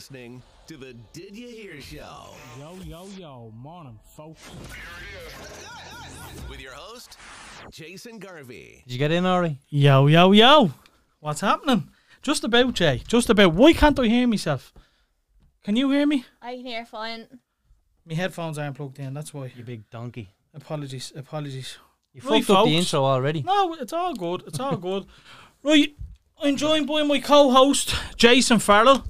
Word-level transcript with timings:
listening 0.00 0.42
to 0.66 0.78
the 0.78 0.94
Did 1.12 1.36
You 1.36 1.46
Hear 1.46 1.78
Show 1.78 2.30
Yo, 2.58 2.74
yo, 2.86 3.06
yo, 3.18 3.52
morning, 3.54 3.98
folks. 4.16 4.48
with 6.48 6.58
your 6.58 6.72
host, 6.72 7.18
Jason 7.70 8.18
Garvey. 8.18 8.82
Did 8.86 8.94
you 8.94 8.98
get 8.98 9.12
in, 9.12 9.26
Ari? 9.26 9.58
Yo, 9.68 10.06
yo, 10.06 10.32
yo. 10.32 10.70
What's 11.18 11.42
happening? 11.42 11.90
Just 12.22 12.44
about, 12.44 12.72
Jay. 12.72 13.02
Just 13.06 13.28
about. 13.28 13.52
Why 13.52 13.74
can't 13.74 13.98
I 13.98 14.06
hear 14.06 14.26
myself? 14.26 14.72
Can 15.64 15.76
you 15.76 15.90
hear 15.90 16.06
me? 16.06 16.24
I 16.40 16.56
can 16.56 16.64
hear 16.64 16.86
fine. 16.86 17.26
My 18.06 18.14
headphones 18.14 18.56
aren't 18.56 18.76
plugged 18.78 18.98
in, 18.98 19.12
that's 19.12 19.34
why. 19.34 19.52
You 19.54 19.64
big 19.64 19.90
donkey. 19.90 20.30
Apologies, 20.54 21.12
apologies. 21.14 21.76
You 22.14 22.22
Right, 22.22 22.42
fucked 22.42 22.58
up 22.58 22.64
the 22.64 22.78
intro 22.78 23.04
already. 23.04 23.42
No, 23.42 23.74
it's 23.74 23.92
all 23.92 24.14
good. 24.14 24.44
It's 24.46 24.58
all 24.60 24.78
good. 24.78 25.04
Right, 25.62 25.94
I'm 26.42 26.56
joined 26.56 26.86
by 26.86 27.02
my 27.02 27.18
co-host 27.20 27.94
Jason 28.16 28.60
Farrell. 28.60 29.04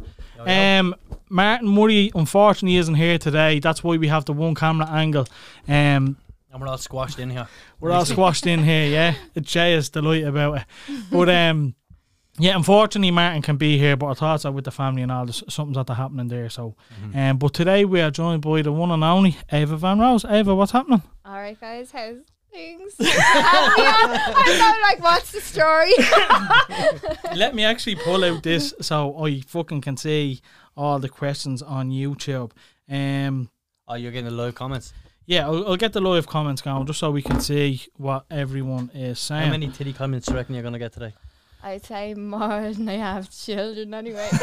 Um, 0.47 0.95
Martin 1.29 1.69
Murray 1.69 2.11
unfortunately 2.15 2.77
isn't 2.79 2.95
here 2.95 3.19
today. 3.19 3.59
That's 3.61 3.83
why 3.85 3.97
we 3.97 4.09
have 4.09 4.25
the 4.25 4.33
one 4.33 4.55
camera 4.55 4.89
angle. 4.91 5.27
Um, 5.69 6.17
And 6.53 6.61
we're 6.61 6.69
all 6.69 6.79
squashed 6.79 7.19
in 7.19 7.31
here. 7.31 7.47
we're 7.79 7.93
all 7.93 8.05
squashed 8.05 8.47
in 8.47 8.65
here. 8.65 8.87
Yeah, 8.89 9.15
Jay 9.41 9.75
is 9.75 9.89
delighted 9.91 10.29
about 10.29 10.59
it. 10.59 10.65
But 11.11 11.29
um, 11.29 11.75
yeah, 12.39 12.57
unfortunately 12.57 13.11
Martin 13.11 13.43
can 13.43 13.57
be 13.57 13.79
here. 13.79 13.97
But 13.97 14.07
I 14.07 14.15
thought 14.15 14.41
so 14.41 14.51
with 14.51 14.65
the 14.65 14.71
family 14.71 15.03
and 15.03 15.13
all. 15.13 15.27
There's 15.27 15.45
something's 15.49 15.79
at 15.79 15.89
happening 15.91 16.29
there. 16.29 16.51
So, 16.51 16.75
um, 17.15 17.37
but 17.39 17.53
today 17.55 17.85
we 17.85 18.01
are 18.01 18.11
joined 18.11 18.43
by 18.43 18.63
the 18.63 18.73
one 18.73 18.91
and 18.91 19.05
only 19.05 19.37
Ava 19.53 19.77
Van 19.77 19.99
Rose. 20.01 20.25
Ava, 20.25 20.55
what's 20.55 20.73
happening? 20.73 21.03
All 21.25 21.35
right, 21.35 21.61
guys, 21.61 21.93
how's 21.93 22.17
things? 22.51 22.95
I 23.01 24.57
know, 24.59 24.83
like, 24.89 25.03
what's 25.03 25.33
the 25.33 25.41
story? 25.41 25.93
Let 27.37 27.55
me 27.55 27.65
actually 27.65 27.97
pull 27.97 28.25
out 28.25 28.43
this 28.43 28.75
so 28.81 29.25
I 29.25 29.41
fucking 29.41 29.81
can 29.81 29.97
see 29.97 30.41
all 30.77 30.99
the 30.99 31.09
questions 31.09 31.63
on 31.63 31.91
YouTube. 31.91 32.53
Um, 32.91 33.51
Oh, 33.89 33.95
you're 33.95 34.13
getting 34.13 34.27
the 34.27 34.31
live 34.31 34.55
comments. 34.55 34.93
yeah, 35.27 35.47
I'll, 35.47 35.67
I'll 35.69 35.77
get 35.77 35.93
the 35.93 36.01
live 36.01 36.27
comments 36.29 36.63
going 36.63 36.87
just 36.87 37.01
so 37.01 37.11
we 37.11 37.23
can 37.23 37.41
see 37.41 37.83
what 37.97 38.25
everyone 38.31 38.89
is 38.95 39.19
saying. 39.19 39.47
How 39.47 39.51
many 39.51 39.69
titty 39.69 39.93
comments 39.93 40.27
do 40.27 40.33
you 40.33 40.39
reckon 40.39 40.55
you're 40.55 40.63
going 40.63 40.75
to 40.75 40.79
get 40.79 40.93
today? 40.93 41.13
I'd 41.63 41.85
say 41.85 42.15
more 42.15 42.73
than 42.73 42.89
I 42.89 42.97
have 42.97 43.31
children 43.31 43.93
anyway. 43.95 44.29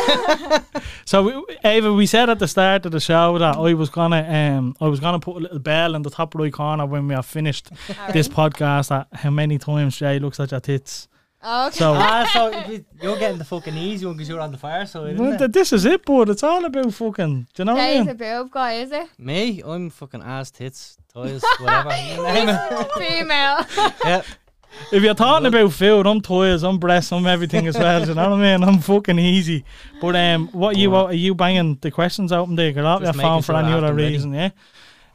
So, 1.05 1.23
we, 1.23 1.55
Ava, 1.63 1.93
we 1.93 2.05
said 2.05 2.29
at 2.29 2.37
the 2.39 2.49
start 2.49 2.85
of 2.85 2.91
the 2.91 2.99
show 2.99 3.37
that 3.37 3.55
I 3.55 3.73
was 3.73 3.89
gonna, 3.89 4.23
um, 4.57 4.75
I 4.81 4.87
was 4.89 4.99
gonna 4.99 5.19
put 5.19 5.37
a 5.37 5.39
little 5.39 5.59
bell 5.59 5.95
in 5.95 6.01
the 6.01 6.09
top 6.09 6.35
right 6.35 6.51
corner 6.51 6.85
when 6.85 7.07
we 7.07 7.13
have 7.15 7.25
finished 7.25 7.69
this 8.11 8.27
podcast. 8.27 8.91
At 8.91 9.07
how 9.13 9.29
many 9.29 9.57
times 9.57 9.95
Jay 9.97 10.19
looks 10.19 10.37
at 10.41 10.51
your 10.51 10.59
tits. 10.59 11.07
okay. 11.41 11.77
So. 11.77 11.93
ah, 11.95 12.29
so 12.33 12.81
you're 13.01 13.17
getting 13.17 13.37
the 13.37 13.45
fucking 13.45 13.77
easy 13.77 14.05
one 14.05 14.15
because 14.15 14.27
you're 14.27 14.41
on 14.41 14.52
the 14.52 14.57
fire 14.57 14.85
side, 14.85 15.17
Well, 15.17 15.27
isn't 15.29 15.39
th- 15.39 15.52
this 15.52 15.71
is 15.71 15.85
it, 15.85 16.03
bud. 16.05 16.27
It's 16.29 16.43
all 16.43 16.65
about 16.65 16.93
fucking. 16.93 17.47
Do 17.53 17.61
you 17.61 17.65
know 17.65 17.75
what 17.75 17.81
I 17.83 17.93
Jay's 17.93 17.99
mean? 17.99 18.09
a 18.09 18.13
boob 18.15 18.52
guy, 18.52 18.73
is 18.73 18.91
it? 18.91 19.07
Me? 19.17 19.61
I'm 19.65 19.89
fucking 19.89 20.21
ass, 20.21 20.52
tits, 20.52 20.97
toys, 21.13 21.41
whatever. 21.61 21.95
You 21.95 22.21
name 22.23 22.49
it. 22.49 22.91
Female. 22.97 23.65
yeah. 24.03 24.21
If 24.92 25.03
you're 25.03 25.14
talking 25.14 25.47
about 25.47 25.73
food, 25.73 26.08
I'm 26.08 26.22
toys, 26.22 26.64
I'm 26.64 26.78
breasts, 26.78 27.11
I'm 27.11 27.25
everything 27.25 27.67
as 27.67 27.78
well. 27.78 28.08
you 28.08 28.14
know 28.14 28.30
what 28.30 28.39
I 28.39 28.58
mean? 28.58 28.64
I'm 28.64 28.80
fucking 28.80 29.20
easy. 29.20 29.66
But 30.02 30.16
um, 30.16 30.47
what 30.50 30.75
are 30.75 30.80
you 30.80 30.95
are 30.95 31.14
you 31.14 31.36
banging 31.36 31.78
the 31.81 31.92
questions 31.92 32.31
out 32.31 32.47
there? 32.56 32.72
Get 32.72 32.86
out 32.86 33.02
your 33.02 33.14
phone 33.14 33.42
for 33.42 33.55
any 33.55 33.72
other 33.73 33.88
them 33.88 33.95
ready. 33.98 34.14
reason, 34.14 34.33
yeah. 34.33 34.49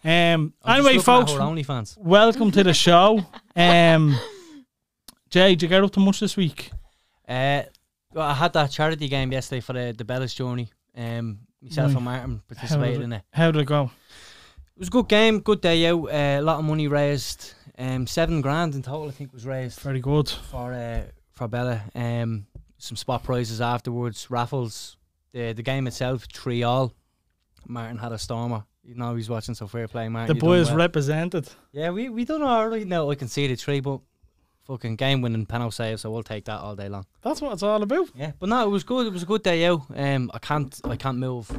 Um. 0.05 0.53
I'm 0.62 0.81
anyway, 0.81 0.95
just 0.95 1.09
looking 1.09 1.22
at 1.22 1.28
folks, 1.28 1.41
OnlyFans. 1.41 1.99
welcome 1.99 2.51
to 2.51 2.65
the 2.65 2.75
show. 2.75 3.25
Um, 3.56 4.19
Jay, 5.31 5.51
did 5.51 5.62
you 5.62 5.69
get 5.69 5.83
up 5.83 5.91
to 5.93 6.01
much 6.01 6.21
this 6.21 6.37
week? 6.37 6.71
Uh, 7.27 7.62
well, 8.12 8.28
I 8.28 8.34
had 8.34 8.53
that 8.53 8.71
charity 8.71 9.09
game 9.09 9.33
yesterday 9.33 9.61
for 9.61 9.72
the, 9.72 9.95
the 9.97 10.05
Bella's 10.05 10.34
journey. 10.34 10.71
Um, 10.95 11.39
myself 11.62 11.95
and 11.95 12.05
Martin 12.05 12.43
participated 12.47 13.01
in 13.01 13.12
it. 13.15 13.22
How 13.33 13.51
did 13.51 13.62
it 13.62 13.65
go? 13.65 13.91
It 14.77 14.78
was 14.78 14.89
a 14.89 14.91
good 14.91 15.09
game, 15.09 15.41
good 15.41 15.61
day 15.61 15.87
out. 15.87 16.05
Uh, 16.05 16.41
a 16.41 16.43
lot 16.43 16.59
of 16.59 16.65
money 16.65 16.89
raised. 16.89 17.55
Um, 17.82 18.06
seven 18.06 18.41
grand 18.41 18.75
in 18.76 18.82
total, 18.82 19.09
I 19.09 19.10
think, 19.10 19.32
was 19.32 19.44
raised 19.44 19.81
Very 19.81 20.00
good. 20.00 20.28
for 20.28 20.72
uh, 20.72 21.03
for 21.32 21.48
Bella. 21.48 21.82
Um, 21.94 22.47
some 22.78 22.97
spot 22.97 23.25
prizes 23.25 23.60
afterwards, 23.60 24.31
raffles. 24.31 24.97
The 25.32 25.53
the 25.53 25.62
game 25.62 25.87
itself, 25.87 26.26
three 26.32 26.62
all. 26.62 26.92
Martin 27.66 27.98
had 27.98 28.12
a 28.12 28.19
stormer. 28.19 28.65
You 28.84 28.94
know 28.94 29.15
he's 29.16 29.28
watching, 29.28 29.54
so 29.54 29.66
fair 29.66 29.88
play, 29.88 30.09
Martin. 30.09 30.34
The 30.37 30.41
done 30.41 30.48
boys 30.48 30.69
well. 30.69 30.76
represented. 30.76 31.48
Yeah, 31.72 31.91
we 31.91 32.09
we 32.09 32.25
done 32.25 32.42
all 32.42 32.69
right. 32.69 32.87
Now 32.87 33.10
I 33.10 33.15
can 33.16 33.28
see 33.28 33.47
the 33.48 33.56
three, 33.56 33.81
but 33.81 34.00
fucking 34.66 34.97
game 34.97 35.21
winning 35.21 35.47
penalty 35.47 35.75
save, 35.75 36.00
so 36.00 36.10
we'll 36.10 36.22
take 36.22 36.44
that 36.44 36.60
all 36.60 36.76
day 36.76 36.88
long. 36.88 37.06
That's 37.22 37.41
what 37.41 37.53
it's 37.53 37.62
all 37.62 37.82
about. 37.82 38.10
Yeah, 38.15 38.32
but 38.38 38.48
no, 38.48 38.65
it 38.65 38.71
was 38.71 38.84
good. 38.84 39.06
It 39.06 39.12
was 39.12 39.22
a 39.25 39.26
good 39.26 39.42
day 39.42 39.66
out. 39.66 39.82
Um, 39.94 40.31
I 40.32 40.38
can't 40.38 40.81
I 40.84 40.97
can't 40.97 41.19
move. 41.19 41.50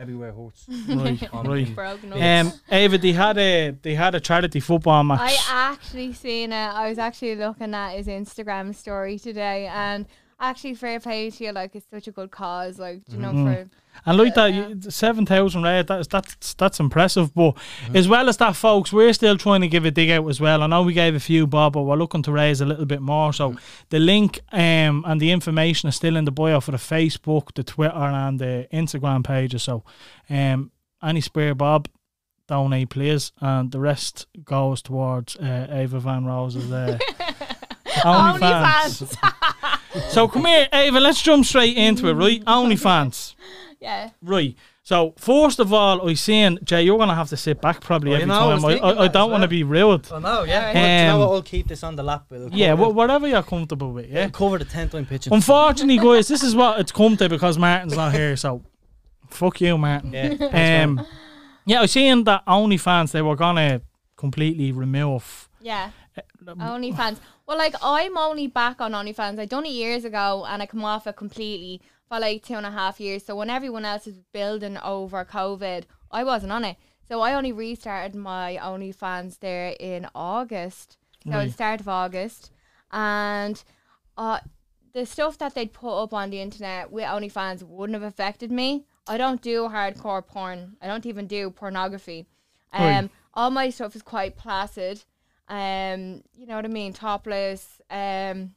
Everywhere 0.00 0.32
hurts. 0.32 0.66
Right, 0.88 1.28
right. 1.32 1.74
Broken. 1.74 2.12
Um, 2.14 2.52
Ava, 2.72 2.96
they 2.96 3.12
had 3.12 3.36
a 3.36 3.70
they 3.82 3.94
had 3.94 4.14
a 4.14 4.20
charity 4.20 4.60
football 4.60 5.04
match. 5.04 5.20
I 5.22 5.36
actually 5.72 6.14
seen 6.14 6.52
it. 6.52 6.56
I 6.56 6.88
was 6.88 6.98
actually 6.98 7.36
looking 7.36 7.74
at 7.74 7.90
his 7.96 8.06
Instagram 8.06 8.74
story 8.74 9.18
today, 9.18 9.66
and 9.66 10.06
actually, 10.40 10.74
fair 10.74 10.98
play 11.00 11.30
to 11.30 11.44
you. 11.44 11.52
Like, 11.52 11.74
it's 11.76 11.86
such 11.90 12.08
a 12.08 12.10
good 12.12 12.30
cause. 12.30 12.78
Like, 12.78 13.02
you 13.08 13.18
know, 13.18 13.32
Mhm. 13.32 13.68
for 13.68 13.70
And 14.06 14.16
like 14.18 14.34
that, 14.34 14.54
Yeah. 14.54 14.74
seven 14.88 15.26
thousand 15.26 15.62
red. 15.64 15.86
That's 15.88 16.06
that's 16.06 16.54
that's 16.54 16.80
impressive. 16.80 17.34
But 17.34 17.54
Mm-hmm. 17.54 17.96
as 17.96 18.08
well 18.08 18.28
as 18.28 18.36
that, 18.38 18.56
folks, 18.56 18.92
we're 18.92 19.12
still 19.12 19.36
trying 19.36 19.60
to 19.62 19.68
give 19.68 19.84
a 19.84 19.90
dig 19.90 20.10
out 20.10 20.26
as 20.28 20.40
well. 20.40 20.62
I 20.62 20.66
know 20.68 20.82
we 20.82 20.92
gave 20.94 21.14
a 21.14 21.20
few, 21.20 21.46
Bob, 21.46 21.72
but 21.74 21.82
we're 21.82 21.96
looking 21.96 22.22
to 22.22 22.32
raise 22.32 22.60
a 22.60 22.66
little 22.66 22.86
bit 22.86 23.02
more. 23.02 23.32
So 23.32 23.50
Mm. 23.52 23.58
the 23.90 23.98
link 23.98 24.40
um 24.52 25.04
and 25.06 25.20
the 25.20 25.30
information 25.32 25.88
is 25.88 25.96
still 25.96 26.16
in 26.16 26.24
the 26.24 26.30
bio 26.32 26.60
for 26.60 26.70
the 26.70 26.78
Facebook, 26.78 27.52
the 27.54 27.62
Twitter, 27.64 27.94
and 27.96 28.38
the 28.38 28.66
Instagram 28.72 29.22
pages. 29.24 29.62
So 29.64 29.84
um, 30.30 30.70
any 31.02 31.20
spare 31.20 31.54
Bob, 31.54 31.88
donate 32.46 32.88
please, 32.90 33.32
and 33.40 33.70
the 33.72 33.80
rest 33.80 34.26
goes 34.44 34.80
towards 34.82 35.36
uh, 35.36 35.66
Ava 35.70 36.00
Van 36.00 36.24
Rose's 36.24 36.70
uh, 36.72 36.98
OnlyFans. 37.86 39.14
OnlyFans. 39.16 39.78
so 40.10 40.28
come 40.28 40.44
here, 40.46 40.68
Ava. 40.72 41.00
Let's 41.00 41.20
jump 41.22 41.44
straight 41.44 41.76
into 41.76 42.08
it, 42.08 42.14
right? 42.14 42.44
OnlyFans. 42.44 43.34
yeah. 43.80 44.10
Right. 44.22 44.56
So 44.82 45.14
first 45.18 45.60
of 45.60 45.72
all, 45.72 46.08
I 46.08 46.14
seen 46.14 46.58
Jay. 46.64 46.82
You're 46.82 46.98
gonna 46.98 47.14
have 47.14 47.28
to 47.28 47.36
sit 47.36 47.60
back 47.60 47.80
probably 47.80 48.10
Oh, 48.12 48.14
every 48.14 48.26
know, 48.26 48.34
time. 48.34 48.64
I, 48.64 48.68
thinking 48.72 48.84
I, 48.98 49.02
I 49.04 49.08
don't 49.08 49.30
want 49.30 49.42
to 49.42 49.44
well. 49.44 49.48
be 49.48 49.62
rude. 49.62 50.08
Oh 50.10 50.18
no, 50.18 50.42
yeah. 50.42 50.58
Alright. 50.68 50.74
But 50.74 50.80
you 50.80 51.06
know 51.06 51.14
Um, 51.14 51.20
what? 51.20 51.34
I'll 51.36 51.42
keep 51.42 51.68
this 51.68 51.82
on 51.84 51.96
the 51.96 52.02
lap. 52.02 52.24
We'll 52.30 52.48
Yeah, 52.52 52.70
cover, 52.70 52.82
wha- 52.82 52.88
whatever 52.90 53.28
you're 53.28 53.42
comfortable 53.42 53.92
with. 53.92 54.08
Yeah. 54.08 54.22
we'll 54.22 54.30
cover 54.30 54.58
the 54.58 54.64
ten 54.64 54.88
time 54.88 55.06
pitching. 55.06 55.32
Unfortunately, 55.32 55.98
guys, 56.04 56.26
this 56.28 56.42
is 56.42 56.56
what 56.56 56.80
it's 56.80 56.92
come 56.92 57.16
to 57.18 57.28
because 57.28 57.56
Martin's 57.58 57.94
not 57.94 58.12
here. 58.12 58.36
So, 58.36 58.64
fuck 59.28 59.60
you, 59.60 59.78
Martin. 59.78 60.12
yeah. 60.12 60.82
Um, 60.84 61.06
yeah, 61.66 61.82
I 61.82 61.86
seen 61.86 62.24
that 62.24 62.44
OnlyFans 62.46 63.12
they 63.12 63.22
were 63.22 63.36
gonna 63.36 63.82
completely 64.16 64.72
remove. 64.72 65.48
Yeah. 65.60 65.90
um, 66.48 66.58
OnlyFans. 66.58 67.18
Well, 67.50 67.58
like 67.58 67.74
I'm 67.82 68.16
only 68.16 68.46
back 68.46 68.80
on 68.80 68.92
OnlyFans. 68.92 69.40
I 69.40 69.44
done 69.44 69.66
it 69.66 69.72
years 69.72 70.04
ago, 70.04 70.46
and 70.48 70.62
I 70.62 70.66
come 70.66 70.84
off 70.84 71.08
it 71.08 71.16
completely 71.16 71.82
for 72.08 72.20
like 72.20 72.44
two 72.44 72.54
and 72.54 72.64
a 72.64 72.70
half 72.70 73.00
years. 73.00 73.24
So 73.24 73.34
when 73.34 73.50
everyone 73.50 73.84
else 73.84 74.06
is 74.06 74.20
building 74.32 74.78
over 74.78 75.24
COVID, 75.24 75.82
I 76.12 76.22
wasn't 76.22 76.52
on 76.52 76.62
it. 76.64 76.76
So 77.08 77.22
I 77.22 77.34
only 77.34 77.50
restarted 77.50 78.14
my 78.14 78.56
OnlyFans 78.62 79.40
there 79.40 79.74
in 79.80 80.06
August. 80.14 80.96
So 81.24 81.32
Right. 81.32 81.46
the 81.46 81.52
start 81.52 81.80
of 81.80 81.88
August, 81.88 82.52
and 82.92 83.60
uh, 84.16 84.38
the 84.92 85.04
stuff 85.04 85.36
that 85.38 85.56
they'd 85.56 85.72
put 85.72 86.04
up 86.04 86.14
on 86.14 86.30
the 86.30 86.40
internet 86.40 86.92
with 86.92 87.06
OnlyFans 87.06 87.64
wouldn't 87.64 88.00
have 88.00 88.08
affected 88.08 88.52
me. 88.52 88.84
I 89.08 89.18
don't 89.18 89.42
do 89.42 89.62
hardcore 89.62 90.24
porn. 90.24 90.76
I 90.80 90.86
don't 90.86 91.04
even 91.04 91.26
do 91.26 91.50
pornography. 91.50 92.28
Um, 92.72 92.80
Right. 92.84 93.10
all 93.34 93.50
my 93.50 93.70
stuff 93.70 93.96
is 93.96 94.02
quite 94.02 94.36
placid. 94.36 95.02
Um, 95.50 96.22
you 96.34 96.46
know 96.46 96.54
what 96.56 96.64
I 96.64 96.68
mean? 96.68 96.92
Topless, 96.94 97.80
um, 97.90 98.54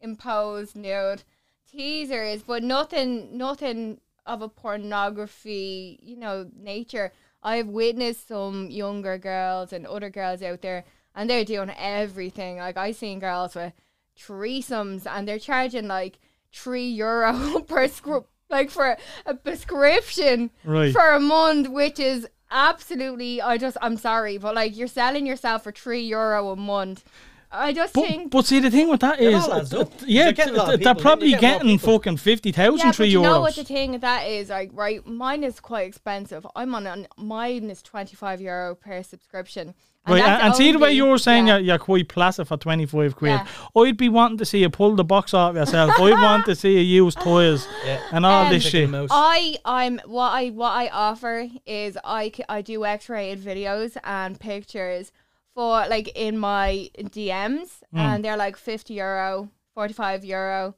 imposed, 0.00 0.74
nude, 0.74 1.22
teasers, 1.70 2.42
but 2.42 2.62
nothing, 2.62 3.36
nothing 3.36 4.00
of 4.26 4.40
a 4.42 4.48
pornography, 4.48 5.98
you 6.02 6.16
know, 6.16 6.48
nature. 6.56 7.12
I've 7.42 7.66
witnessed 7.68 8.28
some 8.28 8.70
younger 8.70 9.18
girls 9.18 9.72
and 9.72 9.86
other 9.86 10.10
girls 10.10 10.42
out 10.42 10.62
there, 10.62 10.84
and 11.14 11.28
they're 11.28 11.44
doing 11.44 11.70
everything. 11.76 12.56
Like 12.56 12.76
I 12.76 12.92
seen 12.92 13.18
girls 13.18 13.54
with 13.54 13.72
threesomes, 14.18 15.06
and 15.06 15.28
they're 15.28 15.38
charging 15.38 15.86
like 15.88 16.18
three 16.52 16.88
euro 16.88 17.60
per 17.68 17.88
script, 17.88 18.30
like 18.48 18.70
for 18.70 18.96
a 19.26 19.34
prescription 19.34 20.50
Right. 20.64 20.92
for 20.92 21.10
a 21.10 21.20
month, 21.20 21.68
which 21.68 21.98
is 21.98 22.26
absolutely. 22.52 23.40
I 23.40 23.58
just, 23.58 23.76
I'm 23.82 23.96
sorry, 23.96 24.38
but 24.38 24.54
like 24.54 24.76
you're 24.76 24.86
selling 24.88 25.26
yourself 25.26 25.64
for 25.64 25.72
three 25.72 26.02
euro 26.02 26.50
a 26.50 26.56
month. 26.56 27.04
I 27.54 27.72
just 27.74 27.92
But, 27.92 28.06
think. 28.06 28.30
but 28.30 28.46
see, 28.46 28.60
the 28.60 28.70
thing 28.70 28.88
with 28.88 29.00
that 29.00 29.20
It 29.20 29.34
is, 29.34 29.44
all 29.44 29.52
adds 29.52 29.74
uh, 29.74 29.84
yeah, 30.06 30.24
You're 30.24 30.32
getting 30.32 30.54
a 30.54 30.56
lot 30.56 30.68
of 30.72 30.80
th- 30.80 30.84
they're 30.84 30.94
probably 30.94 31.28
you're 31.28 31.38
getting 31.38 31.66
more 31.68 31.76
getting 31.76 31.92
fucking 31.98 32.16
fifty 32.16 32.50
thousand 32.50 32.86
yeah, 32.86 32.92
three 32.92 33.06
but 33.06 33.10
you 33.10 33.18
euros. 33.20 33.22
know 33.24 33.40
what 33.42 33.54
the 33.56 33.64
thing 33.64 33.98
that 33.98 34.22
is, 34.26 34.48
like, 34.48 34.70
right? 34.72 35.04
Mine 35.06 35.44
is 35.44 35.60
quite 35.60 35.86
expensive. 35.86 36.46
I'm 36.56 36.74
on, 36.74 36.86
an 36.86 37.08
mine 37.18 37.68
is 37.68 37.82
twenty 37.82 38.16
five 38.16 38.40
euro 38.40 38.74
per 38.74 39.02
subscription, 39.02 39.74
Right, 40.06 40.20
and, 40.20 40.42
and 40.42 40.54
see 40.56 40.72
the 40.72 40.78
way 40.80 40.92
you 40.92 41.06
were 41.06 41.16
saying 41.18 41.46
yeah. 41.46 41.58
you're, 41.58 41.64
you're 41.66 41.78
quite 41.78 42.08
placid 42.08 42.48
for 42.48 42.56
25 42.56 43.14
quid. 43.14 43.30
Yeah. 43.30 43.46
I'd 43.76 43.96
be 43.96 44.08
wanting 44.08 44.38
to 44.38 44.44
see 44.44 44.58
you 44.58 44.68
pull 44.68 44.96
the 44.96 45.04
box 45.04 45.32
off 45.32 45.54
yourself. 45.54 45.92
I'd 45.96 46.10
want 46.20 46.44
to 46.46 46.56
see 46.56 46.72
you 46.80 47.04
use 47.04 47.14
toys 47.14 47.68
Yeah. 47.86 48.00
and 48.10 48.26
all 48.26 48.46
Um, 48.46 48.52
this 48.52 48.64
shit. 48.64 48.90
I 49.12 49.56
I'm 49.64 50.00
what 50.06 50.30
I 50.30 50.48
what 50.50 50.70
I 50.72 50.88
offer 50.88 51.46
is 51.66 51.96
I, 52.04 52.32
I 52.48 52.62
do 52.62 52.84
X-rated 52.84 53.44
videos 53.44 53.96
and 54.02 54.40
pictures 54.40 55.12
for 55.54 55.86
like 55.86 56.08
in 56.16 56.36
my 56.36 56.90
DMs 56.98 57.68
Hmm. 57.92 57.98
and 57.98 58.24
they're 58.24 58.36
like 58.36 58.56
50 58.56 58.94
euro, 58.94 59.50
45 59.74 60.24
euro 60.24 60.74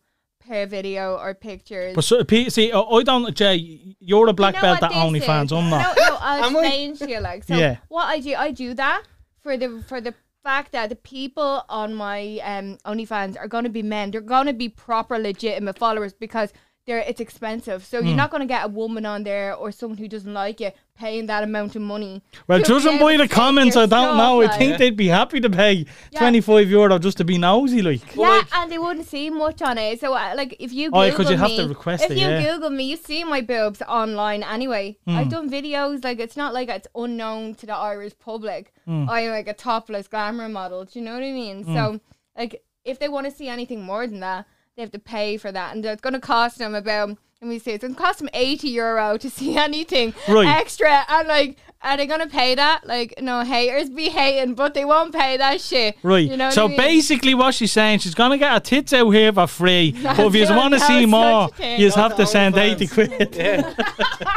per 0.46 0.66
video 0.66 1.16
or 1.16 1.32
pictures. 1.32 1.94
But 1.94 2.04
so, 2.04 2.22
see, 2.48 2.72
I 2.72 2.78
I 2.80 3.02
don't, 3.02 3.34
Jay, 3.34 3.96
you're 4.00 4.28
a 4.28 4.34
black 4.34 4.56
You 4.56 4.60
know 4.60 4.68
belt 4.78 4.82
what 4.82 4.92
at 4.92 5.12
this 5.12 5.24
OnlyFans. 5.24 5.44
is? 5.46 5.52
I'm 5.52 5.70
not. 5.70 5.96
No, 5.96 6.08
no, 6.08 6.16
I'll 6.20 6.44
Am 6.50 6.56
I? 6.56 6.60
explain 6.60 6.96
to 6.98 7.10
you. 7.10 7.20
Like, 7.20 7.44
so 7.44 7.54
Yeah. 7.56 7.76
what 7.88 8.04
I 8.04 8.20
do, 8.20 8.34
I 8.34 8.50
do 8.50 8.74
that 8.74 9.02
for 9.44 9.56
the 9.56 9.84
for 9.86 10.00
the 10.00 10.14
fact 10.42 10.72
that 10.72 10.88
the 10.88 10.96
people 10.96 11.64
on 11.68 11.94
my 11.94 12.40
um 12.42 12.78
OnlyFans 12.84 13.38
are 13.38 13.46
going 13.46 13.64
to 13.64 13.70
be 13.70 13.82
men. 13.82 14.10
They're 14.10 14.20
going 14.20 14.46
to 14.46 14.52
be 14.52 14.68
proper, 14.68 15.18
legitimate 15.18 15.78
followers 15.78 16.14
because 16.14 16.52
they're 16.86 16.98
it's 16.98 17.20
expensive. 17.20 17.84
So 17.84 18.00
Hmm. 18.00 18.06
you're 18.08 18.16
not 18.16 18.30
going 18.30 18.42
to 18.42 18.46
get 18.46 18.64
a 18.64 18.68
woman 18.68 19.06
on 19.06 19.24
there 19.24 19.54
or 19.54 19.72
someone 19.72 19.96
who 19.98 20.06
doesn't 20.08 20.32
like 20.34 20.60
you 20.60 20.70
paying 20.98 21.26
that 21.26 21.42
amount 21.42 21.74
of 21.74 21.82
money. 21.82 22.22
Well, 22.46 22.58
to 22.58 22.62
be 22.62 22.68
judging 22.68 22.98
by 23.00 23.16
the 23.16 23.26
comments, 23.26 23.74
your 23.74 23.84
I 23.84 23.86
don't 23.86 24.04
stuff, 24.08 24.16
know. 24.16 24.42
I 24.42 24.48
think 24.58 24.78
they'd 24.78 24.96
be 24.96 25.08
happy 25.08 25.40
to 25.40 25.50
pay 25.50 25.86
Yeah. 26.12 26.18
25 26.20 26.68
euro 26.70 26.98
just 26.98 27.16
to 27.18 27.24
be 27.24 27.36
nosy, 27.38 27.82
like. 27.82 28.00
Well, 28.14 28.30
yeah, 28.30 28.38
like- 28.38 28.56
and 28.58 28.70
they 28.70 28.78
wouldn't 28.78 29.06
see 29.06 29.28
much 29.30 29.60
on 29.62 29.76
it. 29.78 29.98
So, 30.00 30.12
uh, 30.14 30.34
like, 30.36 30.54
if 30.60 30.72
you 30.72 30.88
Oh, 30.92 31.00
Google 31.00 31.06
yeah, 31.06 31.14
'cause 31.14 31.30
you 31.30 31.36
have 31.38 31.50
me, 31.50 31.56
to 31.56 31.68
request 31.68 32.04
if 32.04 32.10
it, 32.12 32.18
you 32.18 32.28
yeah. 32.28 32.42
Google 32.52 32.70
me, 32.70 32.84
you 32.84 32.96
see 32.96 33.24
my 33.24 33.40
boobs 33.40 33.82
online 33.88 34.42
anyway. 34.44 34.96
Hmm. 35.06 35.16
I've 35.16 35.30
done 35.30 35.50
videos 35.50 36.04
like 36.04 36.20
it's 36.20 36.36
not 36.36 36.52
like 36.54 36.68
it's 36.68 36.86
unknown 36.94 37.54
to 37.56 37.66
the 37.66 37.74
Irish 37.74 38.12
public. 38.18 38.72
Hmm. 38.84 39.08
I'm 39.08 39.30
like 39.30 39.48
a 39.48 39.54
topless 39.54 40.06
glamour 40.06 40.48
model. 40.48 40.84
Do 40.84 40.98
you 40.98 41.04
know 41.04 41.14
what 41.14 41.22
I 41.24 41.32
mean? 41.32 41.64
So, 41.64 41.98
like, 42.38 42.62
if 42.84 42.98
they 43.00 43.08
want 43.08 43.24
to 43.26 43.32
see 43.32 43.48
anything 43.48 43.82
more 43.82 44.06
than 44.06 44.20
that, 44.20 44.44
they 44.76 44.82
have 44.82 44.92
to 44.92 44.98
pay 44.98 45.36
for 45.36 45.52
that, 45.52 45.74
and 45.74 45.84
it's 45.84 46.00
going 46.00 46.14
to 46.14 46.20
cost 46.20 46.58
them 46.58 46.74
about. 46.74 47.10
Let 47.40 47.48
me 47.50 47.58
see. 47.58 47.72
It's 47.72 47.82
going 47.82 47.94
to 47.94 48.00
cost 48.00 48.20
them 48.20 48.28
eighty 48.32 48.68
euro 48.70 49.18
to 49.18 49.28
see 49.30 49.56
anything 49.68 50.14
Right. 50.28 50.48
extra, 50.48 51.04
and 51.08 51.28
like, 51.28 51.58
are 51.82 51.96
they 51.98 52.06
going 52.06 52.20
to 52.20 52.26
pay 52.26 52.54
that? 52.54 52.86
Like, 52.86 53.14
no 53.20 53.42
haters 53.42 53.90
be 53.90 54.08
hating, 54.08 54.54
but 54.54 54.72
they 54.72 54.86
won't 54.86 55.14
pay 55.14 55.36
that 55.36 55.60
shit. 55.60 55.96
Right. 56.02 56.26
You 56.28 56.38
know 56.38 56.46
what 56.46 56.54
so 56.54 56.64
I 56.64 56.68
mean? 56.68 56.76
basically, 56.78 57.34
what 57.34 57.54
she's 57.54 57.70
saying, 57.72 57.98
she's 57.98 58.14
gonna 58.14 58.38
get 58.38 58.50
her 58.52 58.60
tits 58.60 58.92
out 58.94 59.10
here 59.10 59.30
for 59.32 59.46
free. 59.46 59.92
but 60.02 60.18
if 60.20 60.34
you 60.34 60.46
want 60.56 60.72
to 60.74 60.80
see 60.80 61.04
more, 61.04 61.50
you 61.60 61.90
Go 61.90 61.96
have 61.96 62.12
to 62.12 62.22
to 62.22 62.26
send 62.26 62.54
OnlyFans. 62.54 62.80
80 62.82 62.86
quid. 62.88 63.36
yeah. 63.36 63.74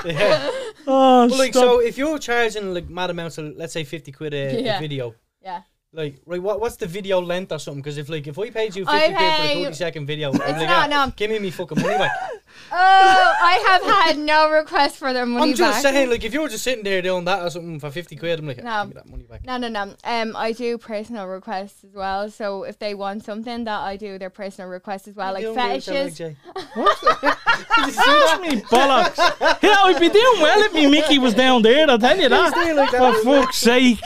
yeah. 0.05 0.49
Oh, 0.85 1.27
Well, 1.27 1.37
like, 1.37 1.53
stop. 1.53 1.63
so 1.63 1.79
if 1.81 1.97
you're 1.97 2.19
charging 2.19 2.73
like 2.73 2.89
mad 2.89 3.09
amounts 3.09 3.37
of, 3.37 3.55
let's 3.55 3.71
say, 3.73 3.83
50 3.85 4.11
quid 4.11 4.33
a, 4.33 4.77
a 4.77 4.79
video, 4.79 5.15
Yeah. 5.41 5.61
Like, 5.97 6.15
right, 6.27 6.41
what, 6.41 6.61
what's 6.61 6.75
the 6.75 6.85
video 6.85 7.19
length 7.19 7.51
or 7.51 7.57
something? 7.57 7.81
Because 7.81 7.97
if, 7.97 8.07
like, 8.07 8.27
if 8.27 8.37
I 8.37 8.51
paid 8.51 8.75
you 8.75 8.85
50 8.85 8.87
I 8.87 9.07
quid 9.07 9.17
for 9.17 9.23
a 9.23 9.29
pay- 9.47 9.63
30 9.63 9.75
second 9.75 10.05
video, 10.05 10.31
I'm 10.31 10.37
like, 10.37 10.49
not, 10.55 10.61
yeah, 10.61 10.87
no. 10.87 11.13
give 11.15 11.31
me 11.31 11.39
me 11.39 11.49
fucking 11.49 11.81
money 11.81 11.97
back. 11.97 12.11
Oh, 12.71 12.75
I 12.75 13.53
have 13.67 13.83
had 13.83 14.17
no 14.17 14.49
request 14.49 14.97
for 14.97 15.13
their 15.13 15.25
money 15.25 15.39
back. 15.39 15.49
I'm 15.51 15.55
just 15.55 15.83
back. 15.83 15.93
saying, 15.93 16.09
like, 16.09 16.23
if 16.23 16.33
you 16.33 16.41
were 16.41 16.49
just 16.49 16.63
sitting 16.63 16.83
there 16.83 17.01
doing 17.01 17.23
that 17.25 17.43
or 17.43 17.49
something 17.49 17.79
for 17.79 17.91
50 17.91 18.15
quid, 18.15 18.39
I'm 18.39 18.47
like, 18.47 18.63
No. 18.63 18.81
give 18.81 18.87
me 18.87 18.93
that 18.95 19.05
money 19.07 19.23
back. 19.23 19.45
No, 19.45 19.57
no, 19.57 19.67
no. 19.67 19.93
Um, 20.03 20.35
I 20.35 20.53
do 20.53 20.77
personal 20.77 21.27
requests 21.27 21.83
as 21.83 21.93
well. 21.93 22.29
So 22.31 22.63
if 22.63 22.79
they 22.79 22.93
want 22.95 23.23
something, 23.23 23.63
that 23.65 23.79
I 23.79 23.95
do 23.95 24.17
their 24.17 24.31
personal 24.31 24.69
requests 24.69 25.07
as 25.07 25.15
well, 25.15 25.33
like 25.33 25.43
You 25.43 25.53
don't 25.53 25.67
do 25.69 25.75
it, 25.75 25.83
fetishes. 25.83 26.17
Jay. 26.17 26.35
That's 26.55 28.41
me 28.41 28.61
bollocks. 28.61 29.17
Yeah, 29.61 29.75
I'd 29.83 29.99
be 29.99 30.09
doing 30.09 30.41
well 30.41 30.59
if 30.61 30.73
me 30.73 30.87
Mickey 30.87 31.19
was 31.19 31.33
down 31.35 31.61
there, 31.61 31.89
I'll 31.89 31.99
tell 31.99 32.17
you 32.17 32.29
that. 32.29 32.89
For 32.89 33.23
fuck's 33.23 33.57
sake. 33.57 33.99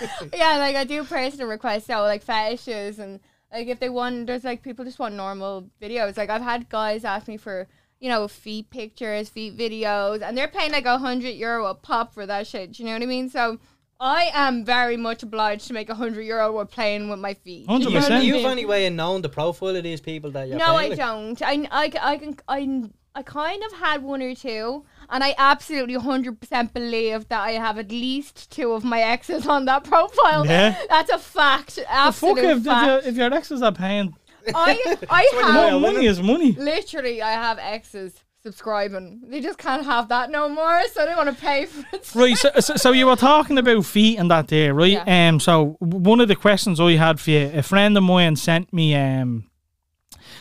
yeah, 0.34 0.56
like 0.58 0.76
I 0.76 0.84
do 0.84 1.04
personal 1.04 1.48
requests. 1.48 1.86
So 1.86 2.00
like 2.02 2.22
fetishes 2.22 2.98
and 2.98 3.20
like 3.52 3.68
if 3.68 3.80
they 3.80 3.88
want, 3.88 4.26
there's 4.26 4.44
like 4.44 4.62
people 4.62 4.84
just 4.84 4.98
want 4.98 5.14
normal 5.14 5.68
videos. 5.80 6.16
Like 6.16 6.30
I've 6.30 6.42
had 6.42 6.68
guys 6.68 7.04
ask 7.04 7.28
me 7.28 7.36
for. 7.36 7.66
You 8.02 8.08
know, 8.08 8.28
feet 8.28 8.70
pictures, 8.70 9.28
feet 9.28 9.58
videos, 9.58 10.22
and 10.22 10.34
they're 10.34 10.48
paying 10.48 10.72
like 10.72 10.86
a 10.86 10.96
hundred 10.96 11.32
euro 11.32 11.66
a 11.66 11.74
pop 11.74 12.14
for 12.14 12.24
that 12.24 12.46
shit. 12.46 12.72
Do 12.72 12.82
you 12.82 12.86
know 12.88 12.94
what 12.94 13.02
I 13.02 13.04
mean? 13.04 13.28
So 13.28 13.58
I 14.00 14.30
am 14.32 14.64
very 14.64 14.96
much 14.96 15.22
obliged 15.22 15.66
to 15.66 15.74
make 15.74 15.90
a 15.90 15.94
hundred 15.94 16.22
euro 16.22 16.50
with 16.56 16.70
playing 16.70 17.10
with 17.10 17.18
my 17.18 17.34
feet. 17.34 17.68
You 17.68 17.78
know 17.78 17.90
what 17.90 18.10
I 18.10 18.16
100%. 18.16 18.20
Do 18.22 18.26
you 18.26 18.32
mean? 18.32 18.42
have 18.42 18.52
any 18.52 18.64
way 18.64 18.86
of 18.86 18.94
knowing 18.94 19.20
the 19.20 19.28
profile 19.28 19.76
of 19.76 19.82
these 19.82 20.00
people 20.00 20.30
that 20.30 20.48
you're 20.48 20.56
No, 20.56 20.64
paying? 20.64 20.78
I 20.78 20.88
like? 20.88 20.96
don't. 20.96 21.42
I, 21.42 21.68
I, 21.70 21.92
I 22.00 22.16
can 22.16 22.36
I, 22.48 22.90
I 23.14 23.22
kind 23.22 23.62
of 23.64 23.72
had 23.72 24.02
one 24.02 24.22
or 24.22 24.34
two, 24.34 24.84
and 25.08 25.24
I 25.24 25.34
absolutely 25.36 25.94
hundred 25.94 26.40
percent 26.40 26.72
believe 26.72 27.28
that 27.28 27.40
I 27.40 27.52
have 27.52 27.78
at 27.78 27.90
least 27.90 28.50
two 28.50 28.72
of 28.72 28.84
my 28.84 29.00
exes 29.00 29.46
on 29.46 29.64
that 29.64 29.84
profile. 29.84 30.46
Yeah. 30.46 30.76
that's 30.88 31.10
a 31.10 31.18
fact. 31.18 31.76
The 31.76 31.82
fuck 31.82 31.90
Absolute 31.90 32.38
if, 32.38 32.58
if, 32.58 32.64
fact. 32.64 32.86
your, 32.86 33.10
if 33.10 33.16
your 33.16 33.34
exes 33.34 33.62
are 33.62 33.72
paying 33.72 34.14
I, 34.54 34.96
I 35.10 35.30
have 35.42 35.80
money 35.80 36.06
is 36.06 36.20
money. 36.22 36.52
literally, 36.52 37.22
I 37.22 37.32
have 37.32 37.58
exes 37.58 38.14
subscribing. 38.42 39.20
They 39.28 39.40
just 39.40 39.58
can't 39.58 39.84
have 39.84 40.08
that 40.08 40.30
no 40.30 40.48
more, 40.48 40.82
so 40.92 41.04
they 41.04 41.14
want 41.14 41.28
to 41.28 41.34
pay 41.34 41.66
for 41.66 41.84
it. 41.92 42.10
Right, 42.14 42.36
so, 42.36 42.50
so, 42.60 42.76
so 42.76 42.92
you 42.92 43.06
were 43.06 43.16
talking 43.16 43.58
about 43.58 43.84
feet 43.84 44.18
and 44.18 44.30
that 44.30 44.48
there, 44.48 44.72
right? 44.72 44.92
Yeah. 44.92 45.28
Um, 45.28 45.40
so 45.40 45.76
one 45.80 46.20
of 46.20 46.28
the 46.28 46.36
questions 46.36 46.80
I 46.80 46.92
had 46.92 47.20
for 47.20 47.30
you, 47.30 47.50
a 47.52 47.62
friend 47.62 47.96
of 47.96 48.02
mine 48.02 48.36
sent 48.36 48.72
me 48.72 48.94
um 48.94 49.49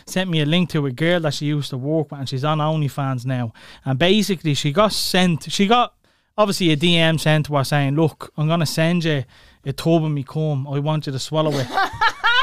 sent 0.09 0.29
me 0.29 0.41
a 0.41 0.45
link 0.45 0.69
to 0.71 0.85
a 0.85 0.91
girl 0.91 1.19
that 1.21 1.33
she 1.33 1.45
used 1.47 1.69
to 1.69 1.77
work 1.77 2.11
with, 2.11 2.19
and 2.19 2.29
she's 2.29 2.43
on 2.43 2.57
OnlyFans 2.59 3.25
now. 3.25 3.53
And 3.85 3.97
basically, 3.99 4.53
she 4.53 4.71
got 4.71 4.91
sent, 4.93 5.51
she 5.51 5.67
got 5.67 5.93
obviously 6.37 6.71
a 6.71 6.77
DM 6.77 7.19
sent 7.19 7.45
to 7.47 7.55
her 7.55 7.63
saying, 7.63 7.95
"Look, 7.95 8.31
I'm 8.37 8.47
gonna 8.47 8.65
send 8.65 9.03
you 9.05 9.23
a 9.65 9.73
tub 9.73 10.03
of 10.03 10.11
me 10.11 10.23
cum. 10.23 10.67
I 10.67 10.79
want 10.79 11.05
you 11.07 11.11
to 11.11 11.19
swallow 11.19 11.51
it." 11.51 11.67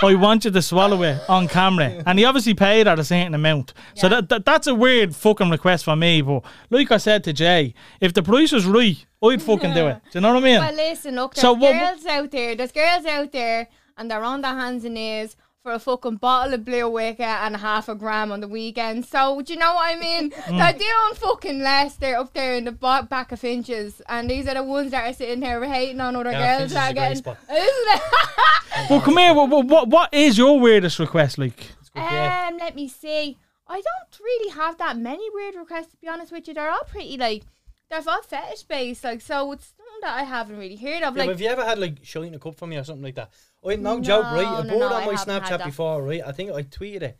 I 0.02 0.14
want 0.14 0.44
you 0.44 0.50
to 0.50 0.60
swallow 0.60 1.02
it 1.04 1.18
on 1.26 1.48
camera. 1.48 2.02
And 2.06 2.18
he 2.18 2.26
obviously 2.26 2.52
paid 2.52 2.86
her 2.86 2.92
a 2.92 3.02
certain 3.02 3.32
amount. 3.34 3.72
So 3.94 4.08
Yeah. 4.08 4.16
that, 4.16 4.28
that 4.28 4.44
that's 4.44 4.66
a 4.66 4.74
weird 4.74 5.16
fucking 5.16 5.48
request 5.48 5.84
for 5.86 5.96
me. 5.96 6.20
But 6.20 6.44
like 6.68 6.92
I 6.92 6.98
said 6.98 7.24
to 7.24 7.32
Jay, 7.32 7.72
if 7.98 8.12
the 8.12 8.22
price 8.22 8.52
was 8.52 8.66
right, 8.66 9.04
I'd 9.22 9.40
fucking 9.42 9.72
do 9.72 9.86
it. 9.86 9.96
Do 10.12 10.18
you 10.18 10.20
know 10.20 10.34
what 10.34 10.42
I 10.42 10.46
mean? 10.46 10.60
Well, 10.60 10.74
listen, 10.74 11.14
look, 11.14 11.34
there's 11.34 11.40
So 11.42 11.54
what- 11.54 11.72
girls 11.72 12.04
out 12.04 12.30
there. 12.30 12.54
There's 12.54 12.72
girls 12.72 13.06
out 13.06 13.32
there, 13.32 13.68
and 13.96 14.10
they're 14.10 14.22
on 14.22 14.42
their 14.42 14.52
hands 14.54 14.84
and 14.84 14.94
knees 14.96 15.34
for 15.66 15.72
a 15.72 15.78
fucking 15.80 16.14
bottle 16.14 16.54
of 16.54 16.64
Blue 16.64 16.82
WKD 16.82 17.18
and 17.18 17.56
half 17.56 17.88
a 17.88 17.96
gram 17.96 18.30
on 18.30 18.38
the 18.38 18.46
weekend. 18.46 19.04
So, 19.04 19.40
do 19.42 19.52
you 19.52 19.58
know 19.58 19.74
what 19.74 19.96
I 19.96 19.98
mean? 19.98 20.30
Mm. 20.46 20.58
They're 20.58 20.78
doing 20.78 21.14
fucking 21.16 21.60
less. 21.60 21.96
They're 21.96 22.18
up 22.18 22.32
there 22.32 22.54
in 22.54 22.66
the 22.66 22.70
back 22.70 23.32
of 23.32 23.42
inches, 23.42 24.00
and 24.08 24.30
these 24.30 24.46
are 24.46 24.54
the 24.54 24.62
ones 24.62 24.92
that 24.92 25.10
are 25.10 25.12
sitting 25.12 25.42
here 25.42 25.64
hating 25.64 26.00
on 26.00 26.14
other 26.14 26.30
Yeah, 26.30 26.58
girls 26.58 26.72
that 26.72 26.78
are 26.78 26.84
is 26.84 26.90
a 26.90 26.94
great 26.94 27.02
getting. 27.02 27.16
spot. 27.16 27.38
Isn't 27.50 27.88
it? 27.88 28.02
well, 28.90 29.00
come 29.00 29.16
here. 29.16 29.34
What, 29.34 29.66
what 29.66 29.88
what 29.88 30.14
is 30.14 30.38
your 30.38 30.60
weirdest 30.60 31.00
request 31.00 31.38
like? 31.38 31.58
It's 31.80 31.88
good, 31.88 32.00
yeah. 32.00 32.48
Um, 32.48 32.58
let 32.58 32.76
me 32.76 32.86
see. 32.86 33.38
I 33.66 33.80
don't 33.80 34.20
really 34.20 34.50
have 34.50 34.78
that 34.78 34.96
many 34.98 35.28
weird 35.34 35.56
requests 35.56 35.88
to 35.92 35.96
be 35.96 36.06
honest 36.08 36.30
with 36.30 36.46
you. 36.46 36.54
They're 36.54 36.70
all 36.70 36.84
pretty 36.86 37.16
like 37.16 37.42
they're 37.90 38.02
all 38.06 38.22
fetish 38.22 38.64
based, 38.64 39.02
like 39.02 39.20
so 39.20 39.50
it's 39.52 39.74
something 39.76 40.00
that 40.02 40.14
I 40.20 40.22
haven't 40.24 40.58
really 40.58 40.76
heard 40.76 41.02
of. 41.02 41.16
Yeah, 41.16 41.22
Like 41.22 41.30
have 41.30 41.40
you 41.40 41.48
ever 41.48 41.64
had 41.64 41.78
like 41.80 41.96
showing 42.04 42.34
a 42.36 42.38
cup 42.38 42.54
for 42.54 42.68
me 42.68 42.76
or 42.76 42.84
something 42.84 43.02
like 43.02 43.16
that? 43.16 43.30
I 43.68 43.76
no, 43.76 43.96
No, 43.96 44.02
joke, 44.02 44.24
right? 44.24 44.60
A 44.60 44.64
no, 44.64 44.70
board 44.70 44.90
no, 44.90 44.96
on 44.96 45.06
my 45.06 45.14
Snapchat 45.14 45.64
before, 45.64 46.02
right? 46.02 46.22
I 46.24 46.32
think 46.32 46.50
I 46.52 46.62
tweeted 46.62 47.02
it. 47.02 47.18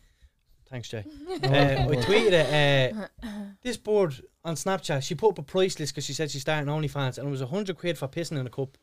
Thanks, 0.69 0.89
Jay. 0.89 1.05
uh, 1.31 1.37
I 1.47 1.97
tweeted 1.97 2.33
it. 2.33 2.95
Uh, 3.23 3.29
this 3.63 3.77
board 3.77 4.21
on 4.45 4.55
Snapchat, 4.57 5.03
she 5.03 5.15
put 5.15 5.31
up 5.31 5.39
a 5.39 5.43
price 5.43 5.79
list 5.79 5.95
because 5.95 6.05
she 6.05 6.13
said 6.13 6.31
she's 6.31 6.43
starting 6.43 6.69
OnlyFans, 6.69 7.19
and 7.19 7.29
it 7.29 7.31
was 7.31 7.41
hundred 7.41 7.77
quid 7.79 7.97
for 7.99 8.09
pissing 8.09 8.39
in 8.39 8.47
a 8.47 8.51
cup, 8.51 8.77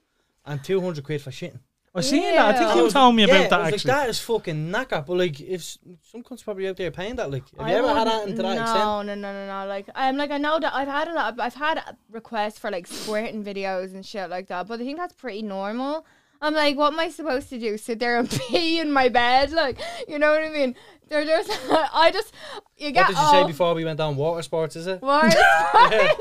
and 0.46 0.63
two 0.63 0.79
hundred 0.82 1.03
quid 1.03 1.22
for 1.22 1.32
shitting. 1.32 1.60
I 1.96 2.01
seen 2.01 2.24
that. 2.24 2.55
I 2.55 2.58
think 2.58 2.70
Yeah. 2.70 2.75
you 2.82 2.89
told 2.89 3.15
me 3.15 3.25
yeah, 3.27 3.36
about 3.36 3.50
that 3.51 3.60
I 3.60 3.63
was 3.65 3.74
actually. 3.75 3.91
Like, 3.91 4.01
that 4.01 4.10
is 4.10 4.20
fucking 4.20 4.72
knacker. 4.72 5.05
But 5.05 5.15
like, 5.17 5.39
if 5.41 5.62
s- 5.62 5.77
some 6.01 6.24
cunts 6.24 6.43
probably 6.43 6.67
out 6.67 6.75
there 6.75 6.89
paying 6.89 7.17
that, 7.17 7.29
like, 7.29 7.43
have 7.51 7.67
I 7.67 7.70
you 7.72 7.77
ever 7.77 7.88
had 7.93 8.08
wouldn't- 8.08 8.36
to 8.38 8.41
that 8.41 8.55
no, 8.55 8.62
extent? 8.62 8.79
No, 8.79 9.01
no, 9.03 9.15
no, 9.15 9.48
no. 9.62 9.67
Like 9.67 9.89
I'm 9.93 10.17
like 10.17 10.32
I 10.32 10.39
know 10.39 10.58
that 10.60 10.74
I've 10.74 10.88
had 10.88 11.08
a 11.08 11.13
lot. 11.13 11.34
Of, 11.34 11.39
I've 11.39 11.53
had 11.53 11.79
requests 12.10 12.58
for 12.58 12.72
like 12.72 12.88
squirting 12.88 13.43
videos 13.43 13.93
and 13.93 14.03
shit 14.03 14.29
like 14.32 14.48
that, 14.48 14.67
but 14.67 14.79
I 14.82 14.84
think 14.84 14.98
that's 14.98 15.13
pretty 15.13 15.43
normal. 15.43 16.05
I'm 16.44 16.54
like, 16.54 16.76
what 16.78 16.92
am 16.94 17.00
I 17.00 17.10
supposed 17.10 17.48
to 17.50 17.58
do? 17.60 17.78
Sit 17.78 18.00
there 18.00 18.18
and 18.20 18.30
pee 18.50 18.80
in 18.80 18.92
my 18.92 19.08
bed? 19.10 19.52
Like, 19.52 19.80
you 20.08 20.20
know 20.20 20.32
what 20.32 20.44
I 20.44 20.50
mean? 20.50 20.76
They're 21.10 21.24
just, 21.26 21.50
I 21.94 22.12
just, 22.12 22.34
you 22.78 22.92
get 22.92 23.02
What 23.02 23.08
did 23.08 23.18
you 23.18 23.24
all- 23.24 23.32
say 23.44 23.48
before 23.48 23.74
we 23.76 23.86
went 23.86 23.98
down 23.98 24.16
water 24.18 24.42
sports? 24.42 24.76
Is 24.76 24.88
it? 24.88 25.02
Water 25.02 25.32
sports? 25.70 26.14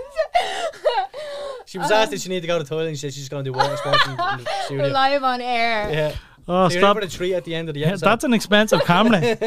She 1.67 1.79
was 1.79 1.91
asked 1.91 2.12
if 2.12 2.21
she 2.21 2.29
needed 2.29 2.43
to 2.43 2.47
go 2.47 2.59
to 2.59 2.64
the 2.64 2.69
toilet, 2.69 2.88
and 2.88 2.97
she 2.97 3.00
said 3.00 3.14
she's 3.14 3.29
going 3.29 3.45
to 3.45 3.50
do 3.50 3.57
water 3.57 3.76
sports 3.76 4.05
in, 4.05 4.11
in 4.12 4.17
the 4.19 4.38
sports. 4.38 4.64
studio. 4.67 4.88
live 4.88 5.23
on 5.25 5.41
air. 5.41 5.91
Yeah. 5.91 6.14
oh, 6.47 6.69
So 6.69 6.75
you're 6.75 6.83
stop. 6.83 6.97
in 6.97 7.02
for 7.02 7.07
the 7.09 7.12
treat 7.17 7.35
at 7.35 7.45
the 7.45 7.55
end 7.55 7.69
of 7.69 7.75
the 7.75 7.81
Yeah, 7.81 7.97
that's 7.97 8.25
an 8.25 8.35
expensive 8.35 8.85
camera. 8.85 9.21
Get 9.21 9.41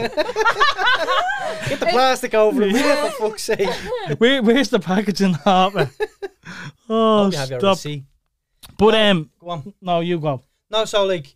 the 1.80 1.88
plastic 1.90 2.34
over 2.34 2.64
it, 2.64 2.74
will 2.74 2.80
you, 2.80 2.96
for 2.96 3.30
fuck's 3.30 3.44
sake. 3.44 3.70
Where, 4.18 4.42
where's 4.42 4.70
the 4.70 4.80
packaging? 4.80 5.34
Harper? 5.34 5.90
Oh, 6.90 7.24
Hope 7.26 7.34
you 7.34 7.38
have 7.40 7.50
your 7.50 7.60
stop. 7.60 7.76
receipt. 7.78 8.04
But 8.78 8.96
um, 8.96 9.30
Go 9.40 9.50
on. 9.50 9.74
no, 9.82 10.00
you 10.02 10.20
go. 10.20 10.42
No, 10.70 10.86
so 10.86 11.06
like, 11.06 11.36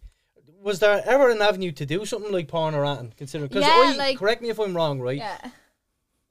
was 0.61 0.79
there 0.79 1.01
ever 1.05 1.29
an 1.29 1.41
avenue 1.41 1.71
to 1.73 1.85
do 1.85 2.05
something 2.05 2.31
like 2.31 2.47
porn 2.47 2.75
or 2.75 2.85
anything? 2.85 3.13
Considering, 3.17 3.47
because 3.47 3.63
Yeah, 3.63 3.73
I 3.73 3.95
like- 3.95 4.17
correct 4.17 4.41
me 4.41 4.49
if 4.49 4.59
I'm 4.59 4.75
wrong, 4.75 4.99
right? 4.99 5.17
Yeah. 5.17 5.37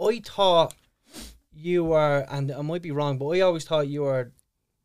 I 0.00 0.20
thought 0.24 0.74
you 1.52 1.84
were, 1.84 2.26
and 2.30 2.52
I 2.52 2.62
might 2.62 2.82
be 2.82 2.90
wrong, 2.90 3.18
but 3.18 3.28
I 3.28 3.40
always 3.40 3.64
thought 3.64 3.88
you 3.88 4.02
were 4.02 4.32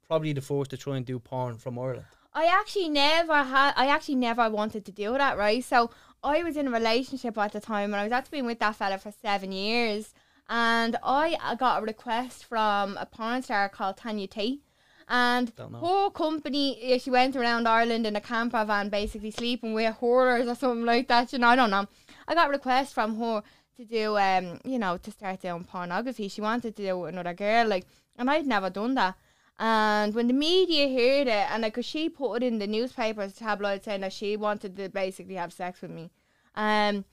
probably 0.08 0.34
the 0.34 0.42
first 0.42 0.72
to 0.72 0.78
try 0.78 0.98
and 0.98 1.06
do 1.06 1.20
porn 1.20 1.58
from 1.58 1.78
Ireland. 1.78 2.06
I 2.34 2.46
actually 2.46 2.90
never 2.90 3.44
had. 3.44 3.74
I 3.76 3.88
actually 3.88 4.16
never 4.16 4.50
wanted 4.50 4.86
to 4.86 4.92
do 4.92 5.12
that, 5.18 5.38
right? 5.38 5.64
So 5.64 5.92
I 6.24 6.42
was 6.44 6.58
in 6.58 6.68
a 6.68 6.72
relationship 6.72 7.38
at 7.38 7.52
the 7.52 7.60
time, 7.60 7.94
and 7.94 8.00
I 8.02 8.04
was 8.04 8.12
actually 8.12 8.40
been 8.40 8.48
with 8.48 8.60
that 8.60 8.76
fella 8.76 8.98
for 8.98 9.12
seven 9.12 9.52
years. 9.52 10.14
And 10.50 10.98
I 11.04 11.38
uh, 11.44 11.56
got 11.56 11.82
a 11.82 11.86
request 11.86 12.46
from 12.46 12.98
a 12.98 13.06
porn 13.06 13.44
star 13.44 13.70
called 13.70 13.98
Tanya 13.98 14.28
T. 14.28 14.62
And 15.08 15.52
her 15.58 16.10
company, 16.10 16.98
she 17.00 17.10
went 17.10 17.36
around 17.36 17.68
Ireland 17.68 18.08
in 18.08 18.16
a 18.16 18.22
camper 18.22 18.64
van, 18.66 18.90
basically 18.90 19.32
sleeping 19.32 19.74
with 19.74 19.94
horrors 19.96 20.48
or 20.48 20.56
something 20.56 20.86
like 20.86 21.08
that. 21.10 21.34
You 21.34 21.40
know, 21.40 21.50
I 21.50 21.56
don't 21.56 21.72
know. 21.72 21.88
I 22.28 22.36
got 22.36 22.50
requests 22.50 22.94
from 22.94 23.18
her 23.18 23.44
to 23.78 23.86
do, 23.86 24.18
um, 24.18 24.60
you 24.64 24.80
know, 24.80 24.98
to 24.98 25.12
start 25.12 25.42
doing 25.42 25.64
pornography. 25.64 26.28
She 26.28 26.42
wanted 26.42 26.76
to 26.76 26.82
do 26.84 26.90
it 26.90 26.98
with 26.98 27.14
another 27.14 27.34
girl, 27.34 27.68
like, 27.68 27.86
and 28.18 28.30
I'd 28.30 28.48
never 28.48 28.70
done 28.70 28.96
that. 28.96 29.16
And 29.60 30.16
when 30.16 30.28
the 30.28 30.34
media 30.34 30.88
heard 30.88 31.28
it, 31.28 31.52
and 31.52 31.62
like, 31.64 31.76
cause 31.76 31.86
she 31.86 32.10
put 32.10 32.44
it 32.44 32.48
in 32.48 32.60
the 32.60 32.68
newspapers, 32.68 33.34
tabloids 33.34 33.86
saying 33.86 34.02
that 34.02 34.14
she 34.14 34.38
wanted 34.38 34.78
to 34.78 34.90
basically 34.90 35.36
have 35.36 35.54
sex 35.54 35.82
with 35.82 35.92
me. 35.92 36.12
Um, 36.56 37.06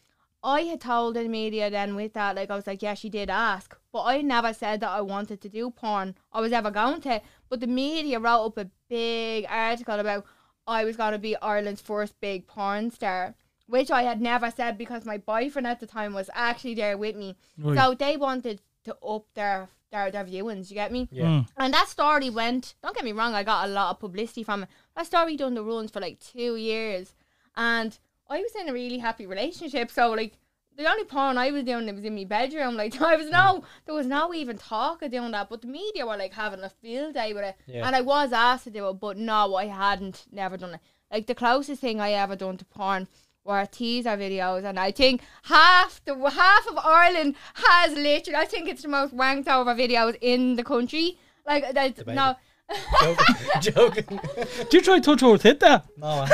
I 0.43 0.63
had 0.63 0.81
told 0.81 1.17
the 1.17 1.29
media 1.29 1.71
then 1.71 1.97
with 1.97 2.15
that, 2.15 2.37
like, 2.37 2.51
I 2.51 2.57
was 2.57 2.67
like, 2.67 2.83
yeah, 2.83 2.95
she 2.95 3.11
did 3.11 3.29
ask, 3.29 3.77
but 3.93 4.05
I 4.05 4.23
never 4.23 4.55
said 4.55 4.81
that 4.81 4.91
I 4.91 5.03
wanted 5.03 5.43
to 5.43 5.49
do 5.51 5.71
porn. 5.71 6.15
I 6.33 6.41
was 6.41 6.53
ever 6.53 6.71
going 6.71 7.03
to, 7.03 7.21
but 7.51 7.61
the 7.61 7.67
media 7.67 8.19
wrote 8.19 8.47
up 8.47 8.59
a 8.59 8.71
big 8.89 9.45
article 9.49 9.99
about 9.99 10.25
I 10.67 10.85
was 10.85 10.97
going 10.97 11.13
to 11.13 11.19
be 11.19 11.37
Ireland's 11.37 11.81
first 11.81 12.19
big 12.21 12.47
porn 12.47 12.91
star, 12.91 13.35
which 13.67 13.91
I 13.91 14.05
had 14.05 14.21
never 14.21 14.51
said 14.51 14.79
because 14.79 15.05
my 15.05 15.19
boyfriend 15.19 15.67
at 15.67 15.81
the 15.81 15.87
time 15.87 16.15
was 16.15 16.31
actually 16.33 16.75
there 16.77 16.97
with 16.97 17.17
me. 17.17 17.37
Right. 17.59 17.77
So 17.77 17.95
they 17.95 18.17
wanted 18.17 18.63
to 18.85 18.97
up 19.05 19.27
their 19.35 19.69
their, 19.91 20.11
their 20.13 20.25
viewings. 20.25 20.71
You 20.71 20.77
get 20.77 20.93
me? 20.93 21.09
Yeah. 21.11 21.25
Mm. 21.25 21.49
And 21.57 21.75
that 21.75 21.89
story 21.89 22.31
went. 22.31 22.75
Don't 22.83 22.95
get 22.95 23.05
me 23.05 23.13
wrong. 23.13 23.35
I 23.35 23.43
got 23.43 23.69
a 23.69 23.73
lot 23.73 23.91
of 23.91 23.99
publicity 23.99 24.45
from 24.45 24.63
it. 24.63 24.69
That 24.97 25.07
story 25.07 25.37
done 25.37 25.55
the 25.55 25.65
runs 25.65 25.91
for 25.91 26.01
like 26.01 26.21
two 26.21 26.55
years, 26.57 27.15
and 27.57 27.99
I 28.29 28.39
was 28.39 28.53
in 28.55 28.69
a 28.69 28.73
really 28.73 28.99
happy 28.99 29.27
relationship. 29.27 29.91
So 29.91 30.11
like. 30.13 30.39
The 30.81 30.91
only 30.91 31.05
porn 31.05 31.37
I 31.37 31.51
was 31.51 31.65
doing 31.65 31.87
it 31.89 31.95
was 31.95 32.05
in 32.05 32.15
my 32.15 32.25
bedroom. 32.25 32.75
Like 32.75 32.99
I 33.11 33.17
was 33.17 33.29
no, 33.29 33.65
there 33.85 33.95
was 33.95 34.07
no 34.07 34.33
even 34.33 34.57
talk 34.57 35.03
of 35.03 35.11
doing 35.11 35.31
that. 35.33 35.51
But 35.51 35.61
the 35.61 35.69
media 35.69 36.07
were 36.07 36.17
like 36.17 36.33
having 36.33 36.61
a 36.61 36.71
field 36.71 37.15
day 37.15 37.35
with 37.35 37.45
it, 37.45 37.57
Yeah. 37.67 37.87
and 37.87 37.95
I 37.95 38.01
was 38.01 38.33
asked 38.33 38.65
to 38.65 38.71
do 38.71 38.89
it, 38.89 38.95
but 38.95 39.19
no, 39.19 39.55
I 39.57 39.67
hadn't 39.67 40.25
never 40.33 40.57
done 40.57 40.75
it. 40.75 40.81
Like 41.13 41.27
the 41.27 41.35
closest 41.35 41.81
thing 41.83 42.01
I 42.01 42.13
ever 42.13 42.35
done 42.35 42.57
to 42.57 42.65
porn 42.65 43.09
were 43.45 43.67
teaser 43.67 44.17
videos, 44.17 44.65
and 44.65 44.79
I 44.81 44.91
think 44.91 45.21
half 45.45 46.01
the 46.07 46.15
half 46.31 46.67
of 46.67 46.79
Ireland 46.79 47.35
has 47.55 47.93
literally. 47.95 48.37
I 48.39 48.47
think 48.47 48.67
it's 48.69 48.83
the 48.83 48.89
most 48.89 49.15
wanked 49.15 49.49
over 49.49 49.75
videos 49.75 50.17
in 50.23 50.57
the 50.57 50.65
country. 50.65 51.19
Like 51.47 51.75
that's 51.75 52.07
no. 52.07 52.37
Joking. 53.01 53.37
Joking. 53.61 54.21
Did 54.59 54.73
you 54.75 54.81
try 54.83 54.95
to 54.99 55.01
touch 55.01 55.21
her 55.23 55.31
with 55.31 55.45
it 55.47 55.61
there? 55.61 55.83
No, 55.97 56.07
I 56.07 56.27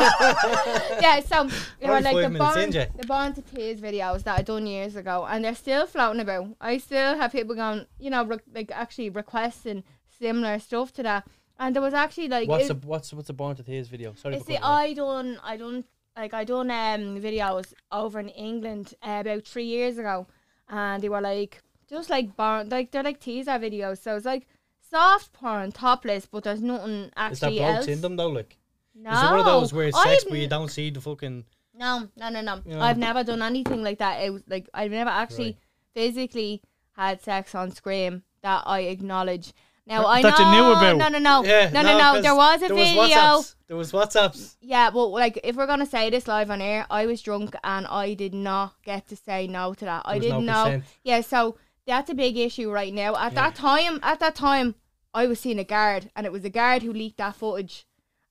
haven't. 0.00 1.02
yeah, 1.02 1.20
so 1.20 1.48
they 1.80 1.86
were 1.88 1.94
Only 1.96 2.04
like 2.04 2.14
five 2.14 2.22
the 2.22 2.30
minutes 2.30 2.56
in, 2.56 2.62
Born, 2.62 2.72
Jay. 2.72 2.88
the 2.96 3.06
Born 3.06 3.32
to 3.34 3.42
Tears 3.42 3.80
videos 3.80 4.22
that 4.24 4.38
I 4.38 4.42
done 4.42 4.66
years 4.66 4.96
ago, 4.96 5.26
and 5.28 5.44
they're 5.44 5.54
still 5.54 5.86
floating 5.86 6.20
about. 6.20 6.48
I 6.60 6.78
still 6.78 7.16
have 7.16 7.32
people 7.32 7.54
going, 7.54 7.86
you 7.98 8.10
know, 8.10 8.24
re- 8.24 8.38
like 8.54 8.70
actually 8.72 9.10
requesting 9.10 9.84
similar 10.18 10.58
stuff 10.58 10.92
to 10.94 11.02
that. 11.04 11.26
And 11.58 11.74
there 11.74 11.82
was 11.82 11.94
actually 11.94 12.28
like 12.28 12.48
what's 12.48 12.70
it- 12.70 12.80
the 12.80 12.86
what's 12.86 13.12
what's 13.12 13.26
the 13.28 13.32
Born 13.34 13.56
to 13.56 13.62
Tears 13.62 13.88
video? 13.88 14.14
Sorry. 14.14 14.34
You 14.34 14.40
for 14.40 14.46
see, 14.46 14.56
cutting 14.58 14.96
you 14.96 15.02
off. 15.04 15.14
I 15.14 15.16
done, 15.22 15.40
I 15.44 15.56
done, 15.56 15.84
like 16.16 16.34
I 16.34 16.44
done 16.44 16.70
um 16.70 17.20
videos 17.20 17.72
over 17.92 18.18
in 18.18 18.28
England 18.30 18.94
uh, 19.02 19.18
about 19.20 19.44
three 19.44 19.66
years 19.66 19.98
ago, 19.98 20.26
and 20.68 21.02
they 21.02 21.08
were 21.08 21.20
like 21.20 21.62
just 21.88 22.08
like 22.10 22.34
born, 22.36 22.68
like 22.70 22.90
they're 22.90 23.02
like 23.02 23.20
teaser 23.20 23.52
videos. 23.52 23.98
So 23.98 24.16
it's 24.16 24.24
like 24.26 24.46
soft 24.90 25.32
porn, 25.32 25.72
topless, 25.72 26.26
but 26.26 26.44
there's 26.44 26.62
nothing 26.62 27.10
actually 27.16 27.32
Is 27.32 27.40
that 27.40 27.46
actually 27.46 27.58
blokes 27.74 27.86
in 27.88 28.00
them 28.00 28.16
though? 28.16 28.28
Like, 28.28 28.56
No, 28.94 29.10
is 29.12 29.22
it 29.22 29.24
one 29.30 29.38
of 29.40 29.44
those 29.46 29.72
where 29.72 29.86
it's 29.88 30.02
sex 30.02 30.24
I've 30.24 30.30
where 30.30 30.40
you 30.40 30.48
don't 30.48 30.68
see 30.70 30.90
the 30.90 31.00
fucking? 31.00 31.44
No, 31.74 32.08
no, 32.16 32.28
no, 32.28 32.40
no. 32.40 32.60
Yeah. 32.66 32.82
I've 32.82 32.98
never 32.98 33.24
done 33.24 33.40
anything 33.42 33.82
like 33.82 33.98
that. 33.98 34.20
It 34.22 34.30
was 34.30 34.42
like 34.48 34.68
I've 34.74 34.90
never 34.90 35.10
actually 35.10 35.44
Right. 35.52 35.56
physically 35.94 36.62
had 36.92 37.22
sex 37.22 37.54
on 37.54 37.70
screen 37.72 38.22
that 38.42 38.62
I 38.66 38.80
acknowledge. 38.80 39.52
Now 39.86 40.06
I 40.06 40.20
That 40.22 40.38
know. 40.38 40.44
you 40.44 40.56
knew 40.62 40.72
about. 40.72 40.96
No, 40.98 41.08
no, 41.08 41.18
no, 41.18 41.40
no, 41.42 41.68
no, 41.82 41.98
no. 41.98 41.98
'cause 42.12 42.22
There 42.22 42.34
was 42.36 42.62
a 42.62 42.68
there 42.68 42.76
video. 42.76 43.02
WhatsApps. 43.16 43.54
There 43.66 43.76
was 43.76 43.92
WhatsApps. 43.92 44.56
Yeah, 44.60 44.90
but 44.90 45.06
like 45.06 45.40
if 45.42 45.56
we're 45.56 45.66
gonna 45.66 45.86
say 45.86 46.10
this 46.10 46.28
live 46.28 46.50
on 46.50 46.60
air, 46.60 46.86
I 46.90 47.06
was 47.06 47.22
drunk 47.22 47.54
and 47.64 47.86
I 47.86 48.14
did 48.14 48.34
not 48.34 48.74
get 48.84 49.08
to 49.08 49.16
say 49.16 49.46
no 49.46 49.72
to 49.74 49.84
that. 49.86 50.02
I 50.04 50.18
There 50.18 50.20
was 50.20 50.28
no 50.28 50.34
didn't 50.40 50.46
know. 50.46 50.62
consent. 50.64 50.84
Yeah, 51.02 51.20
so 51.22 51.56
that's 51.86 52.10
a 52.10 52.14
big 52.14 52.36
issue 52.36 52.70
right 52.70 52.92
now. 52.92 53.16
At 53.16 53.34
that 53.34 53.54
time, 53.54 53.98
at 54.02 54.20
that 54.20 54.34
time, 54.34 54.74
I 55.12 55.26
was 55.26 55.40
seeing 55.40 55.58
a 55.58 55.64
guard, 55.64 56.10
and 56.14 56.26
it 56.26 56.32
was 56.32 56.44
a 56.44 56.50
guard 56.50 56.82
who 56.82 56.92
leaked 56.92 57.18
that 57.18 57.36
footage, 57.36 57.86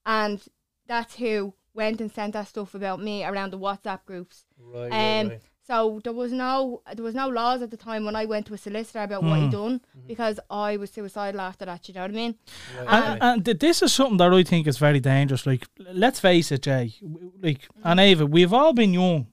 and 0.06 0.42
that's 0.86 1.16
who 1.16 1.54
went 1.74 2.00
and 2.00 2.10
sent 2.10 2.32
that 2.32 2.48
stuff 2.48 2.74
about 2.74 3.00
me 3.02 3.24
around 3.24 3.50
the 3.52 3.58
WhatsApp 3.58 4.04
groups. 4.06 4.44
Right, 4.58 4.86
Um, 4.86 4.92
right, 4.92 5.28
right. 5.30 5.40
So 5.66 6.00
there 6.02 6.12
was 6.12 6.32
no 6.32 6.82
there 6.96 7.04
was 7.04 7.14
no 7.14 7.28
laws 7.28 7.62
at 7.62 7.70
the 7.70 7.76
time 7.76 8.04
when 8.04 8.16
I 8.16 8.24
went 8.24 8.46
to 8.46 8.54
a 8.54 8.58
solicitor 8.58 9.02
about 9.04 9.22
what 9.22 9.38
he 9.38 9.46
Mm. 9.46 9.50
done 9.52 9.80
Mm-hmm. 9.96 10.06
because 10.08 10.40
I 10.50 10.76
was 10.76 10.90
suicidal 10.90 11.40
after 11.40 11.64
that. 11.66 11.86
You 11.86 11.94
know 11.94 12.00
what 12.00 12.10
I 12.10 12.14
mean? 12.14 12.34
right, 12.76 12.80
and- 12.80 12.88
right. 12.88 13.18
And, 13.22 13.46
and 13.48 13.60
this 13.60 13.80
is 13.80 13.92
something 13.92 14.16
that 14.16 14.32
I 14.32 14.42
think 14.42 14.66
is 14.66 14.78
very 14.78 14.98
dangerous. 14.98 15.46
Like, 15.46 15.68
let's 15.78 16.18
face 16.18 16.50
it, 16.50 16.62
Jay. 16.62 16.94
w- 17.00 17.32
Like, 17.40 17.68
and 17.84 18.00
Ava, 18.00 18.26
we've 18.26 18.52
all 18.52 18.72
been 18.72 18.92
young. 18.94 19.28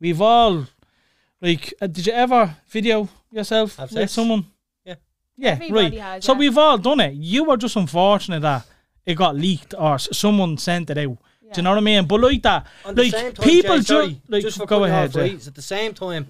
We've 0.00 0.22
all, 0.22 0.66
like, 1.42 1.74
uh, 1.82 1.88
did 1.88 2.06
you 2.06 2.14
ever 2.14 2.56
video 2.68 3.08
yourself 3.30 3.76
Have 3.76 3.90
with 3.90 3.98
sex? 4.00 4.12
someone? 4.12 4.46
Yeah. 5.42 5.48
Yeah, 5.48 5.54
Everybody 5.54 5.96
right. 5.96 6.00
has, 6.00 6.24
so 6.24 6.32
yeah. 6.32 6.38
we've 6.38 6.58
all 6.58 6.78
done 6.78 7.00
it. 7.00 7.14
You 7.14 7.44
were 7.44 7.56
just 7.56 7.76
unfortunate 7.76 8.40
that 8.42 8.64
it 9.04 9.14
got 9.16 9.34
leaked 9.36 9.74
or 9.76 9.94
s- 9.94 10.08
someone 10.12 10.56
sent 10.58 10.90
it 10.90 10.98
out. 10.98 11.18
Do 11.52 11.58
you 11.58 11.62
know 11.64 11.70
what 11.70 11.78
I 11.78 11.82
mean? 11.82 12.06
But 12.06 12.20
like 12.20 12.42
that, 12.44 12.66
At 12.86 12.96
the 12.96 13.02
like 13.02 13.12
same 13.12 13.32
time, 13.32 13.44
people 13.44 13.74
Jay, 13.76 13.82
ju- 13.82 13.84
sorry, 13.84 14.22
like 14.28 14.42
just 14.42 14.56
for 14.58 14.66
go 14.66 14.78
cutting 14.80 14.82
you 14.88 14.92
ahead. 14.94 15.08
off, 15.08 15.14
Jay. 15.14 15.20
right, 15.34 15.46
At 15.48 15.54
the 15.54 15.62
same 15.62 15.92
time, 15.94 16.26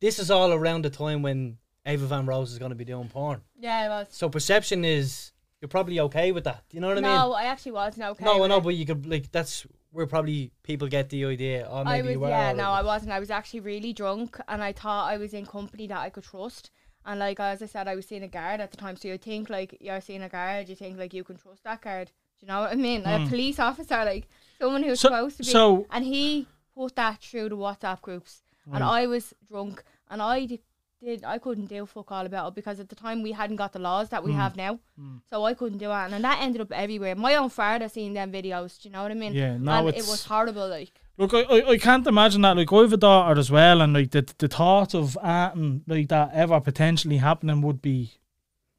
this 0.00 0.18
is 0.18 0.30
all 0.30 0.52
around 0.52 0.84
the 0.84 0.90
time 0.90 1.22
when 1.22 1.58
Ava 1.86 2.06
Van 2.06 2.26
Rose 2.26 2.52
is 2.52 2.58
going 2.58 2.70
to 2.70 2.76
be 2.76 2.84
doing 2.84 3.08
porn. 3.08 3.40
Yeah, 3.58 3.86
it 3.86 3.88
was. 3.88 4.06
So 4.10 4.28
perception 4.28 4.84
is 4.84 5.32
you're 5.60 5.68
probably 5.68 5.98
okay 6.00 6.32
with 6.32 6.44
that. 6.44 6.62
Do 6.68 6.76
you 6.76 6.80
know 6.80 6.88
what 6.88 6.98
I 6.98 7.00
mean? 7.00 7.10
no, 7.10 7.32
I 7.32 7.44
actually 7.44 7.72
wasn't 7.72 8.06
okay. 8.10 8.24
no, 8.24 8.36
I 8.36 8.40
with 8.40 8.48
know, 8.50 8.58
it. 8.58 8.64
but 8.64 8.74
you 8.74 8.86
could 8.86 9.06
like 9.06 9.30
that's 9.32 9.66
where 9.90 10.06
probably 10.06 10.50
people 10.62 10.88
get 10.88 11.08
the 11.08 11.24
idea. 11.24 11.66
Oh, 11.68 11.78
I 11.80 11.84
maybe 11.84 12.02
was 12.08 12.12
you 12.12 12.20
were. 12.20 12.28
yeah, 12.28 12.52
or- 12.52 12.56
no, 12.56 12.70
I 12.70 12.82
wasn't. 12.82 13.12
I 13.12 13.18
was 13.20 13.30
actually 13.30 13.60
really 13.60 13.92
drunk, 13.92 14.38
and 14.48 14.62
I 14.62 14.72
thought 14.72 15.08
I 15.10 15.16
was 15.18 15.34
in 15.34 15.46
company 15.46 15.86
that 15.88 15.98
I 15.98 16.10
could 16.10 16.24
trust. 16.24 16.70
And 17.04 17.20
like 17.20 17.40
as 17.40 17.62
I 17.62 17.66
said, 17.66 17.88
I 17.88 17.94
was 17.96 18.06
seeing 18.06 18.22
a 18.22 18.28
guard 18.28 18.60
at 18.60 18.70
the 18.70 18.76
time, 18.76 18.96
so 18.96 19.08
you 19.08 19.18
think 19.18 19.50
like 19.50 19.76
you're 19.80 20.00
seeing 20.00 20.22
a 20.22 20.28
guard, 20.28 20.68
you 20.68 20.76
think 20.76 20.98
like 20.98 21.12
you 21.12 21.24
can 21.24 21.36
trust 21.36 21.64
that 21.64 21.80
guard. 21.80 22.10
Do 22.38 22.46
you 22.46 22.52
know 22.52 22.60
what 22.60 22.72
I 22.72 22.74
mean? 22.74 23.02
Like, 23.02 23.20
a 23.20 23.22
hmm. 23.22 23.28
police 23.28 23.58
officer, 23.58 24.04
like 24.04 24.28
someone 24.60 24.82
who's 24.82 25.00
So- 25.00 25.08
supposed 25.08 25.36
to 25.38 25.42
be. 25.44 25.50
so- 25.50 25.86
and 25.90 26.04
he 26.04 26.46
put 26.74 26.96
that 26.96 27.20
through 27.20 27.50
the 27.50 27.56
WhatsApp 27.56 28.00
groups, 28.02 28.42
and 28.66 28.82
hmm. 28.82 28.90
I 28.90 29.06
was 29.06 29.34
drunk, 29.48 29.84
and 30.10 30.22
I 30.22 30.46
did, 30.46 30.60
did 31.02 31.24
I 31.24 31.38
couldn't 31.38 31.66
do 31.66 31.84
fuck 31.86 32.10
all 32.12 32.24
about 32.24 32.48
it 32.48 32.54
because 32.54 32.80
at 32.80 32.88
the 32.88 32.96
time 32.96 33.22
we 33.22 33.32
hadn't 33.32 33.56
got 33.56 33.72
the 33.72 33.78
laws 33.78 34.08
that 34.10 34.22
we 34.24 34.32
Hmm. 34.32 34.38
have 34.38 34.56
now, 34.56 34.78
hmm. 34.96 35.18
so 35.28 35.44
I 35.44 35.54
couldn't 35.54 35.78
do 35.78 35.90
it, 35.90 36.12
and 36.12 36.24
that 36.24 36.40
ended 36.40 36.62
up 36.62 36.72
everywhere. 36.72 37.14
My 37.16 37.34
own 37.36 37.48
father 37.50 37.88
seen 37.88 38.14
them 38.14 38.32
videos. 38.32 38.80
Do 38.80 38.88
you 38.88 38.92
know 38.92 39.02
what 39.02 39.10
I 39.10 39.14
mean? 39.14 39.34
Yeah, 39.34 39.56
no, 39.58 39.88
and 39.88 39.96
it 39.96 40.06
was 40.06 40.24
horrible. 40.24 40.68
Like. 40.68 41.01
Look, 41.18 41.34
I, 41.34 41.42
I, 41.42 41.70
I 41.70 41.78
can't 41.78 42.06
imagine 42.06 42.40
that. 42.42 42.56
Like, 42.56 42.72
I 42.72 42.80
have 42.80 42.92
a 42.92 42.96
daughter 42.96 43.38
as 43.38 43.50
well, 43.50 43.80
and 43.82 43.92
like 43.92 44.10
the 44.10 44.26
the 44.38 44.48
thought 44.48 44.94
of 44.94 45.18
acting 45.22 45.82
like 45.86 46.08
that 46.08 46.30
ever 46.32 46.60
potentially 46.60 47.18
happening 47.18 47.60
would 47.62 47.82
be 47.82 48.12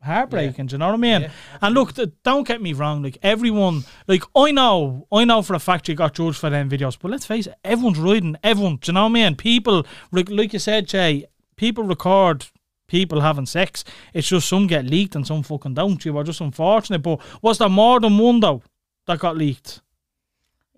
heartbreaking. 0.02 0.66
Do 0.66 0.74
you 0.74 0.78
know 0.80 0.88
what 0.88 0.96
I 0.96 0.98
mean? 0.98 1.22
Yeah, 1.22 1.32
and 1.62 1.74
look, 1.75 1.94
th- 1.94 2.10
don't 2.24 2.48
get 2.48 2.62
me 2.62 2.74
wrong. 2.74 3.04
Like 3.04 3.18
everyone, 3.24 3.84
like 4.08 4.24
I 4.36 4.52
know, 4.52 5.08
I 5.12 5.25
know 5.25 5.42
for 5.42 5.54
a 5.54 5.60
fact 5.60 5.88
you 5.88 5.96
got 5.96 6.16
judged 6.16 6.38
for 6.38 6.50
them 6.50 6.70
videos, 6.70 6.98
but 7.00 7.12
let's 7.12 7.25
face 7.25 7.48
it, 7.48 7.56
everyone's 7.63 8.00
riding 8.00 8.36
everyone. 8.44 8.78
Do 8.78 8.90
you 8.90 8.94
know 8.94 9.04
what 9.04 9.10
I 9.10 9.13
mean? 9.13 9.36
People, 9.36 9.86
like, 10.12 10.30
like 10.30 10.54
you 10.54 10.60
said, 10.60 10.88
Jay, 10.88 11.25
people 11.56 11.84
record. 11.84 12.48
People 12.86 13.22
having 13.22 13.48
sex. 13.48 13.84
It's 14.13 14.28
just 14.28 14.48
some 14.48 14.68
get 14.68 14.86
leaked 14.86 15.16
and 15.16 15.25
some 15.25 15.42
fucking 15.42 15.74
don't. 15.74 16.04
You 16.04 16.16
are 16.18 16.24
just 16.24 16.42
unfortunate. 16.42 17.02
But 17.02 17.22
was 17.42 17.58
there 17.58 17.70
more 17.70 18.00
than 18.00 18.18
one 18.20 18.40
though 18.40 18.62
that 19.08 19.18
got 19.20 19.36
leaked? 19.38 19.82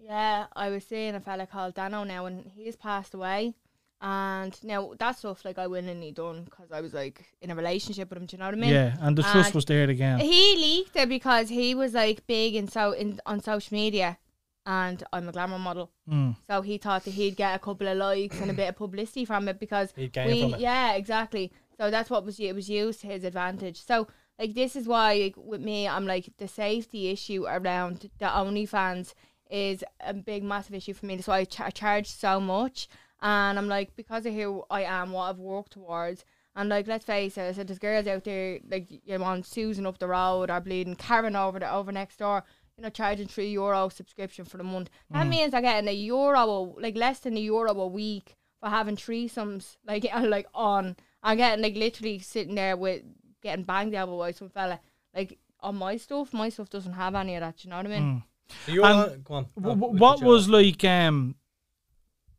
Yeah, 0.06 0.46
I 0.56 0.70
was 0.70 0.84
seeing 0.84 1.16
a 1.16 1.20
fella 1.20 1.48
called 1.48 1.74
Dano 1.74 2.04
now, 2.04 2.26
and 2.26 2.52
he's 2.56 2.76
passed 2.76 3.14
away. 3.14 3.56
And 4.02 4.56
now 4.64 4.94
that 5.00 5.18
stuff, 5.18 5.46
like 5.46 5.58
I 5.58 5.68
willingly 5.68 6.12
done 6.12 6.44
because 6.44 6.72
I 6.72 6.82
was 6.82 6.94
like 6.94 7.26
in 7.42 7.50
a 7.50 7.56
relationship 7.56 8.10
with 8.10 8.20
him. 8.20 8.26
Do 8.26 8.36
you 8.36 8.40
know 8.40 8.46
what 8.46 8.54
I 8.54 8.58
mean? 8.58 8.74
yeah, 8.74 8.98
and 9.02 9.18
the 9.18 9.24
trust 9.24 9.48
and 9.48 9.56
was 9.56 9.66
there 9.66 9.90
again. 9.90 10.20
He 10.20 10.56
leaked 10.58 10.96
it 10.96 11.10
because 11.10 11.50
he 11.50 11.74
was 11.74 11.94
like 11.94 12.28
big 12.28 12.56
in 12.56 12.68
so 12.68 12.92
in 12.92 13.20
on 13.26 13.42
social 13.42 13.74
media, 13.74 14.18
and 14.66 15.02
I'm 15.14 15.30
a 15.30 15.32
glamour 15.32 15.58
model. 15.58 15.92
Mm. 16.10 16.36
So 16.48 16.62
he 16.62 16.78
thought 16.78 17.06
that 17.06 17.12
he'd 17.12 17.36
get 17.38 17.56
a 17.56 17.60
couple 17.60 17.88
of 17.88 17.98
likes 17.98 18.40
and 18.40 18.52
a 18.52 18.54
bit 18.54 18.70
of 18.70 18.76
publicity 18.76 19.26
from 19.26 19.48
it 19.48 19.60
because 19.60 19.92
He'd 19.96 20.14
gain 20.14 20.28
we, 20.28 20.42
from 20.42 20.54
it. 20.56 20.60
yeah, 20.60 20.94
exactly. 20.94 21.52
So 21.80 21.90
that's 21.90 22.10
what 22.10 22.26
was 22.26 22.40
it 22.40 22.54
was 22.54 22.70
used 22.70 23.02
to 23.02 23.08
his 23.08 23.24
advantage. 23.24 23.82
So 23.82 24.08
like 24.38 24.54
this 24.54 24.76
is 24.76 24.88
why 24.88 25.16
like, 25.16 25.36
with 25.38 25.62
me, 25.62 25.88
I'm 25.88 26.06
like 26.06 26.30
the 26.38 26.48
safety 26.48 27.10
issue 27.10 27.46
around 27.48 28.10
the 28.20 28.26
OnlyFans 28.26 29.14
is 29.50 29.84
a 30.00 30.14
big 30.14 30.44
massive 30.44 30.76
issue 30.76 30.94
for 30.94 31.06
me. 31.06 31.16
That's 31.16 31.28
why 31.28 31.40
I, 31.40 31.44
ch- 31.46 31.62
I 31.62 31.70
charge 31.70 32.08
so 32.08 32.40
much, 32.40 32.88
and 33.22 33.58
I'm 33.58 33.68
like 33.68 33.96
because 33.96 34.26
of 34.26 34.34
who 34.34 34.64
I 34.70 34.84
am, 34.84 35.12
what 35.12 35.30
I've 35.30 35.40
worked 35.40 35.74
towards. 35.74 36.26
And 36.58 36.70
like, 36.70 36.88
let's 36.88 37.04
face 37.06 37.38
it, 37.38 37.42
I 37.42 37.52
said 37.52 37.68
there's 37.68 37.80
girls 37.80 38.08
out 38.08 38.24
there 38.24 38.60
like 38.72 38.88
you 38.90 39.20
want 39.20 39.46
Susan 39.46 39.86
up 39.86 40.00
the 40.00 40.08
road 40.08 40.50
or 40.50 40.62
bleeding 40.62 40.96
Karen 40.96 41.36
over 41.36 41.60
the 41.60 41.70
over 41.72 41.92
next 41.92 42.18
door. 42.18 42.44
you 42.78 42.84
know, 42.84 42.90
charging 42.90 43.28
three 43.28 43.50
euro 43.52 43.88
subscription 43.90 44.44
for 44.44 44.58
the 44.58 44.64
month. 44.64 44.90
That 45.10 45.26
Mm. 45.26 45.30
means 45.30 45.52
they're 45.52 45.62
getting 45.62 45.88
a 45.88 45.94
euro, 45.94 46.76
like 46.80 46.96
less 46.98 47.20
than 47.20 47.38
a 47.38 47.40
euro 47.40 47.72
a 47.72 47.88
week 47.88 48.36
for 48.60 48.70
having 48.70 48.96
threesomes, 48.98 49.78
like 49.88 50.06
uh, 50.14 50.26
like 50.28 50.48
on. 50.54 50.96
I'm 51.24 51.38
getting 51.38 51.64
like 51.64 51.76
literally 51.76 52.20
sitting 52.20 52.56
there 52.56 52.76
with 52.78 53.04
getting 53.42 53.64
banged 53.64 53.94
the 53.94 53.98
elbow 53.98 54.18
by 54.20 54.32
some 54.32 54.50
fella. 54.50 54.80
Like 55.14 55.38
on 55.62 55.76
my 55.78 55.98
stuff, 55.98 56.34
my 56.34 56.50
stuff 56.50 56.70
doesn't 56.70 56.94
have 56.94 57.16
any 57.16 57.36
of 57.36 57.42
that. 57.42 57.64
You 57.64 57.70
know 57.70 57.78
what 57.78 57.86
I 57.88 57.90
mean? 57.90 58.04
Mm. 58.04 58.24
So 58.66 58.72
you're 58.72 58.86
And 58.86 59.24
go 59.24 59.34
on. 59.36 59.46
W- 59.60 59.86
Oh, 59.86 59.88
what 59.98 60.22
was 60.22 60.48
like 60.50 60.84
um 60.84 61.36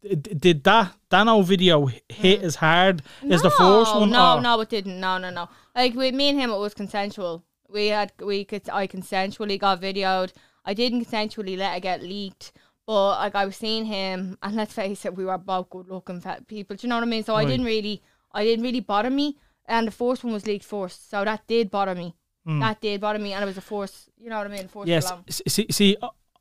did 0.03 0.63
that 0.65 0.95
Dano 1.11 1.43
video 1.43 1.87
hit 2.09 2.43
as 2.43 2.57
hard 2.57 3.03
as 3.29 3.43
the 3.43 3.51
first 3.51 3.95
one? 3.95 4.11
No, 4.11 4.37
or- 4.37 4.41
no, 4.41 4.61
it 4.61 4.69
didn't. 4.69 5.01
No, 5.01 5.19
no, 5.19 5.31
no. 5.31 5.49
Like 5.75 5.95
with 5.95 6.15
me 6.15 6.29
and 6.29 6.39
him, 6.41 6.51
it 6.51 6.59
was 6.59 6.75
consensual. 6.75 7.45
We 7.69 7.89
had 7.89 8.13
we 8.21 8.45
could 8.45 8.69
I 8.71 8.87
consensually 8.87 9.59
got 9.59 9.81
videoed. 9.81 10.33
I 10.65 10.75
didn't 10.75 11.05
consensually 11.05 11.57
let 11.59 11.77
it 11.77 11.81
get 11.83 12.03
leaked. 12.03 12.53
But 12.87 13.19
like 13.19 13.35
I 13.35 13.47
was 13.47 13.57
seeing 13.57 13.87
him, 13.87 14.39
and 14.43 14.55
let's 14.55 14.75
face 14.75 15.05
it, 15.05 15.17
we 15.17 15.25
were 15.25 15.39
both 15.39 15.71
good 15.71 15.89
looking 15.89 16.21
fat 16.21 16.47
people. 16.47 16.77
Do 16.77 16.87
you 16.87 16.89
know 16.89 16.97
what 16.97 17.03
I 17.03 17.07
mean? 17.07 17.25
So 17.25 17.35
I 17.35 17.43
didn't 17.51 17.67
really, 17.67 18.01
I 18.33 18.45
didn't 18.45 18.65
really 18.65 18.81
bother 18.81 19.11
me. 19.11 19.37
And 19.69 19.89
the 19.89 19.91
first 19.91 20.23
one 20.23 20.33
was 20.33 20.47
leaked 20.47 20.65
first, 20.65 21.11
so 21.11 21.25
that 21.25 21.45
did 21.49 21.73
bother 21.73 21.97
me. 21.97 22.15
Mm. 22.47 22.61
That 22.61 22.81
did 22.81 23.01
bother 23.01 23.19
me, 23.19 23.33
and 23.33 23.43
it 23.43 23.47
was 23.47 23.57
a 23.57 23.61
force. 23.61 24.09
You 24.19 24.31
know 24.31 24.39
what 24.39 24.47
I 24.47 24.51
mean? 24.51 24.69
Force. 24.69 24.87
Yes. 24.89 25.11
along. 25.11 25.25
See, 25.31 25.67
see, 25.71 25.97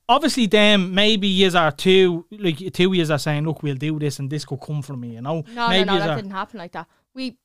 obviously, 0.07 0.45
them 0.45 0.93
maybe 0.93 1.27
years 1.27 1.55
are 1.55 1.71
two 1.71 2.25
like 2.31 2.57
two 2.73 2.93
years 2.93 3.09
are 3.09 3.17
saying, 3.17 3.43
look, 3.45 3.63
we'll 3.63 3.75
do 3.75 3.97
this, 3.99 4.19
and 4.19 4.29
this 4.29 4.45
could 4.45 4.61
come 4.61 4.81
from 4.81 5.01
me. 5.01 5.13
You 5.15 5.21
know, 5.21 5.43
No, 5.53 5.67
maybe 5.69 5.85
no, 5.85 5.93
no, 5.93 5.99
that 5.99 6.09
are- 6.09 6.15
didn't 6.17 6.31
happen 6.31 6.59
like 6.59 6.73
that. 6.73 6.87
We, 7.13 7.37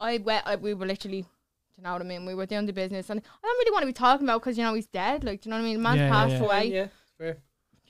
I 0.00 0.18
went, 0.18 0.44
I, 0.46 0.56
we 0.56 0.74
were 0.74 0.86
literally, 0.86 1.22
do 1.22 1.28
you 1.76 1.82
know 1.84 1.92
what 1.92 2.02
I 2.02 2.04
mean? 2.04 2.26
We 2.26 2.34
were 2.34 2.46
doing 2.46 2.66
the 2.66 2.72
business, 2.72 3.08
and 3.10 3.20
I 3.20 3.46
don't 3.46 3.58
really 3.58 3.70
want 3.70 3.82
to 3.82 3.86
be 3.86 3.92
talking 3.92 4.26
about 4.26 4.40
because 4.40 4.58
you 4.58 4.64
know 4.64 4.74
he's 4.74 4.86
dead. 4.86 5.22
Like, 5.22 5.42
do 5.42 5.48
you 5.48 5.50
know 5.50 5.56
what 5.58 5.62
I 5.62 5.66
mean? 5.66 5.76
The 5.76 5.82
man's 5.82 5.98
Yeah, 5.98 6.06
yeah, 6.06 6.10
passed 6.10 6.32
yeah. 6.32 6.40
away. 6.44 6.64
Yeah, 6.72 6.86
fair. 7.18 7.32
Do 7.34 7.38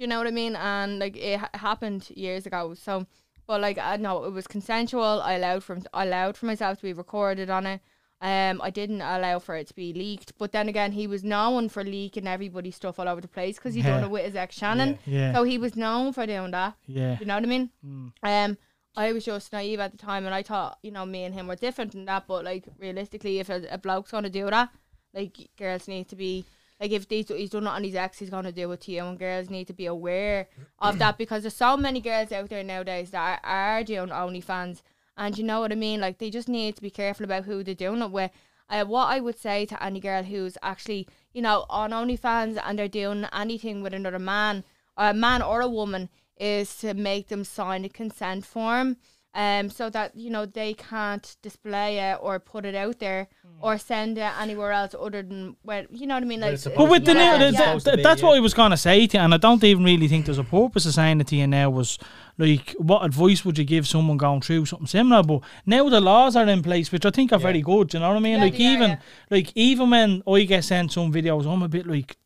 you 0.02 0.07
know 0.09 0.19
what 0.19 0.26
I 0.26 0.31
mean? 0.31 0.57
And 0.57 0.99
like 0.99 1.16
it 1.16 1.38
ha- 1.40 1.50
happened 1.54 2.11
years 2.14 2.45
ago. 2.45 2.75
So, 2.75 3.07
but 3.47 3.61
like 3.62 3.78
I 3.78 3.97
know 3.97 4.25
it 4.25 4.33
was 4.33 4.47
consensual. 4.47 5.23
I 5.23 5.35
allowed 5.35 5.64
for. 5.64 5.78
I 5.95 6.04
allowed 6.04 6.37
for 6.37 6.45
myself 6.47 6.78
to 6.78 6.83
be 6.83 6.92
recorded 6.92 7.49
on 7.49 7.64
it. 7.66 7.81
Um, 8.23 8.61
I 8.62 8.71
didn't 8.71 9.00
allow 9.02 9.41
for 9.41 9.57
it 9.57 9.67
to 9.67 9.75
be 9.75 9.93
leaked. 9.93 10.38
But 10.38 10.52
then 10.52 10.69
again, 10.69 10.93
he 10.93 11.07
was 11.09 11.25
known 11.25 11.69
for 11.69 11.83
leaking 11.83 12.29
everybody's 12.29 12.76
stuff 12.76 12.99
all 13.00 13.09
over 13.09 13.21
the 13.21 13.26
place 13.29 13.57
because 13.57 13.75
he 13.75 13.83
done 13.83 13.99
Yeah. 14.00 14.07
it 14.07 14.11
with 14.11 14.25
his 14.25 14.37
ex 14.37 14.57
Shannon. 14.57 14.99
Yeah. 15.07 15.35
So 15.35 15.43
he 15.43 15.59
was 15.59 15.75
known 15.76 16.12
for 16.12 16.25
doing 16.25 16.52
that. 16.52 16.75
yeah. 16.87 17.19
You 17.19 17.26
know 17.26 17.35
what 17.35 17.43
I 17.43 17.47
mean? 17.47 17.71
Mm. 17.85 18.12
Um, 18.23 18.59
I 18.97 19.12
was 19.12 19.25
just 19.25 19.52
naive 19.52 19.81
at 19.81 19.91
the 19.91 19.99
time, 19.99 20.25
and 20.25 20.35
I 20.35 20.43
thought, 20.45 20.79
you 20.83 20.93
know, 20.93 21.05
me 21.05 21.25
and 21.25 21.35
him 21.35 21.49
were 21.49 21.57
different 21.57 21.95
in 21.97 22.05
that. 22.05 22.26
But 22.29 22.45
like 22.45 22.64
realistically, 22.79 23.41
if 23.41 23.49
a, 23.50 23.67
a 23.71 23.79
bloke's 23.79 24.12
gonna 24.12 24.31
do 24.31 24.49
that, 24.50 24.69
like 25.12 25.37
girls 25.59 25.88
need 25.88 26.09
to 26.11 26.17
be 26.17 26.45
like 26.81 26.91
if 26.93 27.09
these, 27.09 27.29
he's 27.29 27.50
done 27.50 27.64
it 27.64 27.71
on 27.71 27.85
his 27.85 27.95
ex, 27.95 28.19
he's 28.19 28.31
gonna 28.31 28.52
do 28.52 28.71
it 28.73 28.81
to 28.83 28.93
you, 28.93 29.05
and 29.05 29.19
girls 29.19 29.50
need 29.50 29.67
to 29.67 29.73
be 29.73 29.87
aware 29.87 30.49
of 30.79 30.99
that 30.99 31.17
because 31.19 31.43
there's 31.43 31.57
so 31.57 31.76
many 31.76 32.00
girls 32.00 32.31
out 32.33 32.49
there 32.50 32.62
nowadays 32.62 33.11
that 33.11 33.41
are, 33.45 33.76
are 33.79 33.85
doing 33.85 34.09
OnlyFans, 34.11 34.83
and 35.16 35.37
you 35.37 35.45
know 35.45 35.61
what 35.61 35.73
I 35.73 35.76
mean. 35.76 36.00
Like 36.00 36.19
they 36.19 36.31
just 36.31 36.49
need 36.49 36.76
to 36.76 36.83
be 36.83 36.90
careful 36.90 37.25
about 37.25 37.45
who 37.45 37.62
they're 37.62 37.75
doing 37.75 38.02
it 38.02 38.11
with. 38.11 38.31
Uh, 38.69 38.85
what 38.85 39.07
I 39.07 39.21
would 39.21 39.38
say 39.38 39.66
to 39.66 39.83
any 39.83 40.00
girl 40.00 40.23
who's 40.23 40.57
actually, 40.62 41.07
you 41.35 41.42
know, 41.42 41.66
on 41.69 41.90
OnlyFans 41.90 42.61
and 42.64 42.78
they're 42.78 42.88
doing 42.88 43.26
anything 43.33 43.83
with 43.83 43.92
another 43.92 44.19
man, 44.19 44.64
a 44.97 45.12
man 45.12 45.42
or 45.42 45.61
a 45.61 45.69
woman, 45.69 46.09
is 46.38 46.76
to 46.78 46.95
make 46.95 47.28
them 47.28 47.45
sign 47.45 47.85
a 47.85 47.88
consent 47.88 48.47
form, 48.47 48.97
um, 49.35 49.71
so 49.71 49.89
that 49.91 50.15
you 50.17 50.31
know 50.31 50.45
they 50.47 50.75
can't 50.75 51.37
display 51.43 51.99
it 51.99 52.19
or 52.21 52.39
put 52.39 52.65
it 52.67 52.75
out 52.75 52.99
there 52.99 53.29
or 53.61 53.79
send 53.79 54.18
it 54.18 54.31
anywhere 54.40 54.73
else 54.73 54.95
other 54.99 55.23
than 55.23 55.57
where 55.62 55.87
you 55.90 56.07
know 56.07 56.14
what 56.14 56.23
I 56.23 56.27
mean. 56.27 56.40
Like, 56.40 56.55
it's 56.55 56.64
But 56.66 56.90
with 56.90 57.05
the 57.05 57.14
yeah, 57.14 57.37
new, 57.38 57.45
Yeah, 57.45 57.51
the, 57.51 57.57
yeah. 57.57 57.75
the- 57.75 57.81
Supposed 57.81 57.97
be, 57.97 58.03
that's 58.03 58.21
yeah. 58.23 58.29
what 58.29 58.37
I 58.37 58.40
was 58.40 58.55
gonna 58.55 58.77
say 58.77 59.07
to 59.07 59.16
you, 59.16 59.23
and 59.23 59.33
I 59.33 59.37
don't 59.38 59.62
even 59.64 59.85
really 59.85 60.09
think 60.09 60.27
there's 60.27 60.38
a 60.38 60.45
purpose 60.45 60.85
of 60.87 60.95
saying 60.95 61.21
it 61.21 61.27
to 61.29 61.37
you 61.37 61.47
now. 61.47 61.71
Was 61.71 61.99
like, 62.38 62.75
what 62.79 63.05
advice 63.05 63.45
would 63.45 63.57
you 63.59 63.64
give 63.64 63.87
someone 63.87 64.16
going 64.16 64.40
through 64.40 64.66
something 64.66 64.87
similar? 64.87 65.23
But 65.23 65.40
now 65.66 65.88
the 65.88 66.01
laws 66.01 66.35
are 66.37 66.47
in 66.49 66.62
place, 66.62 66.90
which 66.92 67.07
I 67.07 67.11
think 67.11 67.33
are 67.33 67.38
Yeah. 67.38 67.42
very 67.42 67.62
good. 67.62 67.95
You 67.95 68.01
know 68.01 68.09
what 68.09 68.16
I 68.16 68.21
mean? 68.21 68.38
Yeah, 68.38 68.45
like 68.45 68.57
they 68.59 68.66
are, 68.66 68.73
even 68.75 68.90
yeah. 68.90 68.99
like 69.31 69.53
even 69.55 69.90
when 69.90 70.23
I 70.27 70.42
get 70.45 70.64
sent 70.64 70.92
some 70.92 71.12
videos, 71.12 71.47
I'm 71.47 71.62
a 71.62 71.68
bit 71.68 71.87
like, 71.87 72.16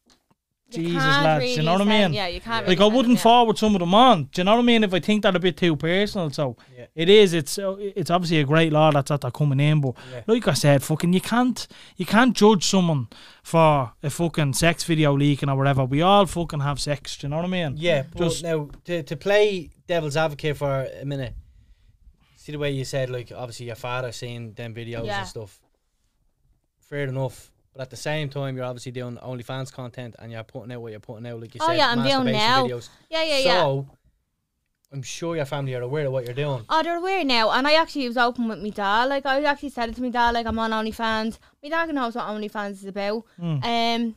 you 0.76 0.88
Jesus 0.88 1.02
can't 1.02 1.24
lads, 1.24 1.56
you 1.56 1.62
know 1.62 1.72
what 1.72 1.80
I 1.82 1.84
mean? 1.84 2.12
Yeah, 2.12 2.26
you 2.28 2.40
can't. 2.40 2.66
like 2.68 2.78
really 2.78 2.90
I 2.90 2.94
wouldn't 2.94 3.06
them, 3.06 3.16
yeah. 3.16 3.22
forward 3.22 3.58
some 3.58 3.74
of 3.74 3.80
them 3.80 3.94
on. 3.94 4.24
Do 4.24 4.40
you 4.40 4.44
know 4.44 4.52
what 4.54 4.60
I 4.60 4.62
mean? 4.64 4.84
If 4.84 4.92
I 4.94 5.00
think 5.00 5.22
that 5.22 5.34
a 5.36 5.38
bit 5.38 5.56
too 5.56 5.76
personal, 5.76 6.30
so 6.30 6.56
Yeah. 6.76 6.86
it 6.94 7.08
is. 7.08 7.32
It's 7.34 7.58
uh, 7.58 7.76
it's 7.78 8.10
obviously 8.10 8.40
a 8.40 8.44
great 8.44 8.72
law 8.72 8.90
that's 8.90 9.08
that 9.10 9.32
coming 9.32 9.60
in, 9.60 9.80
but 9.80 9.94
Yeah. 10.12 10.22
like 10.26 10.48
I 10.48 10.54
said, 10.54 10.82
fucking 10.82 11.12
you 11.12 11.20
can't 11.20 11.66
you 11.96 12.06
can't 12.06 12.34
judge 12.36 12.64
someone 12.64 13.08
for 13.42 13.92
a 14.02 14.10
fucking 14.10 14.52
sex 14.54 14.84
video 14.84 15.16
leaking 15.16 15.48
or 15.48 15.56
whatever. 15.56 15.84
We 15.84 16.02
all 16.02 16.26
fucking 16.26 16.60
have 16.60 16.80
sex. 16.80 17.16
Do 17.16 17.26
you 17.26 17.30
know 17.30 17.36
what 17.36 17.44
I 17.44 17.48
mean? 17.48 17.74
Yeah, 17.76 18.04
but 18.12 18.24
Just- 18.24 18.42
now 18.44 18.68
to, 18.84 19.02
to 19.02 19.16
play 19.16 19.70
devil's 19.86 20.16
advocate 20.16 20.56
for 20.56 20.88
a 21.00 21.04
minute. 21.04 21.34
See 22.36 22.52
the 22.52 22.58
way 22.58 22.70
you 22.70 22.84
said, 22.84 23.10
like 23.10 23.32
obviously 23.34 23.66
your 23.66 23.74
father 23.74 24.12
seeing 24.12 24.52
them 24.52 24.72
videos 24.74 25.06
Yeah. 25.06 25.18
and 25.20 25.26
stuff. 25.28 25.60
Fair 26.80 27.04
enough, 27.08 27.50
but 27.76 27.82
at 27.82 27.90
the 27.90 27.96
same 27.96 28.28
time, 28.30 28.56
you're 28.56 28.64
obviously 28.64 28.92
doing 28.92 29.16
OnlyFans 29.18 29.70
content 29.72 30.16
and 30.18 30.32
you're 30.32 30.42
putting 30.44 30.72
out 30.72 30.80
what 30.80 30.92
you're 30.92 31.00
putting 31.00 31.26
out, 31.26 31.40
like 31.40 31.54
you 31.54 31.60
Oh, 31.62 31.66
said. 31.68 31.76
yeah, 31.76 31.88
I'm 31.90 32.02
doing 32.02 32.32
now. 32.34 32.64
Videos. 32.66 32.88
Yeah, 33.10 33.22
yeah, 33.22 33.38
yeah. 33.38 33.52
So, 33.60 33.86
I'm 34.92 35.02
sure 35.02 35.36
your 35.36 35.44
family 35.44 35.74
are 35.74 35.82
aware 35.82 36.06
of 36.06 36.12
what 36.12 36.24
you're 36.24 36.34
doing. 36.34 36.64
Oh, 36.68 36.82
they're 36.82 36.96
aware 36.96 37.24
now, 37.24 37.50
and 37.50 37.66
I 37.66 37.74
actually 37.74 38.06
was 38.08 38.16
open 38.16 38.48
with 38.48 38.62
my 38.62 38.70
dad. 38.70 39.04
Like 39.06 39.26
I 39.26 39.42
actually 39.42 39.70
said 39.70 39.90
it 39.90 39.96
to 39.96 40.02
my 40.02 40.08
dad, 40.10 40.30
like 40.32 40.46
I'm 40.46 40.58
on 40.58 40.70
OnlyFans. 40.70 41.38
My 41.62 41.68
dad 41.68 41.92
knows 41.94 42.14
what 42.14 42.24
OnlyFans 42.26 42.70
is 42.72 42.84
about. 42.86 43.24
Mm. 43.38 43.64
Um, 43.64 44.16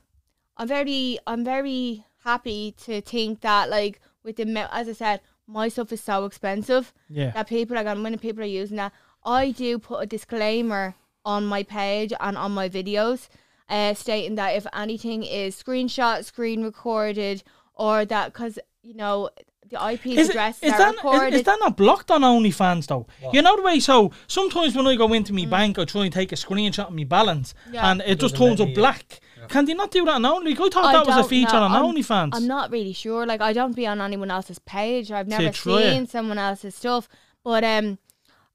I'm 0.58 0.68
very, 0.68 1.18
I'm 1.28 1.44
very 1.44 2.06
happy 2.24 2.76
to 2.86 3.02
think 3.02 3.42
that 3.42 3.70
like 3.70 4.00
with 4.24 4.36
the 4.38 4.70
as 4.72 4.88
I 4.88 4.94
said, 4.94 5.22
my 5.48 5.68
stuff 5.70 5.92
is 5.92 6.02
so 6.02 6.26
expensive 6.26 6.94
Yeah. 7.10 7.32
that 7.32 7.48
people 7.48 7.78
are 7.78 7.84
going 7.84 8.04
when 8.04 8.18
people 8.20 8.44
are 8.44 8.46
using 8.46 8.78
that. 8.78 8.94
I 9.26 9.52
do 9.52 9.80
put 9.80 10.00
a 10.04 10.06
disclaimer 10.06 10.96
on 11.26 11.46
my 11.46 11.64
page 11.64 12.14
and 12.20 12.38
on 12.38 12.52
my 12.52 12.70
videos, 12.70 13.28
uh, 13.70 13.94
stating 13.94 14.36
that 14.36 14.50
if 14.56 14.66
anything 14.74 15.24
is 15.24 15.56
screenshot, 15.62 16.24
screen 16.26 16.64
recorded, 16.64 17.44
or 17.76 18.06
that 18.06 18.34
because 18.34 18.60
you 18.82 18.96
know 18.96 19.30
the 19.70 19.92
IP 19.92 20.08
Is, 20.08 20.30
it, 20.30 20.32
addresses 20.32 20.64
is, 20.64 20.74
are 20.74 20.78
that, 20.80 20.96
recorded. 20.96 21.34
is, 21.36 21.40
is 21.42 21.46
that 21.46 21.60
not 21.60 21.78
blocked 21.78 22.10
on 22.10 22.22
OnlyFans 22.22 22.88
though? 22.88 23.06
What? 23.22 23.34
You 23.36 23.42
know 23.44 23.56
the 23.56 23.62
way. 23.62 23.80
So 23.80 24.12
sometimes 24.28 24.76
when 24.76 24.88
I 24.88 24.96
go 24.96 25.14
into 25.14 25.32
my 25.32 25.46
bank, 25.46 25.78
I 25.78 25.86
try 25.86 26.06
and 26.06 26.14
take 26.14 26.32
a 26.32 26.36
screenshot 26.36 26.88
of 26.88 26.94
my 26.94 27.04
balance, 27.04 27.54
Mm. 27.68 27.74
Yeah. 27.76 27.92
and 27.92 28.02
it 28.06 28.20
just 28.20 28.36
turns 28.36 28.60
up 28.60 28.68
me, 28.68 28.74
yeah. 28.74 28.80
black. 28.80 29.20
Can 29.48 29.66
they 29.66 29.74
not 29.74 29.90
do 29.92 30.06
that 30.06 30.12
on 30.16 30.26
Only? 30.26 30.52
I 30.54 30.56
thought 30.56 30.76
I 30.86 30.92
that 30.94 31.08
was 31.08 31.26
a 31.26 31.30
feature 31.30 31.54
know. 31.54 31.64
on 31.64 31.72
I'm- 31.72 31.86
OnlyFans. 31.86 32.36
I'm 32.36 32.48
not 32.48 32.72
really 32.72 32.94
sure. 32.94 33.26
Like 33.26 33.42
I 33.42 33.54
don't 33.54 33.76
be 33.76 33.86
on 33.88 34.02
anyone 34.02 34.30
else's 34.32 34.60
page. 34.60 35.12
I've 35.12 35.28
never 35.28 35.52
try 35.52 35.82
it. 35.82 35.92
seen 35.94 36.08
someone 36.08 36.38
else's 36.38 36.76
stuff. 36.76 37.08
But 37.44 37.64
um, 37.64 37.98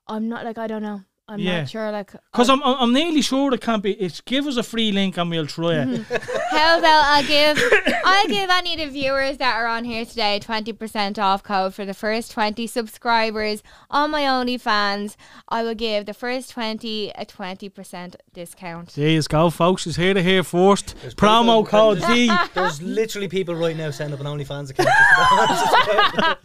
I'm 0.06 0.28
not 0.28 0.44
like 0.44 0.58
I 0.58 0.66
don't 0.66 0.82
know. 0.82 1.02
I'm 1.26 1.38
Yeah. 1.38 1.60
not 1.60 1.70
sure. 1.70 1.90
Like 1.90 2.12
Because 2.12 2.50
I- 2.50 2.52
I'm, 2.52 2.62
I'm 2.62 2.76
I'm 2.80 2.92
nearly 2.92 3.22
sure 3.22 3.52
it 3.54 3.60
can't 3.62 3.82
be. 3.82 3.92
It's 3.92 4.20
give 4.20 4.46
us 4.46 4.58
a 4.58 4.62
free 4.62 4.92
link 4.92 5.16
and 5.16 5.30
we'll 5.30 5.46
try 5.46 5.76
it. 5.82 5.88
Mm-hmm. 5.88 6.56
How 6.56 6.78
about 6.78 7.04
I'll 7.06 7.24
give 7.26 7.58
I'll 8.04 8.26
give 8.28 8.50
any 8.50 8.74
of 8.74 8.78
the 8.80 8.88
viewers 8.90 9.38
that 9.38 9.56
are 9.56 9.66
on 9.66 9.84
here 9.84 10.04
today 10.04 10.38
twenty 10.38 10.74
percent 10.74 11.18
off 11.18 11.42
code 11.42 11.72
for 11.74 11.86
the 11.86 11.94
first 11.94 12.30
twenty 12.30 12.66
subscribers 12.66 13.62
on 13.90 14.10
my 14.10 14.20
OnlyFans. 14.22 15.16
I 15.48 15.62
will 15.62 15.74
give 15.74 16.04
the 16.04 16.12
first 16.12 16.50
twenty 16.50 17.10
a 17.16 17.24
twenty 17.24 17.70
percent 17.70 18.16
discount. 18.34 18.90
There 18.94 19.08
you 19.08 19.22
go, 19.22 19.48
folks. 19.48 19.86
It's 19.86 19.96
here 19.96 20.12
to 20.12 20.22
hear 20.22 20.42
first. 20.42 20.94
There's 21.00 21.14
Promo 21.14 21.66
code 21.66 22.00
there's- 22.00 22.14
D. 22.14 22.30
There's 22.54 22.82
literally 22.82 23.28
people 23.28 23.54
right 23.54 23.76
now 23.76 23.90
setting 23.90 24.12
up 24.12 24.20
an 24.20 24.26
OnlyFans 24.26 24.70
account. 24.70 24.90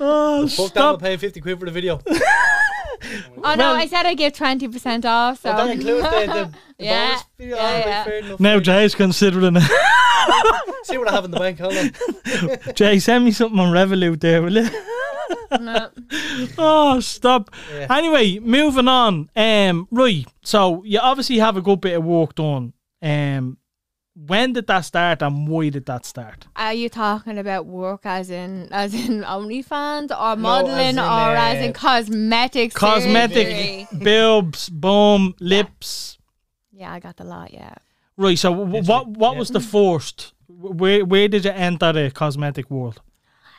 Oh, 0.00 0.46
Fuck 0.48 0.72
that, 0.74 0.80
I'll 0.80 0.94
stop. 0.94 1.00
pay 1.02 1.16
50 1.16 1.40
quid 1.40 1.58
for 1.58 1.64
the 1.66 1.70
video. 1.72 2.00
Oh 3.44 3.54
no, 3.54 3.56
Well- 3.56 3.76
I 3.76 3.86
said 3.88 4.06
I 4.06 4.14
give 4.14 4.32
twenty 4.32 4.68
percent 4.68 5.04
off. 5.04 5.40
So 5.42 5.52
Well, 5.52 5.66
that 5.66 5.74
includes 5.74 6.02
the, 6.02 6.10
the, 6.10 6.52
the 6.78 6.84
Yeah, 6.84 7.06
bonus 7.08 7.24
video. 7.38 7.56
yeah, 7.56 7.62
Alright, 7.62 7.86
yeah. 7.86 8.04
fair 8.04 8.18
enough. 8.18 8.40
Now 8.40 8.60
Jay's 8.60 8.94
considering 8.94 9.56
it. 9.56 9.62
See 10.84 10.96
what 10.98 11.08
I 11.08 11.12
have 11.12 11.24
in 11.24 11.30
the 11.32 11.38
bank. 11.38 11.58
Hold 11.58 11.76
on. 11.76 12.74
Jay, 12.74 12.98
send 12.98 13.24
me 13.24 13.30
something 13.32 13.58
on 13.58 13.72
Revolut 13.74 14.20
there, 14.20 14.40
will 14.42 14.52
you? 14.56 14.68
no. 15.60 15.90
Oh, 16.56 17.00
stop. 17.00 17.50
Yeah. 17.72 17.86
Anyway, 17.90 18.38
moving 18.38 18.88
on. 18.88 19.30
Um, 19.36 19.88
right. 19.90 20.24
So 20.42 20.82
you 20.84 20.98
obviously 20.98 21.38
have 21.38 21.56
a 21.56 21.62
good 21.62 21.80
bit 21.80 21.96
of 21.96 22.04
work 22.04 22.34
done. 22.34 22.72
Um, 23.02 23.58
when 24.26 24.52
did 24.52 24.66
that 24.66 24.80
start 24.80 25.22
and 25.22 25.46
why 25.46 25.68
did 25.68 25.86
that 25.86 26.04
start? 26.04 26.46
Are 26.56 26.72
you 26.72 26.88
talking 26.88 27.38
about 27.38 27.66
work 27.66 28.00
as 28.04 28.30
in 28.30 28.68
as 28.72 28.92
in 28.94 29.22
OnlyFans 29.36 30.10
or 30.10 30.34
No, 30.34 30.42
modeling 30.42 30.78
as 30.78 30.94
in, 30.94 30.98
or 30.98 31.36
as 31.36 31.62
uh, 31.62 31.66
in 31.66 31.72
cosmetic 31.72 32.74
Cosmetic, 32.74 33.46
surgery? 33.46 33.86
boobs, 34.04 34.68
bum, 34.68 35.34
lips. 35.40 36.18
Yeah, 36.72 36.92
I 36.92 37.00
got 37.00 37.16
the 37.16 37.24
lot. 37.24 37.52
Yeah. 37.52 37.74
Right. 38.16 38.38
So 38.38 38.54
w- 38.54 38.84
what 38.84 39.06
what 39.08 39.32
yeah. 39.32 39.38
was 39.38 39.50
the 39.50 39.60
first? 39.60 40.32
Where 40.48 41.04
where 41.04 41.28
did 41.28 41.44
you 41.44 41.52
enter 41.52 41.92
the 41.92 42.10
cosmetic 42.10 42.70
world? 42.70 43.00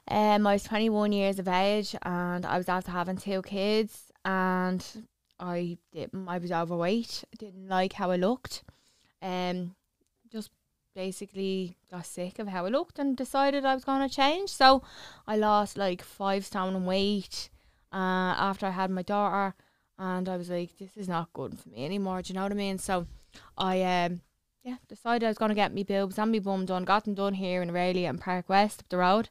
Um, 0.10 0.48
I 0.48 0.54
was 0.54 0.64
21 0.64 1.12
years 1.12 1.38
of 1.38 1.48
age 1.48 1.96
and 2.02 2.44
I 2.44 2.58
was 2.58 2.68
after 2.68 2.92
having 2.92 3.18
two 3.18 3.44
kids 3.44 4.12
and 4.26 4.84
I 5.40 5.78
did, 5.94 6.10
I 6.28 6.40
was 6.40 6.52
overweight. 6.52 7.24
Didn't 7.38 7.68
like 7.70 7.94
how 7.94 8.10
I 8.10 8.16
looked. 8.16 8.64
Um, 9.22 9.76
just 10.32 10.52
basically 10.96 11.78
got 11.92 12.06
sick 12.06 12.40
of 12.40 12.48
how 12.48 12.66
I 12.66 12.70
looked 12.70 13.00
and 13.00 13.16
decided 13.16 13.66
I 13.66 13.74
was 13.76 13.86
going 13.86 14.08
to 14.08 14.14
change. 14.14 14.50
So 14.50 14.84
I 15.28 15.38
lost 15.38 15.78
like 15.78 16.02
five 16.02 16.46
stone 16.46 16.76
in 16.76 16.86
weight 16.86 17.50
uh, 17.94 18.36
after 18.38 18.66
I 18.66 18.72
had 18.72 18.92
my 18.92 19.02
daughter, 19.02 19.56
and 19.98 20.28
I 20.30 20.38
was 20.38 20.50
like, 20.50 20.78
this 20.78 20.98
is 20.98 21.08
not 21.08 21.34
good 21.34 21.60
for 21.60 21.70
me 21.70 21.86
anymore. 21.86 22.22
Do 22.22 22.32
you 22.32 22.36
know 22.36 22.44
what 22.44 22.52
I 22.52 22.56
mean? 22.56 22.78
So 22.78 23.08
I 23.58 23.82
um 23.82 24.22
yeah 24.64 24.76
decided 24.88 25.26
I 25.26 25.30
was 25.30 25.38
going 25.38 25.50
to 25.50 25.56
get 25.56 25.74
me 25.74 25.84
boobs 25.84 26.18
and 26.18 26.32
me 26.32 26.40
bum 26.40 26.66
done. 26.66 26.84
Got 26.84 27.06
them 27.06 27.14
done 27.14 27.36
here 27.36 27.62
in 27.62 27.72
Raleigh 27.72 28.06
and 28.06 28.20
Park 28.20 28.50
West 28.50 28.82
up 28.82 28.90
the 28.90 28.98
road, 28.98 29.30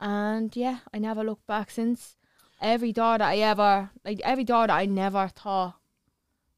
and 0.00 0.54
yeah, 0.56 0.78
I 0.92 0.98
never 0.98 1.24
looked 1.24 1.46
back 1.46 1.70
since. 1.70 2.16
Every 2.60 2.92
door 2.92 3.18
that 3.18 3.28
I 3.28 3.38
ever 3.38 3.90
like, 4.04 4.20
every 4.24 4.44
door 4.44 4.66
that 4.66 4.76
I 4.76 4.84
never 4.84 5.28
thought 5.28 5.76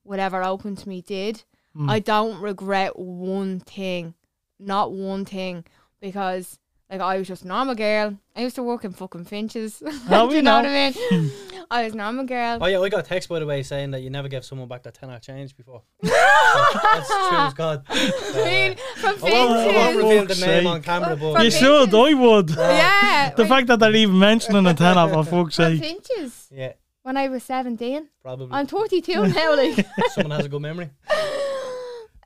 would 0.03 0.19
ever 0.19 0.43
open 0.43 0.77
to 0.77 0.89
me 0.89 1.03
did. 1.03 1.45
I 1.89 1.99
don't 2.01 2.41
regret 2.41 2.99
one 2.99 3.61
thing, 3.61 4.15
not 4.59 4.93
one 4.93 5.25
thing, 5.25 5.65
because 6.01 6.59
like 6.91 7.01
I 7.01 7.19
was 7.19 7.29
just 7.29 7.45
a 7.45 7.49
normal 7.49 7.77
girl. 7.77 8.19
I 8.35 8.41
used 8.43 8.57
to 8.57 8.63
work 8.65 8.85
in 8.85 8.93
fucking 8.93 9.25
Finches. 9.27 9.81
Oh, 10.11 10.25
Do 10.25 10.29
we 10.31 10.37
you 10.37 10.43
know, 10.43 10.61
know. 10.61 10.69
what 10.69 10.97
I 11.13 11.17
mean? 11.17 11.31
I 11.71 11.85
was 11.85 11.93
a 11.93 11.97
normal 11.97 12.25
girl. 12.25 12.59
Oh 12.61 12.67
yeah, 12.67 12.81
I 12.81 12.89
got 12.89 13.01
a 13.01 13.09
text 13.09 13.29
by 13.29 13.39
the 13.39 13.47
way 13.47 13.63
saying 13.63 13.93
that 13.93 14.01
you 14.01 14.11
never 14.11 14.27
gave 14.27 14.45
someone 14.45 14.67
back 14.67 14.83
that 14.83 14.95
ten 14.95 15.09
hour 15.09 15.21
change 15.21 15.57
before. 15.57 15.83
So, 16.03 16.11
that's 16.83 17.07
true 17.09 17.39
as 17.39 17.55
God. 17.55 17.85
So, 17.87 18.43
I 18.43 18.45
mean, 18.45 18.73
uh, 18.73 19.13
from 19.15 19.25
I 19.25 19.31
won't, 19.31 19.51
I 19.61 19.67
won't 19.77 19.97
reveal 19.97 20.27
the 20.27 20.47
name 20.47 20.67
on 20.67 20.83
camera, 20.83 21.15
but 21.15 21.45
You 21.45 21.51
Finches. 21.51 21.55
should, 21.61 21.95
I 21.95 22.15
would. 22.15 22.51
Yeah. 22.51 23.31
The 23.37 23.47
fact 23.47 23.69
that 23.69 23.79
they're 23.79 23.95
even 23.95 24.19
mentioning 24.19 24.67
a 24.67 24.75
ten 24.75 24.95
for 25.11 25.23
fuck's 25.25 25.55
from 25.55 25.79
sake. 25.79 25.81
Finches 25.81 26.49
yeah, 26.51 26.73
when 27.03 27.17
I 27.17 27.29
was 27.29 27.45
17. 27.45 28.09
probably 28.21 28.49
I'm 28.51 28.67
32 28.67 29.29
now. 29.29 29.57
Like, 29.57 29.87
someone 30.09 30.33
has 30.33 30.47
a 30.47 30.49
good 30.49 30.63
memory. 30.63 30.91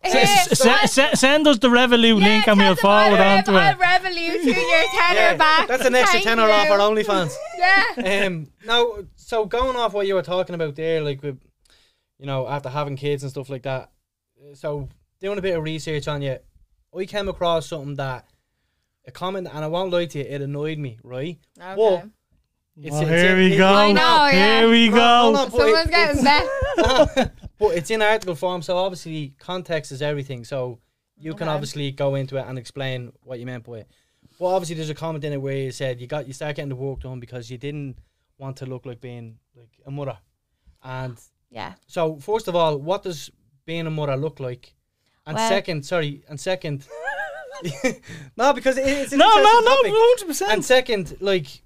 S- 0.05 0.61
s- 0.67 0.99
s- 0.99 1.21
send 1.21 1.47
us 1.47 1.59
the 1.59 1.69
Revolut 1.69 2.21
yeah, 2.21 2.27
link 2.27 2.49
and 2.49 2.59
we'll 2.59 2.69
them 2.75 2.77
forward 2.77 3.19
I'll 3.21 3.39
on 3.39 3.45
to 3.45 3.51
it. 3.53 3.57
I'll 3.57 3.75
Revolut 3.77 4.17
you 4.45 4.53
your 4.53 4.85
tenner 4.99 5.15
Yeah, 5.21 5.37
back. 5.37 5.69
that's 5.69 5.85
an 5.85 5.95
extra 5.95 6.21
Thank 6.21 6.25
tenner 6.25 6.51
off 6.51 6.67
you. 6.67 6.73
our 6.73 6.79
OnlyFans. 6.79 7.35
Yeah. 7.59 8.27
Um, 8.27 8.49
now, 8.67 8.93
so 9.17 9.47
going 9.47 9.77
off 9.77 9.95
what 9.95 10.07
you 10.07 10.15
were 10.15 10.23
talking 10.23 10.55
about 10.55 10.75
there, 10.77 11.01
like 11.03 11.23
with, 11.23 11.41
you 12.19 12.27
know, 12.27 12.47
after 12.47 12.69
having 12.69 12.97
kids 12.97 13.23
and 13.23 13.31
stuff 13.31 13.49
like 13.49 13.63
that. 13.63 13.91
So 14.55 14.89
doing 15.21 15.39
a 15.39 15.43
bit 15.43 15.57
of 15.57 15.63
research 15.65 16.07
on 16.09 16.21
you, 16.23 16.39
I 16.97 17.05
came 17.07 17.29
across 17.29 17.67
something 17.69 17.95
that 17.97 18.27
a 19.07 19.11
comment, 19.11 19.49
and 19.53 19.65
I 19.65 19.69
won't 19.69 19.91
lie 19.93 20.07
to 20.07 20.19
you, 20.19 20.25
it 20.25 20.41
annoyed 20.43 20.79
me, 20.79 20.99
right? 21.03 21.39
Okay. 21.61 21.75
Well, 21.77 22.11
It's- 22.77 22.93
Oh, 22.93 23.03
it's- 23.03 23.21
here 23.23 23.37
we 23.37 23.53
it- 23.55 23.57
go. 23.59 23.67
I 23.73 23.93
know, 23.93 24.27
yeah. 24.27 24.61
Here 24.61 24.69
we 24.71 24.87
Hold 24.89 24.95
go. 24.95 25.41
on, 25.41 25.51
but 25.51 25.59
Someone's 25.61 25.91
getting 25.91 26.27
it's- 26.27 27.15
bet. 27.15 27.33
But 27.59 27.77
it's 27.77 27.91
in 27.91 28.03
article 28.03 28.35
form, 28.35 28.63
so 28.63 28.77
obviously 28.77 29.35
context 29.39 29.93
is 29.93 30.03
everything. 30.03 30.45
So 30.45 30.79
you 31.17 31.35
can 31.35 31.49
obviously 31.49 31.91
go 31.93 32.15
into 32.17 32.37
it 32.37 32.45
and 32.47 32.59
explain 32.59 33.13
what 33.23 33.39
you 33.39 33.47
meant 33.47 33.65
by 33.65 33.79
it. 33.79 33.91
But 34.39 34.47
obviously, 34.47 34.75
there's 34.77 34.91
a 34.91 34.95
comment 34.95 35.23
in 35.25 35.33
it 35.33 35.41
where 35.41 35.57
you 35.57 35.71
said 35.71 36.01
you 36.01 36.07
got 36.07 36.27
you 36.27 36.33
start 36.33 36.57
getting 36.57 36.71
the 36.71 36.75
work 36.77 37.01
done 37.01 37.21
because 37.21 37.51
you 37.51 37.59
didn't 37.59 37.99
want 38.39 38.57
to 38.57 38.67
look 38.67 38.85
like 38.87 39.01
being 39.01 39.39
like 39.57 39.71
a 39.87 39.91
mother. 39.91 40.19
And 40.83 41.17
Yeah. 41.51 41.75
so, 41.87 42.17
first 42.17 42.49
of 42.49 42.57
all, 42.57 42.77
what 42.79 43.03
does 43.05 43.31
being 43.65 43.87
a 43.87 43.91
mother 43.91 44.17
look 44.17 44.41
like? 44.41 44.75
And 45.27 45.37
Well- 45.37 45.49
second, 45.49 45.87
sorry, 45.87 46.25
and 46.29 46.39
second, 46.41 46.87
no, 48.37 48.53
because 48.53 48.77
it, 48.77 48.87
it's 48.87 49.13
an 49.13 49.19
No, 49.21 49.29
no, 49.29 49.61
no, 49.61 49.77
hundred 49.85 50.27
percent. 50.27 50.53
And 50.53 50.65
second, 50.65 51.17
like, 51.21 51.63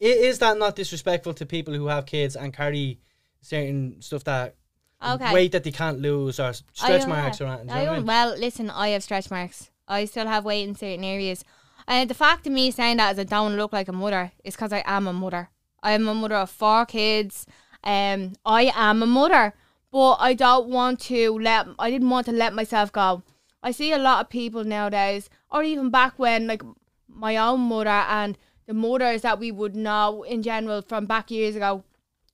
is 0.00 0.38
that 0.40 0.58
not 0.58 0.76
disrespectful 0.76 1.34
to 1.34 1.46
people 1.46 1.74
who 1.74 1.86
have 1.86 2.06
kids 2.06 2.34
and 2.36 2.52
carry 2.52 2.98
certain 3.42 4.00
stuff 4.02 4.24
that 4.24 4.56
Okay. 5.02 5.32
weight 5.32 5.52
that 5.52 5.64
they 5.64 5.70
can't 5.70 6.00
lose 6.00 6.38
or 6.38 6.52
stretch 6.52 7.06
marks 7.06 7.40
or 7.40 7.46
anything? 7.46 7.70
I 7.70 7.86
I 7.86 7.96
mean? 7.96 8.06
well, 8.06 8.36
listen, 8.36 8.68
I 8.70 8.88
have 8.88 9.02
stretch 9.02 9.30
marks. 9.30 9.70
I 9.88 10.04
still 10.04 10.26
have 10.26 10.44
weight 10.44 10.68
in 10.68 10.74
certain 10.74 11.04
areas. 11.04 11.44
And 11.88 12.08
the 12.08 12.14
fact 12.14 12.46
of 12.46 12.52
me 12.52 12.70
saying 12.70 12.98
that 12.98 13.10
as 13.10 13.18
I 13.18 13.24
don't 13.24 13.56
look 13.56 13.72
like 13.72 13.88
a 13.88 13.92
mother 13.92 14.32
is 14.44 14.54
because 14.54 14.72
I 14.72 14.82
am 14.86 15.06
a 15.06 15.12
mother. 15.12 15.50
I 15.82 15.92
am 15.92 16.06
a 16.06 16.14
mother 16.14 16.36
of 16.36 16.50
four 16.50 16.86
kids. 16.86 17.46
Um, 17.82 18.34
I 18.44 18.72
am 18.74 19.02
a 19.02 19.06
mother, 19.06 19.54
but 19.90 20.16
I 20.20 20.34
don't 20.34 20.68
want 20.68 21.00
to 21.02 21.38
let. 21.38 21.66
I 21.78 21.90
didn't 21.90 22.10
want 22.10 22.26
to 22.26 22.32
let 22.32 22.54
myself 22.54 22.92
go. 22.92 23.22
I 23.62 23.72
see 23.72 23.92
a 23.92 23.98
lot 23.98 24.20
of 24.20 24.30
people 24.30 24.64
nowadays, 24.64 25.28
or 25.50 25.62
even 25.62 25.90
back 25.90 26.18
when, 26.18 26.46
like 26.46 26.62
my 27.08 27.36
own 27.36 27.60
mother 27.60 27.90
and 27.90 28.38
the 28.66 28.74
mothers 28.74 29.22
that 29.22 29.38
we 29.38 29.50
would 29.50 29.74
know 29.74 30.22
in 30.22 30.42
general 30.42 30.82
from 30.82 31.06
back 31.06 31.30
years 31.30 31.56
ago, 31.56 31.84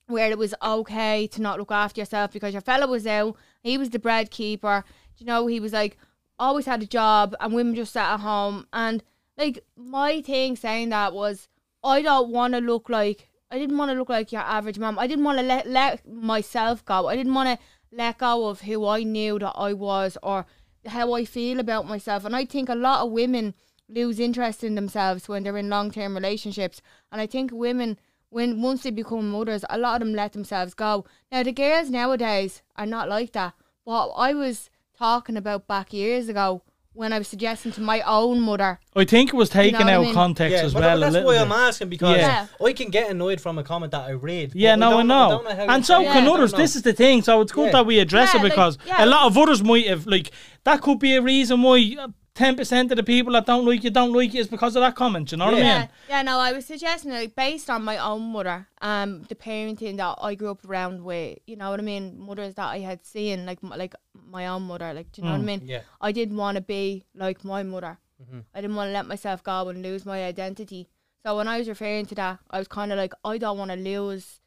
where 0.07 0.31
it 0.31 0.37
was 0.37 0.55
okay 0.63 1.27
to 1.27 1.41
not 1.41 1.59
look 1.59 1.71
after 1.71 2.01
yourself 2.01 2.31
because 2.31 2.53
your 2.53 2.61
fella 2.61 2.87
was 2.87 3.05
out, 3.05 3.35
he 3.61 3.77
was 3.77 3.89
the 3.89 3.99
bread 3.99 4.31
keeper. 4.31 4.83
You 5.17 5.25
know, 5.25 5.47
he 5.47 5.59
was 5.59 5.73
like 5.73 5.97
always 6.39 6.65
had 6.65 6.83
a 6.83 6.87
job 6.87 7.35
and 7.39 7.53
women 7.53 7.75
just 7.75 7.93
sat 7.93 8.13
at 8.13 8.19
home 8.19 8.67
and 8.71 9.03
like 9.37 9.63
my 9.75 10.21
thing 10.21 10.55
saying 10.55 10.89
that 10.89 11.13
was 11.13 11.47
I 11.83 12.01
don't 12.01 12.29
want 12.29 12.53
to 12.53 12.59
look 12.59 12.89
like 12.89 13.29
I 13.49 13.57
didn't 13.57 13.77
want 13.77 13.91
to 13.91 13.97
look 13.97 14.09
like 14.09 14.31
your 14.31 14.41
average 14.41 14.77
mom. 14.77 14.99
I 14.99 15.07
didn't 15.07 15.25
want 15.25 15.39
to 15.39 15.43
let 15.43 15.67
let 15.67 16.07
myself 16.07 16.83
go. 16.85 17.07
I 17.07 17.15
didn't 17.15 17.33
want 17.33 17.49
to 17.49 17.65
let 17.91 18.17
go 18.17 18.47
of 18.47 18.61
who 18.61 18.85
I 18.85 19.03
knew 19.03 19.39
that 19.39 19.53
I 19.55 19.73
was 19.73 20.17
or 20.21 20.45
how 20.85 21.13
I 21.13 21.25
feel 21.25 21.59
about 21.59 21.87
myself. 21.87 22.25
And 22.25 22.35
I 22.35 22.45
think 22.45 22.69
a 22.69 22.75
lot 22.75 23.05
of 23.05 23.11
women 23.11 23.53
lose 23.89 24.19
interest 24.19 24.63
in 24.63 24.75
themselves 24.75 25.29
when 25.29 25.43
they're 25.43 25.57
in 25.57 25.69
long 25.69 25.91
term 25.91 26.15
relationships. 26.15 26.81
And 27.11 27.21
I 27.21 27.27
think 27.27 27.51
women 27.53 27.97
when 28.29 28.61
once 28.61 28.83
they 28.83 28.91
become 28.91 29.29
mothers, 29.31 29.63
a 29.69 29.77
lot 29.77 30.01
of 30.01 30.07
them 30.07 30.15
let 30.15 30.33
themselves 30.33 30.73
go. 30.73 31.05
Now 31.31 31.43
the 31.43 31.51
girls 31.51 31.89
nowadays 31.89 32.61
are 32.75 32.85
not 32.85 33.09
like 33.09 33.33
that. 33.33 33.53
What 33.83 34.11
I 34.17 34.33
was 34.33 34.69
talking 34.97 35.37
about 35.37 35.67
back 35.67 35.93
years 35.93 36.27
ago 36.27 36.63
when 36.93 37.13
I 37.13 37.19
was 37.19 37.27
suggesting 37.27 37.71
to 37.73 37.81
my 37.81 38.01
own 38.01 38.41
mother. 38.41 38.79
I 38.95 39.05
think 39.05 39.29
it 39.29 39.35
was 39.35 39.49
taken 39.49 39.79
what 39.81 39.87
I 39.87 39.93
out 39.93 40.01
mean? 40.05 40.13
context 40.15 40.57
Yeah, 40.57 40.63
as 40.65 40.73
but 40.73 40.81
well. 40.81 40.99
that's 40.99 41.09
a 41.09 41.11
little 41.13 41.27
why 41.27 41.35
bit. 41.35 41.41
I'm 41.43 41.51
asking 41.51 41.89
because 41.89 42.17
Yeah. 42.17 42.47
I 42.65 42.73
can 42.73 42.89
get 42.89 43.11
annoyed 43.11 43.39
from 43.39 43.59
a 43.59 43.63
comment 43.63 43.91
that 43.91 44.01
I 44.07 44.11
read. 44.13 44.55
Yeah, 44.55 44.73
no, 44.75 44.87
I 44.87 44.91
don't 44.91 45.07
know. 45.07 45.43
how 45.45 45.49
and 45.75 45.85
so 45.85 45.99
say 46.01 46.05
can 46.11 46.25
Yeah. 46.25 46.31
others. 46.31 46.53
This 46.53 46.75
is 46.75 46.81
the 46.81 46.93
thing. 46.93 47.21
So 47.21 47.39
it's 47.41 47.51
good 47.51 47.67
Yeah. 47.67 47.71
that 47.73 47.85
we 47.85 47.99
address 47.99 48.33
Yeah, 48.33 48.39
it 48.39 48.43
like, 48.43 48.51
because 48.53 48.79
yeah. 48.87 49.05
a 49.05 49.05
lot 49.05 49.27
of 49.27 49.37
others 49.37 49.63
might 49.63 49.85
have, 49.87 50.07
like, 50.07 50.31
that 50.63 50.81
could 50.81 50.97
be 50.97 51.15
a 51.15 51.21
reason 51.21 51.61
why 51.61 51.95
uh, 51.99 52.07
10% 52.37 52.91
of 52.91 52.97
the 52.97 53.03
people 53.03 53.33
that 53.33 53.47
don't 53.47 53.65
like 53.65 53.83
you 53.83 53.89
don't 53.89 54.13
like 54.13 54.31
you 54.33 54.41
is 54.41 54.47
because 54.47 54.75
of 54.75 54.81
that 54.81 54.95
comment. 54.95 55.31
You 55.31 55.37
know 55.39 55.45
what 55.45 55.55
I 55.55 55.57
mean? 55.57 55.65
Yeah, 55.65 55.87
yeah, 56.07 56.21
no, 56.21 56.37
I 56.39 56.53
was 56.53 56.65
suggesting 56.67 57.11
like 57.11 57.35
based 57.35 57.67
on 57.69 57.83
my 57.83 57.97
own 57.97 58.21
mother, 58.31 58.67
um, 58.81 59.23
the 59.23 59.33
parenting 59.35 59.97
that 59.97 60.19
I 60.21 60.35
grew 60.35 60.51
up 60.51 60.63
around 60.67 61.03
with, 61.03 61.39
you 61.47 61.55
know 61.55 61.71
what 61.71 61.79
I 61.79 61.83
mean, 61.83 62.19
mothers 62.19 62.53
that 62.55 62.67
I 62.67 62.79
had 62.79 63.03
seen, 63.05 63.45
like 63.47 63.57
m- 63.63 63.73
like 63.75 63.95
my 64.29 64.47
own 64.47 64.63
mother, 64.63 64.93
like 64.93 65.11
do 65.11 65.21
you 65.21 65.25
know 65.27 65.33
what 65.33 65.41
I 65.41 65.45
mean? 65.45 65.61
Yeah. 65.65 65.81
I 65.99 66.11
didn't 66.11 66.37
want 66.37 66.55
to 66.57 66.61
be 66.61 67.05
like 67.15 67.43
my 67.43 67.63
mother. 67.63 67.97
Mm-hmm. 68.21 68.39
I 68.53 68.61
didn't 68.61 68.75
want 68.75 68.89
to 68.89 68.93
let 68.93 69.07
myself 69.07 69.43
go 69.43 69.67
and 69.69 69.81
lose 69.81 70.05
my 70.05 70.23
identity. 70.23 70.89
So 71.25 71.35
when 71.37 71.47
I 71.47 71.57
was 71.57 71.67
referring 71.67 72.05
to 72.07 72.15
that, 72.15 72.39
I 72.51 72.59
was 72.59 72.67
kind 72.67 72.91
of 72.91 72.97
like, 72.97 73.13
I 73.25 73.37
don't 73.39 73.57
want 73.57 73.71
to 73.71 73.77
lose, 73.77 74.39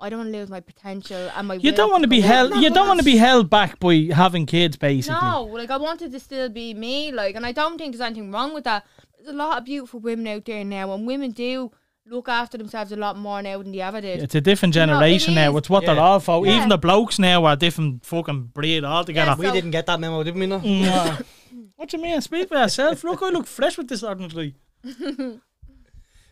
I 0.00 0.10
don't 0.10 0.18
want 0.18 0.32
to 0.32 0.38
lose 0.38 0.50
my 0.50 0.60
potential 0.60 1.30
and 1.36 1.48
my. 1.48 1.54
You 1.54 1.70
will 1.70 1.76
don't 1.76 1.90
want 1.90 2.02
to 2.02 2.08
be 2.08 2.20
held. 2.20 2.54
You 2.56 2.70
don't 2.70 2.88
want 2.88 3.00
to 3.00 3.04
be 3.04 3.16
held 3.16 3.48
back 3.48 3.78
by 3.78 4.08
having 4.12 4.46
kids, 4.46 4.76
basically. 4.76 5.20
No, 5.20 5.44
like 5.44 5.70
I 5.70 5.76
wanted 5.76 6.12
to 6.12 6.20
still 6.20 6.48
be 6.48 6.74
me, 6.74 7.12
like, 7.12 7.36
and 7.36 7.46
I 7.46 7.52
don't 7.52 7.78
think 7.78 7.92
there's 7.92 8.00
anything 8.00 8.32
wrong 8.32 8.54
with 8.54 8.64
that. 8.64 8.84
There's 9.16 9.28
a 9.28 9.36
lot 9.36 9.58
of 9.58 9.64
beautiful 9.64 10.00
women 10.00 10.26
out 10.26 10.44
there 10.44 10.64
now, 10.64 10.92
and 10.92 11.06
women 11.06 11.30
do 11.30 11.70
look 12.06 12.28
after 12.28 12.58
themselves 12.58 12.92
a 12.92 12.96
lot 12.96 13.16
more 13.16 13.40
now 13.40 13.62
than 13.62 13.72
they 13.72 13.80
ever 13.80 14.00
did. 14.00 14.22
It's 14.22 14.34
a 14.34 14.40
different 14.40 14.74
No, 14.74 14.82
it 14.82 14.86
generation 14.86 15.34
now. 15.34 15.52
is. 15.52 15.58
It's 15.58 15.70
what 15.70 15.86
they're 15.86 15.98
all 15.98 16.20
for. 16.20 16.44
Yeah. 16.44 16.56
Even 16.56 16.68
the 16.68 16.78
blokes 16.78 17.18
now 17.18 17.44
are 17.46 17.56
different 17.56 18.04
fucking 18.04 18.50
breed 18.52 18.84
altogether. 18.84 19.30
Yeah, 19.30 19.36
We 19.36 19.52
didn't 19.52 19.70
get 19.70 19.86
that 19.86 20.00
memo, 20.00 20.22
did 20.22 20.34
we? 20.34 20.46
No. 20.46 20.60
Mm. 20.60 21.24
what 21.76 21.88
do 21.88 21.96
you 21.96 22.02
mean? 22.02 22.20
Speak 22.20 22.48
for 22.48 22.56
yourself. 22.56 23.04
Look, 23.04 23.22
I 23.22 23.30
look 23.30 23.46
fresh 23.46 23.78
with 23.78 23.88
this 23.88 24.02
ordinary. 24.02 24.56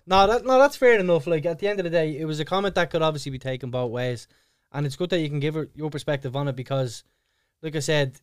No, 0.06 0.26
that 0.26 0.44
no, 0.44 0.58
that's 0.58 0.76
fair 0.76 0.98
enough. 0.98 1.26
Like 1.26 1.46
at 1.46 1.58
the 1.58 1.68
end 1.68 1.78
of 1.80 1.84
the 1.84 1.90
day, 1.90 2.18
it 2.18 2.24
was 2.24 2.40
a 2.40 2.44
comment 2.44 2.74
that 2.74 2.90
could 2.90 3.02
obviously 3.02 3.30
be 3.30 3.38
taken 3.38 3.70
both 3.70 3.90
ways, 3.90 4.26
and 4.72 4.84
it's 4.84 4.96
good 4.96 5.10
that 5.10 5.20
you 5.20 5.28
can 5.28 5.40
give 5.40 5.54
her 5.54 5.68
your 5.74 5.90
perspective 5.90 6.34
on 6.34 6.48
it 6.48 6.56
because, 6.56 7.04
like 7.62 7.76
I 7.76 7.80
said, 7.80 8.20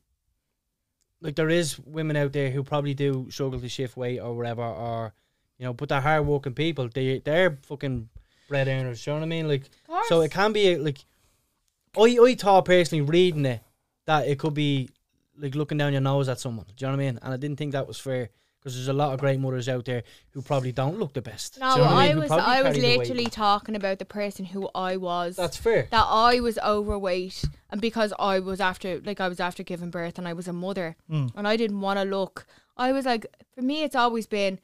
like 1.22 1.36
there 1.36 1.50
is 1.50 1.80
women 1.80 2.16
out 2.16 2.34
there 2.34 2.50
who 2.50 2.64
probably 2.64 2.94
do 2.94 3.28
struggle 3.30 3.60
to 3.60 3.70
shift 3.70 3.96
weight 3.98 4.20
or 4.20 4.36
whatever, 4.36 4.64
or 4.64 5.14
you 5.58 5.66
know, 5.66 5.74
but 5.74 5.90
they're 5.90 6.02
hard 6.02 6.26
working 6.26 6.54
people. 6.54 6.90
They 6.90 7.20
they're 7.20 7.58
fucking 7.64 8.10
bread 8.48 8.68
earners. 8.68 9.06
You 9.06 9.14
know 9.14 9.20
what 9.20 9.26
I 9.26 9.30
mean? 9.30 9.48
Like, 9.48 9.70
so 10.08 10.22
it 10.22 10.32
can 10.32 10.52
be 10.52 10.76
like, 10.76 11.00
I 11.98 12.18
I 12.22 12.36
thought 12.36 12.66
personally 12.66 13.02
reading 13.04 13.46
it 13.46 13.62
that 14.06 14.28
it 14.28 14.40
could 14.40 14.54
be 14.54 14.90
like 15.38 15.56
looking 15.56 15.78
down 15.78 15.94
your 15.94 16.02
nose 16.02 16.28
at 16.28 16.40
someone. 16.40 16.66
Do 16.66 16.74
you 16.78 16.88
know 16.88 16.98
what 16.98 17.04
I 17.04 17.06
mean? 17.06 17.20
And 17.22 17.34
I 17.34 17.38
didn't 17.38 17.58
think 17.58 17.72
that 17.72 17.88
was 17.88 18.00
fair. 18.00 18.30
Because 18.60 18.76
there's 18.76 18.90
a 18.90 18.94
lot 18.94 19.14
of 19.14 19.20
great 19.22 19.40
mothers 19.40 19.70
out 19.70 19.86
there 19.86 20.04
who 20.32 20.42
probably 20.42 20.74
don't 20.74 21.00
look 21.00 21.14
the 21.14 21.22
best. 21.22 21.60
No, 21.60 21.76
you 21.76 21.82
know 21.82 21.88
I 21.88 22.08
mean? 22.10 22.20
Was 22.20 22.32
I 22.32 22.62
was 22.62 22.76
carry 22.76 22.80
the 22.82 22.88
weight. 22.88 22.98
literally 23.00 23.26
talking 23.28 23.76
about 23.76 24.00
the 24.00 24.06
person 24.06 24.44
who 24.46 24.70
I 24.76 24.98
was. 24.98 25.38
That's 25.38 25.56
fair. 25.56 25.88
that 25.92 26.06
I 26.10 26.42
was 26.42 26.60
overweight 26.60 27.46
and 27.72 27.80
because 27.80 28.14
I 28.20 28.40
was 28.40 28.60
after 28.60 29.00
like 29.06 29.22
I 29.22 29.28
was 29.30 29.40
after 29.40 29.64
giving 29.64 29.92
birth 29.92 30.18
and 30.18 30.28
I 30.28 30.34
was 30.34 30.48
a 30.48 30.54
mother 30.54 30.96
Mm. 31.10 31.32
and 31.36 31.48
I 31.48 31.56
didn't 31.56 31.80
want 31.82 32.00
to 32.00 32.06
look 32.06 32.46
I 32.76 32.92
was 32.92 33.06
like 33.06 33.26
for 33.56 33.62
me 33.62 33.84
it's 33.84 33.96
always 33.96 34.28
been 34.28 34.60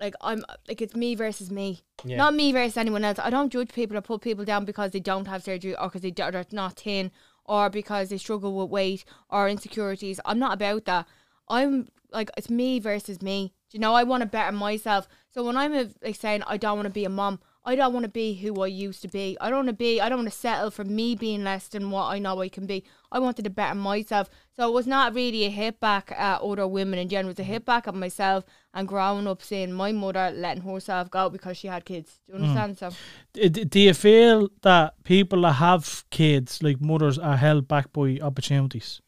like 0.00 0.14
I'm 0.20 0.44
like 0.68 0.82
it's 0.82 0.94
me 0.94 1.14
versus 1.14 1.50
me 1.50 1.84
Yeah. 2.04 2.16
not 2.18 2.34
me 2.34 2.52
versus 2.52 2.76
anyone 2.76 3.02
else 3.04 3.18
I 3.18 3.30
don't 3.30 3.50
judge 3.52 3.72
people 3.72 3.96
or 3.96 4.00
put 4.02 4.20
people 4.20 4.44
down 4.44 4.64
because 4.66 4.90
they 4.90 5.00
don't 5.00 5.26
have 5.26 5.42
surgery 5.42 5.74
or 5.76 5.88
because 5.88 6.02
they're 6.02 6.44
not 6.52 6.78
thin 6.80 7.10
or 7.46 7.70
because 7.70 8.10
they 8.10 8.18
struggle 8.18 8.54
with 8.54 8.68
weight 8.70 9.04
or 9.30 9.48
insecurities 9.48 10.20
I'm 10.26 10.38
not 10.38 10.52
about 10.54 10.84
that 10.84 11.06
I'm 11.50 11.88
like 12.12 12.30
it's 12.36 12.50
me 12.50 12.78
versus 12.80 13.20
me. 13.22 13.52
Do 13.70 13.76
you 13.76 13.80
know 13.80 13.94
I 13.94 14.04
want 14.04 14.22
to 14.22 14.26
better 14.26 14.52
myself. 14.52 15.08
So 15.30 15.44
when 15.44 15.56
I'm 15.56 15.74
uh, 15.74 15.84
like 16.02 16.16
saying 16.16 16.42
I 16.46 16.56
don't 16.56 16.76
want 16.76 16.86
to 16.86 16.90
be 16.92 17.04
a 17.04 17.10
mom, 17.10 17.40
I 17.64 17.76
don't 17.76 17.92
want 17.92 18.04
to 18.04 18.08
be 18.10 18.32
who 18.34 18.62
I 18.62 18.68
used 18.68 19.02
to 19.02 19.08
be. 19.08 19.36
I 19.42 19.50
don't 19.50 19.58
want 19.58 19.68
to 19.68 19.74
be. 19.74 20.00
I 20.00 20.08
don't 20.08 20.20
want 20.20 20.32
to 20.32 20.38
settle 20.38 20.70
for 20.70 20.84
me 20.84 21.14
being 21.14 21.44
less 21.44 21.68
than 21.68 21.90
what 21.90 22.04
I 22.04 22.18
know 22.18 22.40
I 22.40 22.48
can 22.48 22.64
be. 22.64 22.82
I 23.12 23.18
wanted 23.18 23.44
to 23.44 23.50
better 23.50 23.74
myself. 23.74 24.30
So 24.56 24.66
it 24.66 24.72
was 24.72 24.86
not 24.86 25.14
really 25.14 25.44
a 25.44 25.50
hit 25.50 25.78
back 25.80 26.10
at 26.12 26.40
other 26.40 26.66
women 26.66 26.98
in 26.98 27.10
general. 27.10 27.28
It 27.30 27.38
was 27.38 27.44
a 27.46 27.52
hit 27.52 27.66
back 27.66 27.86
at 27.86 27.94
myself 27.94 28.44
and 28.72 28.88
growing 28.88 29.26
up 29.26 29.42
seeing 29.42 29.72
my 29.72 29.92
mother 29.92 30.30
letting 30.34 30.62
herself 30.62 31.10
go 31.10 31.28
because 31.28 31.58
she 31.58 31.66
had 31.68 31.84
kids. 31.84 32.20
Do 32.26 32.32
you 32.32 32.38
understand? 32.38 32.78
So 32.78 32.90
D- 33.34 33.48
d- 33.50 33.64
Do 33.64 33.80
you 33.80 33.92
feel 33.92 34.48
that 34.62 34.94
people 35.04 35.42
that 35.42 35.52
have 35.54 36.04
kids, 36.08 36.62
like 36.62 36.80
mothers, 36.80 37.18
are 37.18 37.36
held 37.36 37.68
back 37.68 37.92
by 37.92 38.18
opportunities? 38.22 39.02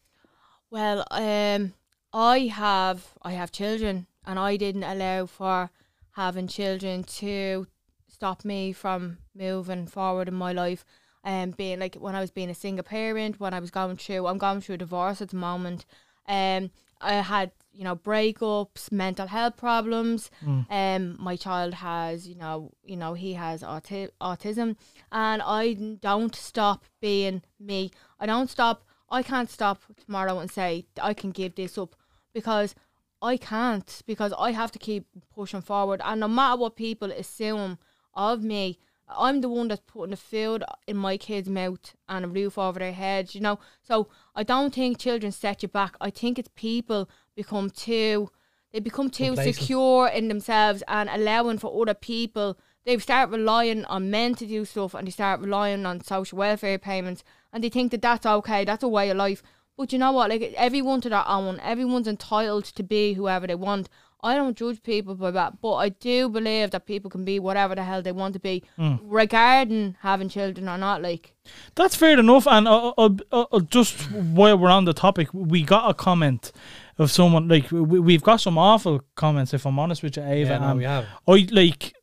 Well, 0.69 1.03
um, 1.09 1.73
I 2.13 2.39
have 2.47 3.13
I 3.21 3.31
have 3.33 3.51
children, 3.51 4.07
and 4.25 4.37
I 4.37 4.57
didn't 4.57 4.83
allow 4.83 5.25
for 5.25 5.69
having 6.11 6.47
children 6.47 7.03
to 7.03 7.67
stop 8.07 8.43
me 8.43 8.73
from 8.73 9.17
moving 9.33 9.87
forward 9.87 10.27
in 10.27 10.33
my 10.35 10.51
life. 10.51 10.83
Um, 11.23 11.51
being 11.51 11.79
like 11.79 11.95
when 11.95 12.15
I 12.15 12.19
was 12.19 12.31
being 12.31 12.49
a 12.49 12.55
single 12.55 12.83
parent, 12.83 13.39
when 13.39 13.53
I 13.53 13.59
was 13.59 13.71
going 13.71 13.97
through, 13.97 14.25
I'm 14.27 14.39
going 14.39 14.59
through 14.61 14.75
a 14.75 14.79
divorce 14.79 15.21
at 15.21 15.29
the 15.29 15.35
moment. 15.37 15.85
Um, 16.27 16.71
I 16.99 17.13
had 17.13 17.51
you 17.71 17.83
know 17.83 17.95
breakups, 17.95 18.91
mental 18.91 19.27
health 19.27 19.55
problems. 19.55 20.29
Um, 20.69 21.15
my 21.19 21.35
child 21.35 21.75
has 21.75 22.27
you 22.27 22.35
know 22.35 22.71
you 22.83 22.97
know 22.97 23.13
he 23.13 23.33
has 23.33 23.61
auti- 23.61 24.09
autism, 24.19 24.75
and 25.11 25.41
I 25.45 25.73
don't 26.01 26.35
stop 26.35 26.83
being 26.99 27.43
me. 27.59 27.91
I 28.19 28.25
don't 28.25 28.49
stop. 28.49 28.83
I 29.09 29.23
can't 29.23 29.49
stop 29.49 29.81
tomorrow 30.05 30.39
and 30.39 30.49
say 30.49 30.85
I 31.01 31.13
can 31.13 31.31
give 31.31 31.55
this 31.55 31.77
up 31.77 31.95
because 32.33 32.75
I 33.21 33.37
can't 33.37 34.01
because 34.05 34.33
I 34.37 34.51
have 34.51 34.71
to 34.71 34.79
keep 34.79 35.05
pushing 35.33 35.61
forward. 35.61 36.01
And 36.03 36.19
no 36.21 36.27
matter 36.27 36.59
what 36.59 36.75
people 36.75 37.11
assume 37.11 37.77
of 38.13 38.43
me, 38.43 38.79
I'm 39.07 39.41
the 39.41 39.49
one 39.49 39.67
that's 39.67 39.81
putting 39.85 40.11
the 40.11 40.17
food 40.17 40.63
in 40.87 40.97
my 40.97 41.17
kids' 41.17 41.49
mouth 41.49 41.95
and 42.07 42.25
a 42.25 42.27
roof 42.27 42.57
over 42.57 42.79
their 42.79 42.93
heads, 42.93 43.35
you 43.35 43.41
know. 43.41 43.59
So 43.83 44.07
I 44.35 44.43
don't 44.43 44.73
think 44.73 44.97
children 44.97 45.31
set 45.31 45.61
you 45.61 45.69
back. 45.69 45.95
I 45.99 46.09
think 46.09 46.39
it's 46.39 46.49
people 46.55 47.09
become 47.35 47.69
too 47.69 48.29
they 48.71 48.79
become 48.79 49.09
too 49.09 49.25
Complacent. 49.27 49.55
secure 49.55 50.07
in 50.07 50.27
themselves 50.29 50.81
and 50.87 51.09
allowing 51.09 51.57
for 51.57 51.81
other 51.81 51.93
people. 51.93 52.57
They 52.85 52.97
start 52.99 53.29
relying 53.29 53.85
on 53.85 54.09
men 54.09 54.35
to 54.35 54.45
do 54.45 54.65
stuff 54.65 54.93
and 54.93 55.05
they 55.05 55.11
start 55.11 55.41
relying 55.41 55.85
on 55.85 56.03
social 56.03 56.37
welfare 56.37 56.79
payments 56.79 57.23
and 57.51 57.63
they 57.63 57.69
think 57.69 57.91
that 57.91 58.01
that's 58.01 58.25
okay, 58.25 58.63
that's 58.63 58.83
a 58.83 58.87
way 58.87 59.09
of 59.09 59.17
life. 59.17 59.43
But 59.81 59.91
you 59.91 59.97
know 59.97 60.11
what? 60.11 60.29
Like 60.29 60.53
everyone 60.57 61.01
to 61.01 61.09
their 61.09 61.27
own. 61.27 61.59
Everyone's 61.59 62.07
entitled 62.07 62.65
to 62.65 62.83
be 62.83 63.13
whoever 63.13 63.47
they 63.47 63.55
want. 63.55 63.89
I 64.23 64.35
don't 64.35 64.55
judge 64.55 64.83
people 64.83 65.15
by 65.15 65.31
that, 65.31 65.59
but 65.59 65.73
I 65.77 65.89
do 65.89 66.29
believe 66.29 66.69
that 66.69 66.85
people 66.85 67.09
can 67.09 67.25
be 67.25 67.39
whatever 67.39 67.73
the 67.73 67.83
hell 67.83 68.03
they 68.03 68.11
want 68.11 68.33
to 68.35 68.39
be, 68.39 68.61
regarding 68.77 69.95
having 70.01 70.29
children 70.29 70.69
or 70.69 70.77
not. 70.77 71.01
Like, 71.01 71.33
That's 71.73 71.95
fair 71.95 72.19
enough. 72.19 72.45
And 72.47 72.67
uh, 72.67 72.89
uh, 72.99 73.09
uh, 73.31 73.45
uh, 73.51 73.59
just 73.61 74.11
while 74.11 74.59
we're 74.59 74.69
on 74.69 74.85
the 74.85 74.93
topic, 74.93 75.29
we 75.33 75.63
got 75.63 75.89
a 75.89 75.95
comment 75.95 76.51
of 76.99 77.09
someone 77.09 77.47
like 77.47 77.71
we, 77.71 77.99
we've 77.99 78.21
got 78.21 78.39
some 78.41 78.59
awful 78.59 79.01
comments. 79.15 79.55
If 79.55 79.65
I'm 79.65 79.79
honest 79.79 80.03
with 80.03 80.17
you, 80.17 80.23
Ava, 80.23 80.51
Yeah, 80.51 80.57
no, 80.59 80.67
and 80.69 80.77
we 80.77 80.83
have. 80.85 81.05
I 81.27 81.47
like 81.51 81.93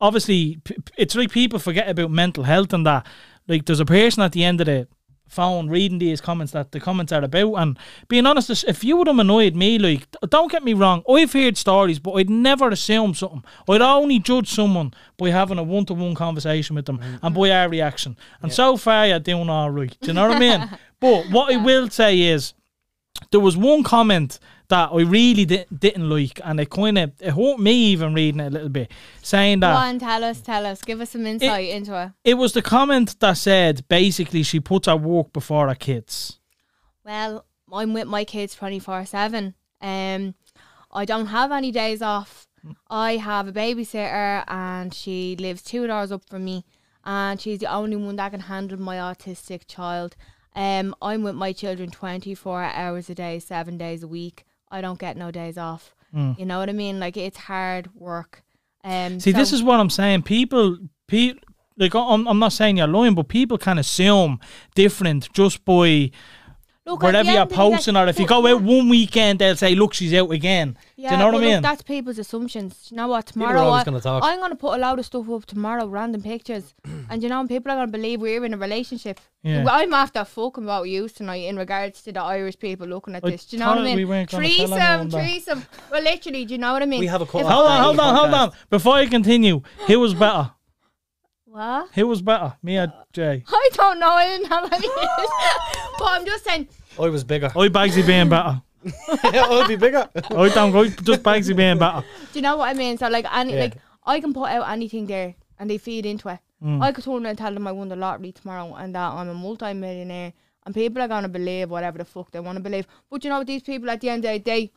obviously 0.00 0.58
p- 0.64 0.74
p- 0.74 0.92
it's 0.98 1.14
like 1.14 1.30
people 1.30 1.60
forget 1.60 1.88
about 1.88 2.10
mental 2.10 2.42
health 2.42 2.72
and 2.72 2.84
that. 2.86 3.06
Like 3.46 3.66
there's 3.66 3.78
a 3.78 3.84
person 3.84 4.24
at 4.24 4.32
the 4.32 4.42
end 4.42 4.60
of 4.60 4.66
the 4.66 4.88
phone 5.32 5.68
reading 5.68 5.98
these 5.98 6.20
comments 6.20 6.52
that 6.52 6.72
the 6.72 6.80
comments 6.80 7.12
are 7.12 7.24
about. 7.24 7.54
And 7.54 7.78
being 8.08 8.26
honest 8.26 8.50
if- 8.50 8.84
you 8.84 8.96
would 8.96 9.06
have 9.06 9.18
annoyed 9.18 9.54
me 9.54 9.78
like 9.78 10.08
don't 10.28 10.50
get 10.50 10.64
me 10.64 10.74
wrong 10.74 11.04
I've 11.08 11.32
heard 11.32 11.56
stories 11.56 12.00
but 12.00 12.12
I'd 12.12 12.30
never 12.30 12.68
assume 12.68 13.14
something. 13.14 13.44
I'd 13.68 13.80
only 13.80 14.18
judge 14.18 14.50
someone 14.50 14.92
by 15.16 15.30
having 15.30 15.58
a 15.58 15.62
one-to-one 15.62 16.14
conversation 16.14 16.76
with 16.76 16.86
them 16.86 16.98
mm. 16.98 17.18
and 17.22 17.34
by 17.34 17.50
our 17.50 17.68
reaction. 17.68 18.16
And 18.42 18.52
so 18.52 18.76
far 18.76 19.06
you're 19.06 19.18
doing 19.18 19.48
all 19.48 19.70
right. 19.70 19.96
Do 20.00 20.08
you 20.08 20.12
know 20.12 20.28
what 20.28 20.36
I 20.36 20.40
mean? 20.40 20.70
But 21.00 21.30
what 21.32 21.52
I 21.52 21.56
will 21.56 21.90
say 21.90 22.20
is 22.20 22.54
there 23.32 23.40
was 23.40 23.56
one 23.56 23.82
comment 23.82 24.38
that 24.68 24.90
I 24.92 25.00
really 25.02 25.44
di- 25.44 25.66
didn't 25.76 26.08
like, 26.08 26.40
and 26.44 26.58
it 26.60 26.70
kind 26.70 26.98
of 26.98 27.12
it 27.20 27.30
hurt 27.32 27.58
me 27.58 27.72
even 27.92 28.14
reading 28.14 28.40
it 28.40 28.46
a 28.46 28.50
little 28.50 28.68
bit, 28.68 28.90
saying 29.22 29.60
go 29.60 29.68
that 29.68 29.76
on, 29.76 29.98
tell 29.98 30.24
us, 30.24 30.40
tell 30.40 30.64
us, 30.66 30.82
give 30.82 31.00
us 31.00 31.10
some 31.10 31.26
insight 31.26 31.68
into 31.70 32.00
it. 32.00 32.12
it 32.24 32.34
was 32.34 32.52
the 32.52 32.62
comment 32.62 33.18
that 33.20 33.34
said 33.34 33.86
basically 33.88 34.42
she 34.42 34.60
puts 34.60 34.86
her 34.86 34.96
work 34.96 35.32
before 35.32 35.68
her 35.68 35.74
kids. 35.74 36.38
Well, 37.04 37.44
I'm 37.72 37.92
with 37.92 38.06
my 38.06 38.24
kids 38.24 38.54
24 38.54 39.06
7. 39.06 39.54
Um, 39.80 40.34
I 40.92 41.04
don't 41.04 41.26
have 41.26 41.50
any 41.52 41.70
days 41.72 42.02
off. 42.02 42.46
I 42.88 43.16
have 43.16 43.48
a 43.48 43.52
babysitter 43.52 44.44
and 44.46 44.94
she 44.94 45.34
lives 45.36 45.62
two 45.62 45.90
hours 45.90 46.12
up 46.12 46.22
from 46.28 46.44
me 46.44 46.64
and 47.04 47.40
she's 47.40 47.58
the 47.58 47.66
only 47.66 47.96
one 47.96 48.16
that 48.16 48.30
can 48.30 48.40
handle 48.40 48.78
my 48.78 48.96
autistic 48.96 49.62
child. 49.66 50.14
Um, 50.54 50.94
I'm 51.02 51.22
with 51.22 51.34
my 51.34 51.52
children 51.52 51.90
24 51.90 52.62
hours 52.62 53.10
a 53.10 53.14
day, 53.14 53.38
seven 53.38 53.78
days 53.78 54.02
a 54.02 54.08
week. 54.08 54.44
I 54.72 54.80
don't 54.80 54.98
get 54.98 55.16
no 55.16 55.30
days 55.30 55.56
off. 55.58 55.94
You 56.14 56.44
know 56.44 56.58
what 56.58 56.68
I 56.68 56.72
mean? 56.72 57.00
Like 57.00 57.16
it's 57.16 57.38
hard 57.38 57.88
work. 57.94 58.42
Um, 58.84 59.18
See, 59.18 59.32
this 59.32 59.52
is 59.52 59.62
what 59.62 59.80
I'm 59.80 59.88
saying. 59.88 60.24
People, 60.24 60.76
people, 61.06 61.40
like 61.78 61.94
I'm, 61.94 62.26
I'm 62.28 62.38
not 62.38 62.52
saying 62.52 62.76
you're 62.76 62.86
lying, 62.86 63.14
but 63.14 63.28
people 63.28 63.56
can 63.56 63.78
assume 63.78 64.38
different 64.74 65.32
just 65.32 65.64
by 65.64 66.10
Look, 66.84 67.00
wherever 67.00 67.30
you're 67.30 67.42
end 67.42 67.42
of 67.42 67.48
the 67.48 67.54
day- 67.54 67.70
posting, 67.70 67.96
or 67.96 68.08
if 68.08 68.18
you 68.18 68.26
go 68.26 68.44
yeah. 68.44 68.54
out 68.54 68.62
one 68.62 68.88
weekend, 68.88 69.38
they'll 69.38 69.54
say, 69.54 69.76
"Look, 69.76 69.94
she's 69.94 70.12
out 70.14 70.32
again." 70.32 70.76
Do 70.96 71.02
you 71.02 71.16
know 71.16 71.26
what 71.26 71.36
I 71.36 71.38
mean? 71.38 71.52
Look, 71.54 71.62
that's 71.62 71.82
people's 71.82 72.18
assumptions. 72.18 72.88
Do 72.88 72.94
you 72.94 72.96
know 72.96 73.06
what? 73.06 73.26
Tomorrow, 73.26 73.68
I, 73.68 73.80
uh, 73.80 73.84
gonna 73.84 74.00
talk. 74.00 74.24
I'm 74.24 74.38
going 74.38 74.50
to 74.50 74.56
put 74.56 74.74
a 74.74 74.78
lot 74.78 74.98
of 74.98 75.06
stuff 75.06 75.30
up 75.30 75.44
tomorrow, 75.46 75.86
random 75.86 76.22
pictures. 76.22 76.74
and 77.10 77.22
you 77.22 77.28
know, 77.28 77.46
people 77.46 77.70
are 77.70 77.76
going 77.76 77.86
to 77.86 77.92
believe 77.92 78.20
we're 78.20 78.44
in 78.44 78.54
a 78.54 78.56
relationship. 78.56 79.20
Yeah. 79.44 79.64
Well, 79.64 79.74
I'm 79.74 79.94
after 79.94 80.24
fucking 80.24 80.64
about 80.64 80.88
you 80.88 81.08
tonight 81.08 81.44
in 81.48 81.56
regards 81.56 82.02
to 82.02 82.12
the 82.12 82.20
Irish 82.20 82.58
people 82.58 82.88
looking 82.88 83.14
at 83.14 83.24
I 83.24 83.30
this. 83.30 83.46
Do 83.46 83.56
you 83.56 83.60
know 83.60 83.68
what 83.68 83.78
I 83.78 83.82
mean? 83.82 83.96
we 83.96 84.04
weren't 84.04 84.30
gonna 84.30 84.48
tell 84.48 84.72
anyone 84.74 85.10
threesome, 85.10 85.10
threesome. 85.10 85.66
Well, 85.90 86.02
literally, 86.02 86.44
do 86.44 86.54
you 86.54 86.58
know 86.58 86.72
what 86.72 86.82
I 86.82 86.86
mean? 86.86 87.00
We 87.00 87.06
have 87.06 87.22
a 87.22 87.26
cut 87.26 87.42
If- 87.42 87.46
off 87.46 87.52
hold 87.52 87.66
on, 87.66 87.82
hold 87.82 88.00
on, 88.00 88.14
hold 88.16 88.34
on. 88.34 88.52
Before 88.70 88.94
I 88.94 89.06
continue, 89.06 89.62
who 89.86 90.00
was 90.00 90.14
better? 90.14 90.50
What? 91.52 91.90
Who 91.92 92.06
was 92.06 92.22
better, 92.22 92.54
me 92.62 92.78
or 92.78 92.90
Jay? 93.12 93.44
I 93.48 93.68
don't 93.74 93.98
know. 94.00 94.08
I 94.08 94.26
didn't 94.26 94.46
have 94.46 94.72
any. 94.72 94.88
but 95.98 96.08
I'm 96.08 96.24
just 96.24 96.44
saying. 96.44 96.66
I 96.98 97.10
was 97.10 97.24
bigger. 97.24 97.48
I 97.54 97.68
Bagsy 97.68 98.06
being 98.06 98.30
better. 98.30 98.62
I'd 99.22 99.68
be 99.68 99.76
bigger. 99.76 100.08
I 100.14 100.48
don't 100.48 100.72
go 100.72 100.88
just 100.88 101.22
Bagsy 101.22 101.54
being 101.54 101.76
better. 101.76 102.06
Do 102.32 102.38
you 102.38 102.40
know 102.40 102.56
what 102.56 102.70
I 102.70 102.72
mean? 102.72 102.96
So 102.96 103.06
like, 103.08 103.26
any 103.30 103.52
Yeah. 103.52 103.60
like 103.64 103.74
I 104.06 104.18
can 104.20 104.32
put 104.32 104.48
out 104.48 104.66
anything 104.70 105.06
there, 105.06 105.34
and 105.58 105.68
they 105.68 105.76
feed 105.76 106.06
into 106.06 106.30
it. 106.30 106.38
Mm. 106.64 106.82
I 106.82 106.90
could 106.90 107.04
turn 107.04 107.16
around 107.16 107.26
and 107.26 107.38
tell 107.38 107.52
them 107.52 107.66
I 107.66 107.72
won 107.72 107.90
the 107.90 107.96
lottery 107.96 108.32
tomorrow, 108.32 108.74
and 108.74 108.94
that 108.94 109.12
I'm 109.12 109.28
a 109.28 109.34
multi-millionaire, 109.34 110.32
and 110.64 110.74
people 110.74 111.02
are 111.02 111.08
gonna 111.08 111.28
believe 111.28 111.68
whatever 111.68 111.98
the 111.98 112.06
fuck 112.06 112.30
they 112.30 112.40
want 112.40 112.56
to 112.56 112.62
believe. 112.62 112.86
But 113.10 113.24
you 113.24 113.28
know 113.28 113.36
what? 113.36 113.46
These 113.46 113.62
people 113.62 113.90
at 113.90 114.00
the 114.00 114.08
end 114.08 114.24
of 114.24 114.32
the 114.32 114.38
day, 114.38 114.72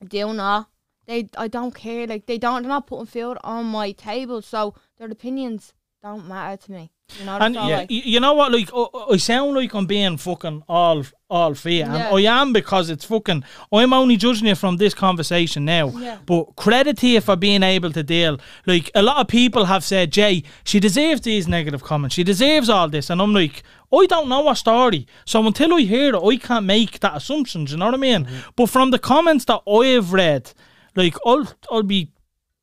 they 0.00 0.08
do 0.08 0.32
not. 0.32 0.70
They, 1.04 1.28
I 1.36 1.48
don't 1.48 1.74
care. 1.74 2.06
Like 2.06 2.24
they 2.24 2.38
don't. 2.38 2.62
They're 2.62 2.70
not 2.70 2.86
putting 2.86 3.04
food 3.04 3.36
on 3.44 3.66
my 3.66 3.92
table, 3.92 4.40
so 4.40 4.74
their 4.96 5.10
opinions 5.10 5.74
don't 6.04 6.28
matter 6.28 6.62
to 6.66 6.72
me. 6.72 6.90
You 7.18 7.24
know. 7.26 7.38
And 7.38 7.54
yeah, 7.54 7.60
like, 7.78 7.90
you 7.90 8.20
know 8.20 8.34
what? 8.34 8.52
Like, 8.52 8.70
I, 8.74 8.86
I 9.12 9.16
sound 9.16 9.54
like 9.54 9.74
I'm 9.74 9.86
being 9.86 10.16
fucking 10.16 10.62
all 10.68 11.04
all 11.30 11.54
fair, 11.54 11.84
and 11.86 11.94
Yeah. 11.94 12.10
I 12.10 12.40
am 12.40 12.52
because 12.52 12.90
it's 12.90 13.04
fucking. 13.04 13.42
I'm 13.72 13.92
only 13.92 14.16
judging 14.16 14.46
you 14.46 14.54
from 14.54 14.76
this 14.76 14.94
conversation 14.94 15.64
now. 15.64 15.88
Yeah. 15.88 16.18
But 16.26 16.56
credit 16.56 16.98
to 16.98 17.08
you 17.08 17.20
for 17.20 17.36
being 17.36 17.62
able 17.62 17.90
to 17.92 18.02
deal. 18.02 18.38
Like 18.66 18.90
a 18.94 19.02
lot 19.02 19.18
of 19.18 19.28
people 19.28 19.64
have 19.64 19.82
said, 19.84 20.12
Jay, 20.12 20.42
she 20.64 20.78
deserves 20.80 21.22
these 21.22 21.48
negative 21.48 21.82
comments. 21.82 22.14
She 22.14 22.24
deserves 22.24 22.68
all 22.68 22.88
this, 22.88 23.10
and 23.10 23.20
I'm 23.22 23.32
like, 23.32 23.62
I 23.92 24.06
don't 24.06 24.28
know 24.28 24.48
a 24.50 24.56
story, 24.56 25.06
so 25.24 25.46
until 25.46 25.74
I 25.74 25.80
hear 25.82 26.14
it, 26.14 26.22
I 26.22 26.36
can't 26.36 26.66
make 26.66 27.00
that 27.00 27.16
assumption. 27.16 27.64
do 27.64 27.72
You 27.72 27.78
know 27.78 27.86
what 27.86 27.94
I 27.94 27.98
mean? 27.98 28.24
Mm-hmm. 28.24 28.50
But 28.56 28.70
from 28.70 28.90
the 28.90 28.98
comments 28.98 29.44
that 29.46 29.62
I've 29.68 30.12
read, 30.12 30.52
like 30.96 31.16
I'll 31.26 31.46
I'll 31.70 31.82
be 31.82 32.10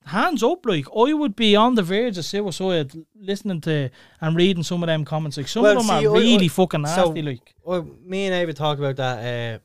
hands 0.06 0.44
up, 0.44 0.66
like 0.66 0.86
I 0.96 1.14
would 1.14 1.36
be 1.36 1.56
on 1.56 1.76
the 1.76 1.84
verge 1.84 2.18
of 2.18 2.26
suicide 2.26 2.92
listening 3.16 3.62
to 3.62 3.90
and 4.20 4.36
reading 4.36 4.64
some 4.64 4.84
of 4.84 4.88
them 4.88 5.06
comments. 5.06 5.38
Like 5.38 5.48
some 5.48 5.64
Well, 5.64 5.78
of 5.80 5.86
them 5.88 6.00
see, 6.02 6.08
are 6.08 6.16
I- 6.16 6.20
really 6.20 6.46
I- 6.46 6.50
fucking 6.50 6.86
so- 6.88 7.06
nasty. 7.08 7.22
like 7.22 7.54
Well, 7.64 7.88
me 8.04 8.26
and 8.26 8.36
Ava 8.36 8.54
talked 8.54 8.80
about 8.80 8.96
that 8.98 9.56
uh, 9.56 9.60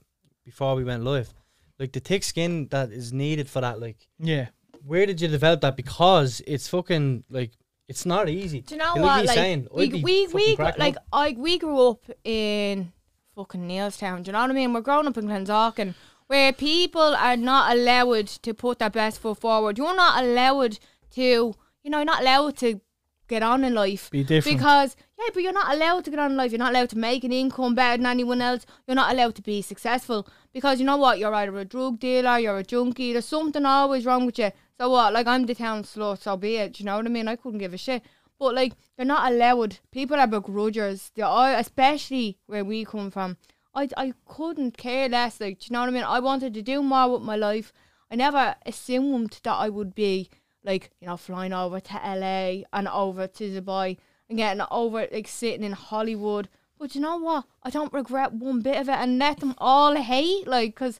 before 0.45 0.75
we 0.75 0.85
went 0.85 1.05
live. 1.05 1.33
Like 1.79 1.93
the 1.93 2.01
thick 2.01 2.23
skin 2.25 2.69
that 2.71 2.91
is 2.91 3.13
needed 3.13 3.49
for 3.49 3.61
that. 3.61 3.81
Like, 3.81 3.97
yeah, 4.19 4.49
where 4.85 5.05
did 5.07 5.21
you 5.21 5.29
develop 5.29 5.61
that? 5.63 5.77
Because 5.77 6.41
it's 6.47 6.69
fucking 6.69 7.25
like 7.31 7.53
it's 7.89 8.05
not 8.07 8.29
easy. 8.29 8.63
Do 8.63 8.75
you 8.75 8.79
know 8.79 8.95
what? 8.97 9.21
me 9.23 9.27
Like 9.27 9.35
saying, 9.37 9.69
we 9.73 9.89
we 10.03 10.27
we 10.29 10.57
like. 10.57 10.97
I 11.13 11.35
we 11.39 11.59
grew 11.59 11.89
up 11.91 12.03
in 12.25 12.93
fucking 13.35 13.69
Neilstown. 13.69 14.23
Do 14.23 14.29
you 14.29 14.33
know 14.33 14.41
what 14.41 14.51
I 14.51 14.55
mean? 14.55 14.73
We're 14.73 14.81
growing 14.81 15.07
up 15.07 15.19
in 15.19 15.27
Clondalkin, 15.27 15.95
where 16.27 16.53
people 16.53 17.15
are 17.15 17.37
not 17.37 17.77
allowed 17.77 18.27
to 18.27 18.55
put 18.55 18.79
their 18.79 18.91
best 18.91 19.21
foot 19.21 19.39
forward. 19.39 19.79
You're 19.79 19.97
not 19.97 20.23
allowed 20.23 20.79
to, 21.13 21.23
you 21.23 21.91
know, 21.91 21.99
you're 21.99 22.05
not 22.05 22.23
allowed 22.23 22.57
to 22.59 22.81
get 23.29 23.43
on 23.43 23.65
in 23.65 23.75
life 23.75 24.11
be 24.11 24.23
different. 24.23 24.57
because 24.59 24.97
Yeah, 25.19 25.27
but 25.33 25.43
you're 25.43 25.53
not 25.53 25.75
allowed 25.75 26.05
to 26.05 26.11
get 26.11 26.21
on 26.21 26.33
in 26.33 26.37
life. 26.37 26.53
You're 26.53 26.59
not 26.59 26.73
allowed 26.73 26.91
to 26.91 26.99
make 26.99 27.25
an 27.25 27.33
income 27.33 27.75
better 27.75 27.97
than 27.97 28.07
anyone 28.07 28.43
else. 28.43 28.67
You're 28.87 28.95
not 28.95 29.13
allowed 29.13 29.35
to 29.37 29.43
be 29.43 29.63
successful 29.63 30.29
because 30.53 30.79
you 30.79 30.87
know 30.87 30.97
what? 30.97 31.19
You're 31.19 31.35
either 31.35 31.57
a 31.59 31.65
drug 31.65 31.99
dealer, 31.99 32.39
you're 32.39 32.59
a 32.59 32.65
junkie. 32.65 33.13
There's 33.13 33.25
something 33.25 33.65
always 33.65 34.07
wrong 34.07 34.27
with 34.27 34.39
you. 34.39 34.51
So 34.79 34.91
what? 34.91 35.13
Like 35.13 35.27
I'm 35.27 35.47
the 35.47 35.55
town 35.55 35.85
slut, 35.85 36.21
so 36.21 36.37
be 36.37 36.57
it. 36.57 36.75
Do 36.75 36.83
you 36.83 36.87
know 36.87 36.97
what 36.97 37.07
I 37.07 37.09
mean? 37.09 37.29
I 37.29 37.37
couldn't 37.37 37.59
give 37.59 37.75
a 37.75 37.79
shit. 37.79 38.03
But 38.39 38.55
like 38.55 38.75
they're 38.97 39.07
not 39.07 39.33
allowed. 39.33 39.79
People 39.91 40.19
are 40.19 40.29
begrudgers. 40.29 41.11
They 41.15 41.23
are, 41.23 41.31
all, 41.31 41.59
especially 41.59 42.39
where 42.47 42.65
we 42.65 42.85
come 42.85 43.11
from. 43.11 43.39
I 43.77 43.89
I 43.97 44.15
couldn't 44.27 44.77
care 44.77 45.09
less. 45.09 45.41
Like 45.41 45.61
do 45.61 45.67
you 45.69 45.73
know 45.75 45.81
what 45.81 45.89
I 45.91 45.93
mean? 45.93 46.05
I 46.05 46.21
wanted 46.21 46.55
to 46.55 46.63
do 46.63 46.83
more 46.83 47.13
with 47.13 47.23
my 47.23 47.37
life. 47.37 47.73
I 48.11 48.17
never 48.17 48.57
assumed 48.65 49.39
that 49.45 49.53
I 49.55 49.69
would 49.69 49.95
be 49.95 50.31
like 50.65 50.91
you 51.01 51.07
know 51.07 51.17
flying 51.17 51.53
over 51.53 51.79
to 51.79 51.95
LA 51.95 52.63
and 52.73 52.89
over 52.89 53.27
to 53.29 53.45
Dubai 53.63 53.99
and 54.29 54.39
getting 54.39 54.65
over 54.71 55.07
like 55.13 55.29
sitting 55.29 55.63
in 55.63 55.73
Hollywood. 55.73 56.49
But 56.79 56.95
you 56.95 57.01
know 57.01 57.17
what? 57.17 57.45
I 57.63 57.71
don't 57.71 57.93
regret 57.93 58.33
one 58.33 58.61
bit 58.61 58.77
of 58.79 58.89
it, 58.89 58.99
and 59.03 59.19
let 59.19 59.41
them 59.41 59.55
all 59.59 59.95
hate 59.97 60.47
like 60.47 60.75
because 60.75 60.99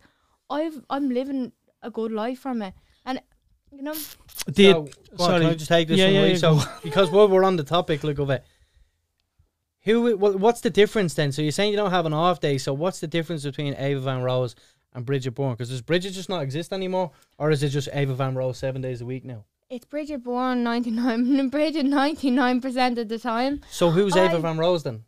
I've 0.49 0.85
I'm 0.89 1.11
living 1.11 1.53
a 1.83 1.91
good 1.91 2.13
life 2.13 2.39
from 2.41 2.63
it, 2.63 2.75
and 3.05 3.21
you 3.73 3.83
know 3.83 3.95
Did, 4.51 4.75
So, 4.75 4.83
go 5.17 5.25
on, 5.25 5.31
sorry. 5.31 5.41
can 5.41 5.51
I 5.51 5.55
just 5.55 5.69
take 5.69 5.89
this 5.89 5.99
Yeah, 5.99 6.07
one 6.07 6.15
yeah, 6.15 6.21
away? 6.21 6.31
yeah, 6.33 6.37
So, 6.39 6.55
go 6.57 6.63
because 6.83 7.11
while 7.11 7.29
we're 7.29 7.45
on 7.45 7.57
the 7.57 7.65
topic, 7.65 8.05
look 8.05 8.19
of 8.19 8.31
it, 8.31 8.45
who, 9.87 10.17
what's 10.19 10.61
the 10.61 10.69
difference 10.71 11.15
then? 11.15 11.33
So 11.33 11.41
you're 11.41 11.53
saying 11.53 11.71
you 11.71 11.77
don't 11.79 11.91
have 11.91 12.05
an 12.07 12.13
off 12.13 12.41
day. 12.41 12.59
So 12.59 12.75
what's 12.75 13.01
the 13.01 13.07
difference 13.07 13.43
between 13.45 13.75
Ava 13.79 14.01
Van 14.01 14.21
Rose 14.23 14.55
and 14.93 15.07
Bridget 15.07 15.31
Byrne? 15.31 15.53
Because 15.53 15.71
does 15.71 15.81
Bridget 15.81 16.11
just 16.11 16.29
not 16.29 16.43
exist 16.43 16.73
anymore, 16.73 17.13
or 17.39 17.51
is 17.51 17.63
it 17.63 17.71
just 17.71 17.89
Ava 17.93 18.15
Van 18.15 18.35
Rose 18.35 18.59
seven 18.59 18.83
days 18.83 19.01
a 19.01 19.07
week 19.07 19.25
now? 19.25 19.45
it's 19.69 19.85
Bridget 19.85 20.23
Byrne 20.23 20.63
ninety 20.63 20.93
nine 20.93 21.49
Bridget 21.51 21.87
ninety 21.87 22.31
nine 22.31 22.61
percent 22.61 22.99
of 22.99 23.09
the 23.09 23.19
time. 23.19 23.63
So 23.71 23.91
who's 23.91 24.15
Ava 24.17 24.39
Van 24.39 24.59
Rose 24.59 24.83
then? 24.85 25.05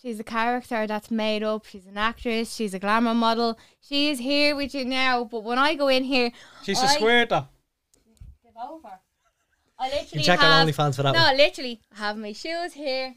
She's 0.00 0.18
a 0.18 0.24
character 0.24 0.88
that's 0.88 1.10
made 1.12 1.44
up. 1.44 1.64
She's 1.66 1.86
an 1.86 1.96
actress. 1.96 2.52
She's 2.52 2.74
a 2.74 2.80
glamour 2.80 3.14
model. 3.14 3.56
She 3.80 4.10
is 4.10 4.18
here 4.18 4.56
with 4.56 4.74
you 4.74 4.84
now. 4.84 5.22
But 5.22 5.44
when 5.44 5.58
I 5.60 5.76
go 5.76 5.86
in 5.86 6.02
here, 6.02 6.32
She's 6.64 6.80
I- 6.80 6.86
a 6.86 6.88
square 6.88 7.26
though. 7.26 7.46
give 8.42 8.52
over. 8.68 8.88
I 9.78 9.86
literally 9.90 10.08
You 10.20 10.24
check 10.24 10.40
have, 10.40 10.52
on 10.52 10.66
OnlyFans 10.66 10.96
for 10.96 11.02
that 11.04 11.12
No, 11.14 11.22
one. 11.22 11.36
literally, 11.36 11.80
I 11.94 11.98
have 11.98 12.16
my 12.16 12.32
shoes 12.32 12.72
here, 12.72 13.14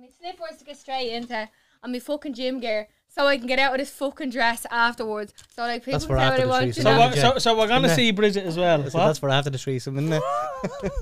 mí 0.00 0.08
snipú 0.16 0.44
go 0.64 0.74
stra 0.74 1.00
inte 1.00 1.48
a 1.82 1.88
mí 1.88 2.00
focan 2.00 2.32
Jim 2.32 2.60
geir 2.60 2.88
so 3.14 3.26
I 3.26 3.36
can 3.38 3.46
get 3.46 3.58
out 3.58 3.72
of 3.72 3.78
this 3.78 3.90
fucking 3.90 4.30
dress 4.30 4.66
afterwards. 4.70 5.32
So 5.54 5.62
like 5.62 5.84
people 5.84 5.92
That's 6.00 6.04
for 6.06 6.16
say 6.16 6.24
what 6.24 6.24
after 6.24 6.36
they 6.38 6.42
the 6.44 6.48
want 6.48 6.74
to 6.74 6.82
So, 6.82 6.90
know. 6.92 6.98
we're, 7.00 7.16
so, 7.16 7.38
so 7.38 7.58
we're 7.58 7.68
gonna 7.68 7.86
Isn't 7.86 7.96
see 7.96 8.10
Bridget 8.12 8.44
as 8.44 8.56
well. 8.56 8.88
So 8.90 8.98
what? 8.98 9.06
that's 9.06 9.18
for 9.18 9.28
after 9.30 9.50
the 9.50 9.58
threesome, 9.58 9.98
isn't 9.98 10.12
it? 10.12 10.22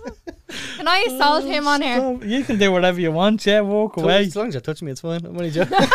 Can 0.76 0.88
I 0.88 1.04
assault 1.08 1.44
him 1.44 1.68
on 1.68 1.82
here? 1.82 1.96
So 1.98 2.20
you 2.24 2.42
can 2.42 2.58
do 2.58 2.72
whatever 2.72 2.98
you 3.00 3.12
want. 3.12 3.44
Yeah, 3.44 3.60
walk 3.60 3.98
away. 3.98 4.24
As 4.24 4.34
long 4.34 4.48
as 4.48 4.54
you 4.54 4.60
touch 4.60 4.80
me, 4.80 4.90
it's 4.92 5.02
fine. 5.02 5.24
I'm 5.24 5.36
only 5.36 5.50
joking. 5.50 5.76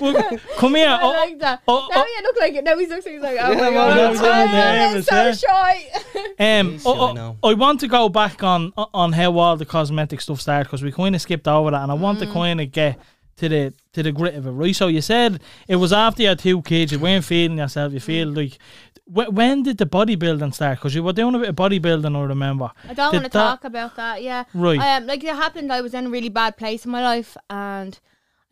Well, 0.00 0.38
come 0.56 0.74
here. 0.74 0.88
I 0.90 0.98
Oh, 1.02 1.08
like 1.10 1.38
that. 1.40 1.60
oh, 1.68 1.86
now 1.92 2.02
oh. 2.02 2.06
you 2.16 2.22
look 2.22 2.36
like 2.40 2.54
it. 2.54 2.64
Now 2.64 2.78
he 2.78 2.86
looks 2.86 3.04
like 3.04 3.12
he's 3.14 3.22
like, 3.22 3.36
oh 3.40 3.50
Yeah, 3.52 3.58
my 3.60 3.70
god, 3.70 3.96
that's 3.96 4.18
I'm, 4.20 4.24
what 4.24 4.32
I'm 4.32 4.48
I'm 4.48 4.92
nervous, 4.92 5.06
so 5.06 5.14
yeah. 5.16 5.32
shy. 5.32 6.60
Um, 6.60 6.72
He's 6.72 6.86
oh, 6.86 7.14
shy 7.14 7.20
oh. 7.20 7.36
I 7.50 7.54
want 7.54 7.80
to 7.80 7.88
go 7.88 8.08
back 8.08 8.42
on 8.42 8.72
on 8.76 9.12
how 9.12 9.38
all 9.38 9.56
the 9.56 9.66
cosmetic 9.66 10.22
stuff 10.22 10.40
started 10.40 10.64
because 10.64 10.82
we 10.82 10.90
kind 10.92 11.14
of 11.14 11.20
skipped 11.20 11.46
over 11.46 11.70
that, 11.72 11.82
and 11.82 11.90
I 11.92 11.94
want 11.94 12.18
Mm. 12.20 12.26
to 12.26 12.32
kind 12.32 12.60
of 12.60 12.72
get 12.72 12.98
to 13.36 13.48
the 13.48 13.74
to 13.92 14.02
the 14.02 14.12
grit 14.12 14.34
of 14.34 14.46
it, 14.46 14.50
right? 14.50 14.74
So 14.76 14.86
you 14.88 15.00
said 15.00 15.40
it 15.68 15.76
was 15.76 15.92
after 15.92 16.22
you 16.22 16.28
had 16.28 16.38
two 16.38 16.62
kids, 16.62 16.92
you 16.92 16.98
weren't 16.98 17.24
feeling 17.24 17.58
yourself. 17.58 17.92
You 17.92 18.00
feel 18.00 18.28
like 18.28 18.58
wh- 19.06 19.32
when 19.32 19.62
did 19.62 19.78
the 19.78 19.86
bodybuilding 19.86 20.54
start? 20.54 20.78
Because 20.78 20.94
you 20.94 21.02
were 21.02 21.12
doing 21.12 21.34
a 21.34 21.38
bit 21.38 21.48
of 21.48 21.56
bodybuilding, 21.56 22.16
I 22.16 22.22
remember. 22.22 22.70
I 22.88 22.94
don't 22.94 23.12
want 23.12 23.24
to 23.24 23.30
that- 23.30 23.48
talk 23.50 23.64
about 23.64 23.96
that. 23.96 24.22
Yeah, 24.22 24.44
Right. 24.54 24.78
Um, 24.78 25.06
like 25.06 25.24
it 25.24 25.34
happened. 25.34 25.72
I 25.72 25.80
was 25.80 25.94
in 25.94 26.06
a 26.06 26.10
really 26.10 26.28
bad 26.28 26.56
place 26.56 26.84
in 26.84 26.90
my 26.90 27.02
life, 27.02 27.36
and 27.48 27.98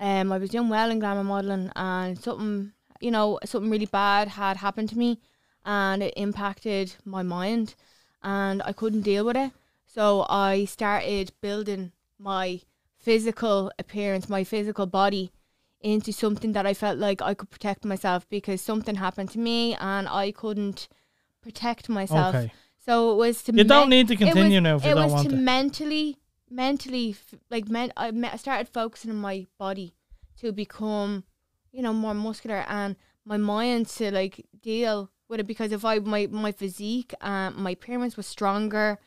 um, 0.01 0.33
I 0.33 0.39
was 0.39 0.51
doing 0.51 0.69
well 0.69 0.91
in 0.91 0.99
glamour 1.01 1.25
modeling, 1.25 1.71
and 1.77 2.19
something, 2.19 2.73
you 3.01 3.11
know, 3.11 3.39
something 3.45 3.71
really 3.71 3.87
bad 3.87 4.29
had 4.29 4.57
happened 4.59 4.89
to 4.91 4.99
me, 4.99 5.21
and 5.67 6.03
it 6.03 6.15
impacted 6.17 6.95
my 7.05 7.23
mind, 7.23 7.75
and 8.23 8.63
I 8.65 8.73
couldn't 8.73 9.03
deal 9.03 9.25
with 9.25 9.37
it. 9.37 9.53
So 9.87 10.25
I 10.29 10.65
started 10.67 11.33
building 11.41 11.93
my 12.19 12.61
physical 12.99 13.71
appearance, 13.79 14.29
my 14.29 14.45
physical 14.45 14.87
body, 14.87 15.31
into 15.81 16.13
something 16.13 16.53
that 16.53 16.67
I 16.67 16.75
felt 16.75 16.99
like 16.99 17.23
I 17.23 17.35
could 17.35 17.51
protect 17.51 17.85
myself 17.85 18.29
because 18.29 18.61
something 18.61 18.97
happened 18.97 19.31
to 19.31 19.39
me, 19.39 19.75
and 19.77 20.09
I 20.09 20.33
couldn't 20.33 20.89
protect 21.41 21.89
myself. 21.89 22.35
Okay. 22.35 22.53
So 22.85 23.13
it 23.13 23.17
was 23.17 23.43
to 23.45 23.53
You 23.55 23.65
don't 23.65 23.89
need 23.91 24.09
to 24.09 24.15
it 24.15 24.21
was- 24.21 24.29
continue 24.33 24.61
now 24.61 24.77
if 24.77 24.85
you 24.85 24.91
it 24.91 24.95
don't 24.95 25.05
was 25.05 25.13
want 25.13 25.29
to 25.31 25.37
to. 25.37 25.41
mentally, 25.41 26.17
mentally, 26.51 27.11
f- 27.11 27.35
like 27.51 27.69
men, 27.69 27.93
I, 27.97 28.11
me- 28.11 28.29
I 28.33 28.37
started 28.37 28.69
focusing 28.69 29.11
on 29.11 29.19
my 29.19 29.47
body 29.59 29.95
to 30.41 30.53
become, 30.53 31.25
you 31.71 31.83
know, 31.83 31.93
more 31.93 32.15
muscular 32.15 32.65
and 32.69 32.97
my 33.25 33.37
mind 33.37 33.87
to 33.89 34.11
like 34.11 34.47
deal 34.61 35.11
with 35.29 35.39
it 35.41 35.47
because 35.47 35.71
if 35.73 35.85
I 35.85 35.99
my 36.01 36.27
my 36.31 36.51
physique, 36.51 37.13
um, 37.21 37.63
my 37.63 37.71
appearance 37.73 38.17
was 38.17 38.27
stronger, 38.27 38.99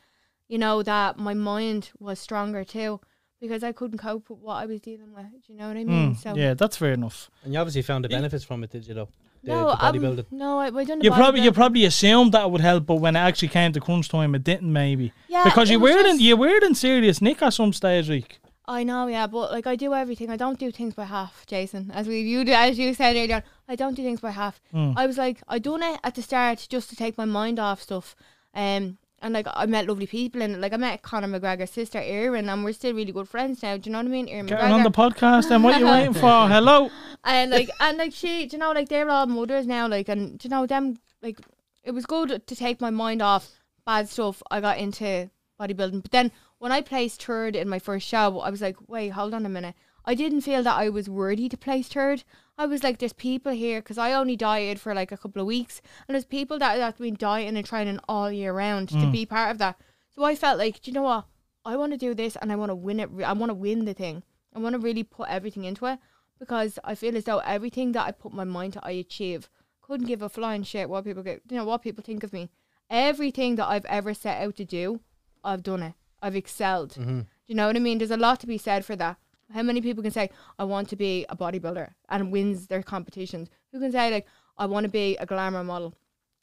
you 0.47 0.57
know 0.57 0.83
that 0.83 1.17
my 1.17 1.33
mind 1.33 1.89
was 1.99 2.19
stronger 2.19 2.63
too 2.63 3.01
because 3.41 3.63
I 3.63 3.71
couldn't 3.71 3.97
cope 3.97 4.29
with 4.29 4.39
what 4.39 4.55
I 4.55 4.65
was 4.65 4.79
dealing 4.79 5.13
with. 5.13 5.25
Do 5.45 5.51
you 5.53 5.59
know 5.59 5.67
what 5.67 5.77
I 5.77 5.83
mean? 5.83 6.15
Mm, 6.15 6.17
so 6.17 6.35
yeah, 6.35 6.53
that's 6.53 6.77
fair 6.77 6.93
enough. 6.93 7.29
and 7.43 7.53
you 7.53 7.59
obviously 7.59 7.81
found 7.81 8.05
the 8.05 8.09
benefits 8.09 8.43
from 8.43 8.63
it, 8.63 8.69
did 8.69 8.87
you? 8.87 8.93
Though 8.93 9.09
the, 9.43 9.51
no, 9.51 9.75
the 10.15 10.21
um, 10.21 10.25
no, 10.31 10.59
I, 10.59 10.67
I 10.67 10.83
done 10.83 10.99
the 10.99 11.05
You 11.05 11.11
probably 11.11 11.41
you 11.41 11.51
probably 11.51 11.85
assumed 11.85 12.31
that 12.33 12.49
would 12.51 12.61
help, 12.61 12.85
but 12.85 12.95
when 12.95 13.15
it 13.15 13.19
actually 13.19 13.47
came 13.47 13.71
to 13.73 13.79
crunch 13.79 14.07
time, 14.07 14.35
it 14.35 14.43
didn't. 14.43 14.71
Maybe 14.71 15.11
yeah, 15.27 15.43
because 15.43 15.69
you 15.69 15.79
were 15.79 15.89
in 15.97 16.05
just- 16.05 16.21
you 16.21 16.37
were 16.37 16.63
in 16.63 16.75
serious 16.75 17.21
nick 17.21 17.41
at 17.41 17.53
some 17.53 17.73
stage, 17.73 18.09
like. 18.09 18.37
I 18.67 18.83
know, 18.83 19.07
yeah, 19.07 19.27
but 19.27 19.51
like 19.51 19.65
I 19.67 19.75
do 19.75 19.93
everything. 19.93 20.29
I 20.29 20.37
don't 20.37 20.59
do 20.59 20.71
things 20.71 20.93
by 20.93 21.05
half, 21.05 21.45
Jason. 21.47 21.91
As 21.91 22.07
we 22.07 22.21
you 22.21 22.45
do, 22.45 22.53
as 22.53 22.77
you 22.77 22.93
said 22.93 23.15
earlier, 23.17 23.43
I 23.67 23.75
don't 23.75 23.95
do 23.95 24.03
things 24.03 24.21
by 24.21 24.31
half. 24.31 24.61
Mm. 24.73 24.93
I 24.95 25.07
was 25.07 25.17
like, 25.17 25.41
I 25.47 25.57
done 25.59 25.81
it 25.83 25.99
at 26.03 26.15
the 26.15 26.21
start 26.21 26.67
just 26.69 26.89
to 26.91 26.95
take 26.95 27.17
my 27.17 27.25
mind 27.25 27.59
off 27.59 27.81
stuff. 27.81 28.15
Um, 28.53 28.97
and 29.21 29.33
like 29.33 29.47
I 29.53 29.65
met 29.65 29.87
lovely 29.87 30.07
people, 30.07 30.41
and 30.41 30.59
like 30.59 30.73
I 30.73 30.77
met 30.77 31.01
Conor 31.01 31.27
McGregor's 31.27 31.71
sister 31.71 31.99
Erin, 31.99 32.49
and 32.49 32.63
we're 32.63 32.73
still 32.73 32.93
really 32.93 33.11
good 33.11 33.29
friends 33.29 33.61
now. 33.61 33.77
Do 33.77 33.89
you 33.89 33.91
know 33.91 33.99
what 33.99 34.07
I 34.07 34.09
mean? 34.09 34.27
Erin 34.27 34.47
Getting 34.47 34.71
on 34.71 34.83
the 34.83 34.91
podcast, 34.91 35.51
and 35.51 35.63
what 35.63 35.79
you 35.79 35.85
waiting 35.95 36.13
for? 36.13 36.47
Hello. 36.47 36.89
and 37.23 37.51
like 37.51 37.69
and 37.79 37.97
like 37.97 38.13
she, 38.13 38.47
do 38.47 38.57
you 38.57 38.59
know, 38.59 38.71
like 38.71 38.89
they're 38.89 39.09
all 39.09 39.27
mothers 39.27 39.67
now. 39.67 39.87
Like 39.87 40.09
and 40.09 40.37
do 40.39 40.47
you 40.47 40.49
know 40.49 40.65
them, 40.65 40.97
like 41.21 41.39
it 41.83 41.91
was 41.91 42.05
good 42.05 42.45
to 42.45 42.55
take 42.55 42.81
my 42.81 42.89
mind 42.89 43.21
off 43.21 43.61
bad 43.85 44.09
stuff. 44.09 44.41
I 44.49 44.59
got 44.61 44.77
into 44.77 45.29
bodybuilding, 45.59 46.01
but 46.01 46.11
then 46.11 46.31
when 46.57 46.71
I 46.71 46.81
placed 46.81 47.23
third 47.23 47.55
in 47.55 47.69
my 47.69 47.79
first 47.79 48.07
show, 48.07 48.39
I 48.39 48.49
was 48.49 48.61
like, 48.61 48.77
wait, 48.87 49.09
hold 49.09 49.33
on 49.33 49.45
a 49.45 49.49
minute. 49.49 49.75
I 50.05 50.15
didn't 50.15 50.41
feel 50.41 50.63
that 50.63 50.75
I 50.77 50.89
was 50.89 51.09
worthy 51.09 51.47
to 51.49 51.57
place 51.57 51.87
third. 51.87 52.23
I 52.57 52.65
was 52.65 52.83
like, 52.83 52.97
there's 52.99 53.13
people 53.13 53.51
here 53.51 53.81
because 53.81 53.97
I 53.97 54.13
only 54.13 54.35
dieted 54.35 54.79
for 54.79 54.93
like 54.95 55.11
a 55.11 55.17
couple 55.17 55.41
of 55.41 55.47
weeks, 55.47 55.81
and 56.07 56.15
there's 56.15 56.25
people 56.25 56.57
that 56.59 56.79
have 56.79 56.97
been 56.97 57.15
dieting 57.15 57.55
and 57.57 57.65
training 57.65 57.99
all 58.09 58.31
year 58.31 58.53
round 58.53 58.89
to 58.89 58.95
Mm. 58.95 59.11
be 59.11 59.25
part 59.25 59.51
of 59.51 59.57
that. 59.59 59.79
So 60.09 60.23
I 60.23 60.35
felt 60.35 60.57
like, 60.57 60.81
do 60.81 60.91
you 60.91 60.95
know 60.95 61.03
what? 61.03 61.25
I 61.63 61.75
want 61.77 61.91
to 61.93 61.97
do 61.97 62.13
this, 62.15 62.35
and 62.35 62.51
I 62.51 62.55
want 62.55 62.69
to 62.71 62.75
win 62.75 62.99
it. 62.99 63.09
re- 63.11 63.23
I 63.23 63.33
want 63.33 63.49
to 63.51 63.55
win 63.55 63.85
the 63.85 63.93
thing. 63.93 64.23
I 64.55 64.59
want 64.59 64.73
to 64.73 64.79
really 64.79 65.03
put 65.03 65.29
everything 65.29 65.63
into 65.63 65.85
it 65.85 65.99
because 66.39 66.77
I 66.83 66.95
feel 66.95 67.15
as 67.15 67.23
though 67.25 67.39
everything 67.39 67.91
that 67.93 68.05
I 68.07 68.11
put 68.11 68.33
my 68.33 68.43
mind 68.43 68.73
to, 68.73 68.85
I 68.85 68.91
achieve. 68.91 69.49
Couldn't 69.81 70.07
give 70.07 70.21
a 70.21 70.29
flying 70.29 70.63
shit 70.63 70.89
what 70.89 71.03
people 71.05 71.21
get, 71.23 71.41
you 71.49 71.57
know, 71.57 71.65
what 71.65 71.81
people 71.83 72.03
think 72.03 72.23
of 72.23 72.33
me. 72.33 72.49
Everything 72.89 73.55
that 73.55 73.67
I've 73.69 73.85
ever 73.85 74.13
set 74.13 74.41
out 74.41 74.55
to 74.57 74.65
do, 74.65 74.99
I've 75.43 75.63
done 75.63 75.83
it. 75.83 75.93
I've 76.21 76.35
excelled. 76.35 76.91
Mm-hmm. 76.91 77.19
Do 77.21 77.25
you 77.47 77.55
know 77.55 77.67
what 77.67 77.75
I 77.75 77.79
mean? 77.79 77.97
There's 77.97 78.11
a 78.11 78.17
lot 78.17 78.39
to 78.41 78.47
be 78.47 78.57
said 78.57 78.83
for 78.85 78.95
that. 78.97 79.17
How 79.53 79.63
many 79.63 79.81
people 79.81 80.03
can 80.03 80.11
say, 80.11 80.29
I 80.59 80.63
want 80.63 80.89
to 80.89 80.95
be 80.95 81.25
a 81.29 81.35
bodybuilder 81.35 81.89
and 82.09 82.31
wins 82.31 82.67
their 82.67 82.83
competitions? 82.83 83.49
Who 83.71 83.79
can 83.79 83.91
say, 83.91 84.11
like, 84.11 84.27
I 84.57 84.65
want 84.65 84.85
to 84.85 84.89
be 84.89 85.17
a 85.17 85.25
glamour 85.25 85.63
model 85.63 85.93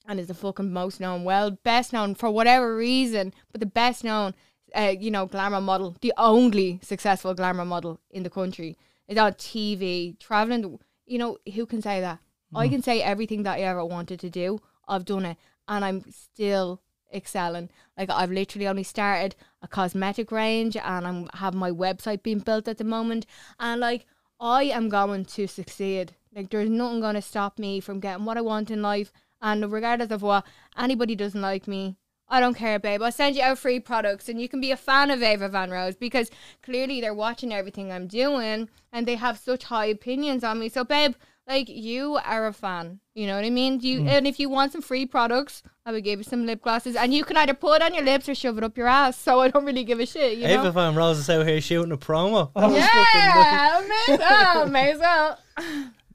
and 0.06 0.18
is 0.18 0.28
the 0.28 0.34
fucking 0.34 0.72
most 0.72 1.00
known, 1.00 1.24
well, 1.24 1.50
best 1.50 1.92
known 1.92 2.14
for 2.14 2.30
whatever 2.30 2.74
reason, 2.76 3.32
but 3.52 3.60
the 3.60 3.66
best 3.66 4.04
known, 4.04 4.34
uh, 4.74 4.94
you 4.98 5.10
know, 5.10 5.26
glamour 5.26 5.60
model, 5.60 5.96
the 6.00 6.12
only 6.16 6.80
successful 6.82 7.34
glamour 7.34 7.64
model 7.64 8.00
in 8.10 8.22
the 8.22 8.30
country 8.30 8.76
is 9.06 9.18
on 9.18 9.32
TV, 9.34 10.18
traveling. 10.18 10.62
the- 10.62 10.78
You 11.06 11.18
know, 11.18 11.38
who 11.54 11.64
can 11.66 11.80
say 11.82 12.00
that? 12.00 12.18
I 12.54 12.68
can 12.68 12.82
say 12.82 13.02
everything 13.02 13.42
that 13.44 13.56
I 13.58 13.60
ever 13.60 13.84
wanted 13.84 14.20
to 14.20 14.30
do. 14.30 14.60
I've 14.86 15.04
done 15.04 15.24
it, 15.26 15.36
and 15.68 15.84
I'm 15.84 16.02
still 16.10 16.80
excelling. 17.12 17.70
Like 17.96 18.10
I've 18.10 18.30
literally 18.30 18.68
only 18.68 18.82
started 18.82 19.36
a 19.62 19.68
cosmetic 19.68 20.30
range, 20.32 20.76
and 20.76 21.06
I'm 21.06 21.28
have 21.34 21.54
my 21.54 21.70
website 21.70 22.22
being 22.22 22.40
built 22.40 22.68
at 22.68 22.78
the 22.78 22.84
moment, 22.84 23.26
and 23.58 23.80
like 23.80 24.06
I 24.40 24.64
am 24.64 24.88
going 24.88 25.24
to 25.24 25.46
succeed. 25.46 26.14
Like 26.34 26.50
there's 26.50 26.70
nothing 26.70 27.00
going 27.00 27.14
to 27.14 27.22
stop 27.22 27.58
me 27.58 27.80
from 27.80 28.00
getting 28.00 28.24
what 28.24 28.36
I 28.36 28.42
want 28.42 28.70
in 28.70 28.82
life, 28.82 29.12
and 29.40 29.70
regardless 29.70 30.10
of 30.10 30.22
what 30.22 30.46
anybody 30.76 31.14
doesn't 31.14 31.40
like 31.40 31.66
me. 31.66 31.96
I 32.30 32.40
don't 32.40 32.54
care, 32.54 32.78
babe. 32.78 33.02
I'll 33.02 33.10
send 33.10 33.36
you 33.36 33.42
out 33.42 33.58
free 33.58 33.80
products 33.80 34.28
and 34.28 34.40
you 34.40 34.50
can 34.50 34.60
be 34.60 34.70
a 34.70 34.76
fan 34.76 35.10
of 35.10 35.22
Ava 35.22 35.48
Van 35.48 35.70
Rose 35.70 35.96
because 35.96 36.30
clearly 36.62 37.00
they're 37.00 37.14
watching 37.14 37.54
everything 37.54 37.90
I'm 37.90 38.06
doing 38.06 38.68
and 38.92 39.06
they 39.06 39.14
have 39.14 39.38
such 39.38 39.64
high 39.64 39.86
opinions 39.86 40.44
on 40.44 40.60
me. 40.60 40.68
So, 40.68 40.84
babe, 40.84 41.14
like 41.48 41.68
you 41.68 42.18
are 42.24 42.46
a 42.46 42.52
fan. 42.52 43.00
You 43.14 43.26
know 43.26 43.34
what 43.36 43.44
I 43.44 43.50
mean? 43.50 43.80
You 43.80 44.00
Mm. 44.02 44.08
and 44.08 44.26
if 44.26 44.38
you 44.38 44.48
want 44.50 44.72
some 44.72 44.82
free 44.82 45.06
products, 45.06 45.62
I 45.86 45.92
would 45.92 46.04
give 46.04 46.18
you 46.20 46.24
some 46.24 46.44
lip 46.46 46.60
glosses, 46.62 46.94
and 46.94 47.12
you 47.14 47.24
can 47.24 47.36
either 47.38 47.54
put 47.54 47.76
it 47.76 47.82
on 47.82 47.94
your 47.94 48.04
lips 48.04 48.28
or 48.28 48.34
shove 48.34 48.58
it 48.58 48.64
up 48.64 48.76
your 48.76 48.86
ass. 48.88 49.16
So 49.18 49.40
I 49.40 49.48
don't 49.48 49.64
really 49.64 49.84
give 49.84 49.98
a 50.00 50.06
shit. 50.06 50.36
You 50.38 50.46
know? 50.46 50.60
Ava 50.60 50.70
Van 50.72 50.94
Rose 50.94 51.18
is 51.18 51.30
out 51.30 51.46
here 51.46 51.60
shooting 51.60 51.92
a 51.92 51.96
promo. 51.96 52.50
yeah, 52.56 53.82
may 53.88 54.14
as 54.14 54.18
well, 54.20 54.66
may 54.68 54.90
as 54.92 54.98
well. 54.98 55.38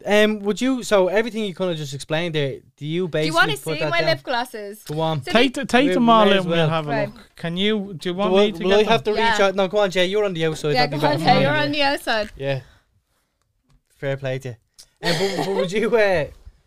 Um, 0.05 0.39
would 0.39 0.59
you? 0.61 0.83
So 0.83 1.07
everything 1.07 1.45
you 1.45 1.55
kind 1.55 1.71
of 1.71 1.77
just 1.77 1.93
explained 1.93 2.35
there. 2.35 2.59
Do 2.77 2.85
you 2.85 3.03
Do 3.03 3.07
basically 3.07 3.27
you 3.27 3.33
want 3.35 3.51
to 3.51 3.57
see 3.57 3.79
my 3.89 3.99
down? 4.01 4.09
lip 4.09 4.23
glosses? 4.23 4.83
Go 4.83 4.99
on. 4.99 5.23
So 5.23 5.31
Take 5.31 5.53
the, 5.53 5.65
take 5.65 5.87
We 5.87 5.93
them 5.93 6.09
all 6.09 6.29
in. 6.29 6.37
as 6.39 6.45
We'll 6.45 6.57
well. 6.57 6.69
have 6.69 6.87
a 6.87 6.89
Right. 6.89 7.07
look. 7.13 7.29
Can 7.37 7.55
you? 7.57 7.93
Do 7.97 8.09
you 8.09 8.15
want 8.15 8.33
will 8.33 8.39
me 8.45 8.51
to 8.51 8.63
will 8.63 8.69
get 8.77 8.87
I 8.87 8.91
have 8.91 9.03
them? 9.05 9.15
to 9.15 9.21
reach 9.21 9.39
Yeah. 9.39 9.45
out? 9.47 9.55
No, 9.55 9.67
go 9.69 9.77
on, 9.79 9.89
Jay. 9.91 10.05
You're 10.07 10.25
on 10.25 10.33
the 10.33 10.45
outside. 10.45 10.73
yeah, 10.73 10.85
That'd 10.87 10.99
be 11.01 11.07
on, 11.07 11.19
Jay, 11.19 11.41
you're 11.41 11.55
on 11.55 11.71
the 11.71 11.81
outside. 11.83 12.31
Yeah. 12.35 12.61
Fair 13.95 14.17
play 14.17 14.39
to 14.39 14.49
you. 14.49 14.55
Um, 15.03 15.13
but, 15.19 15.45
but 15.45 15.55
would 15.55 15.71
you 15.71 15.95
uh, 15.97 16.25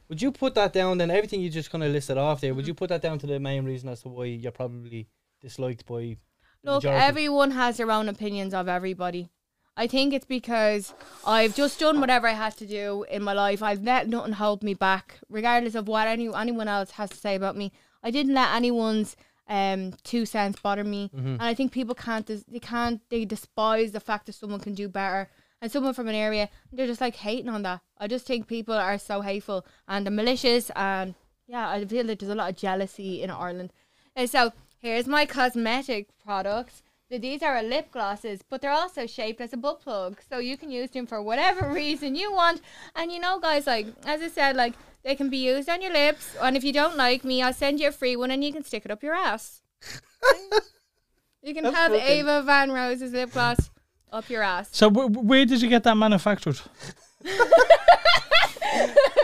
would 0.08 0.20
you 0.22 0.30
put 0.32 0.54
that 0.54 0.72
down 0.72 0.98
then 0.98 1.10
everything 1.10 1.40
you 1.40 1.50
just 1.50 1.70
kind 1.70 1.82
of 1.82 1.90
listed 1.92 2.18
off 2.18 2.40
there? 2.40 2.54
Would 2.54 2.66
you 2.66 2.74
put 2.74 2.88
that 2.90 3.02
down 3.02 3.18
to 3.20 3.26
the 3.26 3.40
main 3.40 3.64
reason 3.64 3.88
as 3.88 4.02
to 4.02 4.08
why 4.08 4.24
you're 4.26 4.52
probably 4.52 5.08
disliked 5.40 5.86
by? 5.86 6.16
Look, 6.62 6.82
majority? 6.84 7.04
everyone 7.04 7.50
has 7.52 7.76
their 7.76 7.90
own 7.90 8.08
opinions 8.08 8.52
of 8.54 8.68
everybody. 8.68 9.28
I 9.76 9.86
think 9.86 10.14
it's 10.14 10.24
because 10.26 10.94
I've 11.26 11.54
just 11.54 11.78
done 11.80 12.00
whatever 12.00 12.26
I 12.26 12.32
had 12.32 12.56
to 12.58 12.66
do 12.66 13.04
in 13.10 13.22
my 13.22 13.34
life. 13.34 13.62
I've 13.62 13.82
let 13.82 14.08
nothing 14.08 14.32
hold 14.32 14.62
me 14.62 14.74
back, 14.74 15.18
regardless 15.28 15.74
of 15.74 15.86
what 15.86 16.08
any 16.08 16.32
anyone 16.34 16.66
else 16.68 16.92
has 16.92 17.10
to 17.10 17.16
say 17.16 17.34
about 17.34 17.56
me. 17.56 17.72
I 18.02 18.10
didn't 18.10 18.34
let 18.34 18.54
anyone's 18.54 19.16
um 19.48 19.92
two 20.02 20.26
cents 20.26 20.58
bother 20.60 20.82
me, 20.84 21.10
Mm-hmm. 21.14 21.26
and 21.28 21.42
I 21.42 21.54
think 21.54 21.72
people 21.72 21.94
can't 21.94 22.26
dis- 22.26 22.44
they 22.48 22.58
can't 22.58 23.00
they 23.10 23.24
despise 23.24 23.92
the 23.92 24.00
fact 24.00 24.26
that 24.26 24.32
someone 24.34 24.60
can 24.60 24.74
do 24.74 24.88
better. 24.88 25.30
And 25.66 25.72
someone 25.72 25.94
from 25.94 26.06
an 26.06 26.14
area, 26.14 26.48
they're 26.72 26.86
just 26.86 27.00
like 27.00 27.16
hating 27.16 27.48
on 27.48 27.62
that. 27.62 27.80
I 27.98 28.06
just 28.06 28.24
think 28.24 28.46
people 28.46 28.76
are 28.76 28.98
so 28.98 29.22
hateful 29.22 29.66
and 29.88 30.06
they're 30.06 30.12
malicious, 30.12 30.70
and 30.76 31.16
yeah, 31.48 31.68
I 31.68 31.84
feel 31.84 32.06
that 32.06 32.20
there's 32.20 32.30
a 32.30 32.36
lot 32.36 32.50
of 32.50 32.56
jealousy 32.56 33.20
in 33.20 33.30
Ireland. 33.30 33.72
And 34.14 34.30
so 34.30 34.52
here's 34.78 35.08
my 35.08 35.26
cosmetic 35.26 36.06
products. 36.24 36.84
These 37.10 37.42
are 37.42 37.60
lip 37.64 37.90
glosses, 37.90 38.42
but 38.48 38.62
they're 38.62 38.70
also 38.70 39.08
shaped 39.08 39.40
as 39.40 39.52
a 39.52 39.56
butt 39.56 39.80
plug, 39.80 40.20
so 40.30 40.38
you 40.38 40.56
can 40.56 40.70
use 40.70 40.90
them 40.90 41.04
for 41.04 41.20
whatever 41.20 41.68
reason 41.72 42.14
you 42.14 42.32
want. 42.32 42.60
And 42.94 43.10
you 43.10 43.18
know, 43.18 43.40
guys, 43.40 43.66
like 43.66 43.88
as 44.04 44.22
I 44.22 44.28
said, 44.28 44.54
like 44.54 44.74
they 45.02 45.16
can 45.16 45.30
be 45.30 45.38
used 45.38 45.68
on 45.68 45.82
your 45.82 45.92
lips, 45.92 46.36
and 46.40 46.56
if 46.56 46.62
you 46.62 46.72
don't 46.72 46.96
like 46.96 47.24
me, 47.24 47.42
I'll 47.42 47.52
send 47.52 47.80
you 47.80 47.88
a 47.88 47.90
free 47.90 48.14
one, 48.14 48.30
and 48.30 48.44
you 48.44 48.52
can 48.52 48.62
stick 48.62 48.84
it 48.84 48.92
up 48.92 49.02
your 49.02 49.14
ass. 49.14 49.62
you 51.42 51.54
can 51.54 51.64
That's 51.64 51.74
have 51.74 51.90
fucking- 51.90 52.06
Ava 52.06 52.44
Van 52.44 52.70
Rose's 52.70 53.12
lip 53.12 53.32
gloss 53.32 53.68
up 54.12 54.28
your 54.30 54.42
ass. 54.42 54.68
So 54.72 54.90
wh- 54.90 55.08
wh- 55.12 55.24
where 55.24 55.44
did 55.44 55.60
you 55.62 55.68
get 55.68 55.82
that 55.84 55.96
manufactured? 55.96 56.60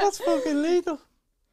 That's 0.01 0.19
fucking 0.19 0.63
lethal. 0.63 1.01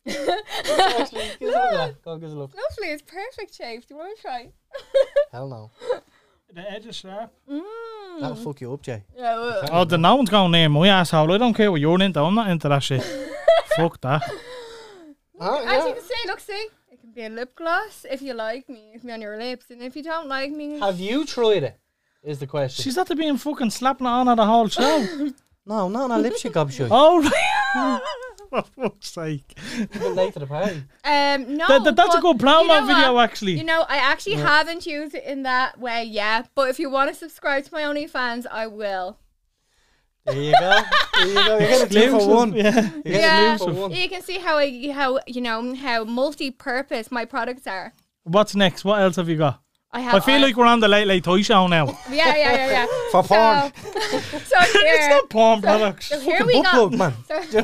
Actually, 0.08 1.30
give 1.40 1.50
us 1.50 1.56
a 1.56 1.56
look 1.56 1.56
at 1.56 1.72
that. 1.72 2.02
Go 2.04 2.12
on, 2.12 2.20
give 2.20 2.30
us 2.30 2.36
a 2.36 2.38
look. 2.38 2.52
Lovely, 2.56 2.92
it's 2.94 3.02
perfect 3.04 3.56
shape. 3.56 3.88
Do 3.88 3.94
you 3.94 3.98
want 4.00 4.16
to 4.16 4.22
try? 4.22 4.50
Hell 5.32 5.48
no. 5.48 5.72
The 6.54 6.72
edge 6.72 6.88
is 6.88 6.96
sharp. 6.96 7.32
Mm. 7.50 7.62
That'll 8.22 8.36
fuck 8.36 8.60
you 8.62 8.74
up, 8.74 8.82
Jay. 8.82 9.04
Yeah, 9.16 9.36
well, 9.36 9.70
Oh, 9.72 9.86
then 9.86 10.02
no 10.02 10.16
one's 10.16 10.30
going 10.30 10.52
near 10.52 10.68
my 10.68 10.88
asshole. 10.88 11.32
I 11.32 11.38
don't 11.38 11.54
care 11.54 11.72
what 11.72 11.80
you're 11.80 12.02
into. 12.02 12.20
I'm 12.20 12.34
not 12.36 12.50
into 12.50 12.68
that 12.70 12.82
shit. 12.82 13.04
Fuck 13.78 14.02
that. 14.02 14.24
Oh, 15.40 15.64
As 15.66 15.86
you 15.86 15.94
can 15.94 16.02
see, 16.04 16.16
look, 16.28 16.40
see, 16.40 16.68
it 16.92 17.00
can 17.00 17.12
be 17.12 17.24
a 17.26 17.30
lip 17.30 17.56
gloss 17.56 18.06
if 18.10 18.22
you 18.22 18.34
like 18.34 18.68
me, 18.68 18.92
it 18.96 19.00
can 19.00 19.08
be 19.08 19.14
on 19.14 19.22
your 19.22 19.38
lips, 19.38 19.70
and 19.70 19.82
if 19.84 19.96
you 19.96 20.04
don't 20.04 20.28
like 20.28 20.52
me, 20.52 20.80
Have 20.80 21.00
you 21.00 21.26
tried 21.26 21.64
it? 21.64 21.78
Is 22.24 22.40
the 22.40 22.48
question. 22.48 22.84
She's 22.84 22.98
after 22.98 23.16
being 23.16 23.38
fucking 23.38 23.70
slapping 23.70 24.06
it 24.06 24.10
on 24.10 24.28
her 24.28 24.36
the 24.36 24.46
whole 24.46 24.68
show. 24.68 25.08
no, 25.66 25.88
not 25.90 26.12
on 26.12 26.12
a 26.12 26.18
lipstick, 26.20 26.52
gobshite. 26.54 26.90
oh, 26.92 27.22
right. 27.74 28.02
For 28.50 28.64
fuck's 28.64 29.12
sake. 29.12 29.58
A 29.80 29.86
bit 29.88 30.12
late 30.16 30.34
to 30.34 30.40
the 30.40 30.48
party. 30.48 30.84
um, 31.06 31.56
no, 31.56 31.68
That- 31.68 31.84
that- 31.86 31.96
that's 31.96 32.16
a 32.16 32.20
good 32.22 32.38
promo 32.38 32.62
you 32.64 32.68
know 32.68 32.86
video, 32.88 33.14
what? 33.14 33.30
actually. 33.30 33.54
You 33.58 33.64
know, 33.64 33.86
I 33.88 33.98
actually 33.98 34.36
haven't 34.36 34.86
used 34.86 35.14
it 35.16 35.24
in 35.24 35.44
that 35.44 35.80
way 35.80 36.04
yet, 36.04 36.50
but 36.56 36.70
if 36.70 36.80
you 36.80 36.90
want 36.90 37.10
to 37.12 37.16
subscribe 37.16 37.64
to 37.66 37.70
my 37.72 37.84
OnlyFans, 37.84 38.46
I 38.52 38.68
will. 38.68 39.18
There 40.26 40.36
you 40.42 40.52
go. 40.60 40.82
There 41.14 41.28
you 41.28 41.34
go. 41.36 41.58
You're 41.60 41.88
getting 41.88 41.90
two 41.90 42.20
for 42.20 42.28
one. 42.28 42.54
You're 42.54 42.64
Yeah. 42.66 42.82
getting 42.82 43.02
Yeah, 43.14 43.58
for 43.58 43.72
one. 43.72 43.92
you 43.92 44.10
can 44.10 44.22
see 44.22 44.40
how 44.40 44.58
I, 44.58 44.92
how 44.94 45.20
you 45.26 45.42
know 45.42 45.74
how 45.76 46.04
multi-purpose 46.04 47.12
my 47.12 47.26
products 47.26 47.66
are. 47.68 47.94
What's 48.24 48.56
next? 48.56 48.84
What 48.84 49.00
else 49.02 49.16
have 49.16 49.30
you 49.30 49.38
got? 49.38 49.62
I 49.92 50.02
have. 50.02 50.16
I 50.16 50.20
feel 50.20 50.40
like 50.40 50.56
we're 50.56 50.66
on 50.68 50.80
the 50.80 50.88
Late 50.88 51.08
Late 51.08 51.24
Toy 51.24 51.42
Show 51.42 51.66
now. 51.68 51.86
yeah, 52.12 52.36
yeah, 52.36 52.54
yeah, 52.54 52.68
yeah. 52.72 52.86
For 53.12 53.24
porn. 53.24 53.72
So, 53.74 54.20
so 54.20 54.60
here, 54.80 54.96
it's 54.96 55.10
not 55.10 55.30
porn 55.30 55.62
products. 55.62 56.10
so 56.10 56.20
here 56.20 56.46
we 56.46 56.54
Butt 56.54 56.64
got. 56.64 56.74
plug, 56.74 56.94
man. 56.98 57.14
So, 57.28 57.64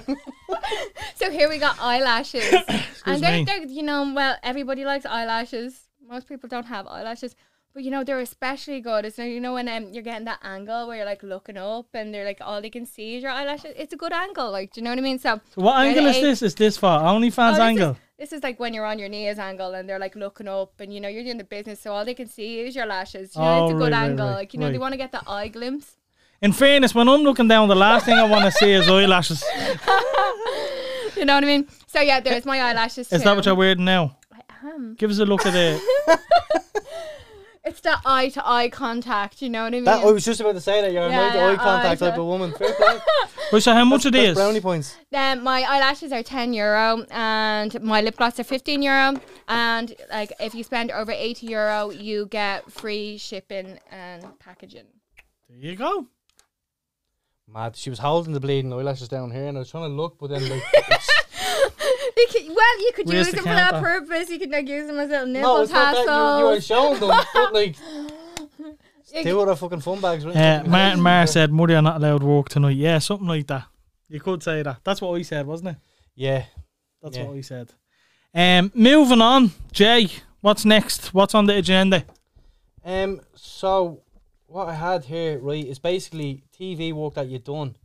so 1.15 1.32
here 1.32 1.49
we 1.49 1.57
got 1.59 1.78
eyelashes, 1.80 2.51
and 3.05 3.21
they're, 3.23 3.45
they're 3.45 3.65
you 3.65 3.84
know 3.84 4.11
well 4.15 4.38
everybody 4.43 4.86
likes 4.86 5.05
eyelashes. 5.05 5.82
Most 6.07 6.28
people 6.28 6.49
don't 6.49 6.65
have 6.65 6.88
eyelashes, 6.88 7.36
but 7.73 7.84
you 7.84 7.91
know 7.91 8.03
they're 8.03 8.19
especially 8.19 8.82
good. 8.82 9.05
It's 9.05 9.17
you 9.19 9.39
know 9.39 9.53
when 9.53 9.67
um, 9.69 9.89
you're 9.93 10.03
getting 10.03 10.26
that 10.26 10.39
angle 10.43 10.88
where 10.88 10.97
you're 10.97 11.05
like 11.05 11.21
looking 11.23 11.57
up 11.57 11.88
and 11.93 12.13
they're 12.13 12.26
like 12.26 12.39
all 12.41 12.59
they 12.61 12.69
can 12.71 12.86
see 12.88 13.17
is 13.17 13.23
your 13.23 13.32
eyelashes. 13.32 13.73
It's 13.76 13.93
a 13.93 13.97
good 13.97 14.13
angle, 14.13 14.49
like 14.51 14.73
do 14.73 14.82
you 14.82 14.84
know 14.86 14.91
what 14.91 14.99
I 14.99 15.01
mean? 15.03 15.19
So 15.19 15.39
So 15.53 15.61
what 15.61 15.78
angle 15.86 16.07
is 16.07 16.15
eight- 16.17 16.21
this? 16.21 16.41
Is 16.41 16.55
this 16.55 16.78
for 16.78 16.89
OnlyFans 16.89 17.49
Oh, 17.49 17.51
this 17.51 17.59
angle? 17.59 17.97
Is, 18.18 18.30
this 18.30 18.38
is 18.38 18.43
like 18.43 18.59
when 18.59 18.74
you're 18.74 18.86
on 18.86 18.99
your 18.99 19.09
knees 19.09 19.39
angle 19.39 19.74
and 19.74 19.88
they're 19.89 19.99
like 19.99 20.16
looking 20.16 20.47
up 20.47 20.80
and 20.80 20.93
you 20.93 20.99
know 21.01 21.07
you're 21.09 21.24
doing 21.24 21.38
the 21.38 21.43
business, 21.43 21.80
so 21.82 21.91
all 21.93 22.05
they 22.05 22.13
can 22.13 22.28
see 22.28 22.59
is 22.61 22.76
your 22.76 22.86
lashes. 22.86 23.36
You 23.36 23.41
know, 23.41 23.47
Oh, 23.47 23.63
it's 23.66 23.72
a 23.74 23.76
oh, 23.76 23.80
good 23.80 23.91
right, 23.91 24.01
right, 24.01 24.09
angle. 24.09 24.28
right, 24.28 24.36
like 24.36 24.53
you 24.53 24.59
know, 24.59 24.72
they 24.72 24.78
want 24.78 24.93
to 24.93 24.97
get 24.97 25.11
the 25.11 25.22
eye 25.28 25.47
glimpse. 25.49 25.97
In 26.41 26.51
fairness, 26.51 26.93
when 26.93 27.07
I'm 27.09 27.22
looking 27.22 27.47
down, 27.47 27.68
the 27.70 27.76
last 27.76 28.05
thing 28.05 28.16
I 28.18 28.24
want 28.24 28.45
to 28.45 28.51
see 28.51 28.72
is 28.72 28.88
eyelashes. 28.89 29.43
You 31.16 31.24
know 31.24 31.36
what 31.36 31.45
I 31.45 31.47
mean? 31.47 31.68
So 31.88 32.01
yeah, 32.01 32.20
there's 32.20 32.45
my 32.45 32.59
eyelashes. 32.59 33.11
Is 33.11 33.22
too. 33.22 33.26
that 33.26 33.36
what 33.38 33.45
you're 33.45 33.55
wearing 33.55 33.86
now? 33.86 34.18
I 34.34 34.68
am. 34.68 34.95
Give 34.95 35.09
us 35.09 35.20
a 35.20 35.26
look 35.26 35.45
at 35.45 35.53
it. 35.55 35.82
It's 37.66 37.82
that 37.82 38.01
eye 38.05 38.30
to 38.30 38.47
eye 38.47 38.70
contact. 38.70 39.41
You 39.41 39.49
know 39.49 39.63
what 39.63 39.68
I 39.74 39.78
mean? 39.78 39.84
That, 39.86 40.03
I 40.05 40.11
was 40.11 40.24
just 40.24 40.39
about 40.39 40.53
to 40.53 40.61
say 40.61 40.82
that 40.82 40.91
you're 40.91 41.09
Yeah, 41.09 41.34
a 41.34 41.36
yeah, 41.36 41.47
eye 41.53 41.55
contact 41.55 42.01
eye 42.01 42.05
type 42.05 42.16
to- 42.16 42.22
of 42.22 42.28
woman. 42.28 42.51
Fair 42.53 42.74
play. 42.74 42.99
Right, 43.53 43.61
so 43.61 43.74
how 43.74 43.86
much 43.86 44.05
it 44.07 44.11
That's 44.13 44.30
is? 44.30 44.36
brownie 44.36 44.59
points. 44.59 44.97
Um, 45.13 45.43
my 45.43 45.61
eyelashes 45.61 46.11
are 46.11 46.24
ten 46.24 46.51
euro, 46.51 47.05
and 47.11 47.80
my 47.84 48.01
lip 48.01 48.18
gloss 48.18 48.39
are 48.39 48.43
fifteen 48.43 48.82
euro. 48.82 49.20
And 49.47 49.93
like, 50.11 50.34
if 50.39 50.55
you 50.55 50.63
spend 50.63 50.89
over 50.91 51.11
eighty 51.11 51.47
euro, 51.47 51.91
you 51.91 52.26
get 52.26 52.72
free 52.72 53.18
shipping 53.20 53.78
and 53.91 54.26
packaging. 54.39 54.86
There 55.47 55.57
you 55.72 55.76
go. 55.76 56.07
Mad. 57.47 57.76
She 57.76 57.91
was 57.91 57.99
holding 57.99 58.34
the 58.34 58.39
bleeding 58.39 58.74
eyelashes 58.74 59.07
down 59.09 59.30
here, 59.30 59.45
and 59.45 59.57
I 59.57 59.59
was 59.59 59.70
trying 59.70 59.89
to 59.89 59.95
look, 59.95 60.18
but 60.20 60.32
then 60.32 60.49
like, 60.49 60.63
You 62.18 62.28
could, 62.32 62.47
well, 62.55 62.80
you 62.82 62.91
could 62.95 63.07
Where's 63.07 63.28
use 63.28 63.36
the 63.36 63.36
them 63.38 63.43
for 63.43 63.49
that 63.49 63.72
counter? 63.72 63.88
purpose. 64.01 64.30
You 64.30 64.39
could 64.39 64.49
like 64.49 64.68
use 64.68 64.88
them 64.88 64.97
as 64.99 65.09
little 65.09 65.28
nipple 65.28 65.55
no, 65.57 65.61
it's 65.63 65.72
not 65.72 65.93
that 65.93 66.01
you, 66.05 66.39
you 66.39 66.45
were 66.49 66.55
tassels. 66.55 66.66
showing 66.66 66.99
them, 66.99 67.26
but 67.34 67.53
like 67.53 67.76
You 69.13 69.24
two 69.24 69.41
other 69.41 69.55
fucking 69.55 69.82
fun 69.82 70.01
bags. 70.01 70.26
Right 70.26 70.36
Uh, 70.36 70.63
Martin 70.66 71.01
Marr 71.01 71.28
said, 71.28 71.51
Muddy, 71.51 71.74
you're 71.74 71.82
not 71.82 71.97
allowed 71.97 72.20
to 72.20 72.26
work 72.26 72.49
tonight. 72.49 72.76
Yeah, 72.78 72.99
something 72.99 73.28
like 73.28 73.47
that. 73.47 73.66
You 74.09 74.20
could 74.20 74.43
say 74.43 74.61
that. 74.63 74.78
That's 74.84 75.01
what 75.01 75.18
I 75.18 75.22
said, 75.24 75.45
wasn't 75.47 75.70
it? 75.70 75.76
Yeah. 76.16 76.45
That's 77.01 77.18
Yeah. 77.18 77.24
what 77.26 77.38
I 77.38 77.41
said. 77.41 77.74
Um, 78.34 78.72
moving 78.76 79.22
on, 79.22 79.51
Jay. 79.72 80.09
What's 80.41 80.66
next? 80.66 81.13
What's 81.13 81.34
on 81.36 81.45
the 81.47 81.55
agenda? 81.57 82.03
Um. 82.84 83.22
So 83.36 84.01
what 84.47 84.68
I 84.70 84.74
had 84.76 85.05
here, 85.05 85.39
right, 85.39 85.66
is 85.66 85.80
basically 85.80 86.43
TV 86.57 86.93
work 86.93 87.16
that 87.16 87.28
you've 87.28 87.43
done. 87.43 87.76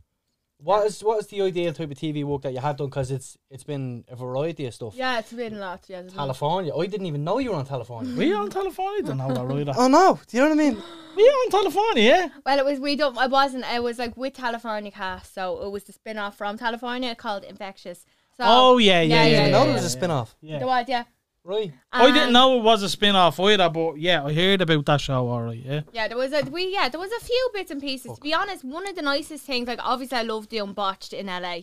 What 0.63 0.85
is 0.85 1.03
what 1.03 1.19
is 1.19 1.27
the 1.27 1.41
ideal 1.41 1.73
type 1.73 1.89
of 1.89 1.97
TV 1.97 2.23
work 2.23 2.43
that 2.43 2.53
you 2.53 2.59
have 2.59 2.77
done? 2.77 2.87
Because 2.87 3.09
it's 3.09 3.37
it's 3.49 3.63
been 3.63 4.05
a 4.09 4.15
variety 4.15 4.65
of 4.67 4.73
stuff. 4.75 4.93
Yeah, 4.95 5.17
it's 5.19 5.33
been 5.33 5.59
lots. 5.59 5.89
Yeah, 5.89 5.99
it's 6.01 6.13
been- 6.13 6.17
California. 6.17 6.71
I 6.75 6.85
didn't 6.85 7.07
even 7.07 7.23
know 7.23 7.39
you 7.39 7.49
were 7.51 7.57
on 7.57 7.65
California. 7.65 8.15
We 8.15 8.31
on 8.33 8.49
California? 8.51 9.01
Don't 9.03 9.17
know 9.17 9.33
that, 9.33 9.43
right? 9.45 9.67
oh 9.75 9.87
no! 9.87 10.19
Do 10.27 10.37
you 10.37 10.43
know 10.43 10.49
what 10.49 10.59
I 10.59 10.69
mean? 10.69 10.77
We 11.13 11.23
on 11.23 11.51
California, 11.51 12.03
yeah. 12.03 12.29
Well, 12.45 12.57
it 12.59 12.63
was 12.63 12.79
we 12.79 12.95
don't. 12.95 13.17
I 13.17 13.27
wasn't. 13.27 13.65
It 13.65 13.83
was 13.83 13.99
like 13.99 14.15
with 14.15 14.33
California 14.33 14.91
cast, 14.91 15.33
so 15.33 15.61
it 15.65 15.69
was 15.69 15.83
the 15.83 15.91
spin 15.91 16.17
off 16.17 16.37
from 16.37 16.57
California 16.57 17.15
called 17.15 17.43
Infectious. 17.43 18.05
So 18.37 18.43
Oh, 18.45 18.77
yeah, 18.77 19.01
yeah, 19.01 19.15
Yeah, 19.15 19.21
I 19.21 19.25
yeah. 19.25 19.25
didn't 19.25 19.31
yeah, 19.33 19.39
even 19.41 19.51
know 19.51 19.57
yeah, 19.59 19.65
there 19.65 19.73
was 19.73 19.81
a 19.83 19.85
yeah. 19.87 19.99
spin 19.99 20.11
off. 20.11 20.35
Yeah. 20.41 20.59
there 20.59 20.67
was 20.67 20.85
yeah. 20.87 21.03
Right. 21.43 21.73
I 21.91 22.11
didn't 22.11 22.33
know 22.33 22.59
it 22.59 22.63
was 22.63 22.83
a 22.83 22.89
spin 22.89 23.15
off 23.15 23.39
either, 23.39 23.67
but 23.69 23.97
yeah, 23.97 24.23
I 24.23 24.31
heard 24.33 24.61
about 24.61 24.85
that 24.85 25.01
show, 25.01 25.27
alright, 25.27 25.57
yeah. 25.65 25.81
Yeah, 25.91 26.07
there 26.07 26.17
was 26.17 26.33
a 26.33 26.41
we 26.43 26.71
yeah 26.71 26.87
there 26.89 26.99
was 26.99 27.11
a 27.11 27.19
few 27.25 27.49
bits 27.53 27.71
and 27.71 27.81
pieces. 27.81 28.15
To 28.15 28.21
be 28.21 28.33
honest, 28.33 28.63
one 28.63 28.87
of 28.87 28.95
the 28.95 29.01
nicest 29.01 29.45
things, 29.45 29.67
like 29.67 29.79
obviously 29.81 30.19
I 30.19 30.21
loved 30.23 30.51
the 30.51 30.59
Unbotched 30.59 31.13
in 31.13 31.25
LA, 31.25 31.61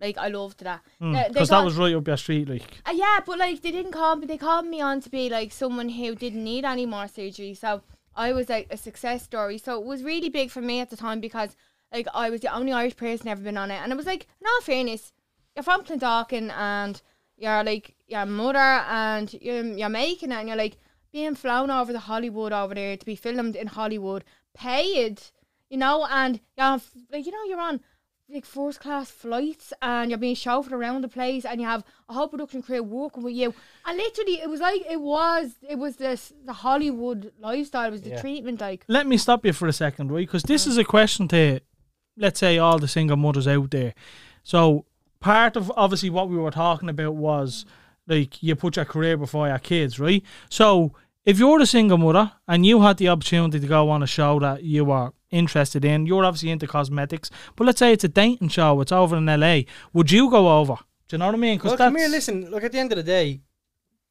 like 0.00 0.18
I 0.18 0.28
loved 0.28 0.64
that. 0.64 0.80
They- 1.00 1.06
they 1.12 1.28
Because 1.28 1.48
Hmm, 1.48 1.54
that 1.54 1.64
was 1.64 1.76
right 1.76 1.94
up 1.94 2.06
your 2.08 2.16
street, 2.16 2.48
like. 2.48 2.78
Uh, 2.84 2.92
yeah, 2.92 3.20
but 3.24 3.38
like 3.38 3.62
they 3.62 3.70
didn't 3.70 3.92
call 3.92 4.16
me. 4.16 4.26
They 4.26 4.36
called 4.36 4.66
me 4.66 4.80
on 4.80 5.00
to 5.02 5.08
be 5.10 5.28
like 5.30 5.52
someone 5.52 5.90
who 5.90 6.14
didn't 6.16 6.42
need 6.42 6.64
any 6.64 6.84
more 6.86 7.06
surgery. 7.06 7.54
So 7.54 7.82
I 8.16 8.32
was 8.32 8.48
like 8.48 8.66
a 8.70 8.76
success 8.76 9.22
story. 9.22 9.58
So 9.58 9.80
it 9.80 9.86
was 9.86 10.02
really 10.02 10.28
big 10.28 10.50
for 10.50 10.60
me 10.60 10.80
at 10.80 10.90
the 10.90 10.96
time 10.96 11.20
because 11.20 11.54
like 11.92 12.08
I 12.12 12.30
was 12.30 12.40
the 12.40 12.52
only 12.52 12.72
Irish 12.72 12.96
person 12.96 13.28
ever 13.28 13.42
been 13.42 13.56
on 13.56 13.70
it, 13.70 13.80
and 13.80 13.92
it 13.92 13.96
was 13.96 14.06
like, 14.06 14.26
in 14.40 14.46
all 14.48 14.60
fairness, 14.62 15.12
you're 15.54 15.62
from 15.62 15.84
Clondalkin 15.84 16.50
and 16.52 17.00
you're 17.40 17.64
like 17.64 17.94
your 18.06 18.26
mother 18.26 18.58
and 18.58 19.32
you're, 19.40 19.64
you're 19.64 19.88
making 19.88 20.30
it, 20.30 20.36
and 20.36 20.48
you're 20.48 20.56
like 20.56 20.76
being 21.12 21.34
flown 21.34 21.70
over 21.70 21.92
to 21.92 21.98
Hollywood 21.98 22.52
over 22.52 22.74
there 22.74 22.96
to 22.96 23.06
be 23.06 23.16
filmed 23.16 23.56
in 23.56 23.66
Hollywood, 23.66 24.22
paid, 24.54 25.20
you 25.68 25.78
know, 25.78 26.06
and 26.10 26.40
you're 26.56 26.80
like 27.10 27.26
you 27.26 27.32
know 27.32 27.44
you're 27.48 27.60
on 27.60 27.80
like 28.32 28.44
first 28.46 28.78
class 28.78 29.10
flights 29.10 29.72
and 29.82 30.08
you're 30.10 30.18
being 30.18 30.36
chauffeured 30.36 30.70
around 30.70 31.02
the 31.02 31.08
place 31.08 31.44
and 31.44 31.60
you 31.60 31.66
have 31.66 31.82
a 32.08 32.14
whole 32.14 32.28
production 32.28 32.62
crew 32.62 32.80
working 32.80 33.24
with 33.24 33.34
you. 33.34 33.52
And 33.84 33.96
literally, 33.96 34.34
it 34.40 34.48
was 34.48 34.60
like 34.60 34.82
it 34.88 35.00
was 35.00 35.54
it 35.68 35.78
was 35.78 35.96
this 35.96 36.32
the 36.44 36.52
Hollywood 36.52 37.32
lifestyle. 37.40 37.88
It 37.88 37.92
was 37.92 38.02
the 38.02 38.10
Yeah. 38.10 38.20
treatment 38.20 38.60
like. 38.60 38.84
Let 38.86 39.06
me 39.08 39.16
stop 39.16 39.44
you 39.44 39.52
for 39.52 39.66
a 39.66 39.72
second, 39.72 40.12
right? 40.12 40.26
Because 40.26 40.44
this 40.44 40.66
is 40.66 40.78
a 40.78 40.84
question 40.84 41.26
to, 41.28 41.60
let's 42.16 42.38
say, 42.38 42.58
all 42.58 42.78
the 42.78 42.86
single 42.86 43.16
mothers 43.16 43.48
out 43.48 43.70
there. 43.72 43.94
So 44.44 44.84
part 45.20 45.56
of 45.56 45.70
obviously 45.76 46.10
what 46.10 46.28
we 46.28 46.36
were 46.36 46.50
talking 46.50 46.88
about 46.88 47.14
was 47.14 47.64
like 48.06 48.42
you 48.42 48.56
put 48.56 48.76
your 48.76 48.84
career 48.84 49.16
before 49.16 49.48
your 49.48 49.58
kids, 49.58 50.00
right? 50.00 50.22
So 50.48 50.94
if 51.24 51.38
you're 51.38 51.60
a 51.60 51.66
single 51.66 51.98
mother 51.98 52.32
and 52.48 52.64
you 52.66 52.80
had 52.82 52.96
the 52.96 53.08
opportunity 53.08 53.60
to 53.60 53.66
go 53.66 53.90
on 53.90 54.02
a 54.02 54.06
show 54.06 54.40
that 54.40 54.64
you 54.64 54.84
were 54.86 55.12
interested 55.30 55.84
in, 55.84 56.06
you're 56.06 56.24
obviously 56.24 56.50
into 56.50 56.66
cosmetics, 56.66 57.30
but 57.54 57.66
let's 57.66 57.78
say 57.78 57.92
it's 57.92 58.04
a 58.04 58.08
dating 58.08 58.48
show, 58.48 58.80
it's 58.80 58.92
over 58.92 59.16
in 59.16 59.26
LA, 59.26 59.60
would 59.92 60.10
you 60.10 60.30
go 60.30 60.58
over? 60.58 60.76
Do 61.08 61.16
you 61.16 61.18
know 61.18 61.26
what 61.26 61.34
I 61.34 61.38
mean? 61.38 61.58
Because 61.58 61.70
Well, 61.70 61.76
that's 61.78 61.86
come 61.88 61.96
here, 61.96 62.08
listen. 62.08 62.50
Look, 62.50 62.64
at 62.64 62.72
the 62.72 62.78
end 62.78 62.92
of 62.92 62.96
the 62.96 63.02
day, 63.02 63.42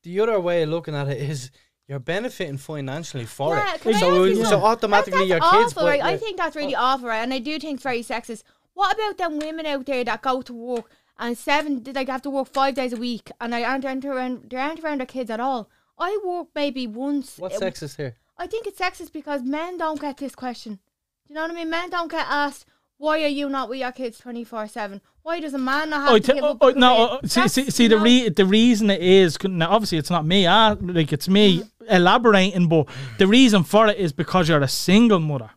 the 0.04 0.20
other 0.20 0.40
way 0.40 0.64
of 0.64 0.70
looking 0.70 0.96
at 0.96 1.08
it 1.08 1.18
is 1.18 1.50
you're 1.88 2.00
benefiting 2.00 2.58
financially 2.58 3.26
for 3.26 3.56
Yeah, 3.56 3.76
it. 3.76 4.00
So, 4.00 4.24
you 4.26 4.46
so 4.46 4.64
automatically 4.64 5.28
that's 5.28 5.30
your 5.30 5.40
kids. 5.40 5.74
awful, 5.74 5.84
but- 5.84 5.90
right? 5.90 6.02
I 6.02 6.18
think 6.18 6.38
that's 6.38 6.56
really 6.56 6.76
oh. 6.76 6.82
awful, 6.82 7.08
right? 7.08 7.18
And 7.24 7.34
I 7.34 7.40
do 7.40 7.58
think 7.60 7.76
it's 7.76 7.84
very 7.84 8.04
sexist. 8.04 8.44
What 8.74 8.96
about 8.96 9.18
them 9.18 9.40
women 9.40 9.66
out 9.66 9.86
there 9.88 10.04
that 10.06 10.22
go 10.22 10.42
to 10.42 10.54
work 10.54 10.90
and 11.20 11.38
seven, 11.38 11.84
like 11.94 12.08
have 12.08 12.22
to 12.24 12.30
work 12.30 12.48
five 12.48 12.74
days 12.76 12.94
a 12.94 12.98
week, 12.98 13.32
and 13.40 13.54
they 13.54 13.64
aren't 13.64 13.86
aren't 13.86 14.06
around, 14.06 14.50
they 14.50 14.58
aren't 14.58 14.80
around 14.80 15.00
their 15.00 15.06
kids 15.06 15.30
at 15.30 15.40
all. 15.40 15.70
I 15.98 16.18
work 16.26 16.48
maybe 16.56 16.88
once. 16.88 17.38
What's 17.38 17.58
uh, 17.58 17.60
sexist 17.60 17.98
here? 17.98 18.16
I 18.38 18.48
think 18.48 18.66
it's 18.66 18.80
sexist 18.80 19.12
because 19.12 19.44
men 19.44 19.78
don't 19.78 20.00
get 20.00 20.18
this 20.18 20.34
question. 20.34 20.76
Do 20.76 20.80
you 21.28 21.36
know 21.36 21.42
what 21.42 21.52
I 21.52 21.56
mean? 21.56 21.70
Men 21.70 21.90
don't 21.90 22.10
get 22.10 22.26
asked, 22.28 22.66
why 22.98 23.22
are 23.24 23.28
you 23.28 23.50
not 23.50 23.70
with 23.70 23.80
your 23.80 23.92
kids 23.92 24.18
24 24.20 24.68
7? 24.70 25.02
Why 25.22 25.40
does 25.42 25.54
a 25.54 25.58
man 25.58 25.90
not 25.90 26.02
have 26.02 26.10
Oh, 26.12 26.18
to 26.20 26.26
t- 26.28 26.34
give 26.34 26.44
oh, 26.44 26.48
up 26.52 26.58
oh, 26.62 26.70
no, 26.72 27.20
oh, 27.22 27.28
see, 27.28 27.48
see, 27.50 27.70
see 27.70 27.88
the 27.88 27.98
know- 27.98 28.04
re- 28.04 28.30
the 28.30 28.46
reason 28.46 28.90
it 28.90 29.02
is 29.02 29.38
now 29.44 29.70
obviously 29.70 29.98
it's 29.98 30.10
not 30.10 30.26
me, 30.26 30.48
ah, 30.48 30.76
like 30.82 31.12
it's 31.14 31.28
me 31.30 31.64
elaborating, 31.90 32.68
but 32.68 32.88
the 33.18 33.28
reason 33.28 33.64
for 33.64 33.88
it 33.88 33.98
is 33.98 34.12
because 34.14 34.48
you're 34.50 34.62
a 34.62 34.68
single 34.68 35.20
mother. 35.20 35.52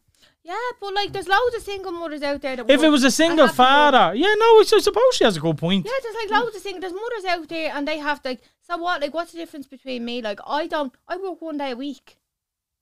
Yeah, 0.45 0.55
but 0.81 0.93
like 0.95 1.13
there's 1.13 1.29
loads 1.29 1.55
of 1.55 1.63
single 1.63 1.93
mothers 1.93 2.23
out 2.23 2.41
there 2.43 2.57
that 2.57 2.69
If 2.69 2.83
it 2.83 2.89
was 2.89 3.05
a 3.05 3.11
single 3.13 3.47
have 3.47 3.55
to 3.55 3.63
work. 3.63 3.69
father, 3.69 4.15
yeah, 4.17 4.35
no, 4.37 4.59
I 4.59 4.65
suppose 4.65 5.03
she 5.15 5.23
has 5.25 5.37
a 5.37 5.41
good 5.41 5.57
point. 5.57 5.87
Yeah, 5.87 5.93
there's 6.03 6.17
like 6.17 6.31
loads 6.31 6.57
of 6.57 6.63
single. 6.63 6.81
There's 6.81 6.93
mothers 6.93 7.25
out 7.29 7.49
there, 7.49 7.73
and 7.75 7.87
they 7.87 7.99
have 7.99 8.23
to, 8.23 8.31
like. 8.31 8.41
So 8.69 8.77
what? 8.77 9.01
Like, 9.01 9.15
what's 9.15 9.33
the 9.33 9.39
difference 9.39 9.67
between 9.67 10.05
me? 10.05 10.21
Like, 10.23 10.41
I 10.47 10.67
don't. 10.67 10.93
I 11.07 11.17
work 11.17 11.41
one 11.43 11.59
day 11.59 11.71
a 11.73 11.77
week. 11.77 12.17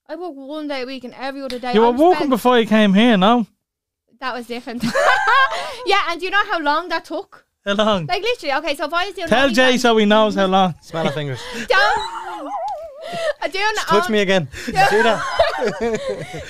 I 0.08 0.16
work 0.16 0.32
one 0.34 0.68
day 0.68 0.82
a 0.82 0.86
week, 0.86 1.04
and 1.04 1.14
every 1.14 1.42
other 1.42 1.58
day. 1.58 1.74
You 1.74 1.80
were 1.82 1.88
I'm 1.88 1.98
walking 1.98 2.16
spent- 2.16 2.30
before 2.30 2.58
you 2.58 2.66
came 2.66 2.94
here, 2.94 3.16
no? 3.18 3.46
That 4.20 4.34
was 4.34 4.46
different. 4.46 4.82
yeah, 5.86 6.02
and 6.10 6.18
do 6.20 6.26
you 6.26 6.30
know 6.30 6.44
how 6.50 6.60
long 6.60 6.88
that 6.88 7.04
took? 7.06 7.46
How 7.64 7.74
long? 7.74 8.06
Like 8.06 8.22
literally. 8.22 8.54
Okay, 8.54 8.74
so 8.76 8.86
if 8.86 8.92
I 8.94 9.06
was 9.06 9.14
doing 9.14 9.28
Tell 9.28 9.50
Jay 9.50 9.74
OnlyFans- 9.74 9.80
so 9.80 9.96
he 9.98 10.06
knows 10.06 10.34
how 10.34 10.46
long. 10.46 10.74
Smell 10.80 11.06
of 11.06 11.14
fingers. 11.14 11.40
down. 11.68 12.50
I 13.42 13.48
do 13.48 13.58
doing 13.58 13.74
Touch 13.86 14.08
me 14.10 14.20
again. 14.20 14.48
Do 14.66 14.72
that. 14.72 15.22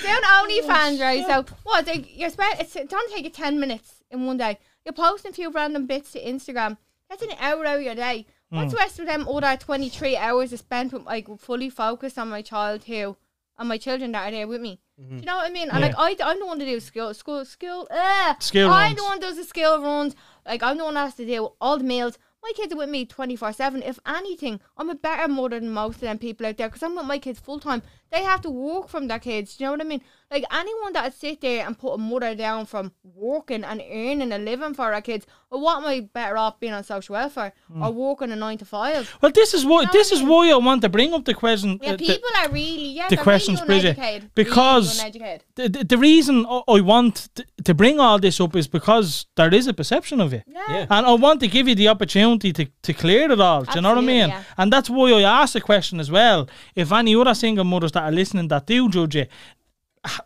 doing 0.03 0.23
OnlyFans, 0.69 1.01
right? 1.01 1.25
So 1.27 1.45
what? 1.65 1.87
Like, 1.87 2.17
you're 2.19 2.31
spent. 2.31 2.61
It's, 2.61 2.77
it 2.77 2.89
don't 2.89 3.11
take 3.13 3.25
you 3.25 3.31
ten 3.31 3.59
minutes 3.61 4.03
in 4.11 4.27
one 4.27 4.37
day. 4.37 4.59
You're 4.85 4.93
posting 4.93 5.31
a 5.31 5.35
few 5.35 5.51
random 5.51 5.87
bits 5.87 6.13
to 6.13 6.25
Instagram. 6.25 6.77
That's 7.09 7.23
an 7.23 7.31
hour 7.41 7.65
out 7.67 7.77
of 7.77 7.83
your 7.83 7.95
day. 7.95 8.27
What's 8.51 8.73
the 8.73 8.79
rest 8.79 8.99
of 8.99 9.07
them 9.07 9.29
other 9.29 9.57
twenty 9.57 9.89
three 9.89 10.17
hours 10.17 10.53
is 10.53 10.61
spent 10.61 10.93
with 10.93 11.05
like 11.05 11.29
fully 11.39 11.71
focused 11.71 12.19
on 12.19 12.29
my 12.29 12.43
child 12.43 12.85
who 12.85 13.17
and 13.59 13.69
my 13.69 13.79
children 13.79 14.13
that 14.13 14.27
are 14.29 14.31
there 14.33 14.49
with 14.49 14.61
me. 14.61 14.81
Do 14.99 15.17
you 15.17 15.23
know 15.23 15.37
what 15.37 15.47
I 15.47 15.51
mean? 15.53 15.71
And 15.71 15.81
Yeah. 15.81 15.95
like 15.97 16.21
I, 16.21 16.31
I'm 16.31 16.39
the 16.41 16.47
one 16.47 16.59
to 16.59 16.65
do 16.65 16.79
skill, 16.81 17.15
school, 17.15 17.45
skill, 17.45 17.87
uh, 17.91 18.35
Skill 18.39 18.69
I'm 18.71 18.89
runs. 18.89 18.97
the 18.97 19.03
one 19.05 19.21
does 19.21 19.37
the 19.37 19.45
skill 19.45 19.81
runs. 19.83 20.15
Like 20.45 20.63
I'm 20.63 20.77
the 20.79 20.85
one 20.85 20.95
that 20.95 21.01
has 21.05 21.15
to 21.15 21.25
do 21.27 21.53
all 21.61 21.79
the 21.79 21.85
meals. 21.85 22.19
My 22.43 22.53
kids 22.55 22.73
are 22.73 22.77
with 22.77 22.89
me 22.89 23.05
24 23.05 23.53
7. 23.53 23.83
If 23.83 23.99
anything, 24.07 24.61
I'm 24.77 24.91
a 24.91 24.95
better 24.95 25.29
mother 25.29 25.61
than 25.61 25.71
most 25.71 25.97
of 25.97 26.01
them 26.01 26.19
people 26.19 26.47
out 26.47 26.57
there 26.57 26.69
because 26.69 26.83
I'm 26.83 26.97
with 26.97 27.05
my 27.05 27.19
kids 27.19 27.39
full 27.39 27.61
time. 27.61 27.83
They 28.11 28.23
have 28.25 28.41
to 28.43 28.51
work 28.51 28.89
from 28.89 29.07
their 29.09 29.19
kids. 29.21 29.57
Do 29.57 29.65
you 29.65 29.69
know 29.69 29.73
what 29.73 29.81
I 29.83 29.85
mean? 29.85 30.03
Like 30.31 30.45
anyone 30.53 30.93
that 30.93 31.05
would 31.05 31.15
sit 31.15 31.41
there 31.41 31.67
and 31.67 31.79
put 31.79 31.93
a 31.95 31.99
mother 31.99 32.35
down 32.35 32.67
from 32.67 32.93
working 33.03 33.65
and 33.65 33.81
earning 33.81 34.33
a 34.33 34.39
living 34.39 34.75
for 34.75 34.93
our 34.95 35.01
kids, 35.01 35.27
well, 35.51 35.61
what 35.61 35.79
am 35.79 35.87
I 35.87 36.01
better 36.01 36.37
off 36.37 36.61
being 36.61 36.73
on 36.73 36.85
social 36.85 37.15
welfare 37.15 37.53
Hmm. 37.73 37.83
or 37.83 37.91
working 37.93 38.31
a 38.31 38.37
nine 38.37 38.59
to 38.59 38.65
five? 38.65 39.13
Well, 39.21 39.33
this 39.33 39.55
is 39.55 39.65
what 39.65 39.87
know 39.87 39.91
this 39.93 40.11
what 40.11 40.17
is 40.17 40.21
I 40.21 40.25
mean? 40.25 40.31
why 40.31 40.51
I 40.51 40.57
want 40.57 40.83
to 40.83 40.89
bring 40.89 41.13
up 41.15 41.25
the 41.25 41.35
question. 41.35 41.81
Yeah, 41.83 41.91
uh, 41.91 41.97
the- 41.97 42.07
people 42.07 42.29
are 42.41 42.49
really 42.49 42.89
yeah. 42.99 43.09
the 43.09 43.17
questions, 43.17 43.61
really 43.63 43.67
Bridget, 43.81 43.97
uneducated, 43.99 44.31
because- 44.35 44.99
really 44.99 45.11
uneducated. 45.11 45.45
the, 45.57 45.69
the, 45.69 45.85
the 45.85 45.99
reason 45.99 46.47
I- 46.47 46.63
I 46.69 46.81
want 46.81 47.29
t- 47.35 47.45
to 47.65 47.75
bring 47.75 47.99
all 47.99 48.19
this 48.21 48.41
up 48.41 48.55
is 48.55 48.69
because 48.69 49.27
there 49.37 49.53
is 49.53 49.67
a 49.67 49.73
perception 49.75 50.21
of 50.21 50.33
it. 50.33 50.45
Yeah. 50.47 50.63
Yeah. 50.69 50.87
And 50.91 51.07
I 51.07 51.13
want 51.13 51.41
to 51.41 51.49
give 51.49 51.67
you 51.67 51.75
the 51.75 51.89
opportunity 51.89 52.53
to, 52.53 52.67
to 52.83 52.93
clear 52.93 53.31
it 53.31 53.41
all. 53.41 53.63
Do 53.65 53.73
you 53.75 53.81
know 53.81 53.91
what 53.91 53.99
I 53.99 54.03
mean? 54.03 54.29
yeah. 54.29 54.43
And 54.57 54.73
that's 54.73 54.89
why 54.89 55.11
I 55.13 55.23
asked 55.43 55.55
the 55.55 55.61
question 55.61 55.99
as 56.01 56.11
well. 56.11 56.49
If 56.77 56.93
any 56.93 57.15
other 57.17 57.35
single 57.35 57.65
mothers 57.65 57.91
that 58.01 58.13
are 58.13 58.15
listening 58.15 58.49
that 58.49 58.67
do 58.67 58.89
judge 58.89 59.17
it, 59.17 59.31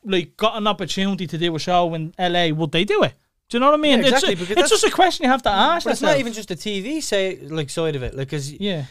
like 0.04 0.36
got 0.36 0.56
an 0.56 0.66
opportunity 0.66 1.26
to 1.26 1.38
do 1.38 1.54
a 1.54 1.58
show 1.58 1.94
in 1.94 2.14
LA, 2.18 2.48
would 2.48 2.72
they 2.72 2.84
do 2.84 3.02
it? 3.02 3.14
Do 3.48 3.56
you 3.56 3.60
know 3.60 3.66
what 3.70 3.78
I 3.78 3.82
mean? 3.82 4.00
Yeah, 4.00 4.06
exactly, 4.06 4.32
it's 4.32 4.40
because 4.40 4.56
it's 4.56 4.70
just 4.70 4.84
a 4.84 4.90
question 4.90 5.24
you 5.24 5.30
have 5.30 5.42
to 5.42 5.50
ask 5.50 5.84
But 5.84 5.92
it's 5.92 6.02
not 6.02 6.18
even 6.18 6.32
just 6.32 6.48
the 6.48 6.56
TV 6.56 7.02
say 7.02 7.38
like 7.40 7.70
side 7.70 7.96
of 7.96 8.02
it. 8.02 8.14
Like, 8.14 8.30
cause 8.30 8.50
yeah. 8.52 8.86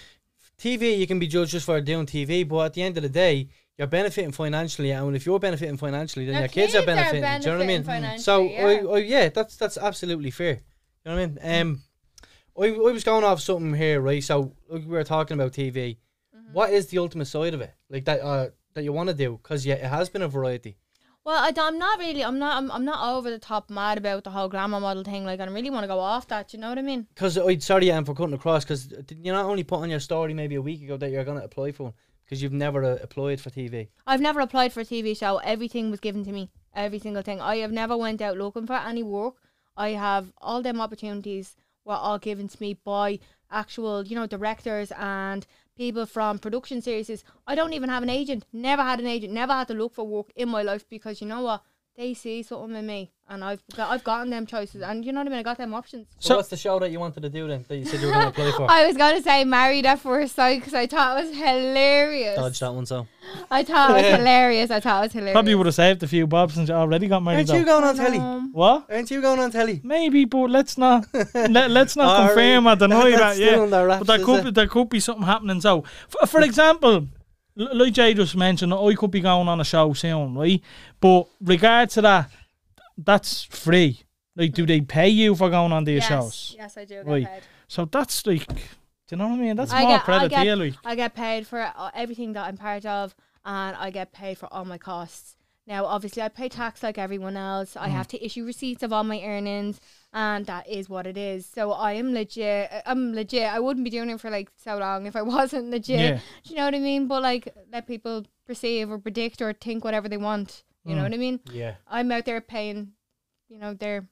TV 0.58 0.98
you 0.98 1.08
can 1.08 1.20
be 1.20 1.28
judged 1.28 1.52
just 1.52 1.66
for 1.66 1.82
doing 1.82 2.06
TV, 2.06 2.48
but 2.48 2.60
at 2.66 2.74
the 2.74 2.84
end 2.84 2.98
of 2.98 3.04
the 3.04 3.10
day, 3.10 3.50
you're 3.78 3.88
benefiting 3.88 4.32
financially, 4.32 4.92
and 4.92 5.16
if 5.16 5.26
you're 5.26 5.40
benefiting 5.40 5.78
financially, 5.78 6.26
then 6.26 6.36
Your 6.36 6.42
your, 6.42 6.50
kids, 6.50 6.76
are 6.76 6.80
kids 6.80 6.84
are 6.84 6.86
benefiting. 6.86 7.42
do 7.42 7.50
you 7.50 7.52
know 7.52 7.58
what 7.58 7.64
I 7.64 7.68
mean? 7.68 8.20
So, 8.20 8.48
financially, 8.48 8.88
I, 8.88 8.94
I, 8.94 8.98
yeah, 9.00 9.30
that's 9.30 9.58
that's 9.58 9.78
absolutely 9.78 10.30
fair. 10.30 10.62
You 11.04 11.12
know 11.12 11.16
what 11.16 11.22
I 11.22 11.26
mean? 11.26 11.62
Um, 11.62 11.82
I, 12.58 12.68
I 12.68 12.92
was 12.92 13.04
going 13.04 13.24
off 13.24 13.42
something 13.42 13.74
here, 13.74 14.00
right? 14.00 14.24
So 14.24 14.54
like 14.70 14.84
we 14.84 14.90
were 14.90 15.04
talking 15.04 15.36
about 15.36 15.54
TV. 15.54 15.98
Mm-hmm. 16.36 16.54
What 16.54 16.72
is 16.72 16.88
the 16.88 17.00
ultimate 17.00 17.26
side 17.26 17.54
of 17.54 17.62
it? 17.62 17.74
Like 17.90 18.06
that 18.06 18.22
uh, 18.22 18.50
that 18.74 18.84
you 18.84 18.94
want 18.94 19.10
to 19.10 19.16
do? 19.16 19.40
Because 19.42 19.66
yeah, 19.66 19.76
it 19.76 19.86
has 19.86 20.10
been 20.10 20.22
a 20.22 20.28
variety. 20.28 20.78
Well, 21.26 21.38
I, 21.38 21.54
I'm 21.58 21.80
not 21.80 22.00
really. 22.00 22.24
I'm 22.24 22.38
not. 22.38 22.58
I'm, 22.58 22.70
I'm 22.72 22.86
not 22.86 23.16
over 23.16 23.30
the 23.30 23.40
top 23.40 23.70
mad 23.70 23.98
about 23.98 24.26
the 24.26 24.30
whole 24.32 24.50
glamour 24.50 24.80
model 24.80 25.04
thing. 25.04 25.24
Like, 25.26 25.40
I 25.40 25.46
really 25.46 25.70
want 25.70 25.84
to 25.84 25.88
go 25.88 26.00
off 26.00 26.28
that. 26.28 26.54
You 26.54 26.60
know 26.60 26.70
what 26.70 26.78
I 26.78 26.82
mean? 26.82 27.08
Because 27.14 27.38
I 27.38 27.58
sorry, 27.60 27.92
Anne, 27.92 28.04
for 28.04 28.14
cutting 28.14 28.34
across. 28.34 28.66
Because 28.66 28.94
you 29.10 29.32
not 29.32 29.46
only 29.46 29.64
put 29.64 29.80
on 29.80 29.90
your 29.90 30.02
story 30.02 30.34
maybe 30.34 30.56
a 30.56 30.62
week 30.62 30.84
ago 30.84 30.98
that 30.98 31.12
you're 31.12 31.24
going 31.24 31.40
to 31.40 31.46
apply 31.46 31.72
for 31.72 31.84
one 31.84 31.94
because 32.26 32.42
you've 32.42 32.54
never 32.54 32.84
uh, 32.84 32.98
applied 33.02 33.40
for 33.40 33.50
TV. 33.50 33.90
I've 34.08 34.22
never 34.22 34.40
applied 34.40 34.74
for 34.74 34.82
a 34.82 34.86
TV 34.86 35.18
show. 35.18 35.38
Everything 35.38 35.92
was 35.92 36.00
given 36.00 36.24
to 36.26 36.32
me. 36.32 36.50
Every 36.76 37.00
single 37.00 37.22
thing. 37.22 37.40
I 37.40 37.58
have 37.58 37.72
never 37.72 37.96
went 37.96 38.22
out 38.22 38.38
looking 38.38 38.66
for 38.66 38.74
any 38.74 39.04
work. 39.04 39.36
I 39.78 39.90
have 39.90 40.32
all 40.40 40.62
them 40.62 40.82
opportunities 40.82 41.56
were 41.86 41.94
all 41.94 42.18
given 42.18 42.48
to 42.48 42.58
me 42.62 42.74
by 42.74 43.20
actual, 43.52 44.06
you 44.06 44.16
know, 44.16 44.26
directors 44.26 44.92
and 44.98 45.46
people 45.76 46.06
from 46.06 46.40
production 46.40 46.82
series. 46.82 47.24
I 47.48 47.56
don't 47.56 47.74
even 47.74 47.90
have 47.90 48.04
an 48.04 48.10
agent. 48.10 48.46
Never 48.52 48.84
had 48.84 49.00
an 49.00 49.08
agent. 49.08 49.34
Never 49.34 49.54
had 49.54 49.68
to 49.70 49.74
look 49.74 49.94
for 49.94 50.06
work 50.06 50.32
in 50.36 50.50
my 50.50 50.62
life 50.62 50.88
because 50.90 51.22
you 51.22 51.28
know 51.28 51.42
what? 51.42 51.64
They 51.96 52.14
see 52.14 52.44
something 52.44 52.76
in 52.76 52.86
me, 52.86 53.13
and 53.30 53.44
I've 53.44 53.62
got, 53.76 53.90
I've 53.92 54.04
gotten 54.04 54.30
them 54.30 54.46
choices, 54.46 54.82
and 54.82 55.04
you 55.06 55.12
know 55.12 55.22
what 55.22 55.28
I 55.28 55.30
mean. 55.32 55.40
I 55.40 55.44
got 55.44 55.58
them 55.58 55.74
options. 55.74 56.08
So, 56.20 56.28
So- 56.30 56.36
what's 56.38 56.50
the 56.50 56.58
show 56.58 56.78
that 56.80 56.92
you 56.92 57.00
wanted 57.00 57.22
to 57.24 57.30
do 57.30 57.48
then? 57.48 57.66
That 57.68 57.78
you 57.78 57.86
said 57.86 58.02
you 58.02 58.08
were 58.08 58.14
going 58.14 58.26
to 58.28 58.32
play 58.32 58.52
for? 58.52 58.66
I 58.70 58.86
was 58.86 58.98
going 58.98 59.16
to 59.16 59.24
say 59.24 59.44
married 59.44 59.86
at 59.86 60.00
first 60.00 60.36
sight 60.36 60.60
because 60.60 60.74
I 60.74 60.88
thought 60.88 61.20
it 61.20 61.28
was 61.28 61.36
hilarious. 61.38 62.36
Dodge 62.38 62.60
that 62.60 62.74
one, 62.74 62.86
so. 62.86 63.08
I 63.50 63.64
thought 63.64 63.92
it 63.92 63.94
was 64.04 64.16
hilarious. 64.20 64.70
I 64.72 64.80
thought 64.80 65.00
it 65.00 65.06
was 65.08 65.14
hilarious. 65.14 65.34
Probably 65.34 65.56
would 65.56 65.66
have 65.66 65.76
saved 65.76 66.04
a 66.04 66.08
few 66.08 66.28
bobs 66.28 66.54
since 66.56 66.70
you 66.70 66.76
already 66.76 67.08
got 67.08 67.24
married. 67.24 67.50
Aren't 67.50 67.60
you 67.60 67.66
Though. 67.66 67.80
going 67.80 67.84
on 67.86 67.96
telly? 67.96 68.18
Um, 68.18 68.52
What? 68.54 68.86
Aren't 68.92 69.10
you 69.12 69.22
going 69.22 69.40
on 69.40 69.52
telly? 69.52 69.80
Maybe, 69.84 70.26
but 70.26 70.50
let's 70.50 70.78
not 70.78 71.06
let, 71.34 71.72
let's 71.72 71.96
not 71.96 72.28
confirm 72.28 72.66
right. 72.68 72.74
or 72.74 72.76
deny 72.76 73.12
That's 73.12 73.40
that. 73.40 73.44
Yeah, 73.70 73.82
wraps, 73.84 74.00
but 74.00 74.08
there 74.08 74.20
is 74.20 74.26
could 74.26 74.40
it? 74.40 74.44
be, 74.46 74.52
there 74.52 74.68
could 74.68 74.90
be 74.90 75.00
something 75.00 75.24
happening. 75.26 75.62
So, 75.62 75.84
for, 76.10 76.28
for 76.28 76.42
example, 76.42 77.08
l- 77.58 77.70
like 77.78 77.94
Jay 77.94 78.14
just 78.14 78.36
mentioned, 78.36 78.74
I 78.74 78.94
could 78.96 79.12
be 79.12 79.22
going 79.22 79.48
on 79.48 79.62
a 79.62 79.64
show 79.64 79.94
soon, 79.94 80.36
right? 80.36 80.62
But 81.00 81.28
regard 81.42 81.90
to 81.92 82.02
that, 82.02 82.30
that's 82.98 83.44
free. 83.44 84.02
Like, 84.36 84.54
do 84.54 84.66
they 84.66 84.82
pay 84.82 85.10
you 85.10 85.36
for 85.36 85.50
going 85.50 85.72
on 85.72 85.84
these 85.84 86.02
yes, 86.02 86.08
shows? 86.08 86.56
Yes, 86.58 86.78
I 86.78 86.86
do. 86.86 86.96
Get 86.96 87.06
Right. 87.06 87.28
paid. 87.28 87.44
So 87.68 87.86
that's 87.86 88.26
like, 88.26 88.48
do 88.48 88.56
you 89.12 89.18
know 89.18 89.28
what 89.28 89.36
I 89.36 89.42
mean? 89.42 89.56
That's 89.56 89.72
I 89.72 89.82
more 89.82 89.92
get, 89.92 90.02
I 90.02 90.04
credit 90.06 90.30
get, 90.30 90.40
to 90.40 90.46
you, 90.46 90.56
like. 90.56 90.74
I 90.84 90.96
get 90.96 91.16
paid 91.16 91.48
for 91.48 91.62
uh, 91.62 91.92
everything 91.94 92.34
that 92.34 92.46
I'm 92.48 92.58
part 92.58 92.86
of, 92.86 93.16
and 93.46 93.76
I 93.76 93.92
get 93.92 94.12
paid 94.12 94.38
for 94.38 94.52
all 94.52 94.66
my 94.66 94.78
costs. 94.78 95.36
Now, 95.66 95.86
obviously, 95.86 96.22
I 96.22 96.28
pay 96.28 96.50
tax 96.50 96.84
like 96.84 96.98
everyone 96.98 97.38
else. 97.38 97.76
Mm. 97.76 97.82
I 97.82 97.88
have 97.88 98.08
to 98.10 98.26
issue 98.26 98.44
receipts 98.46 98.84
of 98.84 98.92
all 98.92 99.04
my 99.04 99.22
earnings, 99.24 99.80
and 100.12 100.46
that 100.48 100.68
is 100.68 100.90
what 100.90 101.08
it 101.08 101.18
is. 101.18 101.46
So 101.46 101.72
I 101.72 101.94
am 101.94 102.14
legit. 102.14 102.70
I'm 102.86 103.14
legit. 103.14 103.44
I 103.44 103.60
wouldn't 103.60 103.84
be 103.84 103.90
doing 103.90 104.10
it 104.10 104.20
for 104.20 104.30
like 104.30 104.50
so 104.58 104.78
long 104.78 105.06
if 105.06 105.16
I 105.16 105.22
wasn't 105.36 105.70
legit. 105.70 106.00
Yeah. 106.00 106.20
Do 106.44 106.50
you 106.50 106.56
know 106.58 106.66
what 106.66 106.76
I 106.76 106.80
mean? 106.80 107.08
But 107.08 107.22
like, 107.22 107.54
let 107.72 107.88
people 107.88 108.26
perceive 108.46 108.92
or 108.92 108.98
predict 108.98 109.42
or 109.42 109.54
think 109.54 109.86
whatever 109.86 110.10
they 110.10 110.18
want. 110.18 110.64
You 110.86 110.96
know 110.96 111.02
Mm. 111.02 111.06
what 111.06 111.14
I 111.14 111.18
mean? 111.18 111.40
Yeah. 111.52 111.76
I'm 111.88 112.12
out 112.12 112.26
there 112.26 112.42
paying, 112.42 112.94
you 113.50 113.58
know, 113.58 113.74
their 113.74 114.08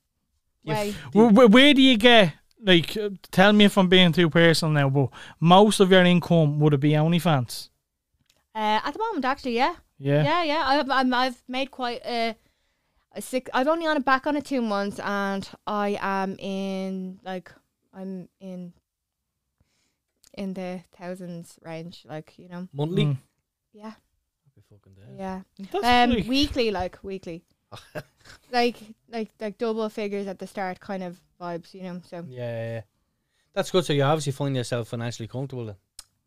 You 0.64 0.74
way. 0.74 0.94
Where, 1.14 1.30
where, 1.30 1.48
where 1.48 1.74
do 1.74 1.82
you 1.82 1.98
get 1.98 2.34
like? 2.64 2.96
uh, 2.98 3.10
Tell 3.32 3.52
me 3.54 3.66
if 3.66 3.78
I'm 3.78 3.90
being 3.90 4.12
too 4.14 4.30
personal 4.30 4.74
now, 4.74 4.90
but 4.90 5.10
most 5.40 5.80
of 5.80 5.92
your 5.92 6.04
income 6.06 6.60
would 6.60 6.74
it 6.74 6.80
be 6.80 6.92
OnlyFans? 6.92 7.70
Uh, 8.56 8.80
at 8.84 8.92
the 8.94 9.00
moment, 9.00 9.26
actually, 9.26 9.56
yeah. 9.56 9.76
Yeah. 9.98 10.24
Yeah, 10.24 10.44
yeah. 10.44 10.64
I've, 10.66 10.90
I'm, 10.90 11.14
I've 11.14 11.44
made 11.48 11.72
quite 11.72 12.02
a. 12.06 12.36
a 13.16 13.22
six. 13.22 13.50
I've 13.54 13.68
only 13.68 13.86
on 13.86 13.98
it 13.98 14.06
back 14.06 14.26
on 14.28 14.36
it 14.38 14.46
two 14.46 14.62
months, 14.62 15.00
and 15.00 15.48
I 15.68 15.98
am 16.02 16.38
in 16.40 17.20
like 17.24 17.52
I'm 17.94 18.30
in 18.40 18.74
in 20.34 20.54
the 20.54 20.82
thousands 20.98 21.60
range. 21.62 22.06
Like 22.08 22.34
you 22.38 22.48
know, 22.50 22.68
Monthly. 22.74 23.06
Mm. 23.06 23.18
yeah, 23.74 23.84
Happy 23.92 24.00
fucking 24.72 24.96
yeah. 25.18 25.42
That's 25.72 25.86
Um, 25.86 26.10
like- 26.12 26.28
weekly, 26.28 26.72
like 26.72 26.98
weekly, 27.04 27.44
like 28.52 28.78
like 29.10 29.30
like 29.40 29.58
double 29.58 29.88
figures 29.90 30.28
at 30.28 30.40
the 30.40 30.48
start, 30.48 30.80
kind 30.80 31.04
of 31.04 31.20
vibes. 31.40 31.74
You 31.74 31.84
know, 31.84 32.02
so 32.10 32.26
Yeah, 32.28 32.40
yeah, 32.40 32.72
yeah. 32.76 32.82
That's 33.54 33.72
good. 33.72 33.86
So 33.86 33.94
you 33.94 34.04
obviously 34.04 34.32
find 34.32 34.56
yourself 34.56 34.88
financially 34.88 35.28
comfortable 35.28 35.66
then. 35.66 35.76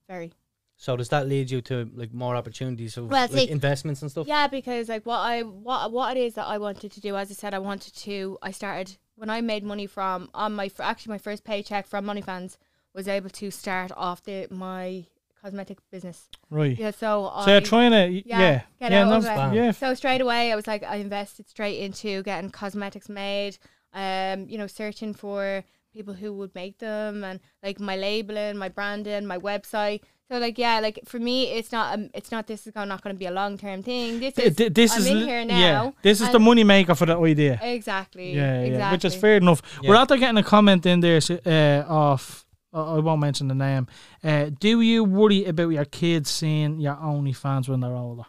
very. 0.09 0.33
So 0.77 0.97
does 0.97 1.09
that 1.11 1.29
lead 1.29 1.51
you 1.53 1.61
to 1.63 1.89
like 1.95 2.13
more 2.13 2.35
opportunities 2.35 2.97
of 2.97 3.09
Well, 3.09 3.29
like, 3.31 3.31
see- 3.31 3.51
investments 3.51 4.03
and 4.03 4.11
stuff? 4.11 4.27
Yeah, 4.27 4.49
because 4.49 4.89
like 4.89 5.07
what 5.07 5.21
I 5.21 5.43
what 5.43 5.93
what 5.93 6.17
it 6.17 6.21
is 6.21 6.35
that 6.35 6.47
I 6.47 6.59
wanted 6.59 6.91
to 6.93 7.01
do, 7.01 7.17
as 7.17 7.31
I 7.31 7.35
said, 7.35 7.55
I 7.55 7.61
wanted 7.61 7.95
to. 7.95 8.39
I 8.43 8.51
started 8.51 8.97
when 9.15 9.31
I 9.31 9.41
made 9.41 9.63
money 9.65 9.87
from 9.87 10.29
on 10.35 10.53
my 10.55 10.69
fir- 10.69 10.83
actually 10.83 11.13
my 11.13 11.19
first 11.19 11.45
paycheck 11.45 11.87
from 11.87 12.07
OnlyFans 12.07 12.57
was 12.93 13.07
able 13.09 13.31
to 13.31 13.51
start 13.51 13.93
off 13.97 14.23
the 14.25 14.49
my 14.51 15.07
cosmetic 15.45 15.79
business. 15.93 16.29
right. 16.51 16.77
Yeah, 16.79 16.91
so 16.91 17.31
So 17.45 17.51
I 17.51 17.53
you're 17.53 17.61
trying 17.61 17.91
to, 17.93 18.09
yeah, 18.29 18.41
yeah, 18.41 18.61
get 18.81 18.93
yeah, 18.93 19.03
out 19.03 19.09
no, 19.11 19.17
of 19.19 19.53
it. 19.53 19.57
Yeah. 19.57 19.71
so 19.73 19.95
straight 19.95 20.21
away 20.23 20.51
I 20.53 20.57
was 20.57 20.67
like 20.67 20.83
I 20.83 20.97
invested 20.97 21.49
straight 21.49 21.79
into 21.81 22.23
getting 22.23 22.51
cosmetics 22.51 23.09
made. 23.09 23.59
Um, 23.93 24.49
you 24.49 24.59
know, 24.59 24.67
searching 24.67 25.15
for 25.15 25.63
people 25.93 26.15
who 26.15 26.33
would 26.33 26.53
make 26.57 26.79
them 26.79 27.23
and 27.23 27.39
like 27.63 27.79
my 27.79 27.95
labeling, 27.97 28.57
my 28.57 28.69
branding, 28.69 29.27
my 29.27 29.39
website. 29.39 30.01
So 30.31 30.39
like 30.39 30.59
yeah, 30.59 30.81
like 30.81 30.99
for 31.05 31.19
me, 31.21 31.37
it's 31.53 31.71
not 31.71 31.95
um, 31.95 32.11
it's 32.15 32.33
not 32.33 32.47
this 32.49 32.67
is 32.67 32.73
go- 32.73 32.85
not 32.85 33.03
going 33.03 33.15
to 33.15 33.19
be 33.19 33.27
a 33.27 33.31
long 33.31 33.57
term 33.59 33.83
thing. 33.85 34.19
This 34.19 34.37
is 34.39 34.57
th- 34.57 34.73
this 34.75 34.93
I'm 34.95 35.01
is 35.01 35.07
in 35.07 35.19
here 35.19 35.45
now. 35.45 35.59
yeah. 35.59 35.91
This 36.03 36.21
is 36.23 36.29
the 36.31 36.37
and- 36.37 36.45
money 36.45 36.65
maker 36.65 36.95
for 36.97 37.07
the 37.07 37.17
idea. 37.19 37.61
Exactly. 37.63 38.33
Yeah, 38.35 38.63
exactly. 38.63 38.79
yeah, 38.79 38.93
which 38.93 39.05
is 39.05 39.15
fair 39.15 39.37
enough. 39.37 39.61
We're 39.83 39.95
Yeah. 39.95 40.01
after 40.03 40.17
getting 40.17 40.39
a 40.39 40.43
comment 40.43 40.87
in 40.87 40.99
there 41.01 41.21
so- 41.21 41.39
uh, 41.47 41.85
of 41.87 42.23
uh, 42.41 42.44
I 42.75 42.99
won't 42.99 43.21
mention 43.21 43.49
the 43.49 43.55
name. 43.55 43.87
Uh, 44.23 44.51
do 44.59 44.81
you 44.81 45.05
worry 45.05 45.45
about 45.45 45.69
your 45.69 45.85
kids 45.85 46.31
seeing 46.31 46.81
your 46.81 46.97
OnlyFans 46.97 47.69
when 47.69 47.81
they're 47.81 47.95
older? 47.95 48.25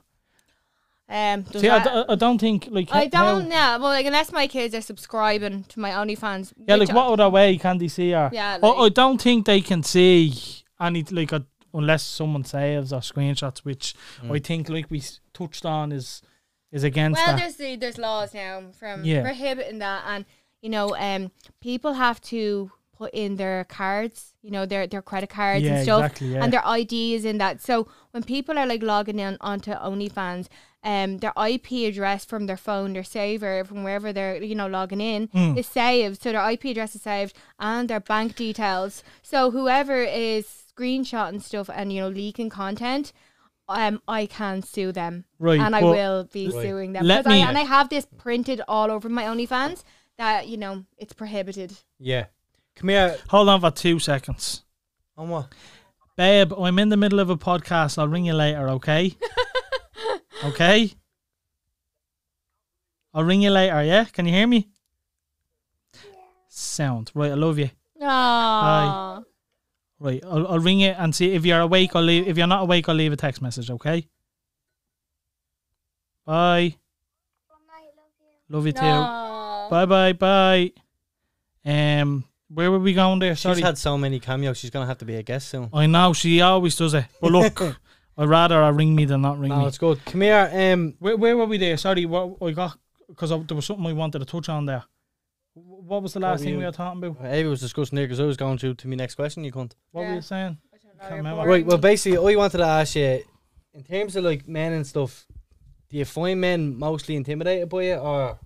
Um, 1.07 1.43
does 1.43 1.61
See, 1.61 1.69
I, 1.69 1.79
that- 1.83 1.93
d- 2.07 2.13
I 2.13 2.15
don't 2.15 2.39
think 2.39 2.67
like 2.71 2.89
I 2.91 3.05
don't 3.07 3.47
know. 3.47 3.77
Well, 3.79 3.89
like 3.89 4.07
unless 4.07 4.31
my 4.31 4.47
kids 4.47 4.73
are 4.73 4.81
subscribing 4.81 5.63
to 5.65 5.79
my 5.79 5.91
OnlyFans. 5.91 6.53
yeah, 6.67 6.75
like 6.75 6.91
what 6.93 7.07
other 7.11 7.29
way 7.29 7.57
can 7.57 7.77
they 7.77 7.87
see 7.89 8.11
her? 8.11 8.29
Yeah, 8.33 8.57
I, 8.61 8.67
like- 8.67 8.77
I 8.77 8.89
don't 8.89 9.21
think 9.21 9.45
they 9.45 9.61
can 9.61 9.83
see 9.83 10.33
any 10.81 11.03
like 11.03 11.31
uh, 11.31 11.41
unless 11.75 12.01
someone 12.03 12.43
saves 12.43 12.91
or 12.91 13.01
screenshots, 13.01 13.59
which 13.59 13.93
I 14.31 14.39
think 14.39 14.67
like 14.69 14.89
we 14.89 15.03
touched 15.33 15.63
on 15.65 15.91
is 15.91 16.23
is 16.71 16.83
against 16.83 17.19
Well, 17.19 17.35
that. 17.35 17.39
there's 17.41 17.55
the, 17.57 17.75
there's 17.75 17.97
laws 17.99 18.33
now 18.33 18.63
from 18.79 19.03
Yeah. 19.05 19.21
prohibiting 19.21 19.77
that, 19.79 20.03
and 20.07 20.25
you 20.61 20.69
know, 20.69 20.95
um, 20.97 21.29
people 21.61 21.93
have 21.93 22.19
to 22.21 22.71
put 22.97 23.13
in 23.13 23.35
their 23.35 23.63
cards, 23.65 24.33
you 24.41 24.51
know, 24.51 24.65
their 24.65 24.87
their 24.87 25.01
credit 25.01 25.29
cards 25.29 25.63
Yeah, 25.63 25.75
and 25.75 25.83
stuff, 25.83 26.01
exactly, 26.05 26.27
yeah. 26.33 26.43
and 26.43 26.53
their 26.53 26.65
ID 26.67 27.13
is 27.15 27.25
in 27.25 27.37
that. 27.39 27.61
So 27.61 27.87
when 28.11 28.23
people 28.23 28.57
are 28.57 28.65
like 28.67 28.81
logging 28.83 29.19
in 29.19 29.37
onto 29.41 29.71
OnlyFans, 29.71 30.47
um, 30.83 31.17
their 31.17 31.33
IP 31.49 31.71
address 31.89 32.25
from 32.25 32.45
their 32.45 32.57
phone, 32.57 32.93
their 32.93 33.03
saver 33.03 33.63
from 33.65 33.83
wherever 33.83 34.13
they're 34.13 34.41
you 34.41 34.55
know 34.55 34.67
logging 34.67 35.01
in 35.01 35.27
Mm. 35.29 35.57
is 35.57 35.67
saved. 35.67 36.21
So 36.21 36.31
their 36.31 36.49
IP 36.51 36.65
address 36.65 36.95
is 36.95 37.01
saved 37.01 37.35
and 37.59 37.89
their 37.89 37.99
bank 37.99 38.35
details. 38.35 39.03
So 39.21 39.51
whoever 39.51 40.03
is 40.03 40.45
screenshotting 40.75 41.41
stuff 41.41 41.69
and 41.73 41.91
you 41.91 42.01
know 42.01 42.09
leaking 42.09 42.49
content. 42.49 43.11
Um, 43.67 43.99
I 44.07 44.27
can 44.27 44.61
sue 44.61 44.91
them, 44.91 45.25
Right, 45.39 45.59
And 45.59 45.75
I 45.75 45.81
will 45.81 46.25
be 46.25 46.49
Right. 46.49 46.61
suing 46.61 46.93
them 46.93 47.03
Let 47.03 47.23
because 47.23 47.31
me- 47.33 47.41
I, 47.41 47.47
and 47.49 47.57
I 47.57 47.61
have 47.63 47.89
this 47.89 48.05
printed 48.15 48.61
all 48.67 48.91
over 48.91 49.09
my 49.09 49.23
OnlyFans 49.23 49.83
that 50.19 50.47
you 50.47 50.55
know 50.55 50.85
it's 50.99 51.13
prohibited. 51.13 51.73
Yeah. 51.97 52.25
Come 52.75 52.89
here. 52.89 53.17
Hold 53.29 53.49
on 53.49 53.61
for 53.61 53.71
two 53.71 53.99
seconds. 53.99 54.63
On 55.17 55.29
what? 55.29 55.47
Babe, 56.17 56.53
I'm 56.57 56.79
in 56.79 56.89
the 56.89 56.97
middle 56.97 57.19
of 57.19 57.29
a 57.29 57.37
podcast. 57.37 57.97
I'll 57.97 58.07
ring 58.07 58.25
you 58.25 58.33
later, 58.33 58.69
okay? 58.69 59.15
okay? 60.45 60.91
I'll 63.13 63.23
ring 63.23 63.41
you 63.41 63.49
later, 63.49 63.83
yeah? 63.83 64.05
Can 64.05 64.25
you 64.25 64.33
hear 64.33 64.47
me? 64.47 64.69
Sound. 66.49 67.11
Right, 67.13 67.31
I 67.31 67.35
love 67.35 67.59
you. 67.59 67.69
Aww. 68.01 69.23
Right, 69.99 70.23
I'll, 70.25 70.47
I'll 70.47 70.59
ring 70.59 70.81
you 70.81 70.89
and 70.89 71.15
see 71.15 71.31
if 71.31 71.45
you're 71.45 71.61
awake. 71.61 71.95
I'll 71.95 72.01
leave. 72.03 72.27
If 72.27 72.37
you're 72.37 72.47
not 72.47 72.63
awake, 72.63 72.87
I'll 72.89 72.95
leave 72.95 73.13
a 73.13 73.17
text 73.17 73.41
message, 73.41 73.71
okay? 73.71 74.07
Bye. 76.25 76.75
Love 78.49 78.65
you 78.65 78.73
too. 78.73 78.81
Bye, 78.81 79.85
bye, 79.85 80.13
bye. 80.13 80.71
Um, 81.65 82.25
where 82.55 82.71
were 82.71 82.79
we 82.79 82.93
going 82.93 83.19
there? 83.19 83.35
Sorry. 83.35 83.55
She's 83.55 83.63
had 83.63 83.77
so 83.77 83.97
many 83.97 84.19
cameos. 84.19 84.57
She's 84.57 84.69
gonna 84.71 84.85
have 84.87 84.97
to 84.99 85.05
be 85.05 85.15
a 85.15 85.23
guest 85.23 85.49
soon. 85.49 85.69
I 85.73 85.85
know 85.85 86.13
she 86.13 86.41
always 86.41 86.75
does 86.75 86.93
it, 86.93 87.05
but 87.21 87.31
look, 87.31 87.61
I'd 88.17 88.27
rather 88.29 88.55
her 88.63 88.73
ring 88.73 88.95
me 88.95 89.05
than 89.05 89.21
not 89.21 89.37
ring 89.39 89.49
No, 89.49 89.59
me. 89.61 89.67
it's 89.67 89.77
good. 89.77 90.03
Come 90.05 90.21
here. 90.21 90.49
Um, 90.51 90.95
Where, 90.99 91.17
where 91.17 91.37
were 91.37 91.45
we 91.45 91.57
there? 91.57 91.77
Sorry, 91.77 92.05
what 92.05 92.37
I 92.41 92.51
got 92.51 92.77
because 93.07 93.29
there 93.29 93.55
was 93.55 93.65
something 93.65 93.85
I 93.85 93.93
wanted 93.93 94.19
to 94.19 94.25
touch 94.25 94.49
on 94.49 94.65
there. 94.65 94.83
Wh- 95.53 95.83
What 95.89 96.01
was 96.01 96.13
the 96.13 96.19
last 96.19 96.39
were 96.39 96.43
thing 96.45 96.53
you- 96.53 96.59
we 96.59 96.65
were 96.65 96.71
talking 96.71 97.03
about? 97.03 97.23
Ava 97.25 97.49
was 97.49 97.61
discussing 97.61 97.95
there 97.97 98.05
because 98.05 98.19
I 98.19 98.23
was 98.25 98.37
going 98.37 98.57
to 98.59 98.73
to 98.73 98.87
my 98.87 98.95
next 98.95 99.15
question. 99.15 99.43
You 99.43 99.51
cunt. 99.51 99.73
What 99.91 100.01
were 100.01 100.07
Yeah. 100.09 100.15
you 100.15 100.21
saying? 100.21 100.57
I 100.73 100.77
don't 100.77 100.95
know, 100.95 100.99
Can't 101.01 101.09
you're 101.11 101.17
remember. 101.17 101.35
boring 101.43 101.49
Right. 101.51 101.65
Well, 101.67 101.77
me. 101.77 101.81
basically, 101.81 102.33
I 102.33 102.37
wanted 102.37 102.57
to 102.59 102.63
ask 102.63 102.95
you, 102.95 103.23
in 103.73 103.83
terms 103.83 104.15
of 104.15 104.23
like 104.23 104.47
men 104.47 104.71
and 104.73 104.87
stuff, 104.87 105.27
do 105.89 105.97
you 105.97 106.05
find 106.05 106.39
men 106.41 106.77
mostly 106.79 107.15
intimidated 107.15 107.69
by 107.69 107.83
it, 107.83 107.99
or 107.99 108.39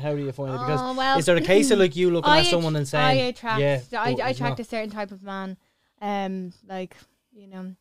how 0.00 0.14
do 0.14 0.22
you 0.22 0.32
find 0.32 0.50
it? 0.50 0.58
Because 0.58 0.80
Oh, 0.82 0.94
well, 0.94 1.18
is 1.18 1.26
there 1.26 1.36
a 1.36 1.40
case 1.40 1.70
of 1.70 1.78
like 1.78 1.96
you 1.96 2.10
looking 2.10 2.32
at 2.32 2.46
someone 2.46 2.76
and 2.76 2.86
att- 2.86 2.94
I 2.94 3.14
saying, 3.14 3.28
attract, 3.28 3.60
yeah, 3.60 3.80
I, 3.92 4.16
I 4.22 4.28
attract 4.30 4.58
not? 4.58 4.60
a 4.60 4.64
certain 4.64 4.90
type 4.90 5.10
of 5.10 5.22
man. 5.22 5.56
Um, 6.00 6.52
like 6.68 6.96
you 7.32 7.46
know, 7.46 7.74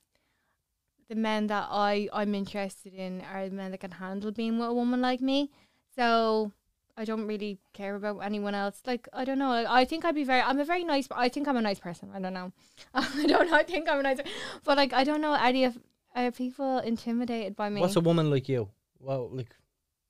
the 1.10 1.16
men 1.16 1.48
that 1.48 1.68
I 1.70 2.10
I'm 2.14 2.36
interested 2.36 2.94
in 2.94 3.22
are 3.34 3.50
the 3.50 3.56
men 3.56 3.72
that 3.72 3.80
can 3.80 3.92
handle 3.92 4.32
being 4.32 4.60
with 4.60 4.70
a 4.70 4.74
woman 4.74 5.02
like 5.02 5.22
me. 5.22 5.50
So 5.96 6.52
I 6.98 7.06
don't 7.06 7.26
really 7.26 7.60
care 7.74 7.96
about 7.96 8.20
anyone 8.20 8.56
else. 8.56 8.82
Like 8.86 9.08
I 9.14 9.26
don't 9.26 9.40
know. 9.40 9.50
Like, 9.50 9.68
I 9.68 9.86
think 9.86 10.06
I'd 10.06 10.16
be 10.16 10.24
very. 10.26 10.42
I'm 10.42 10.60
a 10.60 10.66
very 10.66 10.84
nice. 10.84 11.08
I 11.12 11.30
think 11.30 11.48
I'm 11.48 11.58
a 11.58 11.62
nice 11.62 11.80
person. 11.80 12.10
I 12.14 12.20
don't 12.20 12.34
know. 12.34 12.52
I 12.94 13.26
don't 13.26 13.50
know. 13.50 13.56
I 13.56 13.64
think 13.64 13.90
I'm 13.90 14.00
a 14.00 14.04
nice. 14.04 14.20
But 14.64 14.78
like 14.78 14.94
I 14.94 15.04
don't 15.04 15.22
know. 15.22 15.34
Any 15.34 15.64
of 15.64 15.78
are 16.16 16.32
people 16.32 16.80
intimidated 16.80 17.56
by 17.56 17.70
me? 17.70 17.82
What's 17.82 17.96
a 17.96 18.02
woman 18.02 18.30
like 18.30 18.50
you? 18.50 18.70
Well, 19.00 19.30
like, 19.32 19.56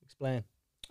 explain. 0.02 0.44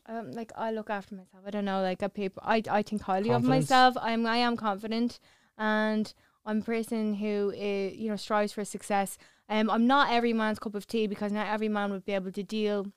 Um, 0.09 0.31
like 0.31 0.51
I 0.55 0.71
look 0.71 0.89
after 0.89 1.15
myself. 1.15 1.43
I 1.45 1.51
don't 1.51 1.65
know, 1.65 1.81
like 1.81 2.01
a 2.01 2.09
people. 2.09 2.41
I 2.45 2.63
I 2.69 2.81
think 2.81 3.03
highly 3.03 3.31
of 3.31 3.43
myself. 3.43 3.95
I'm 4.01 4.25
I 4.25 4.37
am 4.37 4.57
confident, 4.57 5.19
and 5.57 6.11
I'm 6.45 6.59
a 6.59 6.61
person 6.61 7.15
who 7.15 7.53
is, 7.55 7.95
you 7.95 8.09
know 8.09 8.15
strives 8.15 8.53
for 8.53 8.65
success. 8.65 9.17
Um, 9.47 9.69
I'm 9.69 9.87
not 9.87 10.11
every 10.11 10.33
man's 10.33 10.59
cup 10.59 10.75
of 10.75 10.87
tea 10.87 11.07
because 11.07 11.31
not 11.31 11.47
every 11.47 11.69
man 11.69 11.91
would 11.91 12.05
be 12.05 12.13
able 12.13 12.31
to 12.31 12.43
deal 12.43 12.87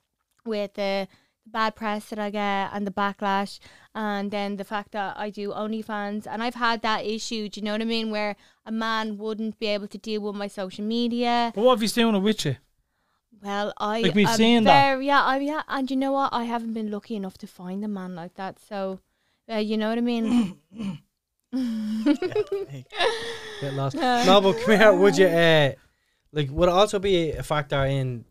with 0.44 0.74
the 0.74 1.08
bad 1.46 1.74
press 1.74 2.10
that 2.10 2.18
I 2.18 2.30
get 2.30 2.70
and 2.72 2.86
the 2.86 2.90
backlash, 2.90 3.58
and 3.94 4.30
then 4.30 4.56
the 4.56 4.64
fact 4.64 4.92
that 4.92 5.18
I 5.18 5.28
do 5.30 5.50
OnlyFans, 5.50 6.26
and 6.26 6.42
I've 6.42 6.54
had 6.54 6.82
that 6.82 7.04
issue. 7.04 7.48
Do 7.48 7.60
you 7.60 7.64
know 7.64 7.72
what 7.72 7.82
I 7.82 7.84
mean? 7.84 8.10
Where 8.10 8.36
a 8.64 8.72
man 8.72 9.18
wouldn't 9.18 9.58
be 9.58 9.66
able 9.66 9.88
to 9.88 9.98
deal 9.98 10.22
with 10.22 10.34
my 10.34 10.46
social 10.46 10.84
media. 10.84 11.52
But 11.54 11.62
what 11.64 11.74
if 11.74 11.80
he's 11.80 11.92
doing 11.92 12.14
it 12.14 12.20
with 12.20 12.44
you? 12.46 12.56
Well, 13.42 13.72
I 13.76 14.00
Like 14.02 14.14
we've 14.14 14.28
am 14.28 14.36
seen 14.36 14.64
that. 14.64 14.82
very, 14.82 15.06
Yeah, 15.06 15.22
I, 15.22 15.38
yeah, 15.38 15.62
and 15.68 15.90
you 15.90 15.96
know 15.96 16.12
what? 16.12 16.32
I 16.32 16.44
haven't 16.44 16.74
been 16.74 16.90
lucky 16.90 17.16
enough 17.16 17.36
to 17.38 17.46
find 17.46 17.84
a 17.84 17.88
man 17.88 18.14
like 18.14 18.34
that. 18.34 18.58
So, 18.60 19.00
uh, 19.50 19.56
you 19.56 19.76
know 19.76 19.88
what 19.88 19.98
I 19.98 20.00
mean? 20.00 20.58
Get 23.60 23.74
lost. 23.74 23.96
no, 24.28 24.40
but 24.40 24.52
come 24.60 24.78
here. 24.78 24.92
Would 24.92 25.18
you, 25.18 25.26
uh, 25.26 25.72
like, 26.32 26.50
would 26.50 26.68
it 26.68 26.72
also 26.72 26.98
be 27.00 27.32
a 27.32 27.42
factor 27.42 27.84
in, 27.84 28.24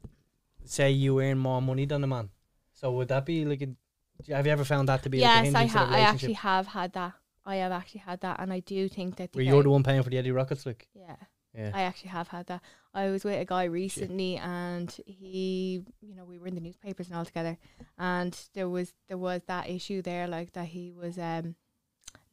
say, 0.64 0.92
you 0.92 1.20
earn 1.22 1.38
more 1.38 1.62
money 1.62 1.86
than 1.86 2.04
a 2.04 2.08
man? 2.08 2.30
So 2.74 2.92
would 2.94 3.10
that 3.10 3.26
be 3.26 3.44
like, 3.44 3.62
a, 3.62 4.34
have 4.34 4.46
you 4.46 4.52
ever 4.52 4.64
found 4.64 4.88
that 4.90 5.04
to 5.04 5.10
be 5.10 5.20
yes, 5.20 5.40
I 5.40 5.44
hindrance 5.44 5.72
to 5.74 5.78
have. 5.78 5.92
I 5.92 6.00
actually 6.00 6.34
have 6.34 6.68
had 6.68 6.94
that. 6.94 7.14
I 7.46 7.56
have 7.58 7.72
actually 7.72 8.02
had 8.02 8.22
that, 8.22 8.40
and 8.40 8.54
I 8.54 8.60
do 8.62 8.88
think 8.88 9.18
that. 9.18 9.34
the 9.34 9.38
Where 9.38 9.46
you're 9.46 9.64
the 9.64 9.70
one 9.70 9.84
paying 9.84 10.04
for 10.04 10.10
the 10.10 10.18
Eddie 10.18 10.32
Rockets, 10.32 10.66
like, 10.66 10.88
Yeah. 10.96 11.16
Yeah. 11.56 11.72
I 11.74 11.82
actually 11.82 12.10
have 12.10 12.30
had 12.30 12.48
that. 12.48 12.62
I 12.94 13.10
was 13.10 13.24
with 13.24 13.40
a 13.40 13.46
guy 13.46 13.66
recently, 13.66 14.38
and 14.38 14.96
he, 15.06 15.84
you 16.02 16.16
know, 16.16 16.24
we 16.26 16.40
were 16.40 16.48
in 16.48 16.56
the 16.56 16.62
newspapers 16.62 17.08
and 17.08 17.16
all 17.16 17.26
together, 17.26 17.58
and 17.98 18.38
there 18.54 18.70
was 18.70 18.94
there 19.08 19.18
was 19.18 19.42
that 19.48 19.70
issue 19.70 20.02
there, 20.02 20.28
like 20.28 20.54
that 20.54 20.68
he 20.68 20.92
was 20.92 21.18
um 21.18 21.56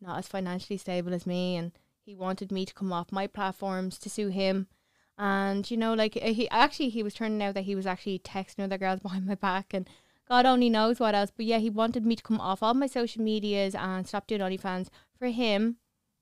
not 0.00 0.18
as 0.18 0.28
financially 0.28 0.76
stable 0.76 1.12
as 1.14 1.26
me, 1.26 1.56
and 1.56 1.72
he 2.04 2.14
wanted 2.14 2.52
me 2.52 2.64
to 2.64 2.74
come 2.74 2.92
off 2.92 3.12
my 3.12 3.26
platforms 3.26 3.98
to 3.98 4.10
sue 4.10 4.28
him, 4.28 4.68
and 5.16 5.70
you 5.70 5.76
know, 5.76 5.94
like 5.94 6.14
he 6.14 6.48
actually 6.50 6.88
he 6.88 7.02
was 7.02 7.14
turning 7.14 7.42
out 7.42 7.54
that 7.54 7.64
he 7.64 7.74
was 7.74 7.86
actually 7.86 8.18
texting 8.20 8.64
other 8.64 8.78
girls 8.78 9.00
behind 9.02 9.26
my 9.26 9.34
back, 9.34 9.74
and 9.74 9.88
God 10.28 10.46
only 10.46 10.68
knows 10.70 11.00
what 11.00 11.14
else. 11.14 11.32
But 11.34 11.46
yeah, 11.46 11.58
he 11.58 11.70
wanted 11.70 12.06
me 12.06 12.14
to 12.16 12.22
come 12.22 12.40
off 12.40 12.62
all 12.62 12.74
my 12.74 12.86
social 12.86 13.22
medias 13.22 13.74
and 13.74 14.06
stop 14.06 14.26
doing 14.26 14.40
OnlyFans 14.40 14.88
for 15.18 15.28
him. 15.28 15.76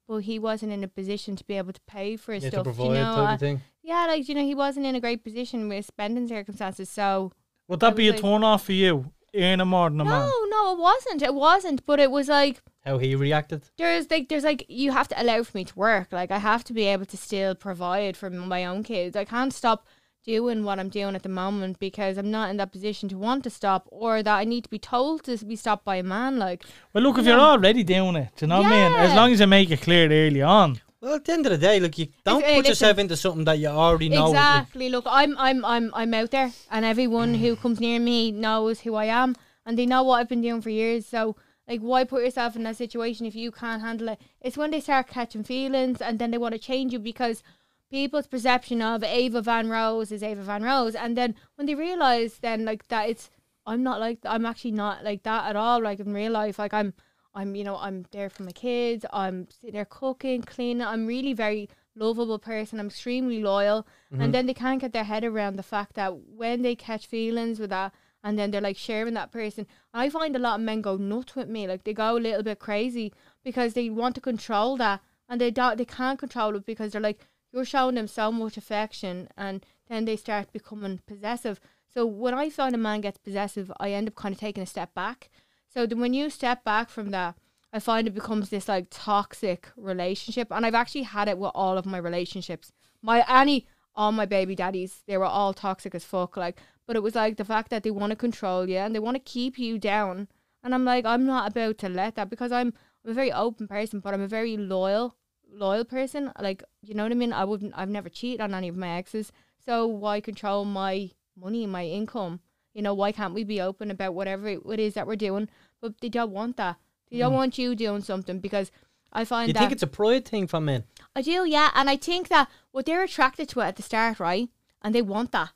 But 0.09 0.19
he 0.19 0.39
wasn't 0.39 0.73
in 0.73 0.85
a 0.85 0.89
position 0.89 1.35
to 1.37 1.45
be 1.45 1.55
able 1.59 1.73
to 1.73 1.81
pay 1.87 2.17
for 2.17 2.33
his 2.33 2.45
Yeah, 2.45 2.51
to 2.51 2.55
stuff. 2.57 2.65
provide 2.65 2.85
you 2.87 2.93
know, 2.95 3.15
type 3.17 3.19
I- 3.19 3.23
of 3.35 3.35
uh, 3.35 3.37
thing. 3.39 3.61
yeah, 3.83 4.07
like 4.07 4.29
you 4.29 4.35
know, 4.35 4.45
he 4.45 4.55
wasn't 4.55 4.87
in 4.87 4.95
a 4.95 5.01
great 5.01 5.25
position 5.25 5.69
with 5.69 5.85
spending 5.87 6.29
circumstances. 6.29 6.89
So 6.89 7.33
Would 7.69 7.81
that 7.81 7.97
be 7.97 8.09
a 8.09 8.13
like- 8.13 8.21
turn 8.21 8.45
off 8.45 8.65
for 8.67 8.73
you 8.73 9.13
earning 9.35 9.67
more 9.67 9.91
than 9.91 10.01
a 10.01 10.05
man. 10.05 10.13
No, 10.29 10.33
no, 10.49 10.73
it 10.73 10.79
wasn't. 10.79 11.23
It 11.23 11.35
wasn't. 11.35 11.85
But 11.85 12.01
it 12.01 12.11
was 12.11 12.29
like 12.29 12.63
How 12.85 12.97
he 12.99 13.15
reacted. 13.15 13.65
there's 13.77 14.11
like 14.11 14.29
there's 14.29 14.45
like 14.45 14.65
you 14.69 14.93
have 14.93 15.09
to 15.09 15.21
allow 15.23 15.43
for 15.43 15.57
me 15.59 15.65
to 15.65 15.75
work. 15.79 16.13
Like 16.13 16.31
I 16.31 16.39
have 16.39 16.65
to 16.65 16.73
be 16.73 16.85
able 16.85 17.05
to 17.07 17.17
still 17.17 17.55
provide 17.55 18.17
for 18.17 18.31
my 18.31 18.65
own 18.65 18.83
kids. 18.83 19.15
I 19.17 19.25
can't 19.25 19.53
stop 19.53 19.87
doing 20.27 20.65
what 20.65 20.79
I'm 20.79 20.89
doing 20.89 21.15
at 21.15 21.23
the 21.23 21.29
moment 21.29 21.79
because 21.79 22.19
I'm 22.19 22.31
not 22.31 22.51
in 22.51 22.57
that 22.57 22.73
position 22.73 23.09
to 23.11 23.17
want 23.17 23.45
to 23.45 23.51
stop 23.51 23.87
or 23.91 24.23
that 24.23 24.37
I 24.37 24.45
need 24.45 24.65
to 24.65 24.71
be 24.71 24.79
told 24.79 25.23
to 25.25 25.37
be 25.45 25.57
stopped 25.57 25.85
by 25.85 25.97
a 25.97 26.03
man. 26.03 26.39
Like 26.39 26.65
Well, 26.93 27.05
look, 27.05 27.19
if 27.19 27.27
you're 27.27 27.39
already 27.39 27.85
doing 27.85 28.17
it, 28.17 28.31
do 28.37 28.45
you 28.45 28.49
know 28.49 28.59
what 28.59 28.73
I 28.73 28.89
mean? 28.89 28.99
As 28.99 29.15
long 29.15 29.33
as 29.33 29.41
you 29.41 29.47
make 29.47 29.71
it 29.71 29.81
clear 29.81 30.11
early 30.11 30.43
on. 30.43 30.81
Well, 31.01 31.15
at 31.15 31.25
the 31.25 31.33
end 31.33 31.47
of 31.47 31.53
the 31.53 31.59
day, 31.59 31.79
like 31.79 31.99
you 31.99 32.09
don't 32.25 32.43
hey, 32.43 32.57
put 32.57 32.59
listen. 32.59 32.71
yourself 32.71 32.99
into 32.99 33.17
something 33.17 33.45
that 33.45 33.59
you 33.59 33.69
already 33.69 34.09
know. 34.09 34.31
like, 34.31 34.31
Exactly. 34.31 34.89
Look, 34.89 35.05
I'm 35.07 35.37
I'm 35.39 35.65
I'm 35.65 35.91
I'm 35.95 36.15
out 36.15 36.31
there, 36.33 36.53
and 36.71 36.85
everyone 36.85 37.35
who 37.35 37.55
mm. 37.55 37.61
comes 37.61 37.79
near 37.79 38.01
me 38.01 38.33
knows 38.33 38.81
who 38.81 38.95
I 38.95 39.05
am, 39.05 39.37
and 39.65 39.79
they 39.79 39.87
know 39.87 40.03
what 40.03 40.21
I've 40.21 40.29
been 40.29 40.41
doing 40.41 40.63
for 40.63 40.71
years. 40.71 41.07
So, 41.07 41.37
like, 41.69 41.81
why 41.81 42.05
put 42.05 42.25
yourself 42.25 42.57
in 42.57 42.65
that 42.65 42.77
situation 42.77 43.27
if 43.27 43.37
you 43.37 43.53
can't 43.53 43.83
handle 43.83 44.09
it? 44.09 44.21
It's 44.41 44.57
when 44.57 44.71
they 44.71 44.81
start 44.81 45.07
catching 45.07 45.45
feelings, 45.45 46.01
and 46.01 46.19
then 46.19 46.31
they 46.33 46.39
want 46.39 46.55
to 46.55 46.59
change 46.59 46.93
you 46.93 46.99
because 46.99 47.43
people's 47.91 48.27
perception 48.27 48.83
of 48.83 49.03
Ava 49.03 49.43
Van 49.43 49.69
Rose 49.69 50.11
is 50.13 50.23
Ava 50.23 50.43
Van 50.43 50.63
Rose, 50.63 50.95
and 50.95 51.17
then 51.17 51.35
when 51.55 51.67
they 51.67 51.75
realize 51.75 52.39
then 52.39 52.65
like 52.65 52.89
that 52.89 53.09
it's 53.09 53.31
I'm 53.67 53.83
not 53.83 54.01
like 54.01 54.19
I'm 54.25 54.47
actually 54.47 54.73
not 54.73 55.05
like 55.05 55.25
that 55.25 55.49
at 55.49 55.57
all. 55.57 55.83
Like 55.83 56.01
in 56.01 56.13
real 56.13 56.33
life, 56.33 56.59
like 56.59 56.73
I'm 56.73 56.95
I'm 57.35 57.55
you 57.55 57.65
know 57.65 57.77
I'm 57.77 58.07
there 58.13 58.31
for 58.31 58.45
my 58.45 58.53
kids. 58.53 59.05
I'm 59.13 59.49
sitting 59.51 59.75
there 59.75 59.85
cooking, 59.85 60.43
cleaning. 60.43 60.87
I'm 60.87 61.07
really 61.07 61.33
very 61.33 61.69
lovable 61.95 62.39
person. 62.39 62.79
I'm 62.79 62.87
extremely 62.87 63.43
loyal, 63.43 63.87
and 64.11 64.21
mm-hmm. 64.21 64.31
then 64.31 64.47
they 64.47 64.55
can't 64.55 64.81
get 64.81 64.93
their 64.93 65.05
head 65.05 65.25
around 65.25 65.57
the 65.57 65.63
fact 65.63 65.95
that 65.95 66.17
when 66.17 66.63
they 66.63 66.75
catch 66.75 67.07
feelings 67.07 67.59
with 67.59 67.71
that. 67.71 67.93
And 68.25 68.37
then 68.37 68.51
they're 68.51 68.61
like 68.61 68.77
sharing 68.77 69.15
that 69.15 69.31
person. 69.31 69.69
I 69.95 70.11
find 70.11 70.35
a 70.35 70.41
lot 70.41 70.59
of 70.59 70.65
men 70.65 70.81
go 70.81 70.97
nuts 70.97 71.37
with 71.37 71.49
me, 71.49 71.69
like 71.69 71.85
they 71.85 71.93
go 71.93 72.17
a 72.17 72.19
little 72.19 72.43
bit 72.43 72.59
crazy 72.59 73.13
because 73.45 73.75
they 73.75 73.89
want 73.89 74.17
to 74.17 74.21
control 74.21 74.77
that, 74.79 75.01
and 75.29 75.41
they 75.41 75.53
don't. 75.53 75.79
They 75.79 75.85
can't 75.85 76.19
control 76.19 76.57
it 76.57 76.67
because 76.67 76.91
they're 76.91 77.01
like 77.01 77.21
you're 77.57 77.65
showing 77.65 77.95
them 77.95 78.07
so 78.07 78.31
much 78.31 78.59
affection, 78.59 79.29
and 79.37 79.65
then 79.89 80.05
they 80.05 80.17
start 80.17 80.53
becoming 80.53 81.01
possessive. 81.07 81.59
So 81.93 82.05
when 82.05 82.35
I 82.35 82.51
find 82.51 82.75
a 82.75 82.79
man 82.79 83.01
gets 83.01 83.17
possessive, 83.17 83.73
I 83.81 83.93
end 83.93 84.09
up 84.09 84.15
kind 84.15 84.35
of 84.35 84.39
taking 84.39 84.63
a 84.63 84.67
step 84.67 84.93
back. 84.93 85.31
So 85.67 85.87
then 85.87 85.99
when 85.99 86.13
you 86.13 86.29
step 86.29 86.65
back 86.65 86.91
from 86.91 87.11
that, 87.13 87.37
I 87.73 87.81
find 87.81 88.07
it 88.07 88.15
becomes 88.15 88.51
this 88.51 88.69
like 88.69 88.89
toxic 88.91 89.69
relationship, 89.75 90.49
and 90.51 90.67
I've 90.67 90.75
actually 90.75 91.05
had 91.05 91.29
it 91.29 91.39
with 91.39 91.53
all 91.55 91.79
of 91.79 91.87
my 91.87 91.97
relationships. 91.99 92.73
My 93.01 93.25
any 93.27 93.67
all 93.95 94.13
my 94.13 94.27
baby 94.27 94.55
daddies, 94.55 95.03
they 95.07 95.17
were 95.17 95.25
all 95.25 95.55
toxic 95.55 95.95
as 95.95 96.05
fuck. 96.05 96.37
Like, 96.37 96.61
but 96.87 96.97
it 96.97 97.03
was 97.03 97.15
like 97.15 97.39
the 97.39 97.45
fact 97.47 97.71
that 97.71 97.83
they 97.83 97.91
want 97.91 98.11
to 98.11 98.17
control 98.17 98.69
you 98.69 98.77
and 98.77 98.95
they 98.95 98.99
want 98.99 99.15
to 99.15 99.33
keep 99.33 99.59
you 99.59 99.79
down. 99.79 100.29
And 100.63 100.75
I'm 100.75 100.85
like, 100.85 101.07
I'm 101.07 101.25
not 101.25 101.51
about 101.51 101.79
to 101.79 101.89
let 101.89 102.17
that 102.17 102.29
because 102.29 102.53
I'm 102.53 102.75
I'm 103.05 103.13
a 103.13 103.15
very 103.15 103.33
open 103.33 103.69
person, 103.69 104.01
but 104.01 104.13
I'm 104.13 104.21
a 104.21 104.29
very 104.29 104.59
loyal 104.59 105.17
loyal 105.51 105.85
person. 105.85 106.33
Like, 106.41 106.63
you 106.83 106.95
know 106.95 107.03
what 107.05 107.13
I 107.13 107.17
mean? 107.17 107.33
I 107.33 107.45
wouldn't. 107.45 107.75
I've 107.77 107.89
never 107.89 108.09
cheated 108.09 108.41
on 108.41 108.55
any 108.55 108.69
of 108.69 108.77
my 108.77 108.97
exes. 108.97 109.33
So 109.65 109.87
why 109.87 110.21
control 110.21 110.65
my 110.65 111.11
money, 111.37 111.67
my 111.67 111.85
income? 111.85 112.41
You 112.73 112.83
know, 112.83 112.95
why 112.95 113.13
can't 113.13 113.35
we 113.35 113.43
be 113.43 113.61
open 113.61 113.91
about 113.91 114.15
whatever 114.15 114.49
it 114.49 114.81
is 114.81 114.95
that 114.95 115.07
we're 115.07 115.17
doing? 115.17 115.49
But 115.81 116.01
they 116.01 116.09
don't 116.09 116.31
want 116.31 116.57
that. 116.59 116.77
They 117.11 117.19
don't 117.19 117.33
mm. 117.33 117.37
want 117.37 117.59
you 117.59 117.75
doing 117.75 118.03
something 118.03 118.39
because 118.41 118.71
I 119.13 119.25
find 119.25 119.49
that 119.49 119.49
You 119.49 119.53
that 119.55 119.61
think 119.61 119.73
it's 119.73 119.83
a 119.83 119.87
pride 119.87 120.27
thing 120.27 120.47
for 120.47 120.61
men? 120.61 120.85
I 121.15 121.23
do, 121.23 121.49
yeah, 121.49 121.71
and 121.75 121.89
I 121.89 121.97
think 121.97 122.29
that 122.29 122.49
what 122.73 122.87
they're 122.87 123.03
attracted 123.03 123.49
to 123.51 123.61
it 123.61 123.65
at 123.65 123.77
the 123.77 123.83
start, 123.83 124.21
right? 124.21 124.49
And 124.83 124.95
they 124.95 125.03
want 125.03 125.33
that. 125.33 125.51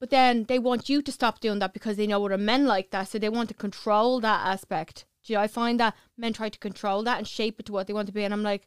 But 0.00 0.10
then 0.10 0.44
they 0.44 0.58
want 0.58 0.88
you 0.88 1.02
to 1.02 1.12
stop 1.12 1.40
doing 1.40 1.58
that 1.60 1.72
because 1.72 1.96
they 1.96 2.06
know 2.06 2.24
other 2.24 2.38
men 2.38 2.66
like 2.66 2.90
that, 2.90 3.08
so 3.08 3.18
they 3.18 3.28
want 3.28 3.48
to 3.50 3.54
control 3.54 4.20
that 4.20 4.46
aspect. 4.46 5.04
Do 5.24 5.32
you 5.32 5.36
know, 5.36 5.42
I 5.42 5.46
find 5.46 5.78
that 5.78 5.94
men 6.16 6.32
try 6.32 6.48
to 6.48 6.58
control 6.58 7.02
that 7.04 7.18
and 7.18 7.28
shape 7.28 7.60
it 7.60 7.66
to 7.66 7.72
what 7.72 7.86
they 7.86 7.92
want 7.92 8.06
to 8.06 8.12
be, 8.12 8.24
and 8.24 8.34
I'm 8.34 8.42
like, 8.42 8.66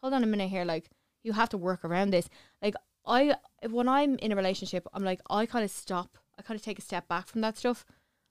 hold 0.00 0.14
on 0.14 0.24
a 0.24 0.26
minute 0.26 0.50
here, 0.50 0.64
like 0.64 0.90
you 1.22 1.32
have 1.32 1.48
to 1.50 1.58
work 1.58 1.84
around 1.84 2.10
this. 2.10 2.28
Like 2.62 2.74
I, 3.06 3.36
when 3.68 3.88
I'm 3.88 4.16
in 4.16 4.32
a 4.32 4.36
relationship, 4.36 4.86
I'm 4.92 5.04
like 5.04 5.20
I 5.28 5.46
kind 5.46 5.64
of 5.64 5.70
stop, 5.70 6.18
I 6.38 6.42
kind 6.42 6.58
of 6.58 6.64
take 6.64 6.78
a 6.78 6.82
step 6.82 7.08
back 7.08 7.26
from 7.26 7.40
that 7.42 7.58
stuff. 7.58 7.84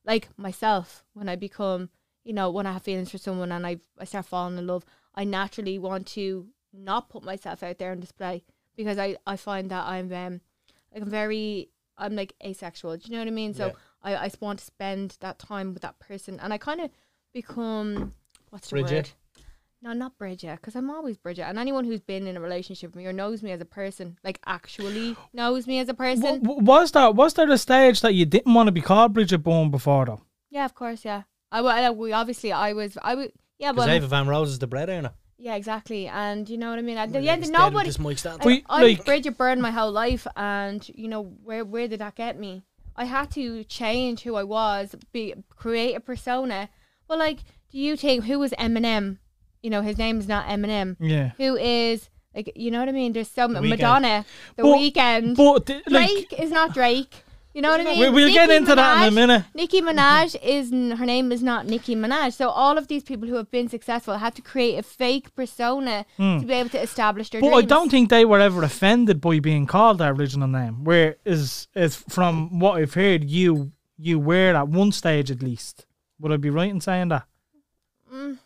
Like 0.06 0.30
myself, 0.38 1.04
when 1.14 1.30
I 1.30 1.36
become, 1.36 1.90
you 2.24 2.34
know, 2.34 2.50
when 2.50 2.66
I 2.66 2.74
have 2.74 2.84
feelings 2.84 3.12
for 3.12 3.18
someone 3.18 3.52
and 3.52 3.66
I 3.66 3.78
I 4.00 4.06
start 4.06 4.26
falling 4.26 4.58
in 4.58 4.68
love, 4.68 4.86
I 5.16 5.24
naturally 5.24 5.78
want 5.80 6.08
to 6.08 6.48
not 6.74 7.10
put 7.10 7.24
myself 7.24 7.64
out 7.64 7.80
there 7.80 7.92
on 7.92 8.00
display 8.00 8.44
because 8.76 8.98
I, 8.98 9.18
I 9.26 9.36
find 9.36 9.70
that 9.72 9.86
I'm 9.86 10.12
um 10.14 10.42
like 10.94 11.04
I'm 11.04 11.10
very 11.10 11.70
I'm 11.98 12.16
like 12.16 12.34
asexual. 12.44 12.98
Do 12.98 13.08
you 13.08 13.14
know 13.14 13.20
what 13.20 13.28
I 13.28 13.32
mean? 13.32 13.54
So 13.54 13.68
Yeah. 13.68 13.74
I, 14.02 14.16
I 14.26 14.32
want 14.40 14.60
to 14.60 14.66
spend 14.66 15.18
that 15.20 15.38
time 15.40 15.74
with 15.74 15.82
that 15.84 16.00
person 16.00 16.40
and 16.40 16.54
I 16.54 16.58
kind 16.58 16.80
of 16.82 16.90
become 17.34 18.14
what's 18.50 18.70
the 18.70 18.76
Bridget? 18.76 18.96
word? 18.96 19.10
No, 19.82 19.94
not 19.94 20.18
Bridget, 20.18 20.58
because 20.58 20.76
I'm 20.76 20.90
always 20.90 21.18
Bridget. 21.18 21.44
And 21.48 21.58
anyone 21.58 21.86
who's 21.86 22.02
been 22.02 22.28
in 22.28 22.36
a 22.36 22.42
relationship 22.42 22.90
with 22.90 22.98
me 22.98 23.06
or 23.08 23.14
knows 23.14 23.42
me 23.42 23.52
as 23.52 23.62
a 23.62 23.66
person, 23.66 24.18
like 24.24 24.40
actually 24.46 25.16
knows 25.34 25.68
me 25.68 25.80
as 25.80 25.88
a 25.88 25.94
person. 25.94 26.22
W- 26.22 26.42
w- 26.44 26.62
was 26.66 26.92
there 26.92 27.12
was 27.12 27.34
there 27.36 27.50
a 27.50 27.58
stage 27.58 28.02
that 28.02 28.14
you 28.14 28.26
didn't 28.26 28.54
want 28.54 28.68
to 28.68 28.72
be 28.74 28.82
called 28.82 29.14
Bridget 29.14 29.38
Byrne 29.40 29.72
before 29.72 30.06
though? 30.06 30.22
yeah, 30.50 30.66
of 30.66 30.76
course, 30.76 31.06
yeah. 31.06 31.24
I, 31.52 31.60
I 31.62 31.90
we 31.92 32.12
obviously 32.12 32.52
I 32.52 32.74
was 32.74 32.98
I 33.02 33.16
would 33.16 33.32
yeah, 33.58 33.72
but 33.72 33.88
Ava 33.90 34.08
Van 34.08 34.28
Rose 34.28 34.50
is 34.52 34.60
the 34.60 34.68
bread 34.68 34.90
earner. 34.90 35.12
yeah, 35.38 35.56
exactly. 35.56 36.08
And 36.08 36.50
you 36.50 36.58
know 36.58 36.70
what 36.72 36.80
I 36.80 36.82
mean. 36.82 36.98
At 36.98 37.12
the 37.14 37.20
end, 37.30 37.44
of 37.46 37.50
nobody. 37.50 37.88
This 37.88 38.00
mic 38.00 38.18
stand. 38.20 38.42
I, 38.44 38.64
I 38.70 38.84
was 38.84 38.98
like- 38.98 39.06
Bridget 39.06 39.38
Byrne 39.38 39.62
my 39.62 39.72
whole 39.72 39.92
life, 39.92 40.28
and 40.36 40.88
you 40.94 41.08
know 41.08 41.24
where 41.44 41.64
where 41.64 41.88
did 41.88 42.00
that 42.02 42.16
get 42.16 42.38
me? 42.38 42.64
I 42.98 43.06
had 43.06 43.32
to 43.32 43.64
change 43.64 44.24
who 44.24 44.36
I 44.36 44.44
was, 44.44 44.94
be 45.14 45.34
create 45.56 45.96
a 45.96 46.02
persona. 46.02 46.68
Well, 47.08 47.18
like, 47.18 47.40
do 47.72 47.78
you 47.80 47.96
think 47.96 48.26
who 48.26 48.40
was 48.40 48.52
Eminem? 48.60 49.20
You 49.62 49.70
know, 49.70 49.82
his 49.82 49.98
name 49.98 50.20
is 50.20 50.28
not 50.28 50.48
Eminem. 50.48 50.96
Yeah. 51.00 51.32
Who 51.38 51.56
is 51.56 52.10
like, 52.36 52.54
you 52.56 52.72
know 52.72 52.80
what 52.80 52.90
I 52.90 52.94
mean? 52.94 53.14
There's 53.14 53.30
so 53.30 53.48
Weeknd. 53.48 53.70
Madonna, 53.70 54.26
The 54.56 54.64
But- 54.64 54.78
Weeknd. 54.78 55.36
But 55.36 55.66
th- 55.66 55.84
like 55.88 56.08
Drake 56.08 56.40
is 56.40 56.52
not 56.52 56.74
Drake. 56.74 57.24
You 57.54 57.64
know 57.64 57.72
what 57.72 57.82
I 57.82 57.84
mean? 57.84 58.00
we, 58.00 58.10
we'll 58.10 58.34
get 58.34 58.52
into 58.52 58.76
that 58.76 59.02
in 59.02 59.08
a 59.08 59.12
minute. 59.12 59.44
Nicki 59.56 59.82
Minaj 59.82 60.36
is 60.42 60.70
her 60.70 61.06
name 61.06 61.32
is 61.32 61.42
not 61.42 61.66
Nicki 61.66 61.96
Minaj. 61.96 62.34
So 62.34 62.50
all 62.50 62.78
of 62.78 62.88
these 62.88 63.04
people 63.04 63.28
who 63.28 63.36
have 63.36 63.50
been 63.50 63.68
successful 63.68 64.18
had 64.18 64.36
to 64.36 64.42
create 64.44 64.78
a 64.78 64.84
fake 64.84 65.34
persona 65.36 66.06
hmm. 66.16 66.40
to 66.40 66.46
be 66.46 66.54
able 66.54 66.70
to 66.70 66.80
establish 66.80 67.32
their. 67.32 67.42
But 67.42 67.54
I 67.54 67.64
don't 67.64 67.90
think 67.90 68.10
they 68.10 68.24
were 68.24 68.40
ever 68.40 68.62
offended 68.62 69.20
by 69.20 69.40
being 69.40 69.66
called 69.66 69.98
their 69.98 70.14
original 70.14 70.48
name. 70.48 70.84
Where 70.84 71.16
is 71.26 71.68
is 71.76 71.96
from 71.96 72.60
what 72.60 72.80
I've 72.80 72.94
heard, 72.94 73.24
you 73.24 73.72
you 73.98 74.20
were 74.20 74.56
at 74.56 74.68
one 74.68 74.92
stage 74.92 75.32
at 75.32 75.42
least. 75.42 75.88
Would 76.20 76.32
I 76.32 76.38
be 76.38 76.52
right 76.52 76.70
in 76.70 76.82
saying 76.82 77.10
that? 77.10 77.26
Mm. 78.14 78.38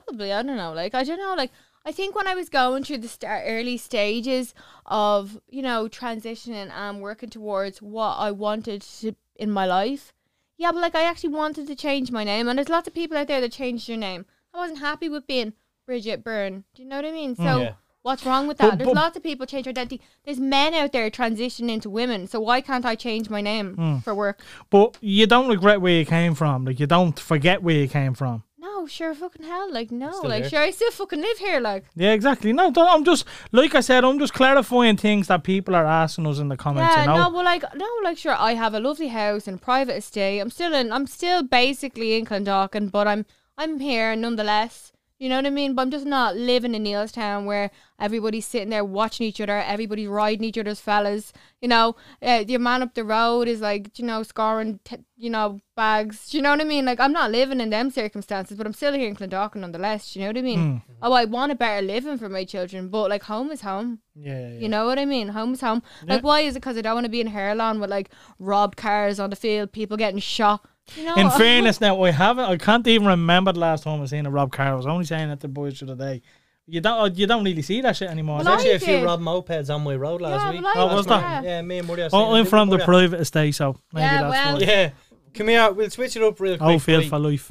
Probably, 0.00 0.32
I 0.32 0.42
don't 0.42 0.56
know. 0.56 0.72
Like 0.72 0.94
I 0.94 1.04
don't 1.04 1.18
know. 1.18 1.34
Like 1.36 1.50
I 1.84 1.92
think 1.92 2.14
when 2.16 2.26
I 2.26 2.34
was 2.34 2.48
going 2.48 2.82
through 2.84 2.98
the 2.98 3.26
early 3.26 3.76
stages 3.76 4.54
of 4.86 5.38
you 5.50 5.60
know 5.60 5.86
transitioning 5.88 6.70
and 6.70 7.02
working 7.02 7.28
towards 7.28 7.82
what 7.82 8.14
I 8.16 8.30
wanted 8.30 8.80
to 9.00 9.14
in 9.36 9.50
my 9.50 9.66
life, 9.66 10.14
yeah, 10.56 10.72
but 10.72 10.80
like 10.80 10.94
I 10.94 11.02
actually 11.02 11.34
wanted 11.34 11.66
to 11.66 11.74
change 11.74 12.10
my 12.10 12.24
name, 12.24 12.48
and 12.48 12.56
there's 12.58 12.70
lots 12.70 12.88
of 12.88 12.94
people 12.94 13.18
out 13.18 13.26
there 13.28 13.42
that 13.42 13.52
changed 13.52 13.86
their 13.86 13.98
name. 13.98 14.24
I 14.54 14.58
wasn't 14.58 14.78
happy 14.80 15.10
with 15.10 15.26
being 15.26 15.52
Bridget 15.84 16.24
Byrne. 16.24 16.64
Do 16.74 16.82
you 16.82 16.88
know 16.88 16.96
what 16.96 17.04
I 17.04 17.12
mean? 17.12 17.36
So. 17.36 17.60
Yeah. 17.60 17.72
What's 18.04 18.26
wrong 18.26 18.48
with 18.48 18.58
that? 18.58 18.70
But- 18.70 18.78
There's 18.84 18.96
lots 18.96 19.16
of 19.16 19.22
people 19.22 19.46
change 19.46 19.62
their 19.66 19.70
identity. 19.70 20.00
There's 20.24 20.40
men 20.40 20.74
out 20.74 20.90
there 20.90 21.08
transitioning 21.08 21.70
into 21.70 21.88
women. 21.88 22.26
So 22.26 22.40
why 22.40 22.60
can't 22.60 22.84
I 22.84 22.96
change 22.96 23.30
my 23.30 23.40
name 23.40 23.74
Hmm. 23.76 23.98
for 23.98 24.12
work? 24.12 24.40
But 24.70 24.98
you 25.00 25.28
don't 25.28 25.46
regret 25.48 25.80
where 25.80 25.92
you 26.00 26.04
came 26.04 26.34
from. 26.34 26.64
Like 26.64 26.80
you 26.80 26.88
don't 26.88 27.16
forget 27.16 27.62
where 27.62 27.76
you 27.76 27.86
came 27.86 28.14
from. 28.14 28.42
No, 28.62 28.86
sure, 28.86 29.12
fucking 29.12 29.44
hell. 29.44 29.72
Like, 29.72 29.90
no, 29.90 30.12
Still 30.12 30.30
like, 30.30 30.42
here. 30.42 30.50
sure, 30.50 30.60
I 30.60 30.70
still 30.70 30.92
fucking 30.92 31.20
live 31.20 31.38
here. 31.38 31.58
Like, 31.58 31.84
Yeah, 31.96 32.12
exactly. 32.12 32.52
No, 32.52 32.70
don't, 32.70 32.88
I'm 32.88 33.04
just 33.04 33.24
like 33.50 33.74
I 33.74 33.80
said. 33.80 34.04
I'm 34.04 34.20
just 34.20 34.34
clarifying 34.34 34.96
things 34.96 35.26
that 35.26 35.42
people 35.42 35.74
are 35.74 35.84
asking 35.84 36.28
us 36.28 36.38
in 36.38 36.48
the 36.48 36.56
comments. 36.56 36.94
Yeah, 36.94 37.00
you 37.00 37.08
know? 37.08 37.16
no, 37.24 37.30
well, 37.30 37.44
like, 37.44 37.64
no, 37.74 37.88
like, 38.04 38.18
sure, 38.18 38.36
I 38.38 38.54
have 38.54 38.72
a 38.72 38.78
lovely 38.78 39.08
house 39.08 39.48
and 39.48 39.60
private 39.60 39.96
estate. 39.96 40.38
I'm 40.38 40.50
still 40.50 40.74
in, 40.74 40.92
I'm 40.92 41.08
still 41.08 41.42
basically 41.42 42.14
in 42.14 42.24
Clondalkin, 42.24 42.92
but 42.92 43.08
I'm, 43.08 43.26
I'm 43.58 43.80
here 43.80 44.14
nonetheless. 44.14 44.91
You 45.22 45.28
know 45.28 45.36
what 45.36 45.46
I 45.46 45.50
mean? 45.50 45.74
But 45.76 45.82
I'm 45.82 45.90
just 45.92 46.04
not 46.04 46.34
living 46.36 46.74
in 46.74 46.82
Neilstown 46.82 47.44
where 47.44 47.70
everybody's 48.00 48.44
sitting 48.44 48.70
there 48.70 48.84
watching 48.84 49.24
each 49.24 49.40
other, 49.40 49.56
everybody's 49.56 50.08
riding 50.08 50.42
each 50.42 50.58
other's 50.58 50.80
fellas. 50.80 51.32
You 51.60 51.68
know, 51.68 51.94
uh, 52.20 52.42
your 52.48 52.58
man 52.58 52.82
up 52.82 52.94
the 52.94 53.04
road 53.04 53.46
is 53.46 53.60
like, 53.60 53.96
you 54.00 54.04
know, 54.04 54.24
scoring, 54.24 54.80
t- 54.82 54.96
you 55.16 55.30
know, 55.30 55.60
bags. 55.76 56.28
Do 56.28 56.38
you 56.38 56.42
know 56.42 56.50
what 56.50 56.60
I 56.60 56.64
mean? 56.64 56.84
Like, 56.86 56.98
I'm 56.98 57.12
not 57.12 57.30
living 57.30 57.60
in 57.60 57.70
them 57.70 57.90
circumstances, 57.92 58.56
but 58.58 58.66
I'm 58.66 58.72
still 58.72 58.94
here 58.94 59.06
in 59.06 59.14
Clondalkin 59.14 59.56
nonetheless. 59.60 60.12
Do 60.12 60.18
you 60.18 60.24
know 60.24 60.30
what 60.30 60.38
I 60.38 60.42
mean? 60.42 60.82
Oh, 61.00 61.12
I 61.12 61.24
want 61.26 61.52
a 61.52 61.54
better 61.54 61.86
living 61.86 62.18
for 62.18 62.28
my 62.28 62.44
children, 62.44 62.88
but 62.88 63.08
like, 63.08 63.22
home 63.22 63.52
is 63.52 63.60
home. 63.60 64.00
yeah, 64.16 64.32
yeah, 64.40 64.48
yeah. 64.54 64.58
You 64.58 64.68
know 64.68 64.86
what 64.86 64.98
I 64.98 65.04
mean? 65.04 65.28
Home 65.28 65.52
is 65.54 65.60
home. 65.60 65.84
Yeah. 66.04 66.14
Like, 66.14 66.24
why 66.24 66.40
is 66.40 66.56
it? 66.56 66.60
Because 66.60 66.76
I 66.76 66.80
don't 66.82 66.94
want 66.94 67.04
to 67.06 67.10
be 67.10 67.20
in 67.20 67.28
Harelawn 67.28 67.80
with 67.80 67.90
like 67.90 68.10
robbed 68.40 68.76
cars 68.76 69.20
on 69.20 69.30
the 69.30 69.36
field, 69.36 69.70
people 69.70 69.96
getting 69.96 70.18
shot. 70.18 70.66
You 70.96 71.04
know. 71.04 71.14
In 71.14 71.26
uh, 71.26 71.30
fairness, 71.38 71.80
now 71.80 72.02
I 72.02 72.10
haven't. 72.10 72.44
I 72.44 72.56
can't 72.56 72.86
even 72.86 73.06
remember 73.08 73.52
the 73.52 73.60
last 73.60 73.84
time 73.84 74.02
I 74.02 74.06
seen 74.06 74.26
a 74.26 74.30
Rob 74.30 74.52
Car. 74.52 74.68
I 74.68 74.74
was 74.74 74.86
only 74.86 75.04
saying 75.04 75.30
it 75.30 75.36
to 75.36 75.42
the 75.42 75.48
boys 75.48 75.78
the 75.80 75.90
other 75.92 75.94
day. 76.04 76.22
You 76.66 76.80
don't. 76.80 77.00
Uh, 77.00 77.14
you 77.14 77.26
don't 77.26 77.44
really 77.44 77.62
see 77.62 77.80
that 77.80 77.96
shit 77.96 78.08
anymore. 78.10 78.38
There's 78.38 78.46
Well, 78.46 78.54
actually 78.54 78.72
I 78.72 78.74
a 78.74 78.78
few 78.78 78.96
did. 78.98 79.04
Rob 79.04 79.20
mopeds 79.20 79.74
on 79.74 79.82
my 79.82 79.96
road 79.96 80.20
last 80.20 80.42
Yeah, 80.44 80.50
week. 80.52 80.62
well, 80.62 80.90
Oh, 80.90 80.94
was 80.96 81.06
night. 81.06 81.20
that? 81.20 81.44
Yeah, 81.44 81.62
me 81.62 81.78
and 81.78 81.88
Murray. 81.88 82.02
are 82.02 82.10
Oh, 82.12 82.34
I'm 82.34 82.46
from 82.46 82.68
the 82.68 82.76
Murray?" 82.78 82.84
private 82.84 83.20
estate, 83.20 83.52
so 83.54 83.76
maybe 83.92 84.04
Yeah, 84.04 84.22
that's 84.22 84.30
well- 84.32 84.54
why. 84.54 84.60
Yeah. 84.60 84.90
Come 85.34 85.48
here, 85.48 85.72
we'll 85.72 85.88
switch 85.90 86.14
it 86.14 86.22
up 86.22 86.38
real 86.40 86.54
oh, 86.54 86.58
quick. 86.58 86.68
Oh, 86.76 86.78
feel 86.78 87.02
for 87.02 87.18
life. 87.18 87.50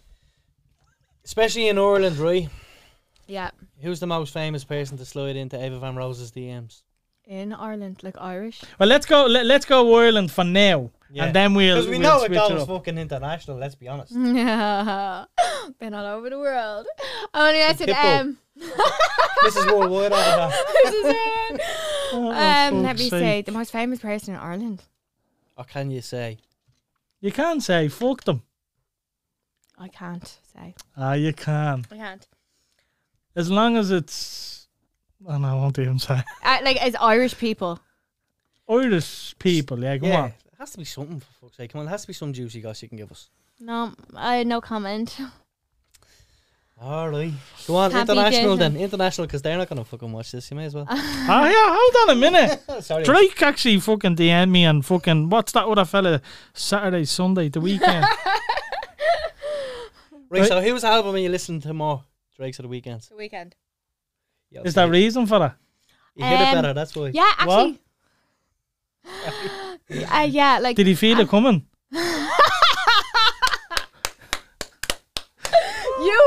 Especially 1.26 1.68
in 1.68 1.78
Ireland, 1.78 2.18
right? 2.18 2.48
Yeah. 3.28 3.52
Who's 3.82 4.00
the 4.00 4.08
most 4.08 4.34
famous 4.34 4.64
person 4.64 4.98
to 4.98 5.06
slide 5.06 5.36
into 5.36 5.62
Ava 5.62 5.80
Van 5.80 5.96
Rose's 5.96 6.32
DMs? 6.32 6.84
In 7.26 7.54
Ireland, 7.54 8.02
like 8.04 8.16
Irish. 8.20 8.62
Well, 8.80 8.90
let's 8.90 9.06
go. 9.06 9.26
Let, 9.26 9.46
let's 9.46 9.66
go 9.66 9.98
Ireland 9.98 10.32
for 10.32 10.44
now, 10.44 10.92
Yeah. 11.14 11.26
and 11.26 11.36
then 11.36 11.54
we'll. 11.54 11.76
Because 11.76 11.88
we 11.90 11.98
we'll 11.98 12.02
know 12.02 12.18
it 12.24 12.28
switch 12.28 12.38
goes 12.40 12.62
up. 12.62 12.68
fucking 12.68 12.98
international, 12.98 13.58
let's 13.58 13.76
be 13.76 13.88
honest. 13.88 14.14
Yeah. 14.14 15.26
Been 15.80 15.94
all 15.94 16.06
over 16.06 16.30
the 16.30 16.40
world. 16.40 16.88
Only 17.34 17.62
I 17.64 17.74
said, 17.74 17.90
Pitbull. 17.90 18.20
um, 18.22 18.38
this 19.44 19.56
is 19.58 19.66
worldwide 19.66 20.12
over 20.14 20.26
there. 20.38 20.50
this 20.84 20.94
is 20.94 21.06
it. 21.06 21.62
Oh, 22.14 22.32
Um, 22.32 22.84
let 22.84 22.98
me 22.98 23.10
sake. 23.10 23.20
say 23.20 23.42
the 23.42 23.52
most 23.52 23.72
famous 23.72 24.00
person 24.00 24.34
in 24.36 24.40
Ireland. 24.40 24.84
Or 25.58 25.64
can 25.66 25.92
you 25.92 26.02
say? 26.02 26.38
You 27.20 27.32
can't 27.32 27.62
say 27.62 27.88
fuck 27.88 28.24
them. 28.24 28.44
I 29.78 29.88
can't 29.90 30.28
say. 30.54 30.76
Ah, 30.96 31.14
you 31.14 31.34
can. 31.34 31.86
I 31.92 31.96
can't. 31.98 32.28
As 33.36 33.50
long 33.52 33.78
as 33.78 33.92
it's. 33.92 34.68
Oh 35.28 35.38
no, 35.38 35.48
I 35.48 35.54
won't 35.56 35.78
even 35.80 36.00
say. 36.00 36.22
Uh, 36.44 36.58
like 36.64 36.78
as 36.84 36.96
Irish 36.96 37.38
people. 37.38 37.80
Irish 38.70 39.36
people, 39.40 39.84
yeah, 39.84 39.98
come 39.98 40.08
yeah, 40.10 40.22
on. 40.22 40.34
It 40.62 40.66
has 40.66 40.72
to 40.74 40.78
be 40.78 40.86
something 40.86 41.20
for 41.20 41.26
fuck's 41.42 41.58
sake. 41.58 41.72
Come 41.72 41.82
on, 41.82 41.88
it 41.88 41.90
has 41.90 42.02
to 42.04 42.08
be 42.08 42.14
some 42.14 42.32
juicy 42.34 42.62
goss 42.62 42.84
you 42.84 42.88
can 42.88 42.96
give 43.00 43.12
us. 43.12 43.30
No, 43.60 43.94
I 44.16 44.44
no 44.44 44.62
comment. 44.62 45.18
All 46.80 47.10
right. 47.10 47.34
Go 47.66 47.78
on, 47.78 47.90
Can't 47.90 48.08
be 48.08 48.12
international 48.14 48.58
then. 48.58 48.74
different. 48.74 48.94
International, 48.94 49.26
because 49.26 49.42
they're 49.42 49.58
not 49.58 49.70
going 49.70 49.80
to 49.80 49.84
fucking 49.90 50.12
watch 50.12 50.32
this. 50.32 50.52
You 50.52 50.58
may 50.58 50.66
as 50.66 50.76
well. 50.76 50.86
Ah, 50.92 51.48
yeah, 51.50 51.76
hold 51.76 52.10
on 52.10 52.16
a 52.16 52.20
minute. 52.20 52.62
Sorry. 52.84 53.04
Drake 53.04 53.42
actually 53.42 53.80
fucking 53.80 54.16
DM'd 54.16 54.52
me 54.52 54.64
and 54.66 54.86
fucking. 54.86 55.32
What's 55.32 55.52
that 55.54 55.66
other 55.66 55.84
fella? 55.84 56.22
Saturday, 56.54 57.06
Sunday, 57.06 57.50
the 57.50 57.60
weekend. 57.60 58.06
Right, 60.30 60.48
so 60.48 60.62
whose 60.62 60.84
album 60.86 61.16
are 61.16 61.18
you 61.18 61.28
listening 61.30 61.60
to 61.62 61.74
more? 61.74 62.04
Drake's 62.38 62.60
of 62.60 62.64
the 62.64 62.70
weekends. 62.70 63.10
The 63.10 63.16
Weeknd. 63.16 63.52
Yeah, 64.50 64.62
Is 64.64 64.76
there 64.76 64.86
okay. 64.86 64.92
reason 64.92 65.26
for 65.26 65.40
that? 65.40 65.56
You 66.16 66.24
hit 66.24 66.40
it 66.40 66.48
Um, 66.48 66.54
better, 66.56 66.74
that's 66.74 66.96
why. 66.96 67.08
Yeah, 67.14 67.32
actually. 67.38 67.80
Uh, 69.92 70.28
yeah, 70.30 70.60
like 70.60 70.76
Did 70.76 70.88
he 70.88 70.96
feel 70.96 71.20
it 71.20 71.30
coming? 71.30 71.66
you 71.92 72.00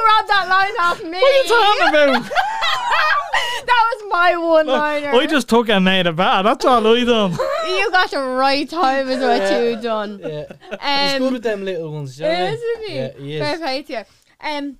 robbed 0.07 0.29
that 0.29 0.47
line 0.49 0.77
off 0.81 1.03
me. 1.03 1.11
What 1.11 1.33
are 1.33 1.39
you 1.43 1.49
talking 1.49 1.89
about? 2.21 2.31
that 3.67 3.93
was 3.95 4.11
my 4.11 4.37
one 4.37 4.67
liner. 4.67 5.11
I 5.13 5.27
just 5.27 5.49
took 5.49 5.69
it 5.69 5.73
and 5.73 5.85
made 5.85 6.07
it 6.07 6.17
better. 6.17 6.43
That's 6.43 6.65
all 6.65 6.87
I 6.87 7.05
done. 7.05 7.33
you 7.33 7.91
got 7.91 8.11
the 8.11 8.21
right 8.21 8.69
time 8.69 9.09
is 9.09 9.21
what 9.21 9.63
you 9.65 9.81
done. 9.83 10.21
Yeah. 10.23 10.45
He's 10.49 11.19
good 11.19 11.23
Um, 11.27 11.33
with 11.33 11.43
them 11.43 11.65
little 11.65 11.93
ones. 11.93 12.19
you 12.19 12.27
know 12.27 12.31
what 12.31 12.39
I 12.39 12.45
mean? 12.45 12.55
isn't 12.55 12.85
he? 12.89 12.95
Yeah, 12.97 13.11
he 13.19 13.37
is. 13.37 13.41
Fair 13.43 13.59
play 13.59 13.83
to 13.83 13.93
you. 13.93 14.03
Um, 14.41 14.79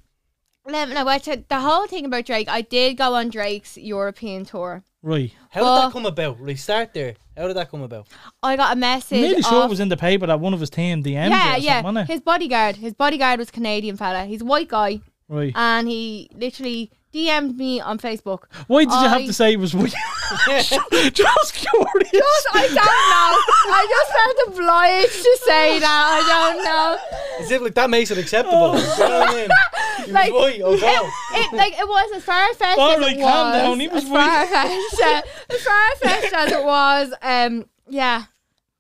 let 0.67 0.89
me 0.89 0.95
know 0.95 1.05
what 1.05 1.23
the 1.25 1.61
whole 1.61 1.87
thing 1.87 2.05
about 2.07 2.25
Drake. 2.27 2.49
I 2.49 2.61
did 2.63 2.97
go 2.97 3.15
on 3.15 3.29
Drake's 3.31 3.77
European 3.77 4.45
tour. 4.45 4.83
Right. 5.05 5.33
How 5.51 5.61
did 5.61 5.85
that 5.85 5.93
come 5.93 6.07
about? 6.07 6.41
Right, 6.41 6.59
start 6.59 6.95
there. 6.95 7.15
How 7.37 7.47
did 7.47 7.57
that 7.59 7.71
come 7.71 7.83
about? 7.83 8.07
I 8.43 8.57
got 8.57 8.73
a 8.73 8.77
message. 8.77 9.19
I'm 9.19 9.23
nearly 9.23 9.43
sure 9.43 9.59
off- 9.59 9.67
it 9.67 9.71
was 9.71 9.81
in 9.81 9.91
the 9.91 9.99
paper 9.99 10.27
that 10.27 10.41
one 10.41 10.55
of 10.55 10.61
his 10.61 10.71
team 10.71 11.03
DM'd 11.03 11.31
yeah, 11.31 11.57
you 11.57 11.63
or 11.63 11.65
yeah. 11.65 11.83
wasn't 11.83 12.09
it? 12.09 12.13
His 12.13 12.21
bodyguard. 12.23 12.77
His 12.77 12.95
bodyguard 12.95 13.39
was 13.39 13.51
Canadian 13.51 13.99
fella. 13.99 14.25
He's 14.25 14.41
a 14.41 14.47
white 14.47 14.69
guy, 14.69 15.01
Right. 15.29 15.53
and 15.55 15.87
he 15.89 16.31
literally 16.35 16.91
DM'd 17.15 17.57
me 17.57 17.81
on 17.81 17.99
Facebook. 17.99 18.45
Why 18.67 18.85
did 18.85 18.93
you 18.93 19.09
have 19.09 19.25
to 19.25 19.33
say 19.33 19.53
it 19.53 19.61
was 19.61 19.73
weird? 19.73 19.93
just 20.49 21.55
curious. 21.55 22.11
Just, 22.11 22.47
I 22.53 22.67
don't 22.67 22.77
know. 22.77 23.31
I 23.73 23.87
just 23.89 24.13
felt 24.13 24.59
obliged 24.59 25.23
to 25.23 25.39
say 25.47 25.79
that. 25.79 25.87
I 25.87 26.53
don't 26.53 26.65
know. 26.65 27.45
As 27.45 27.51
if 27.53 27.63
like 27.63 27.75
that 27.75 27.89
makes 27.89 28.11
it 28.11 28.19
acceptable. 28.19 28.75
you 28.77 28.83
know 28.83 29.21
what 29.21 29.29
I 29.29 29.35
mean? 29.35 29.49
You 30.07 30.13
Like, 30.13 30.33
was 30.33 30.51
right, 30.51 30.61
oh 30.63 30.79
God. 30.79 31.13
It 31.33 31.53
like 31.55 31.73
it 31.79 31.89
was 31.89 32.13
as 32.17 32.25
far 32.25 32.53
fetched 32.55 32.79
All 32.79 32.91
as 32.91 32.99
right, 32.99 33.17
it 33.17 33.21
calm 33.23 33.53
was. 33.53 33.63
down, 33.63 33.81
he 33.81 33.89
was 33.89 34.05
as 34.05 34.11
far 34.11 34.47
fetched, 34.47 35.27
as 35.51 35.63
far 35.63 35.97
fetched 35.97 36.33
as 36.35 36.53
it 36.53 36.65
was. 36.65 37.15
Um, 37.23 37.67
yeah, 37.89 38.25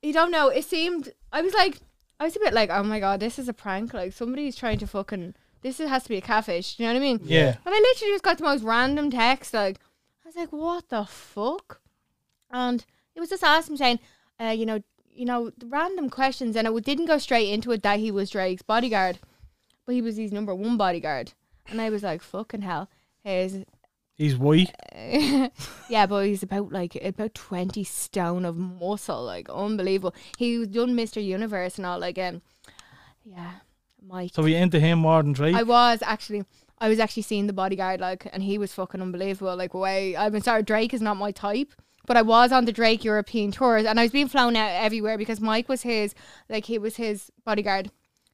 you 0.03 0.12
don't 0.12 0.30
know. 0.30 0.49
It 0.49 0.64
seemed. 0.64 1.12
I 1.32 1.41
was 1.41 1.55
like, 1.55 1.78
I 2.20 2.24
was 2.24 2.37
a 2.37 2.41
bit 2.41 2.53
like, 2.53 2.68
oh 2.70 2.82
my 2.82 3.01
god, 3.01 3.20
this 3.20 3.39
is 3.39 3.49
a 3.49 3.55
prank. 3.55 3.95
Like 3.95 4.12
somebody's 4.12 4.55
trying 4.57 4.78
to 4.78 4.87
fucking. 4.87 5.35
This 5.65 5.79
has 5.79 6.03
to 6.03 6.11
be 6.11 6.19
a 6.19 6.21
catfish. 6.21 6.77
Do 6.77 6.83
you 6.83 6.89
know 6.91 6.95
what 6.95 7.03
I 7.03 7.07
mean? 7.07 7.21
Yeah. 7.25 7.57
And 7.65 7.75
I 7.75 7.79
literally 7.79 8.12
just 8.12 8.23
got 8.23 8.37
the 8.37 8.45
most 8.45 8.62
random 8.62 9.11
text. 9.11 9.55
Like, 9.55 9.79
I 10.23 10.29
was 10.29 10.37
like, 10.37 10.53
what 10.53 10.91
the 10.91 11.07
fuck? 11.07 11.81
And 12.51 12.85
it 13.17 13.21
was 13.21 13.31
just 13.31 13.43
awesome 13.43 13.79
saying, 13.79 13.99
uh, 14.39 14.51
you 14.51 14.67
know, 14.67 14.83
you 15.11 15.25
know, 15.25 15.51
the 15.57 15.67
random 15.67 16.11
questions, 16.11 16.55
and 16.55 16.69
it 16.69 16.85
didn't 16.85 17.07
go 17.07 17.17
straight 17.17 17.49
into 17.49 17.73
it 17.73 17.83
that 17.83 17.99
he 17.99 18.11
was 18.11 18.29
Drake's 18.29 18.61
bodyguard, 18.61 19.21
but 19.87 19.95
he 19.95 20.03
was 20.03 20.19
his 20.19 20.33
number 20.33 20.55
one 20.55 20.77
bodyguard. 20.77 21.33
And 21.67 21.81
I 21.81 21.89
was 21.89 22.03
like, 22.03 22.21
fucking 22.21 22.61
hell. 22.61 22.91
Here's, 23.23 23.65
He's 24.17 24.37
white. 24.37 24.71
yeah, 25.89 26.07
but 26.07 26.27
he's 26.27 26.43
about 26.43 26.71
like 26.71 26.95
about 27.03 27.35
twenty 27.35 27.83
stone 27.85 28.45
of 28.45 28.57
muscle, 28.57 29.25
like 29.25 29.49
unbelievable. 29.49 30.15
He 30.39 30.59
was 30.59 30.69
done 30.69 30.95
Mr. 30.95 31.25
Universe 31.25 31.79
and 31.79 31.87
all, 31.87 31.99
like 31.99 32.19
um, 32.19 32.43
yeah, 33.25 33.55
Mike. 34.07 34.32
So 34.34 34.42
we 34.42 34.55
into 34.55 34.80
him 34.80 35.00
more 35.00 35.22
than 35.22 35.32
Drake. 35.32 35.55
I 35.55 35.62
was 35.62 36.00
actually. 36.02 36.44
I 36.78 36.88
was 36.88 36.98
actually 36.98 37.22
seeing 37.22 37.46
the 37.46 37.52
bodyguard 37.52 38.00
like, 38.00 38.28
and 38.32 38.42
he 38.42 38.59
was 38.59 38.74
fucking 38.74 39.00
unbelievable. 39.00 39.57
Like, 39.57 39.72
way 39.74 40.16
I 40.16 40.28
mean, 40.28 40.42
sorry, 40.42 40.62
Drake 40.64 40.92
is 40.92 41.00
not 41.00 41.16
my 41.16 41.30
type, 41.30 41.72
but 42.07 42.16
I 42.16 42.22
was 42.22 42.50
on 42.52 42.64
the 42.64 42.72
Drake 42.72 43.05
European 43.05 43.52
tours, 43.52 43.86
and 43.86 43.98
I 43.98 44.02
was 44.02 44.12
being 44.12 44.28
flown 44.28 44.57
out 44.57 44.70
everywhere 44.70 45.16
because 45.16 45.40
Mike 45.40 45.68
was 45.68 45.82
his, 45.82 46.14
like, 46.48 46.66
he 46.66 46.78
was 46.78 46.96
his 46.96 47.30
bodyguard. 47.44 47.90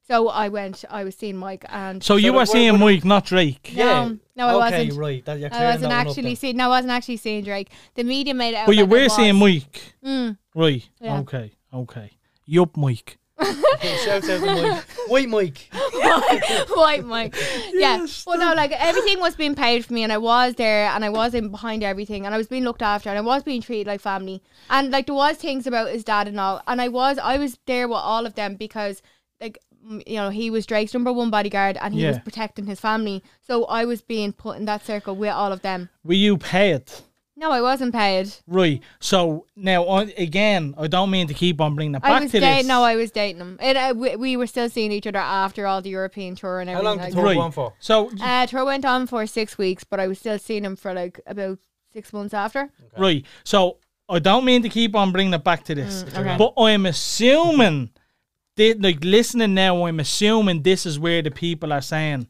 So 0.07 0.27
I 0.27 0.49
went. 0.49 0.83
I 0.89 1.03
was 1.03 1.15
seeing 1.15 1.37
Mike, 1.37 1.63
and 1.69 2.03
so 2.03 2.15
you 2.15 2.33
were 2.33 2.45
seeing 2.45 2.73
when- 2.73 2.81
Mike, 2.81 3.05
not 3.05 3.25
Drake. 3.25 3.71
No, 3.75 4.17
no, 4.35 4.47
I 4.47 4.67
okay, 4.67 4.85
wasn't. 4.87 4.99
right. 4.99 5.23
That, 5.23 5.53
I 5.53 5.63
wasn't 5.65 5.91
that 5.91 6.07
actually 6.07 6.35
seeing. 6.35 6.57
No, 6.57 6.65
I 6.65 6.69
wasn't 6.69 6.91
actually 6.91 7.17
seeing 7.17 7.43
Drake. 7.45 7.69
The 7.93 8.03
media 8.03 8.33
made 8.33 8.49
it 8.49 8.55
out. 8.55 8.65
But 8.65 8.75
you 8.75 8.83
like 8.85 8.91
were 8.91 9.09
seeing. 9.09 9.35
Mike. 9.35 9.93
Mm. 10.03 10.37
Right. 10.55 10.89
Yeah. 10.99 11.19
Okay. 11.19 11.51
Okay. 11.73 12.11
Yup, 12.45 12.75
Mike. 12.75 13.19
Okay, 13.41 13.97
Shouts 14.05 14.29
out 14.29 14.39
to 14.39 14.45
Mike. 14.45 14.83
White 15.07 15.29
Mike. 15.29 15.69
White 16.69 17.05
Mike. 17.05 17.35
Yeah. 17.73 17.97
Yes, 17.97 18.25
Well, 18.25 18.37
no, 18.37 18.53
like 18.53 18.71
everything 18.71 19.19
was 19.19 19.35
being 19.35 19.55
paid 19.55 19.85
for 19.85 19.93
me, 19.93 20.03
and 20.03 20.11
I 20.13 20.17
was 20.17 20.55
there, 20.55 20.87
and 20.87 21.03
I 21.03 21.09
was 21.09 21.33
in 21.33 21.49
behind 21.49 21.83
everything, 21.83 22.25
and 22.25 22.33
I 22.35 22.37
was 22.37 22.47
being 22.47 22.63
looked 22.63 22.81
after, 22.81 23.09
and 23.09 23.17
I 23.17 23.21
was 23.21 23.43
being 23.43 23.61
treated 23.61 23.87
like 23.87 24.01
family, 24.01 24.41
and 24.69 24.91
like 24.91 25.07
there 25.07 25.15
was 25.15 25.37
things 25.37 25.65
about 25.67 25.89
his 25.89 26.03
dad 26.03 26.27
and 26.27 26.39
all, 26.39 26.61
and 26.67 26.81
I 26.81 26.87
was, 26.87 27.17
I 27.17 27.37
was 27.37 27.57
there 27.65 27.87
with 27.87 27.97
all 27.97 28.25
of 28.25 28.35
them 28.35 28.55
because, 28.55 29.01
like, 29.39 29.57
you 30.05 30.15
know, 30.15 30.29
he 30.29 30.49
was 30.51 30.65
Drake's 30.67 30.93
number 30.93 31.11
one 31.11 31.31
bodyguard, 31.31 31.77
and 31.81 31.93
he 31.93 32.05
was 32.05 32.19
protecting 32.19 32.67
his 32.67 32.79
family, 32.79 33.23
so 33.41 33.65
I 33.65 33.85
was 33.85 34.01
being 34.01 34.31
put 34.33 34.57
in 34.57 34.65
that 34.65 34.85
circle 34.85 35.15
with 35.15 35.31
all 35.31 35.51
of 35.51 35.61
them. 35.61 35.89
Were 36.03 36.13
you 36.13 36.37
paid? 36.37 36.83
No, 37.41 37.51
I 37.51 37.61
wasn't 37.61 37.91
paid. 37.93 38.31
Right. 38.47 38.81
So 38.99 39.47
now, 39.55 39.83
on, 39.85 40.11
again, 40.15 40.75
I 40.77 40.85
don't 40.87 41.09
mean 41.09 41.27
to 41.27 41.33
keep 41.33 41.59
on 41.59 41.73
bringing 41.75 41.95
it 41.95 42.01
back 42.03 42.11
I 42.11 42.19
was 42.21 42.31
to 42.31 42.39
dating. 42.39 42.57
this. 42.59 42.67
No, 42.67 42.83
I 42.83 42.95
was 42.95 43.09
dating 43.11 43.41
him. 43.41 43.57
It, 43.61 43.75
uh, 43.75 43.93
we, 43.97 44.15
we 44.15 44.37
were 44.37 44.45
still 44.47 44.69
seeing 44.69 44.91
each 44.91 45.07
other 45.07 45.17
after 45.17 45.65
all 45.65 45.81
the 45.81 45.89
European 45.89 46.35
tour 46.35 46.59
and 46.59 46.69
How 46.69 46.75
everything. 46.77 46.85
long 46.85 46.97
like 46.99 47.07
did 47.07 47.17
that. 47.17 47.21
the 47.21 47.27
tour 47.27 47.33
go 47.33 47.41
on 47.41 47.51
for? 47.51 47.73
So 47.79 48.11
Uh, 48.21 48.45
tour 48.45 48.63
went 48.63 48.85
on 48.85 49.07
for 49.07 49.25
six 49.25 49.57
weeks, 49.57 49.83
but 49.83 49.99
I 49.99 50.07
was 50.07 50.19
still 50.19 50.37
seeing 50.37 50.63
him 50.63 50.75
for 50.75 50.93
like 50.93 51.19
about 51.25 51.57
six 51.91 52.13
months 52.13 52.33
after. 52.35 52.69
right. 52.95 53.25
So 53.43 53.77
I 54.07 54.19
don't 54.19 54.45
mean 54.45 54.61
to 54.61 54.69
keep 54.69 54.95
on 54.95 55.11
bringing 55.11 55.33
it 55.33 55.43
back 55.43 55.63
to 55.63 55.73
this, 55.73 56.03
Mm, 56.03 56.17
okay. 56.19 56.35
but 56.37 56.53
I'm 56.61 56.85
assuming, 56.85 57.89
that, 58.57 58.81
like 58.81 59.03
listening 59.03 59.55
now, 59.55 59.85
I'm 59.87 59.99
assuming 59.99 60.61
this 60.61 60.85
is 60.85 60.99
where 60.99 61.23
the 61.23 61.31
people 61.31 61.73
are 61.73 61.81
saying 61.81 62.27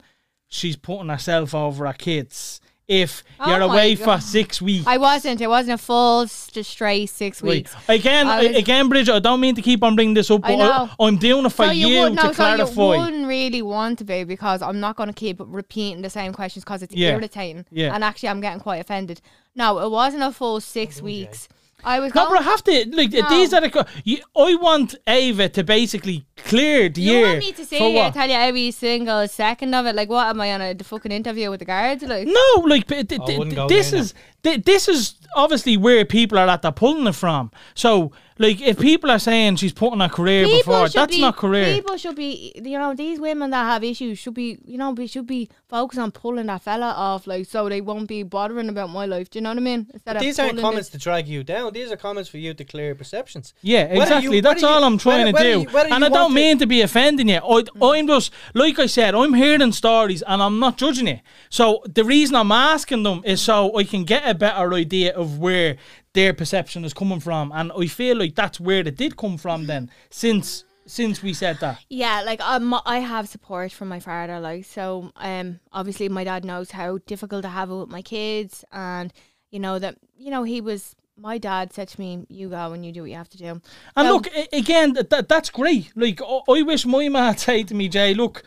she's 0.47 0.77
putting 0.77 1.09
herself 1.09 1.53
over 1.53 1.85
her 1.87 1.93
kids. 1.93 2.60
If 2.91 3.23
Oh 3.39 3.49
you're 3.49 3.61
away 3.61 3.95
God. 3.95 4.03
for 4.17 4.21
six 4.21 4.61
weeks. 4.61 4.85
I 4.85 4.97
wasn't. 4.97 5.39
It 5.39 5.47
wasn't 5.47 5.75
a 5.79 5.83
full 5.83 6.27
st- 6.27 6.65
straight 6.65 7.09
six 7.09 7.41
Right. 7.41 7.49
weeks. 7.51 7.73
Again, 7.87 8.27
I 8.27 8.43
was- 8.47 8.57
again, 8.57 8.89
Bridget. 8.89 9.13
I 9.15 9.19
don't 9.19 9.39
mean 9.39 9.55
to 9.55 9.61
keep 9.61 9.81
on 9.81 9.95
bringing 9.95 10.13
this 10.13 10.29
up, 10.29 10.41
I 10.43 10.49
but 10.49 10.55
know. 10.57 10.89
I, 10.99 11.07
am 11.07 11.15
doing 11.15 11.45
it 11.45 11.49
for 11.51 11.65
so 11.67 11.71
you, 11.71 11.87
you 11.87 12.01
would, 12.01 12.15
no, 12.15 12.23
to 12.23 12.33
so 12.35 12.49
you 12.49 12.55
clarify. 12.55 12.81
wouldn't 13.05 13.27
really 13.27 13.61
want 13.61 13.97
to 13.99 14.03
be 14.03 14.25
because 14.25 14.61
I'm 14.61 14.81
not 14.81 14.97
going 14.97 15.07
to 15.07 15.13
keep 15.13 15.37
repeating 15.39 16.01
the 16.01 16.09
same 16.09 16.33
questions 16.33 16.65
because 16.65 16.83
it's 16.83 16.93
Yeah. 16.93 17.11
irritating. 17.11 17.65
Yeah. 17.71 17.95
And 17.95 18.03
actually, 18.03 18.27
I'm 18.27 18.41
getting 18.41 18.59
quite 18.59 18.81
offended. 18.81 19.21
No, 19.55 19.79
it 19.79 19.89
wasn't 19.89 20.23
a 20.23 20.31
full 20.33 20.59
six 20.59 21.01
weeks. 21.01 21.47
I 21.83 21.99
was 21.99 22.13
No, 22.13 22.25
going. 22.25 22.35
but 22.35 22.41
I 22.41 22.49
have 22.49 22.63
to 22.65 22.89
like 22.95 23.11
No. 23.11 23.29
these 23.29 23.53
are 23.53 23.61
the. 23.61 23.69
co- 23.69 23.85
You, 24.03 24.17
I 24.35 24.55
want 24.55 24.95
Ava 25.07 25.49
to 25.49 25.63
basically 25.63 26.25
clear 26.37 26.89
the 26.89 27.01
you 27.01 27.11
year. 27.13 27.27
want 27.27 27.39
me 27.39 27.51
to 27.51 27.57
for 27.63 27.65
sit 27.65 27.77
here 27.79 27.87
and 27.87 27.95
what? 27.95 28.13
tell 28.13 28.27
you 28.29 28.35
every 28.35 28.71
single 28.71 29.27
second 29.27 29.73
of 29.73 29.85
it? 29.85 29.95
Like, 29.95 30.09
what 30.09 30.27
am 30.27 30.41
I 30.41 30.53
on 30.53 30.61
a 30.61 30.75
fucking 30.75 31.11
interview 31.11 31.49
with 31.49 31.59
the 31.59 31.65
guards? 31.65 32.03
Like, 32.03 32.27
No, 32.27 32.61
like 32.65 32.87
but 32.87 33.09
th- 33.09 33.21
I 33.21 33.25
th- 33.25 33.37
wouldn't 33.39 33.55
go 33.55 33.67
this 33.67 33.91
there 33.91 33.99
now. 33.99 34.03
is 34.03 34.13
th- 34.43 34.63
this 34.63 34.87
is 34.87 35.15
obviously 35.35 35.77
where 35.77 36.05
people 36.05 36.37
are 36.37 36.47
at. 36.47 36.61
They're 36.61 36.71
pulling 36.71 37.07
it 37.07 37.15
from. 37.15 37.51
So 37.75 38.11
like 38.41 38.59
if 38.61 38.79
people 38.79 39.09
are 39.11 39.19
saying 39.19 39.55
she's 39.57 39.71
putting 39.73 39.99
her 39.99 40.09
career 40.09 40.45
before, 40.45 40.87
should 40.87 40.99
that's 40.99 41.15
be, 41.15 41.21
not 41.21 41.37
career. 41.37 41.75
People 41.75 41.97
should 41.97 42.15
be, 42.15 42.51
you 42.55 42.77
know, 42.77 42.93
these 42.93 43.19
women 43.19 43.49
that 43.51 43.63
have 43.65 43.83
issues 43.83 44.17
should 44.19 44.33
be, 44.33 44.57
you 44.65 44.77
know, 44.77 44.91
we 44.91 45.07
should 45.07 45.27
be 45.27 45.49
focused 45.69 45.99
on 45.99 46.11
pulling 46.11 46.47
that 46.47 46.61
fella 46.61 46.87
off, 46.97 47.27
like, 47.27 47.45
so 47.45 47.69
they 47.69 47.81
won't 47.81 48.07
be 48.07 48.23
bothering 48.23 48.69
about 48.69 48.89
my 48.89 49.05
life. 49.05 49.29
Do 49.29 49.39
you 49.39 49.43
know 49.43 49.51
what 49.51 49.57
I 49.57 49.61
mean? 49.61 49.87
Instead 49.93 50.15
of 50.17 50.21
These 50.21 50.39
aren't 50.39 50.59
comments 50.59 50.89
this- 50.89 50.99
to 51.01 51.03
drag 51.03 51.27
you 51.27 51.43
down. 51.43 51.71
These 51.73 51.91
are 51.91 51.97
comments 51.97 52.29
for 52.29 52.37
you 52.37 52.53
to 52.53 52.63
clear 52.65 52.87
your 52.87 52.95
perceptions. 52.95 53.53
Yeah, 53.61 53.83
exactly. 53.83 54.35
you- 54.37 54.41
That's 54.41 54.63
all 54.63 54.79
you- 54.79 54.85
I'm 54.85 54.97
trying 54.97 55.25
whether- 55.25 55.31
to 55.31 55.33
whether 55.43 55.53
do. 55.53 55.59
you- 55.61 55.75
whether 55.75 55.93
and 55.93 56.03
I 56.03 56.09
don't 56.09 56.11
want 56.19 56.31
to- 56.31 56.35
mean 56.35 56.57
to 56.59 56.65
be 56.65 56.81
offending 56.81 57.29
you. 57.29 57.35
I, 57.37 57.63
I'm 57.81 58.07
just, 58.07 58.31
like 58.53 58.79
I 58.79 58.87
said, 58.87 59.15
I'm 59.15 59.33
hearing 59.33 59.71
stories 59.71 60.21
and 60.23 60.41
I'm 60.41 60.59
not 60.59 60.77
judging 60.77 61.07
it. 61.07 61.21
So 61.49 61.83
the 61.85 62.03
reason 62.03 62.35
I'm 62.35 62.51
asking 62.51 63.03
them 63.03 63.21
is 63.25 63.41
so 63.41 63.77
I 63.77 63.83
can 63.83 64.03
get 64.03 64.23
a 64.27 64.33
better 64.33 64.73
idea 64.73 65.13
of 65.15 65.37
where 65.39 65.77
their 66.13 66.33
perception 66.33 66.83
is 66.85 66.93
coming 66.93 67.19
from. 67.19 67.51
And 67.53 67.71
I 67.77 67.87
feel 67.87 68.17
like 68.17 68.35
that's 68.35 68.59
where 68.59 68.79
it 68.87 68.97
did 68.97 69.17
come 69.17 69.37
from 69.37 69.65
then, 69.67 69.89
since 70.09 70.65
since 70.85 71.21
we 71.23 71.33
said 71.33 71.57
that. 71.61 71.79
Yeah, 71.89 72.21
like 72.25 72.41
um, 72.41 72.73
I 72.85 72.99
have 72.99 73.29
support 73.29 73.71
from 73.71 73.87
my 73.87 73.99
father, 73.99 74.39
like 74.39 74.65
so. 74.65 75.11
Um, 75.15 75.59
obviously 75.71 76.09
my 76.09 76.23
dad 76.23 76.43
knows 76.43 76.71
how 76.71 76.97
difficult 77.05 77.45
I 77.45 77.49
have 77.49 77.69
it 77.69 77.75
with 77.75 77.89
my 77.89 78.01
kids, 78.01 78.65
and 78.71 79.13
you 79.51 79.59
know 79.59 79.79
that 79.79 79.97
you 80.17 80.31
know 80.31 80.43
he 80.43 80.61
was. 80.61 80.95
My 81.17 81.37
dad 81.37 81.71
said 81.71 81.87
to 81.89 81.99
me, 81.99 82.25
"You 82.29 82.49
go 82.49 82.73
and 82.73 82.83
you 82.85 82.91
do 82.91 83.01
what 83.01 83.09
you 83.11 83.15
have 83.17 83.29
to 83.29 83.37
do." 83.37 83.61
And 83.95 84.07
So- 84.07 84.13
look, 84.13 84.27
again, 84.51 84.93
that, 84.93 85.09
that 85.11 85.29
that's 85.29 85.49
great. 85.51 85.91
Like, 85.95 86.19
I, 86.21 86.39
I 86.49 86.61
wish 86.63 86.85
my 86.85 87.07
man 87.09 87.37
say 87.47 87.63
to 87.63 87.75
me, 87.75 87.87
Jay, 87.87 88.13
look, 88.13 88.43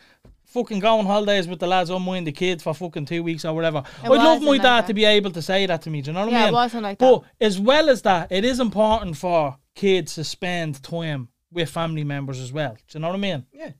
fucking 0.55 0.79
go 0.79 0.97
on 0.99 1.05
holidays 1.05 1.47
with 1.47 1.59
the 1.59 1.67
lads, 1.67 1.89
I'm 1.89 2.01
mind 2.03 2.25
the 2.25 2.31
kids 2.31 2.63
for 2.63 2.73
fucking 2.73 3.05
two 3.05 3.21
weeks 3.23 3.43
or 3.45 3.53
whatever. 3.53 3.83
I'd 4.03 4.09
love 4.09 4.41
my 4.41 4.51
like 4.51 4.61
dad 4.61 4.81
that. 4.81 4.87
to 4.87 4.93
be 4.93 5.05
able 5.05 5.31
to 5.31 5.41
say 5.41 5.65
that 5.65 5.81
to 5.83 5.89
me. 5.89 6.01
Do 6.01 6.09
you 6.09 6.13
know 6.13 6.23
what 6.25 6.31
Yeah, 6.31 6.39
I 6.39 6.43
it 6.43 6.45
mean? 6.45 6.53
wasn't 6.53 6.83
like 6.83 6.97
but 6.97 7.19
that. 7.21 7.45
as 7.45 7.59
well 7.59 7.89
as 7.89 8.01
that, 8.03 8.31
it 8.31 8.43
is 8.45 8.59
important 8.59 9.17
for 9.17 9.57
kids 9.75 10.15
to 10.15 10.23
spend 10.23 10.81
time 10.81 11.27
with 11.51 11.69
family 11.69 12.03
members 12.03 12.39
as 12.39 12.51
well. 12.51 12.73
Do 12.87 12.97
you 12.97 12.99
know 13.01 13.09
what 13.09 13.15
I 13.15 13.19
mean? 13.19 13.45
Yeah. 13.53 13.71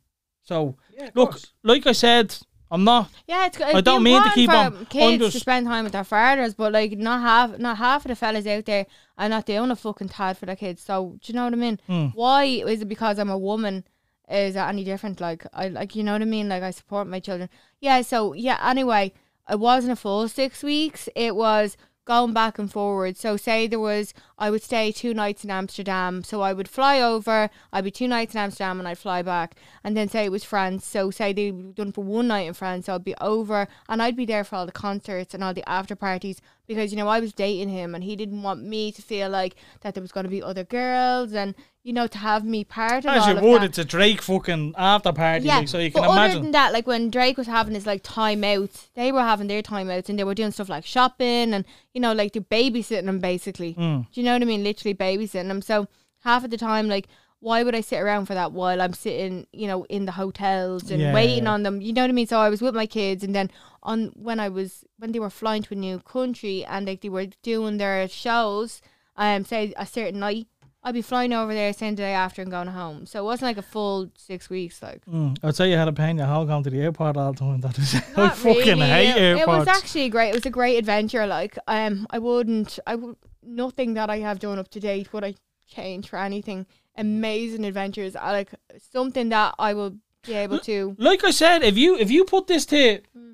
So, 0.44 0.76
Yeah, 0.96 1.10
look, 1.16 1.32
course. 1.32 1.54
like 1.64 1.88
I 1.88 1.92
said, 1.94 2.36
I'm 2.72 2.84
not. 2.84 3.10
Yeah, 3.28 3.46
it's. 3.46 3.58
Good. 3.58 3.76
I 3.76 3.82
don't 3.82 4.04
mean 4.04 4.22
to 4.22 4.30
keep 4.32 4.50
on- 4.50 4.76
I'm 4.78 4.86
kids 4.88 5.32
to 5.34 5.40
spend 5.40 5.66
time 5.68 5.84
with 5.86 5.94
their 5.94 6.04
fathers, 6.04 6.54
but 6.56 6.74
like 6.74 6.92
not 6.98 7.22
half, 7.22 7.58
not 7.60 7.78
half 7.78 8.04
of 8.06 8.10
the 8.10 8.16
fellas 8.16 8.46
out 8.48 8.66
there 8.66 8.86
are 9.18 9.30
not 9.30 9.46
doing 9.46 9.72
a 9.72 9.76
fucking 9.76 10.10
tad 10.10 10.38
for 10.38 10.46
their 10.48 10.56
kids. 10.56 10.82
So 10.82 11.16
do 11.22 11.32
you 11.32 11.36
know 11.36 11.46
what 11.46 11.54
I 11.54 11.58
mean? 11.58 11.80
Hmm. 11.88 12.08
Why 12.14 12.44
is 12.46 12.82
it 12.82 12.90
because 12.90 13.18
I'm 13.20 13.30
a 13.30 13.38
woman? 13.38 13.86
Is 14.30 14.56
that 14.56 14.70
any 14.70 14.84
different? 14.84 15.22
Like 15.22 15.46
I 15.54 15.68
like 15.68 15.96
you 15.96 16.04
know 16.04 16.14
what 16.14 16.22
I 16.22 16.26
mean? 16.26 16.50
Like 16.50 16.64
I 16.64 16.72
support 16.72 17.08
my 17.08 17.20
children. 17.20 17.50
Yeah. 17.80 18.02
So 18.02 18.34
yeah. 18.34 18.60
Anyway, 18.62 19.14
it 19.50 19.60
wasn't 19.60 19.94
a 19.94 19.96
full 19.96 20.28
six 20.28 20.64
weeks. 20.64 21.10
It 21.16 21.36
was 21.36 21.78
going 22.06 22.34
back 22.34 22.60
and 22.60 22.72
forward. 22.72 23.18
So 23.18 23.36
say 23.36 23.68
there 23.68 23.80
was, 23.80 24.14
I 24.38 24.52
would 24.52 24.62
stay 24.62 24.92
two 24.92 25.14
nights 25.14 25.44
in 25.44 25.50
Amsterdam. 25.50 26.24
So 26.24 26.42
I 26.42 26.54
would 26.54 26.70
fly 26.70 27.02
over. 27.02 27.50
I'd 27.74 27.84
be 27.84 27.92
two 27.92 28.08
nights 28.08 28.36
in 28.36 28.40
Amsterdam 28.40 28.80
and 28.80 28.88
I'd 28.88 29.00
fly 29.00 29.24
back. 29.24 29.56
And 29.84 29.98
then 29.98 30.08
say 30.08 30.26
it 30.26 30.32
was 30.32 30.44
France. 30.44 30.86
So 30.86 31.10
say 31.10 31.34
they 31.34 31.50
done 31.52 31.92
for 31.92 32.04
one 32.04 32.28
night 32.28 32.48
in 32.48 32.54
France. 32.54 32.86
So 32.86 32.96
I'd 32.96 33.04
be 33.04 33.16
over 33.20 33.68
and 33.90 34.02
I'd 34.02 34.16
be 34.16 34.26
there 34.26 34.44
for 34.44 34.56
all 34.56 34.66
the 34.68 34.72
concerts 34.72 35.34
and 35.34 35.44
all 35.44 35.54
the 35.54 35.68
after 35.68 35.96
parties 35.96 36.42
because 36.68 36.92
you 36.92 36.98
know 36.98 37.08
I 37.08 37.20
was 37.20 37.34
dating 37.34 37.70
him 37.70 37.96
and 37.96 38.04
he 38.04 38.16
didn't 38.16 38.42
want 38.44 38.64
me 38.64 38.92
to 38.92 39.02
feel 39.02 39.30
like 39.30 39.56
that 39.82 39.94
there 39.94 40.02
was 40.02 40.12
going 40.12 40.24
to 40.26 40.30
be 40.30 40.42
other 40.42 40.64
girls 40.64 41.34
and 41.34 41.56
you 41.84 41.94
know 41.94 42.08
to 42.08 42.18
have 42.18 42.44
me 42.44 42.64
part 42.64 43.06
of 43.06 43.12
As 43.12 43.24
all 43.24 43.36
you 43.36 43.42
would, 43.42 43.62
that. 43.62 43.66
it's 43.70 43.78
a 43.78 43.86
Drake 43.86 44.22
fucking 44.22 44.74
after 44.78 45.12
party, 45.14 45.46
Yeah, 45.46 45.60
like, 45.60 45.68
so 45.68 45.78
you 45.80 45.92
but 45.92 46.02
can 46.02 46.10
other 46.12 46.20
imagine. 46.26 46.42
than 46.44 46.52
that, 46.52 46.74
like 46.74 46.88
when 46.88 47.10
Drake 47.12 47.38
was 47.38 47.48
having 47.48 47.76
his 47.76 47.86
like 47.86 48.02
time 48.04 48.44
outs, 48.44 48.90
they 48.96 49.12
were 49.12 49.22
having 49.22 49.48
their 49.48 49.62
time 49.62 49.90
outs 49.90 50.10
and 50.10 50.18
they 50.18 50.24
were 50.24 50.34
doing 50.36 50.52
stuff 50.52 50.70
like 50.70 50.86
shopping 50.86 51.54
and 51.54 51.64
you 51.94 52.02
know 52.02 52.14
like 52.14 52.34
they're 52.34 52.42
babysitting 52.42 53.06
them 53.06 53.20
basically. 53.20 53.74
Mm. 53.76 54.08
Do 54.12 54.20
you 54.22 54.26
know 54.26 54.34
what 54.34 54.42
I 54.42 54.46
mean? 54.46 54.64
Literally 54.64 54.96
babysitting 54.96 55.48
them. 55.48 55.62
So 55.62 55.88
half 56.24 56.44
of 56.44 56.50
the 56.52 56.58
time, 56.58 56.88
like 56.88 57.08
why 57.42 57.62
would 57.62 57.76
I 57.76 57.82
sit 57.82 58.00
around 58.00 58.26
for 58.26 58.34
that 58.34 58.54
while 58.54 58.82
I'm 58.82 58.94
sitting, 58.94 59.46
you 59.52 59.68
know, 59.68 59.84
in 59.84 60.06
the 60.06 60.14
hotels 60.14 60.90
and 60.90 61.00
Yeah. 61.00 61.14
waiting 61.14 61.46
on 61.46 61.62
them? 61.62 61.80
You 61.80 61.94
know 61.94 62.02
what 62.02 62.10
I 62.10 62.14
mean? 62.14 62.26
So 62.26 62.40
I 62.40 62.50
was 62.50 62.60
with 62.60 62.74
my 62.74 62.88
kids, 62.88 63.24
and 63.24 63.36
then 63.36 63.52
on 63.86 64.12
when 64.16 64.40
I 64.40 64.50
was 64.50 64.84
when 65.00 65.12
they 65.14 65.20
were 65.20 65.30
flying 65.30 65.64
to 65.64 65.74
a 65.74 65.78
new 65.78 66.00
country 66.00 66.66
and 66.66 66.86
like 66.88 67.02
they 67.02 67.10
were 67.10 67.28
doing 67.44 67.78
their 67.78 68.08
shows, 68.10 68.82
um, 69.16 69.46
say 69.46 69.74
a 69.78 69.86
certain 69.86 70.20
night. 70.20 70.48
I'd 70.88 70.94
be 70.94 71.02
flying 71.02 71.34
over 71.34 71.52
there 71.54 71.74
same 71.74 71.96
day 71.96 72.14
after 72.14 72.44
and 72.44 72.52
going 72.52 72.68
home. 72.68 73.08
So 73.08 73.20
it 73.20 73.24
wasn't 73.26 73.48
like 73.50 73.58
a 73.58 73.64
full 73.76 74.12
six 74.16 74.50
weeks. 74.52 74.84
Like 74.84 75.04
Mm. 75.06 75.36
I'd 75.44 75.56
say 75.56 75.70
you 75.72 75.78
had 75.78 75.88
a 75.88 75.94
pain 75.94 76.18
your 76.18 76.28
whole 76.28 76.46
going 76.46 76.64
to 76.64 76.70
the 76.70 76.80
airport 76.82 77.18
all 77.18 77.32
the 77.34 77.40
time. 77.40 77.60
That 77.66 77.78
is, 77.80 77.96
I 77.96 78.30
fucking 78.30 78.56
really. 78.80 78.82
hate 78.98 79.16
it, 79.16 79.22
airports. 79.40 79.48
It 79.48 79.60
was 79.60 79.68
actually 79.68 80.10
great. 80.10 80.30
It 80.30 80.36
was 80.36 80.46
a 80.46 80.52
great 80.60 80.78
adventure. 80.78 81.26
Like, 81.26 81.58
um, 81.68 82.06
I 82.12 82.20
wouldn't, 82.20 82.78
I 82.86 82.96
would, 82.96 83.16
nothing 83.42 83.96
that 83.96 84.10
I 84.12 84.20
have 84.20 84.38
done 84.40 84.60
up 84.60 84.70
to 84.76 84.80
date 84.80 85.12
would 85.12 85.24
I 85.24 85.34
change 85.68 86.10
for 86.10 86.20
anything. 86.20 86.68
Amazing 86.98 87.66
adventures. 87.66 88.16
I 88.16 88.32
like 88.32 88.52
something 88.92 89.30
that 89.30 89.56
I 89.58 89.74
will 89.74 89.94
be 90.28 90.34
able 90.34 90.60
to. 90.60 90.96
like 91.00 91.24
I 91.24 91.32
said, 91.32 91.64
if 91.64 91.78
you 91.78 91.98
if 91.98 92.10
you 92.12 92.26
put 92.26 92.46
this 92.48 92.66
to 92.68 93.00
Hmm. 93.14 93.34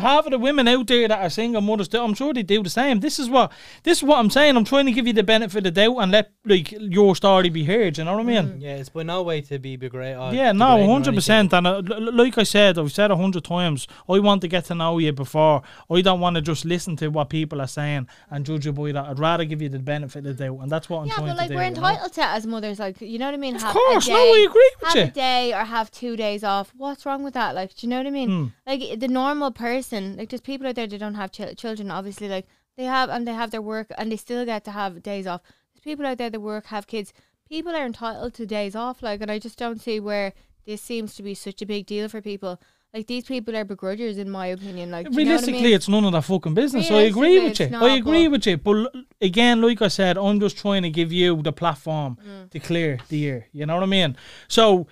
To 0.00 0.06
half 0.06 0.26
of 0.26 0.32
the 0.32 0.38
women 0.38 0.66
out 0.68 0.86
there 0.86 1.08
that 1.08 1.20
are 1.20 1.30
single 1.30 1.60
mothers, 1.60 1.92
I'm 1.94 2.14
sure 2.14 2.32
they 2.32 2.42
do 2.42 2.62
the 2.62 2.70
same. 2.70 3.00
This 3.00 3.18
is 3.18 3.28
what 3.28 3.52
this 3.82 3.98
is 3.98 4.04
what 4.04 4.18
I'm 4.18 4.30
saying. 4.30 4.56
I'm 4.56 4.64
trying 4.64 4.86
to 4.86 4.92
give 4.92 5.06
you 5.06 5.12
the 5.12 5.22
benefit 5.22 5.58
of 5.58 5.64
the 5.64 5.70
doubt 5.70 5.96
and 5.98 6.12
let 6.12 6.32
like 6.44 6.72
your 6.72 7.14
story 7.16 7.48
be 7.48 7.64
heard. 7.64 7.98
You 7.98 8.04
know 8.04 8.12
what 8.16 8.20
I 8.20 8.24
mean? 8.24 8.60
Yeah, 8.60 8.76
it's 8.76 8.88
by 8.88 9.02
no 9.02 9.22
way 9.22 9.40
to 9.42 9.58
be 9.58 9.76
begrade. 9.76 10.16
or 10.16 10.32
Yeah, 10.32 10.52
no, 10.52 10.86
hundred 10.86 11.14
percent. 11.14 11.52
And 11.52 11.66
uh, 11.66 11.76
l- 11.76 11.92
l- 12.08 12.14
like 12.14 12.36
I 12.38 12.42
said, 12.44 12.78
I've 12.78 12.92
said 12.92 13.10
a 13.10 13.16
hundred 13.16 13.44
times, 13.44 13.86
I 14.08 14.18
want 14.18 14.40
to 14.42 14.48
get 14.48 14.64
to 14.66 14.74
know 14.74 14.98
you 14.98 15.12
before. 15.12 15.62
I 15.90 16.00
don't 16.00 16.20
want 16.20 16.36
to 16.36 16.42
just 16.42 16.64
listen 16.64 16.96
to 16.96 17.08
what 17.08 17.30
people 17.30 17.60
are 17.60 17.66
saying 17.66 18.08
and 18.30 18.44
judge 18.46 18.66
you 18.66 18.72
by 18.72 18.92
that. 18.92 19.04
I'd 19.06 19.18
rather 19.18 19.44
give 19.44 19.62
you 19.62 19.68
the 19.68 19.78
benefit 19.78 20.26
of 20.26 20.36
the 20.36 20.44
doubt, 20.44 20.58
and 20.62 20.70
that's 20.70 20.88
what 20.88 21.00
I'm 21.00 21.08
saying. 21.08 21.10
Yeah, 21.10 21.16
trying 21.16 21.28
but 21.28 21.36
like 21.36 21.48
to 21.48 21.54
do. 21.54 21.58
we're 21.58 21.64
you 21.64 21.70
know? 21.70 21.76
entitled 21.88 22.12
to 22.14 22.20
it 22.20 22.26
as 22.26 22.46
mothers, 22.46 22.78
like 22.78 23.00
you 23.00 23.18
know 23.18 23.26
what 23.26 23.34
I 23.34 23.38
mean. 23.38 23.56
Of 23.56 23.62
have 23.62 23.72
course, 23.72 24.06
a 24.06 24.10
no, 24.10 24.16
day, 24.16 24.22
I 24.22 24.46
agree 24.48 24.70
with 24.80 24.88
have 24.88 24.96
you. 24.96 25.02
a 25.02 25.10
day 25.10 25.52
or 25.52 25.64
have 25.64 25.90
two 25.90 26.16
days 26.16 26.44
off. 26.44 26.72
What's 26.76 27.04
wrong 27.06 27.22
with 27.22 27.34
that? 27.34 27.54
Like, 27.54 27.74
do 27.74 27.86
you 27.86 27.90
know 27.90 27.98
what 27.98 28.06
I 28.06 28.10
mean? 28.10 28.28
Hmm. 28.30 28.46
Like 28.66 29.00
the 29.00 29.08
normal 29.08 29.50
person, 29.50 29.89
like 29.92 30.28
there's 30.30 30.40
people 30.40 30.66
out 30.66 30.74
there 30.74 30.86
that 30.86 30.98
don't 30.98 31.14
have 31.14 31.32
chil- 31.32 31.54
children. 31.54 31.90
Obviously, 31.90 32.28
like 32.28 32.46
they 32.76 32.84
have 32.84 33.08
and 33.10 33.26
they 33.26 33.34
have 33.34 33.50
their 33.50 33.62
work 33.62 33.88
and 33.98 34.10
they 34.10 34.16
still 34.16 34.44
get 34.44 34.64
to 34.64 34.70
have 34.72 35.02
days 35.02 35.26
off. 35.26 35.42
There's 35.74 35.82
people 35.84 36.06
out 36.06 36.18
there 36.18 36.30
that 36.30 36.40
work 36.40 36.66
have 36.66 36.86
kids. 36.86 37.12
People 37.48 37.74
are 37.74 37.84
entitled 37.86 38.34
to 38.34 38.46
days 38.46 38.76
off. 38.76 39.02
Like, 39.02 39.20
and 39.20 39.30
I 39.30 39.38
just 39.38 39.58
don't 39.58 39.80
see 39.80 39.98
where 40.00 40.32
this 40.66 40.80
seems 40.82 41.14
to 41.16 41.22
be 41.22 41.34
such 41.34 41.60
a 41.62 41.66
big 41.66 41.86
deal 41.86 42.08
for 42.08 42.20
people. 42.20 42.60
Like 42.92 43.06
these 43.06 43.24
people 43.24 43.56
are 43.56 43.64
begrudgers, 43.64 44.18
in 44.18 44.28
my 44.30 44.46
opinion. 44.48 44.90
Like, 44.90 45.06
know 45.06 45.12
I 45.12 45.16
Realistically, 45.16 45.62
mean? 45.62 45.74
it's 45.74 45.88
none 45.88 46.04
of 46.04 46.12
that 46.12 46.22
fucking 46.22 46.54
business. 46.54 46.90
I 46.90 47.02
agree 47.02 47.38
with 47.38 47.60
you. 47.60 47.66
it's 47.66 47.74
I 47.74 47.90
agree 47.90 48.26
with 48.28 48.46
you. 48.46 48.56
But 48.56 48.92
again, 49.20 49.60
like 49.62 49.80
I 49.80 49.86
said, 49.88 50.18
I'm 50.18 50.40
just 50.40 50.58
trying 50.58 50.82
to 50.82 50.90
give 50.90 51.12
you 51.12 51.40
the 51.40 51.52
platform 51.52 52.18
Mm. 52.26 52.50
to 52.50 52.58
clear 52.58 52.98
the 53.08 53.28
air. 53.28 53.46
You 53.52 53.66
know 53.66 53.74
what 53.74 53.84
I 53.84 53.86
mean? 53.86 54.16
So 54.48 54.88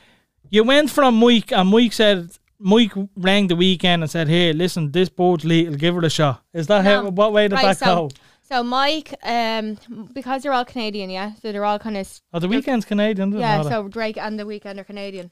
you 0.48 0.62
went 0.62 0.90
from 0.90 1.16
Mike, 1.18 1.50
and 1.52 1.68
Mike 1.70 1.92
said, 1.92 2.30
Mike 2.58 2.92
rang 3.16 3.46
the 3.48 3.54
Weeknd 3.54 4.02
and 4.02 4.10
said, 4.10 4.28
"Hey, 4.28 4.52
listen, 4.52 4.92
this 4.92 5.08
boat's 5.08 5.44
lethal. 5.44 5.74
Give 5.74 5.96
it 5.96 6.04
a 6.04 6.10
shot." 6.10 6.42
Is 6.52 6.66
that 6.66 6.84
how? 6.84 7.08
What 7.10 7.32
way 7.32 7.48
did 7.48 7.54
Right, 7.54 7.66
that 7.66 7.78
so- 7.78 8.08
go? 8.08 8.10
So 8.42 8.62
Mike, 8.62 9.14
um, 9.24 9.76
because 10.14 10.42
they're 10.42 10.54
all 10.54 10.64
Canadian, 10.64 11.10
yeah. 11.10 11.34
So 11.42 11.52
they're 11.52 11.66
all 11.66 11.78
kind 11.78 11.98
of 11.98 12.08
Oh, 12.32 12.38
the 12.38 12.48
Weeknd's 12.48 12.86
Canadian. 12.86 13.32
Yeah, 13.38 13.60
so 13.62 13.88
Drake 13.88 14.16
and 14.16 14.38
the 14.40 14.44
Weeknd 14.44 14.78
are 14.78 14.84
Canadian. 14.84 15.30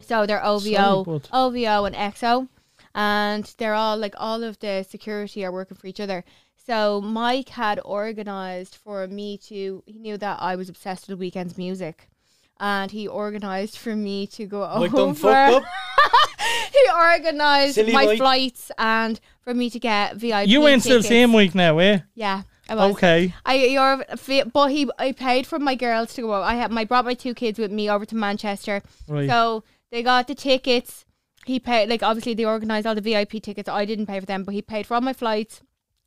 So 0.00 0.24
they're 0.24 0.44
OVO, 0.44 1.02
bud. 1.04 1.28
OVO 1.32 1.84
and 1.84 1.96
XO, 1.96 2.46
and 2.94 3.52
they're 3.58 3.74
all 3.74 3.96
like 3.96 4.14
all 4.18 4.44
of 4.44 4.60
the 4.60 4.86
security 4.88 5.44
are 5.44 5.50
working 5.50 5.76
for 5.76 5.88
each 5.88 5.98
other. 5.98 6.24
So 6.56 7.00
Mike 7.00 7.48
had 7.48 7.80
organized 7.84 8.76
for 8.76 9.08
me 9.08 9.36
to. 9.48 9.82
He 9.86 9.98
knew 9.98 10.16
that 10.18 10.38
I 10.40 10.54
was 10.54 10.68
obsessed 10.68 11.08
with 11.08 11.18
the 11.18 11.30
Weeknd's 11.30 11.58
music, 11.58 12.08
and 12.60 12.90
he 12.90 13.06
organized 13.08 13.76
for 13.78 13.94
me 13.94 14.26
to 14.28 14.46
go 14.46 14.60
Like 14.60 14.92
over. 14.92 14.96
done 14.96 15.14
fucked 15.14 15.54
up. 15.56 15.64
he 16.72 16.90
organized 16.94 17.74
Silly 17.76 17.92
my 17.92 18.06
Mike. 18.06 18.18
flights 18.18 18.70
and 18.78 19.20
for 19.42 19.54
me 19.54 19.70
to 19.70 19.78
get 19.78 20.16
VIP. 20.16 20.48
you 20.48 20.66
ain't 20.66 20.82
still 20.82 20.96
tickets. 20.98 21.08
seeing 21.08 21.30
Mike 21.30 21.54
now, 21.54 21.78
eh? 21.78 22.00
Yeah, 22.14 22.42
I 22.68 22.74
was. 22.74 22.92
Okay. 22.92 23.34
I 23.46 23.54
you're 23.54 24.04
fi- 24.16 24.44
but 24.44 24.68
he 24.68 24.88
I 24.98 25.12
paid 25.12 25.46
for 25.46 25.58
my 25.58 25.74
girls 25.74 26.14
to 26.14 26.22
go. 26.22 26.34
out. 26.34 26.42
I 26.42 26.54
had 26.54 26.70
my 26.70 26.84
brought 26.84 27.04
my 27.04 27.14
two 27.14 27.34
kids 27.34 27.58
with 27.58 27.70
me 27.72 27.88
over 27.88 28.04
to 28.06 28.14
Manchester. 28.16 28.82
Right. 29.08 29.28
So 29.28 29.64
they 29.90 30.02
got 30.02 30.26
the 30.28 30.34
tickets. 30.34 31.04
He 31.46 31.58
paid 31.60 31.88
like 31.88 32.02
obviously 32.02 32.34
they 32.34 32.44
organised 32.44 32.86
all 32.86 32.94
the 32.94 33.00
VIP 33.00 33.42
tickets. 33.42 33.68
I 33.68 33.84
didn't 33.84 34.06
pay 34.06 34.20
for 34.20 34.26
them, 34.26 34.44
but 34.44 34.52
he 34.54 34.62
paid 34.62 34.86
for 34.86 34.94
all 34.94 35.00
my 35.00 35.12
flights. 35.14 35.62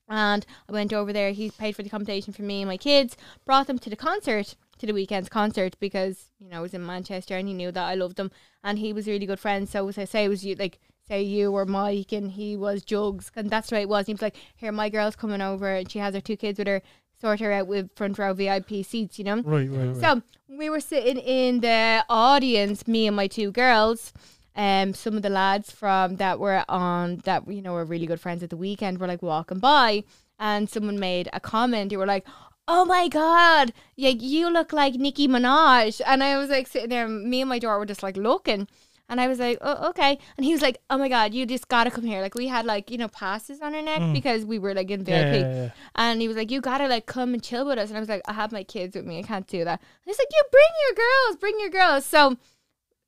And 0.07 0.45
I 0.67 0.73
went 0.73 0.91
over 0.91 1.13
there. 1.13 1.31
He 1.31 1.49
paid 1.51 1.75
for 1.75 1.83
the 1.83 1.87
accommodation 1.87 2.33
for 2.33 2.41
me 2.41 2.61
and 2.61 2.67
my 2.69 2.75
kids. 2.77 3.15
Brought 3.45 3.67
them 3.67 3.79
to 3.79 3.89
the 3.89 3.95
concert, 3.95 4.55
to 4.81 4.87
the 4.87 4.93
Weeknd's 4.93 5.29
concert 5.29 5.75
because 5.79 6.31
you 6.39 6.49
know 6.49 6.57
I 6.57 6.61
was 6.61 6.73
in 6.73 6.85
Manchester 6.85 7.37
and 7.37 7.47
he 7.47 7.53
knew 7.53 7.71
that 7.71 7.83
I 7.83 7.95
loved 7.95 8.17
them 8.17 8.31
and 8.63 8.77
he 8.79 8.91
was 8.91 9.07
a 9.07 9.11
really 9.11 9.25
good 9.25 9.39
friend. 9.39 9.69
So 9.69 9.87
as 9.87 9.97
I 9.97 10.05
say, 10.05 10.25
it 10.25 10.29
was 10.29 10.43
you 10.43 10.55
like 10.55 10.79
say 11.07 11.21
you 11.21 11.51
or 11.51 11.65
Mike 11.65 12.11
and 12.11 12.31
he 12.31 12.57
was 12.57 12.83
Jugs 12.83 13.31
and 13.35 13.49
that's 13.49 13.69
the 13.69 13.75
way 13.75 13.81
it 13.83 13.89
was. 13.89 14.07
He 14.07 14.13
was 14.13 14.21
like, 14.21 14.35
here 14.55 14.71
my 14.71 14.89
girl's 14.89 15.15
coming 15.15 15.41
over 15.41 15.69
and 15.69 15.89
she 15.89 15.99
has 15.99 16.15
her 16.15 16.21
two 16.21 16.35
kids 16.35 16.57
with 16.57 16.67
her. 16.67 16.81
Sort 17.19 17.39
her 17.39 17.51
out 17.51 17.67
with 17.67 17.95
front 17.95 18.17
row 18.17 18.33
VIP 18.33 18.83
seats, 18.83 19.19
you 19.19 19.25
know. 19.25 19.43
Right, 19.43 19.69
right, 19.69 19.89
right. 19.89 19.95
So 19.97 20.23
we 20.49 20.71
were 20.71 20.79
sitting 20.79 21.17
in 21.17 21.59
the 21.59 22.03
audience, 22.09 22.87
me 22.87 23.05
and 23.05 23.15
my 23.15 23.27
two 23.27 23.51
girls. 23.51 24.11
Um, 24.55 24.95
some 24.95 25.15
of 25.15 25.21
the 25.21 25.29
lads 25.29 25.71
from 25.71 26.15
that 26.15 26.39
were 26.39 26.65
on 26.67 27.17
that 27.25 27.47
you 27.47 27.61
know 27.61 27.73
were 27.73 27.85
really 27.85 28.07
good 28.07 28.19
friends 28.19 28.41
at 28.41 28.49
the 28.49 28.57
Weeknd 28.57 28.97
were 28.97 29.07
like 29.07 29.21
walking 29.21 29.59
by, 29.59 30.03
and 30.39 30.67
someone 30.67 30.99
made 30.99 31.29
a 31.31 31.39
comment. 31.39 31.91
They 31.91 31.97
were 31.97 32.07
like, 32.07 32.25
"Oh 32.73 32.85
my 32.85 33.07
god, 33.07 33.73
yeah, 33.95 34.09
you 34.09 34.49
look 34.49 34.71
like 34.73 34.95
Nicki 34.95 35.27
Minaj," 35.27 36.01
and 36.05 36.23
I 36.23 36.37
was 36.37 36.49
like 36.49 36.67
sitting 36.67 36.89
there, 36.89 37.05
and 37.05 37.29
me 37.29 37.41
and 37.41 37.49
my 37.49 37.59
daughter 37.59 37.79
were 37.79 37.85
just 37.85 38.03
like 38.03 38.17
looking. 38.17 38.67
And 39.09 39.19
I 39.19 39.27
was 39.27 39.39
like, 39.39 39.57
oh, 39.59 39.89
okay. 39.89 40.17
And 40.37 40.45
he 40.45 40.53
was 40.53 40.61
like, 40.61 40.77
oh 40.89 40.97
my 40.97 41.09
God, 41.09 41.33
you 41.33 41.45
just 41.45 41.67
gotta 41.67 41.91
come 41.91 42.05
here. 42.05 42.21
Like, 42.21 42.33
we 42.33 42.47
had 42.47 42.65
like, 42.65 42.89
you 42.89 42.97
know, 42.97 43.09
passes 43.09 43.59
on 43.59 43.75
our 43.75 43.81
neck 43.81 44.01
because 44.13 44.45
we 44.45 44.57
were 44.57 44.73
like 44.73 44.89
in 44.89 45.03
VIP. 45.03 45.15
Mm. 45.15 45.33
Yeah, 45.33 45.49
yeah, 45.49 45.63
yeah. 45.63 45.69
And 45.95 46.21
he 46.21 46.29
was 46.29 46.37
like, 46.37 46.49
you 46.49 46.61
gotta 46.61 46.87
like 46.87 47.07
come 47.07 47.33
and 47.33 47.43
chill 47.43 47.65
with 47.67 47.77
us. 47.77 47.89
And 47.89 47.97
I 47.97 47.99
was 47.99 48.07
like, 48.07 48.21
I 48.25 48.31
have 48.31 48.53
my 48.53 48.63
kids 48.63 48.95
with 48.95 49.03
me. 49.05 49.19
I 49.19 49.23
can't 49.23 49.45
do 49.47 49.65
that. 49.65 49.81
And 49.81 50.05
he's 50.05 50.17
like, 50.17 50.29
you 50.31 50.43
bring 50.49 50.63
your 50.87 50.95
girls, 50.95 51.35
bring 51.41 51.59
your 51.59 51.69
girls. 51.69 52.05
So 52.05 52.37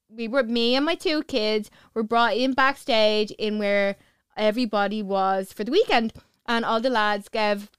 we 0.09 0.27
were, 0.27 0.43
me 0.43 0.75
and 0.75 0.85
my 0.85 0.95
two 0.95 1.23
kids 1.23 1.71
were 1.93 2.03
brought 2.03 2.35
in 2.35 2.51
backstage 2.51 3.31
in 3.39 3.57
where 3.57 3.95
everybody 4.35 5.01
was 5.01 5.53
for 5.53 5.63
the 5.63 5.71
Weeknd. 5.71 6.11
And 6.45 6.65
all 6.65 6.81
the 6.81 6.89
lads 6.89 7.29
gave 7.29 7.71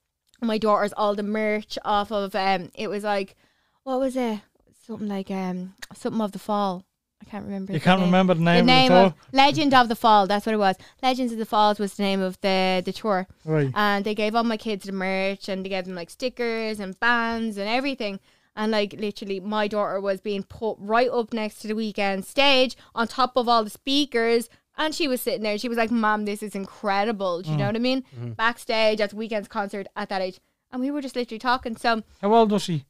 my 0.45 0.59
daughters 0.59 0.93
all 0.97 1.15
the 1.15 1.23
merch 1.23 1.79
off 1.85 2.11
of, 2.13 2.35
um, 2.35 2.71
it 2.75 2.89
was 2.89 3.05
like, 3.05 3.37
what 3.83 4.01
was 4.01 4.17
it? 4.17 4.41
Something 4.87 5.09
like, 5.09 5.31
um, 5.31 5.75
something 5.95 6.21
of 6.21 6.33
the 6.33 6.39
fall. 6.39 6.85
I 7.27 7.31
can't 7.31 7.45
remember. 7.45 7.73
You 7.73 7.81
can't 7.81 8.01
name. 8.01 8.09
remember 8.09 8.35
the 8.35 8.43
name. 8.43 8.67
The 8.67 8.73
name, 8.73 8.93
of 8.93 9.07
of 9.07 9.15
Legend 9.33 9.73
of 9.73 9.89
the 9.89 9.97
Fall. 9.97 10.27
That's 10.27 10.45
what 10.45 10.55
it 10.55 10.59
was. 10.59 10.77
Legends 11.03 11.33
of 11.33 11.39
the 11.39 11.47
Falls 11.47 11.79
was 11.79 11.95
the 11.95 12.03
name 12.03 12.21
of 12.21 12.39
the 12.43 12.83
the 12.85 12.93
tour. 12.93 13.27
Right. 13.45 13.71
and 13.75 14.05
they 14.05 14.15
gave 14.15 14.35
all 14.35 14.45
my 14.45 14.57
kids 14.59 14.85
the 14.85 14.93
merch 14.93 15.49
and 15.49 15.65
they 15.65 15.71
gave 15.71 15.87
them 15.87 15.95
like 15.95 16.11
stickers 16.11 16.81
and 16.81 16.99
bands 17.01 17.57
and 17.57 17.69
everything. 17.69 18.21
And 18.57 18.73
like 18.73 18.93
literally, 18.93 19.41
my 19.41 19.69
daughter 19.69 20.01
was 20.01 20.21
being 20.21 20.43
put 20.43 20.77
right 20.79 21.09
up 21.09 21.33
next 21.33 21.61
to 21.61 21.69
the 21.69 21.75
Weeknd 21.75 22.25
stage 22.25 22.77
on 22.95 23.09
top 23.09 23.37
of 23.37 23.49
all 23.49 23.65
the 23.65 23.71
speakers. 23.71 24.49
And 24.77 24.95
she 24.95 25.07
was 25.07 25.21
sitting 25.21 25.43
there. 25.43 25.57
She 25.59 25.69
was 25.69 25.79
like, 25.79 25.91
"Mom, 25.91 26.25
this 26.25 26.43
is 26.43 26.55
incredible." 26.55 27.43
Do 27.43 27.51
you 27.51 27.57
know 27.57 27.67
what 27.67 27.77
I 27.77 27.81
mean? 27.81 28.05
Backstage 28.37 29.01
at 29.01 29.11
the 29.11 29.17
Weeknd's 29.17 29.49
concert 29.49 29.87
at 29.95 30.09
that 30.09 30.21
age, 30.21 30.41
and 30.73 30.81
we 30.81 30.91
were 30.91 31.01
just 31.01 31.15
literally 31.15 31.39
talking. 31.39 31.77
So, 31.77 32.03
How 32.21 32.35
old 32.35 32.51
was 32.51 32.63
she? 32.63 32.85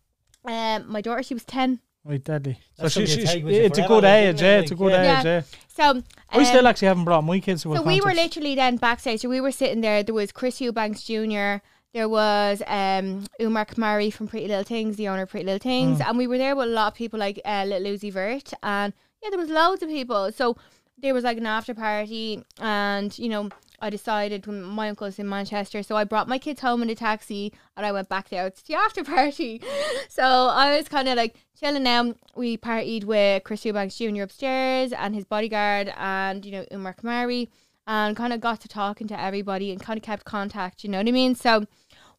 um, 0.44 0.90
my 0.90 1.00
daughter, 1.00 1.22
she 1.22 1.34
was 1.34 1.44
ten. 1.44 1.80
Right, 2.04 2.22
deadly. 2.22 2.58
So 2.76 2.82
That's 2.82 2.94
she, 2.94 3.06
she, 3.06 3.20
you 3.20 3.26
she- 3.26 3.32
take 3.32 3.44
with 3.44 3.54
you 3.54 3.62
it's 3.62 3.78
a 3.78 3.86
good 3.86 4.04
age, 4.04 4.42
yeah. 4.42 4.58
It's 4.58 4.70
a 4.70 4.74
good 4.74 4.92
yeah. 4.92 5.20
age, 5.20 5.24
yeah. 5.24 5.42
So 5.68 6.02
I 6.30 6.38
um, 6.38 6.44
still 6.44 6.66
actually 6.66 6.88
haven't 6.88 7.04
brought 7.04 7.24
my 7.24 7.40
kids 7.40 7.62
to 7.62 7.72
a 7.72 7.76
So 7.76 7.82
we 7.82 8.00
were 8.00 8.12
literally 8.12 8.54
then 8.54 8.76
backstage. 8.76 9.20
So 9.20 9.28
we 9.30 9.40
were 9.40 9.52
sitting 9.52 9.80
there. 9.80 10.02
There 10.02 10.14
was 10.14 10.30
Chris 10.30 10.60
Eubanks 10.60 11.02
Jr. 11.02 11.56
There 11.94 12.08
was 12.08 12.60
um, 12.66 13.24
Umar 13.40 13.64
Kamani 13.64 14.12
from 14.12 14.28
Pretty 14.28 14.48
Little 14.48 14.64
Things, 14.64 14.96
the 14.96 15.08
owner 15.08 15.22
of 15.22 15.30
Pretty 15.30 15.46
Little 15.46 15.60
Things, 15.60 16.00
and 16.00 16.18
we 16.18 16.26
were 16.26 16.38
there 16.38 16.56
with 16.56 16.68
a 16.68 16.72
lot 16.72 16.88
of 16.88 16.94
people 16.94 17.18
like 17.20 17.40
uh, 17.44 17.64
Lil 17.66 17.82
Uzi 17.82 18.12
Vert, 18.12 18.52
and 18.62 18.92
yeah, 19.22 19.30
there 19.30 19.38
was 19.38 19.48
loads 19.48 19.82
of 19.82 19.88
people. 19.88 20.30
So 20.32 20.56
there 20.98 21.14
was 21.14 21.24
like 21.24 21.38
an 21.38 21.46
after 21.46 21.74
party, 21.74 22.44
and 22.60 23.16
you 23.18 23.28
know, 23.28 23.50
I 23.80 23.90
decided 23.90 24.46
when 24.46 24.62
my 24.62 24.88
uncle's 24.88 25.18
in 25.18 25.28
Manchester, 25.28 25.82
so 25.82 25.96
I 25.96 26.04
brought 26.04 26.28
my 26.28 26.38
kids 26.38 26.60
home 26.60 26.82
in 26.82 26.90
a 26.90 26.94
taxi, 26.94 27.52
and 27.76 27.84
I 27.84 27.92
went 27.92 28.08
back 28.08 28.28
there 28.28 28.48
to 28.48 28.66
the 28.66 28.74
after 28.84 29.04
party. 29.04 29.60
So 30.08 30.22
I 30.22 30.76
was 30.76 30.88
kind 30.88 31.08
of 31.08 31.16
like 31.16 31.36
chilling 31.58 31.86
out. 31.86 32.16
We 32.36 32.56
partied 32.56 33.04
with 33.04 33.44
Chris 33.44 33.64
Eubanks 33.64 33.96
Jr. 33.98 34.22
upstairs 34.22 34.92
and 34.92 35.14
his 35.14 35.24
bodyguard, 35.24 35.92
and 35.96 36.44
you 36.44 36.52
know 36.52 36.64
Umar 36.72 36.94
Kamani, 36.94 37.48
and 37.86 38.16
kind 38.16 38.32
of 38.32 38.40
got 38.40 38.60
to 38.60 38.68
talking 38.68 39.08
to 39.08 39.20
everybody 39.20 39.72
and 39.72 39.80
kind 39.80 39.96
of 39.96 40.02
kept 40.02 40.24
contact. 40.24 40.84
You 40.84 40.90
know 40.90 40.98
what 40.98 41.08
I 41.08 41.12
mean? 41.12 41.34
So 41.34 41.66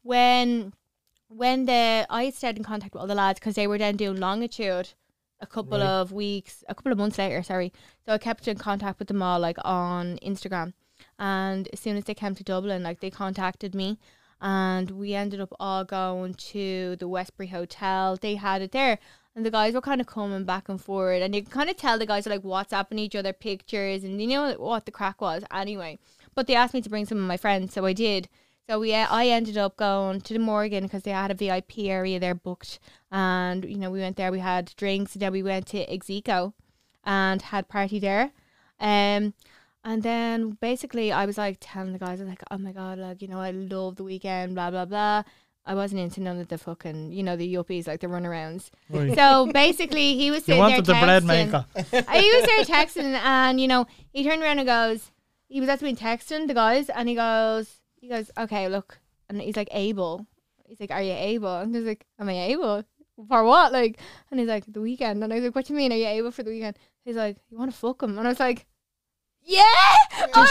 when 0.04 0.74
when 1.28 1.66
the 1.66 2.06
I 2.10 2.30
stayed 2.30 2.58
in 2.58 2.64
contact 2.64 2.94
with 2.94 3.02
all 3.02 3.08
the 3.08 3.16
lads 3.16 3.40
because 3.40 3.56
they 3.56 3.68
were 3.68 3.78
then 3.78 3.96
doing 3.98 4.18
Longitude 4.18 4.94
a 5.42 5.46
couple 5.48 5.78
Right. 5.80 5.86
of 5.88 6.12
weeks, 6.12 6.64
a 6.70 6.76
couple 6.76 6.92
of 6.92 6.98
months 6.98 7.18
later. 7.18 7.44
Sorry, 7.44 7.72
so 8.06 8.14
I 8.14 8.18
kept 8.18 8.48
in 8.48 8.58
contact 8.58 9.00
with 9.00 9.08
them 9.08 9.22
all 9.22 9.40
like 9.40 9.58
on 9.64 10.18
Instagram, 10.24 10.74
and 11.20 11.68
as 11.74 11.80
soon 11.80 11.98
as 11.98 12.06
they 12.06 12.14
came 12.14 12.36
to 12.36 12.44
Dublin, 12.44 12.84
like 12.84 13.00
they 13.00 13.10
contacted 13.10 13.76
me. 13.76 14.00
And 14.42 14.92
we 14.92 15.14
ended 15.14 15.40
up 15.40 15.54
all 15.60 15.86
going 15.86 16.34
to 16.36 16.98
the 16.98 17.08
Westbury 17.08 17.48
Hotel. 17.48 18.18
They 18.18 18.36
had 18.36 18.62
it 18.62 18.74
there, 18.74 19.00
and 19.34 19.46
the 19.46 19.50
guys 19.50 19.74
were 19.74 19.82
kind 19.82 20.02
of 20.02 20.08
coming 20.08 20.44
back 20.44 20.68
and 20.68 20.80
forward, 20.80 21.22
and 21.22 21.34
you 21.34 21.42
can 21.42 21.52
kind 21.52 21.70
of 21.70 21.78
tell 21.78 21.98
the 21.98 22.06
guys 22.06 22.28
are 22.28 22.32
like 22.32 22.44
WhatsApping 22.44 23.00
each 23.00 23.16
other 23.16 23.34
pictures, 23.34 24.04
and 24.04 24.22
you 24.22 24.28
know 24.28 24.54
what 24.54 24.86
the 24.86 24.92
crack 24.92 25.22
was 25.22 25.44
anyway. 25.52 25.98
But 26.36 26.48
they 26.48 26.56
asked 26.56 26.74
me 26.74 26.82
to 26.82 26.90
bring 26.90 27.06
some 27.06 27.18
of 27.18 27.24
my 27.24 27.38
friends, 27.38 27.74
so 27.74 27.86
I 27.86 27.94
did. 27.94 28.28
So 28.68 28.80
we, 28.80 28.96
I 28.96 29.28
ended 29.28 29.58
up 29.58 29.78
going 29.78 30.22
to 30.22 30.34
the 30.34 30.40
Morgan 30.40 30.84
because 30.84 31.04
they 31.04 31.12
had 31.12 31.30
a 31.30 31.36
VIP 31.36 31.80
area 31.80 32.20
there 32.20 32.34
booked, 32.34 32.80
and 33.12 33.64
you 33.64 33.78
know 33.78 33.92
we 33.92 34.00
went 34.00 34.18
there. 34.18 34.32
We 34.32 34.40
had 34.40 34.74
drinks, 34.76 35.14
and 35.14 35.22
then 35.22 35.32
we 35.32 35.44
went 35.44 35.68
to 35.68 35.80
Exico, 35.92 36.54
and 37.04 37.42
had 37.42 37.68
party 37.68 38.00
there. 38.00 38.32
Um, 38.80 39.34
and 39.84 40.02
then 40.02 40.58
basically 40.60 41.12
I 41.12 41.28
was 41.28 41.38
like 41.38 41.58
telling 41.60 41.94
the 41.94 42.00
guys, 42.00 42.20
I 42.20 42.24
was 42.24 42.30
like, 42.30 42.44
oh 42.50 42.58
my 42.58 42.72
god, 42.72 42.98
like 42.98 43.22
you 43.22 43.28
know 43.28 43.40
I 43.40 43.52
love 43.52 43.98
the 43.98 44.04
Weeknd, 44.04 44.56
blah 44.56 44.72
blah 44.72 44.86
blah. 44.86 45.24
I 45.68 45.74
wasn't 45.74 46.02
into 46.02 46.22
none 46.22 46.40
of 46.40 46.48
the 46.48 46.60
fucking, 46.60 47.12
you 47.12 47.24
know, 47.24 47.36
the 47.36 47.52
yuppies 47.52 47.88
like 47.88 48.00
the 48.00 48.08
runarounds. 48.08 48.70
Right. 48.90 49.16
So 49.16 49.48
basically, 49.52 50.16
he 50.16 50.30
was 50.30 50.46
sitting 50.46 50.60
wanted 50.60 50.86
the 50.86 50.94
there 50.94 51.04
bread 51.04 51.24
texting. 51.24 51.52
maker. 51.52 51.66
He 52.12 52.32
was 52.32 52.46
there 52.46 52.64
texting, 52.64 53.14
and 53.14 53.60
you 53.60 53.68
know, 53.68 53.88
he 54.12 54.24
turned 54.24 54.42
around 54.42 54.60
and 54.60 54.68
goes, 54.68 55.12
he 55.48 55.60
was 55.60 55.70
actually 55.70 55.96
texting 55.96 56.48
the 56.48 56.54
guys, 56.54 56.90
and 56.90 57.10
he 57.10 57.16
goes, 57.16 57.82
he 58.06 58.10
goes, 58.12 58.30
okay, 58.38 58.68
look, 58.70 59.00
and 59.30 59.42
he's 59.42 59.58
like, 59.58 59.70
able. 59.72 60.28
He's 60.68 60.80
like, 60.80 60.92
are 60.92 61.02
you 61.02 61.14
able? 61.14 61.56
And 61.58 61.74
he's 61.76 61.86
like, 61.86 62.06
am 62.20 62.30
I 62.30 62.34
able 62.54 62.84
for 63.28 63.44
what? 63.44 63.72
Like, 63.74 63.98
and 64.30 64.40
he's 64.40 64.48
like, 64.50 64.64
the 64.68 64.80
Weeknd. 64.80 65.24
And 65.24 65.34
I 65.34 65.38
was 65.38 65.46
like, 65.46 65.56
what 65.56 65.66
do 65.66 65.74
you 65.74 65.78
mean? 65.78 65.92
Are 65.92 65.96
you 65.96 66.06
able 66.08 66.30
for 66.32 66.44
the 66.44 66.52
Weeknd? 66.52 66.76
He's 67.04 67.16
like, 67.16 67.38
you 67.50 67.58
want 67.58 67.72
to 67.72 67.78
fuck 67.78 68.04
him? 68.04 68.18
And 68.20 68.28
I 68.28 68.32
was 68.32 68.40
like, 68.40 68.66
yeah, 69.42 69.62
I 69.64 70.28
was 70.28 70.36
like- 70.36 70.50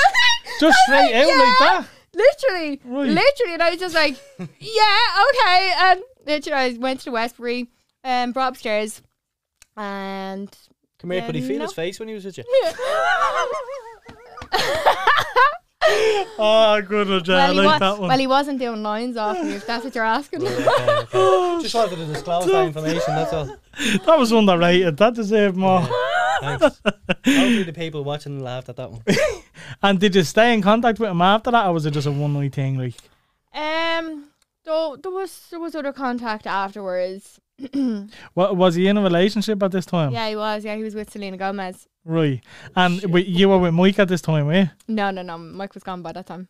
Just 0.59 0.63
I 0.63 0.67
was 0.67 0.77
straight 0.85 1.15
out 1.15 1.29
like 1.29 1.59
that. 1.61 1.87
literally, 2.15 2.81
Right. 2.85 3.09
literally. 3.09 3.55
And 3.55 3.63
I 3.63 3.71
was 3.71 3.79
just 3.81 3.95
like, 3.95 4.17
yeah, 4.61 4.99
okay. 5.31 5.73
And 5.79 6.03
literally, 6.27 6.75
I 6.75 6.77
went 6.79 6.99
to 7.01 7.05
the 7.07 7.13
Westbury, 7.13 7.71
um, 8.03 8.33
brought 8.33 8.49
upstairs, 8.53 9.01
and 9.77 10.51
Come 10.99 11.11
here, 11.13 11.21
Yeah, 11.21 11.27
could 11.27 11.35
he 11.37 11.41
feel 11.43 11.59
no. 11.59 11.65
his 11.65 11.73
face 11.73 11.99
when 12.01 12.09
he 12.09 12.15
was 12.15 12.25
with 12.25 12.39
you? 12.39 12.45
Oh, 16.37 16.83
good 16.83 17.09
one, 17.09 17.23
Jay. 17.23 17.35
I 17.35 17.37
well, 17.37 17.53
he 17.53 17.59
like 17.59 17.67
was, 17.67 17.81
that 17.81 18.01
one. 18.01 18.09
well, 18.09 18.19
he 18.19 18.27
wasn't 18.27 18.59
doing 18.59 18.83
lines 18.83 19.17
off 19.17 19.41
me, 19.41 19.53
if 19.53 19.67
that's 19.67 19.85
what 19.85 19.95
you're 19.95 20.05
asking. 20.05 20.43
Okay, 20.47 20.65
okay. 20.65 21.59
Just 21.63 21.75
wanted 21.75 21.97
to 21.97 22.07
disclose 22.07 22.47
that 22.47 22.67
information, 22.67 23.15
that's 23.15 23.33
all. 23.33 23.47
that 23.47 24.19
was 24.19 24.33
underrated. 24.33 24.97
That 24.97 25.15
deserved 25.15 25.57
more. 25.57 25.89
Thanks. 26.41 26.81
Hopefully 26.85 27.63
the 27.63 27.73
people 27.73 28.03
watching 28.03 28.43
laughed 28.43 28.69
at 28.69 28.77
that 28.77 28.91
one. 28.91 29.03
And 29.83 30.01
did 30.01 30.15
you 30.15 30.25
stay 30.25 30.53
in 30.53 30.63
contact 30.63 30.99
with 30.99 31.11
him 31.11 31.23
after 31.23 31.51
that, 31.51 31.67
or 31.67 31.73
was 31.73 31.87
it 31.87 31.93
just 31.93 32.07
a 32.07 32.13
one 32.13 32.35
night 32.35 32.55
thing? 32.55 32.79
Like, 32.79 32.95
um, 33.55 34.29
though 34.65 34.97
there 35.01 35.13
was 35.13 35.47
there 35.51 35.61
was 35.61 35.75
other 35.75 35.93
contact 35.93 36.47
afterwards. 36.47 37.41
what 38.35 38.57
was 38.57 38.75
he 38.75 38.89
in 38.89 38.97
a 38.97 39.03
relationship 39.03 39.63
at 39.63 39.71
this 39.71 39.87
time? 39.87 40.13
Yeah, 40.13 40.29
he 40.29 40.37
was. 40.37 40.65
Yeah, 40.65 40.75
he 40.75 40.83
was 40.83 40.95
with 40.95 41.11
Selena 41.11 41.37
Gomez. 41.37 41.87
Right. 42.05 42.43
And 42.77 43.01
wi- 43.03 43.27
you 43.27 43.49
were 43.49 43.59
with 43.59 43.75
Mike 43.75 43.99
at 43.99 44.09
this 44.09 44.21
time, 44.21 44.47
were 44.47 44.55
you? 44.55 44.71
No, 44.89 45.11
no, 45.11 45.23
no. 45.23 45.39
Mike 45.39 45.75
was 45.75 45.83
gone 45.83 46.03
by 46.03 46.13
that 46.13 46.27
time. 46.27 46.49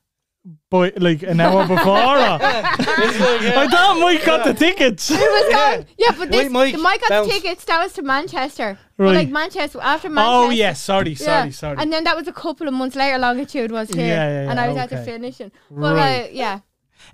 But 0.70 1.00
like 1.00 1.22
an 1.22 1.40
hour 1.40 1.66
before. 1.74 1.88
or? 1.88 2.38
I 2.42 3.66
thought 3.70 3.98
Mike 4.00 4.24
got 4.26 4.44
the 4.44 4.52
tickets. 4.52 5.08
He 5.08 5.14
was 5.14 5.52
gone. 5.54 5.86
Yeah, 5.96 6.10
but 6.18 6.30
this, 6.30 6.42
Wait, 6.44 6.50
Mike, 6.52 6.74
the 6.74 6.82
Mike 6.82 7.00
got 7.00 7.08
bounce. 7.08 7.28
the 7.28 7.32
tickets. 7.40 7.64
That 7.64 7.82
was 7.82 7.92
to 7.94 8.02
Manchester. 8.02 8.78
But 8.96 9.04
Right. 9.04 9.14
like 9.14 9.28
Manchester 9.30 9.78
after 9.80 10.10
Manchester. 10.10 10.46
Oh 10.46 10.50
yes, 10.50 10.82
sorry, 10.82 11.14
sorry, 11.14 11.46
yeah. 11.46 11.52
sorry. 11.52 11.76
And 11.78 11.92
then 11.92 12.04
that 12.04 12.14
was 12.16 12.28
a 12.28 12.32
couple 12.32 12.68
of 12.68 12.74
months 12.74 12.94
later. 12.94 13.16
Longitude 13.18 13.72
was 13.72 13.88
here, 13.90 14.06
Yeah, 14.06 14.28
yeah, 14.44 14.50
and 14.50 14.58
yeah, 14.58 14.64
I 14.64 14.68
was 14.68 14.76
at 14.76 14.90
the 14.90 14.96
okay. 14.96 15.04
finishing. 15.04 15.50
But 15.70 15.94
Right. 15.96 16.24
uh, 16.24 16.28
yeah, 16.32 16.60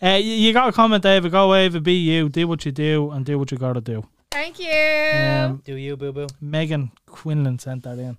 Uh, 0.03 0.09
you, 0.17 0.33
you 0.33 0.53
got 0.53 0.69
a 0.69 0.73
comment, 0.73 1.03
David. 1.03 1.31
Go 1.31 1.55
Ava, 1.55 1.81
be 1.81 1.95
you. 1.95 2.29
Do 2.29 2.49
what 2.49 2.65
you 2.65 2.73
do 2.73 3.11
and 3.13 3.25
do 3.25 3.39
what 3.39 3.51
you 3.53 3.59
gotta 3.59 3.81
do. 3.81 4.03
thank 4.33 4.59
you. 4.59 5.19
Um, 5.21 5.63
Do 5.65 5.75
you, 5.77 5.97
boo 5.97 6.13
boo? 6.13 6.27
Megan 6.41 6.91
Quinlan 7.07 7.59
sent 7.61 7.83
that 7.85 7.99
in. 7.99 8.19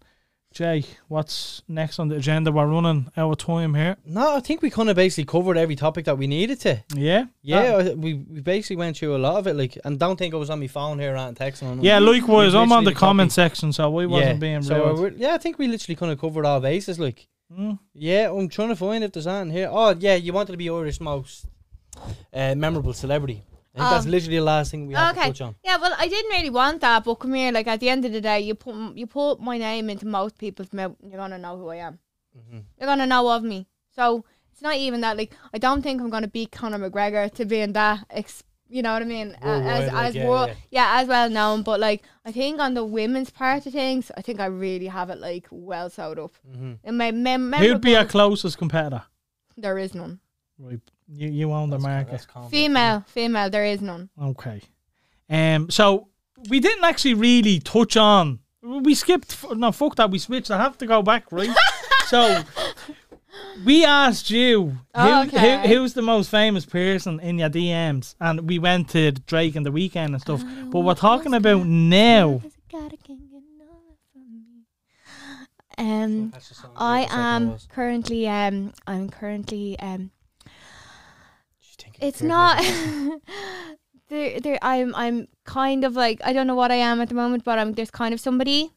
Jay, 0.53 0.83
what's 1.07 1.61
next 1.69 1.97
on 1.97 2.09
the 2.09 2.17
agenda? 2.17 2.51
We're 2.51 2.67
running 2.67 3.09
out 3.15 3.31
of 3.31 3.37
time 3.37 3.73
here. 3.73 3.95
No, 4.05 4.35
I 4.35 4.41
think 4.41 4.61
we 4.61 4.69
kind 4.69 4.89
of 4.89 4.97
basically 4.97 5.23
covered 5.23 5.55
every 5.57 5.77
topic 5.77 6.03
that 6.05 6.17
we 6.17 6.27
needed 6.27 6.59
to. 6.61 6.83
Yeah? 6.93 7.25
Yeah, 7.41 7.77
I- 7.77 7.93
we, 7.93 8.15
we 8.15 8.41
basically 8.41 8.75
went 8.75 8.97
through 8.97 9.15
a 9.15 9.17
lot 9.17 9.37
of 9.37 9.47
it. 9.47 9.55
Like, 9.55 9.77
and 9.85 9.97
don't 9.97 10.17
think 10.17 10.33
I 10.33 10.37
was 10.37 10.49
on 10.49 10.59
my 10.59 10.67
phone 10.67 10.99
here 10.99 11.15
and 11.15 11.37
texting. 11.37 11.69
On 11.71 11.81
Yeah, 11.81 11.99
likewise. 11.99 12.53
I'm 12.53 12.63
on 12.73 12.83
the 12.83 12.89
literally 12.89 12.95
comment 12.95 13.31
section, 13.31 13.71
so 13.71 13.89
we 13.89 14.05
wasn't 14.05 14.41
being 14.41 14.61
so 14.61 14.93
rude. 14.93 15.17
yeah, 15.17 15.35
I 15.35 15.37
think 15.37 15.57
we 15.57 15.67
literally 15.67 15.95
kind 15.95 16.11
of 16.11 16.19
covered 16.19 16.45
all 16.45 16.59
bases. 16.59 16.99
Like, 16.99 17.27
Mm. 17.57 17.79
yeah, 17.93 18.29
I'm 18.31 18.47
trying 18.47 18.69
to 18.69 18.77
find 18.77 19.03
if 19.03 19.11
there's 19.11 19.27
anything 19.27 19.51
here. 19.51 19.69
Oh, 19.71 19.93
yeah, 19.99 20.15
you 20.15 20.31
wanted 20.31 20.53
to 20.53 20.57
be 20.57 20.69
Irish 20.69 21.01
most 21.01 21.45
uh, 22.33 22.55
memorable 22.55 22.93
celebrity. 22.93 23.43
I 23.73 23.79
think 23.79 23.89
that's 23.91 24.05
Um, 24.05 24.11
literally 24.11 24.35
the 24.37 24.43
last 24.43 24.71
thing 24.71 24.87
we 24.87 24.93
have 24.95 25.13
to 25.15 25.19
Okay. 25.21 25.29
touch 25.29 25.41
on. 25.41 25.55
Yeah, 25.63 25.77
well, 25.77 25.95
I 25.97 26.07
didn't 26.07 26.31
really 26.31 26.49
want 26.49 26.81
that, 26.81 27.03
but 27.05 27.15
come 27.15 27.33
here. 27.33 27.51
Like 27.53 27.67
at 27.67 27.79
the 27.79 27.89
end 27.89 28.03
of 28.05 28.11
the 28.11 28.19
day, 28.21 28.41
you 28.41 28.53
put 28.55 28.75
you 28.97 29.07
put 29.07 29.39
my 29.39 29.57
name 29.57 29.89
into 29.89 30.05
most 30.05 30.37
people's 30.37 30.73
mouth, 30.73 30.95
you're 31.01 31.17
gonna 31.17 31.37
know 31.37 31.57
who 31.57 31.69
I 31.69 31.77
am. 31.77 31.99
Mhm. 32.37 32.63
You're 32.77 32.87
gonna 32.87 33.07
know 33.07 33.29
of 33.31 33.43
me. 33.43 33.67
So 33.95 34.25
it's 34.51 34.61
not 34.61 34.75
even 34.75 34.99
that. 35.01 35.15
Like 35.17 35.31
I 35.53 35.57
don't 35.57 35.81
think 35.81 36.01
I'm 36.01 36.09
gonna 36.09 36.27
beat 36.27 36.51
Conor 36.51 36.79
McGregor 36.79 37.31
to 37.33 37.45
being 37.45 37.71
that. 37.73 38.05
Ex- 38.09 38.43
you 38.67 38.81
know 38.81 38.93
what 38.93 39.01
I 39.01 39.05
mean? 39.05 39.35
Uh, 39.41 39.45
Worldwide, 39.47 39.83
as 39.83 39.91
like, 39.93 40.05
as 40.07 40.15
yeah, 40.15 40.27
wor- 40.27 40.47
yeah. 40.47 40.53
yeah, 40.71 41.01
as 41.01 41.07
well 41.07 41.29
known. 41.29 41.61
But 41.63 41.79
like 41.79 42.03
I 42.25 42.31
think 42.33 42.59
on 42.59 42.73
the 42.73 42.83
women's 42.85 43.29
part 43.29 43.65
of 43.65 43.71
things, 43.73 44.11
I 44.17 44.21
think 44.21 44.39
I 44.41 44.45
really 44.47 44.87
have 44.87 45.09
it 45.09 45.19
like 45.19 45.47
well 45.49 45.89
sewed 45.89 46.19
up. 46.19 46.33
Mhm. 46.49 46.79
And 46.83 46.97
my 46.97 47.11
mem- 47.11 47.53
Who'd 47.53 47.81
be 47.81 47.95
our 47.95 48.05
closest 48.05 48.57
competitor? 48.57 49.03
there 49.57 49.77
is 49.77 49.93
none. 49.93 50.19
Right. 50.57 50.79
You 51.13 51.29
you 51.29 51.51
own 51.51 51.69
the 51.69 51.77
That's- 51.77 51.93
market. 51.93 52.11
that's 52.11 52.25
confident. 52.25 52.51
Female, 52.51 53.03
female. 53.07 53.49
There 53.49 53.65
is 53.65 53.81
none. 53.81 54.09
Okay. 54.21 54.61
Um. 55.29 55.69
So 55.69 56.07
we 56.49 56.59
didn't 56.59 56.83
actually 56.85 57.13
really 57.15 57.59
touch 57.59 57.97
on. 57.97 58.39
We 58.63 58.95
skipped. 58.95 59.31
f- 59.43 59.55
No, 59.57 59.71
fuck 59.71 59.95
that. 59.95 60.09
We 60.11 60.19
switched. 60.19 60.51
I 60.51 60.57
have 60.57 60.77
to 60.79 60.85
go 60.85 61.01
back, 61.01 61.25
right? 61.31 61.49
so 62.07 62.43
we 63.65 63.83
asked 63.85 64.29
you 64.29 64.77
who, 64.95 65.21
okay. 65.23 65.67
who 65.67 65.75
who's 65.75 65.93
the 65.93 66.01
most 66.01 66.29
famous 66.29 66.65
person 66.65 67.19
in 67.19 67.39
your 67.39 67.49
DMs, 67.49 68.15
and 68.19 68.47
we 68.47 68.59
went 68.59 68.89
to 68.89 69.11
Drake 69.11 69.55
and 69.55 69.65
the 69.65 69.71
Weeknd 69.71 70.13
and 70.13 70.21
stuff. 70.21 70.43
But 70.69 70.79
we're 70.81 70.95
talking 70.95 71.33
about 71.33 71.65
now. 71.65 72.41
Um, 75.77 76.29
That's 76.31 76.63
I 76.75 77.07
am 77.09 77.57
currently 77.69 78.27
um, 78.27 78.73
I'm 78.85 79.09
currently 79.09 79.79
um, 79.79 79.89
Just 79.89 80.01
think 80.01 80.11
of 80.11 80.20
it's 82.01 82.21
not. 82.21 82.61
there, 84.09 84.39
there. 84.39 84.59
I'm, 84.61 84.93
I'm 84.95 85.27
kind 85.45 85.83
of 85.83 85.95
like 85.95 86.19
I 86.23 86.33
don't 86.33 86.47
know 86.47 86.55
what 86.55 86.71
I 86.71 86.75
am 86.75 87.01
at 87.01 87.09
the 87.09 87.15
moment, 87.15 87.43
but 87.43 87.59
I'm 87.59 87.73
there's 87.73 87.91
kind 87.91 88.13
of 88.13 88.19
somebody, 88.19 88.71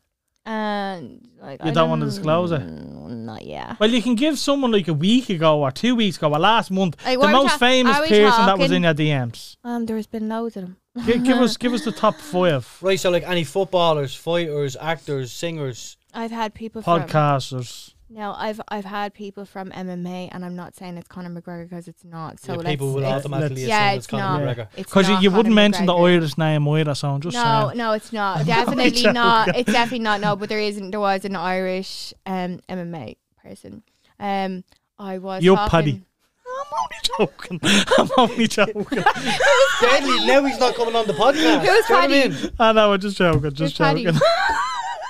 and 0.47 1.27
like 1.41 1.63
You 1.63 1.71
I 1.71 1.75
don't 1.75 1.91
wanna 1.91 2.07
disclose 2.07 2.53
it? 2.53 2.59
Not 2.61 3.45
yet. 3.45 3.79
Well, 3.81 3.91
you 3.91 4.03
can 4.03 4.15
give 4.15 4.39
someone 4.39 4.71
like 4.73 4.89
a 4.89 4.95
week 4.95 5.31
ago 5.31 5.61
or 5.63 5.71
two 5.71 5.95
weeks 5.97 6.17
ago 6.17 6.33
or 6.33 6.39
last 6.39 6.71
month 6.71 6.97
Like, 7.05 7.15
the 7.15 7.19
what 7.19 7.27
are 7.27 7.29
we 7.29 7.33
most 7.43 7.53
ta- 7.53 7.59
famous 7.59 7.97
are 7.97 8.03
we 8.03 8.09
person 8.09 8.23
that 8.47 8.59
was 8.59 8.69
talking- 8.69 8.77
in 8.77 8.83
your 8.83 8.95
DMs. 8.95 9.57
Um, 9.65 9.87
there's 9.87 10.07
been 10.07 10.29
loads 10.29 10.57
of 10.57 10.63
them. 10.65 10.77
Gi- 11.05 11.19
give 11.21 11.39
us 11.39 11.57
give 11.63 11.73
us 11.73 11.85
the 11.85 11.93
top 11.93 12.17
five 12.17 12.79
Right, 12.83 13.01
so 13.01 13.11
like 13.11 13.23
any 13.25 13.45
footballers, 13.45 14.15
fighters, 14.15 14.77
actors, 14.81 15.33
singers. 15.33 15.97
I've 16.13 16.31
had 16.31 16.55
people 16.55 16.83
from 16.83 17.03
podcasters. 18.11 18.17
no, 18.17 18.35
I've 18.37 18.61
I've 18.69 18.85
had 18.85 19.15
people 19.15 19.45
from 19.45 19.71
MMA, 19.71 20.29
and 20.33 20.45
I'm 20.45 20.57
not 20.57 20.75
saying 20.77 20.97
it's 20.99 21.09
Conor 21.09 21.31
McGregor 21.41 21.69
because 21.69 21.89
it's 21.89 22.05
not. 22.05 22.41
So 22.41 22.61
yeah, 22.61 22.69
people 22.69 22.93
will 22.93 23.05
automatically 23.05 23.63
let's- 23.63 23.69
Yeah, 23.69 23.87
assume 23.91 23.97
it's 23.97 24.05
it's 24.05 24.11
Conor 24.11 24.45
not. 24.47 24.57
McGregor. 24.57 24.69
it's 24.77 24.91
Because 24.91 25.09
you, 25.09 25.15
not 25.15 25.23
you 25.23 25.31
wouldn't 25.31 25.47
Conor 25.47 25.55
mention 25.55 25.87
the 25.87 25.93
McGregor. 25.95 26.19
Irish 26.21 26.39
name 26.39 26.69
either, 26.69 26.95
so 26.95 27.11
I'm 27.11 27.21
just 27.21 27.35
No, 27.35 27.67
saying. 27.69 27.79
no, 27.79 27.93
it's 27.93 28.13
not. 28.13 28.39
I'm 28.41 28.47
Definitely 28.47 28.85
only 29.07 29.13
not. 29.13 29.57
It's 29.57 29.73
definitely 29.73 29.99
not. 30.05 30.21
No, 30.21 30.37
but 30.37 30.49
there 30.49 30.61
isn't. 30.61 30.91
There 30.91 31.01
was 31.01 31.25
an 31.25 31.37
Irish 31.37 32.13
um 32.27 32.61
MMA 32.69 33.17
person. 33.43 33.83
Um, 34.21 34.65
I 34.99 35.19
was. 35.19 35.43
You're 35.43 35.57
Paddy. 35.69 36.03
I'm 36.57 36.67
only 36.79 36.97
joking. 37.59 37.61
I'm 37.99 38.09
only 38.17 38.47
joking. 38.47 38.85
Deadly. 39.81 40.27
Now 40.27 40.45
he's 40.45 40.59
not 40.61 40.75
coming 40.77 40.95
on 40.95 41.07
the 41.07 41.13
podcast. 41.15 41.61
Who's 41.65 41.87
Do 41.87 41.95
you 41.95 41.99
I 41.99 42.07
Paddy? 42.07 42.29
mean? 42.29 42.51
I 42.61 42.73
know, 42.73 42.93
I'm 42.93 43.01
just 43.01 43.17
joking. 43.17 43.53
Just 43.53 43.77
joking. 43.77 44.13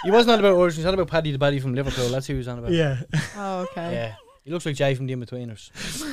He 0.05 0.11
wasn't 0.11 0.33
on 0.33 0.39
about 0.41 0.59
Irish. 0.61 0.75
He's 0.75 0.85
was 0.85 0.87
on 0.87 0.95
about 0.95 1.09
Paddy 1.09 1.33
the 1.33 1.39
Baddy 1.39 1.61
from 1.61 1.75
Liverpool. 1.75 2.09
That's 2.09 2.27
who 2.27 2.35
he 2.35 2.39
was 2.39 2.49
on 2.49 2.59
about. 2.59 2.73
yeah. 2.73 3.01
Oh, 3.37 3.67
okay. 3.71 3.93
Yeah. 3.93 4.15
He 4.45 4.51
looks 4.51 4.67
like 4.67 4.77
Jay 4.77 4.95
from 4.95 5.07
the 5.07 5.15
Inbetweeners. 5.15 5.71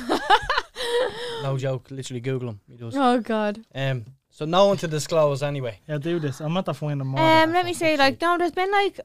no 1.42 1.58
joke. 1.58 1.90
Literally 1.90 2.20
Google 2.20 2.50
him. 2.50 2.60
He 2.68 2.76
does. 2.76 2.96
Oh 2.96 3.20
God. 3.20 3.64
Um. 3.74 4.06
So 4.30 4.46
no 4.46 4.66
one 4.66 4.78
to 4.78 4.88
disclose 4.88 5.42
anyway. 5.42 5.78
Yeah, 5.86 5.98
do 5.98 6.18
this. 6.18 6.40
I'm 6.40 6.56
at 6.56 6.64
the 6.64 6.72
finding 6.72 7.06
more. 7.06 7.20
Um, 7.20 7.52
let 7.52 7.66
me 7.66 7.74
say, 7.74 7.98
like, 7.98 8.18
no, 8.22 8.38
there's 8.38 8.52
been 8.52 8.70
like, 8.72 8.98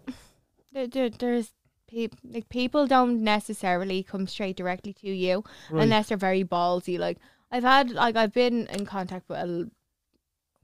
there, 0.72 0.88
there, 0.88 1.09
there's 1.09 1.51
people 1.88 2.18
like 2.31 2.47
people 2.47 2.88
don't 2.88 3.23
necessarily 3.23 4.03
come 4.03 4.27
straight 4.27 4.55
directly 4.55 4.93
to 4.93 5.09
you 5.09 5.43
right. 5.69 5.84
unless 5.84 6.07
they're 6.07 6.18
very 6.18 6.45
ballsy. 6.45 6.97
Like, 6.97 7.18
I've 7.51 7.64
had 7.64 7.91
like 7.91 8.15
I've 8.15 8.34
been 8.34 8.68
in 8.68 8.85
contact 8.85 9.27
with 9.27 9.38
a 9.38 9.69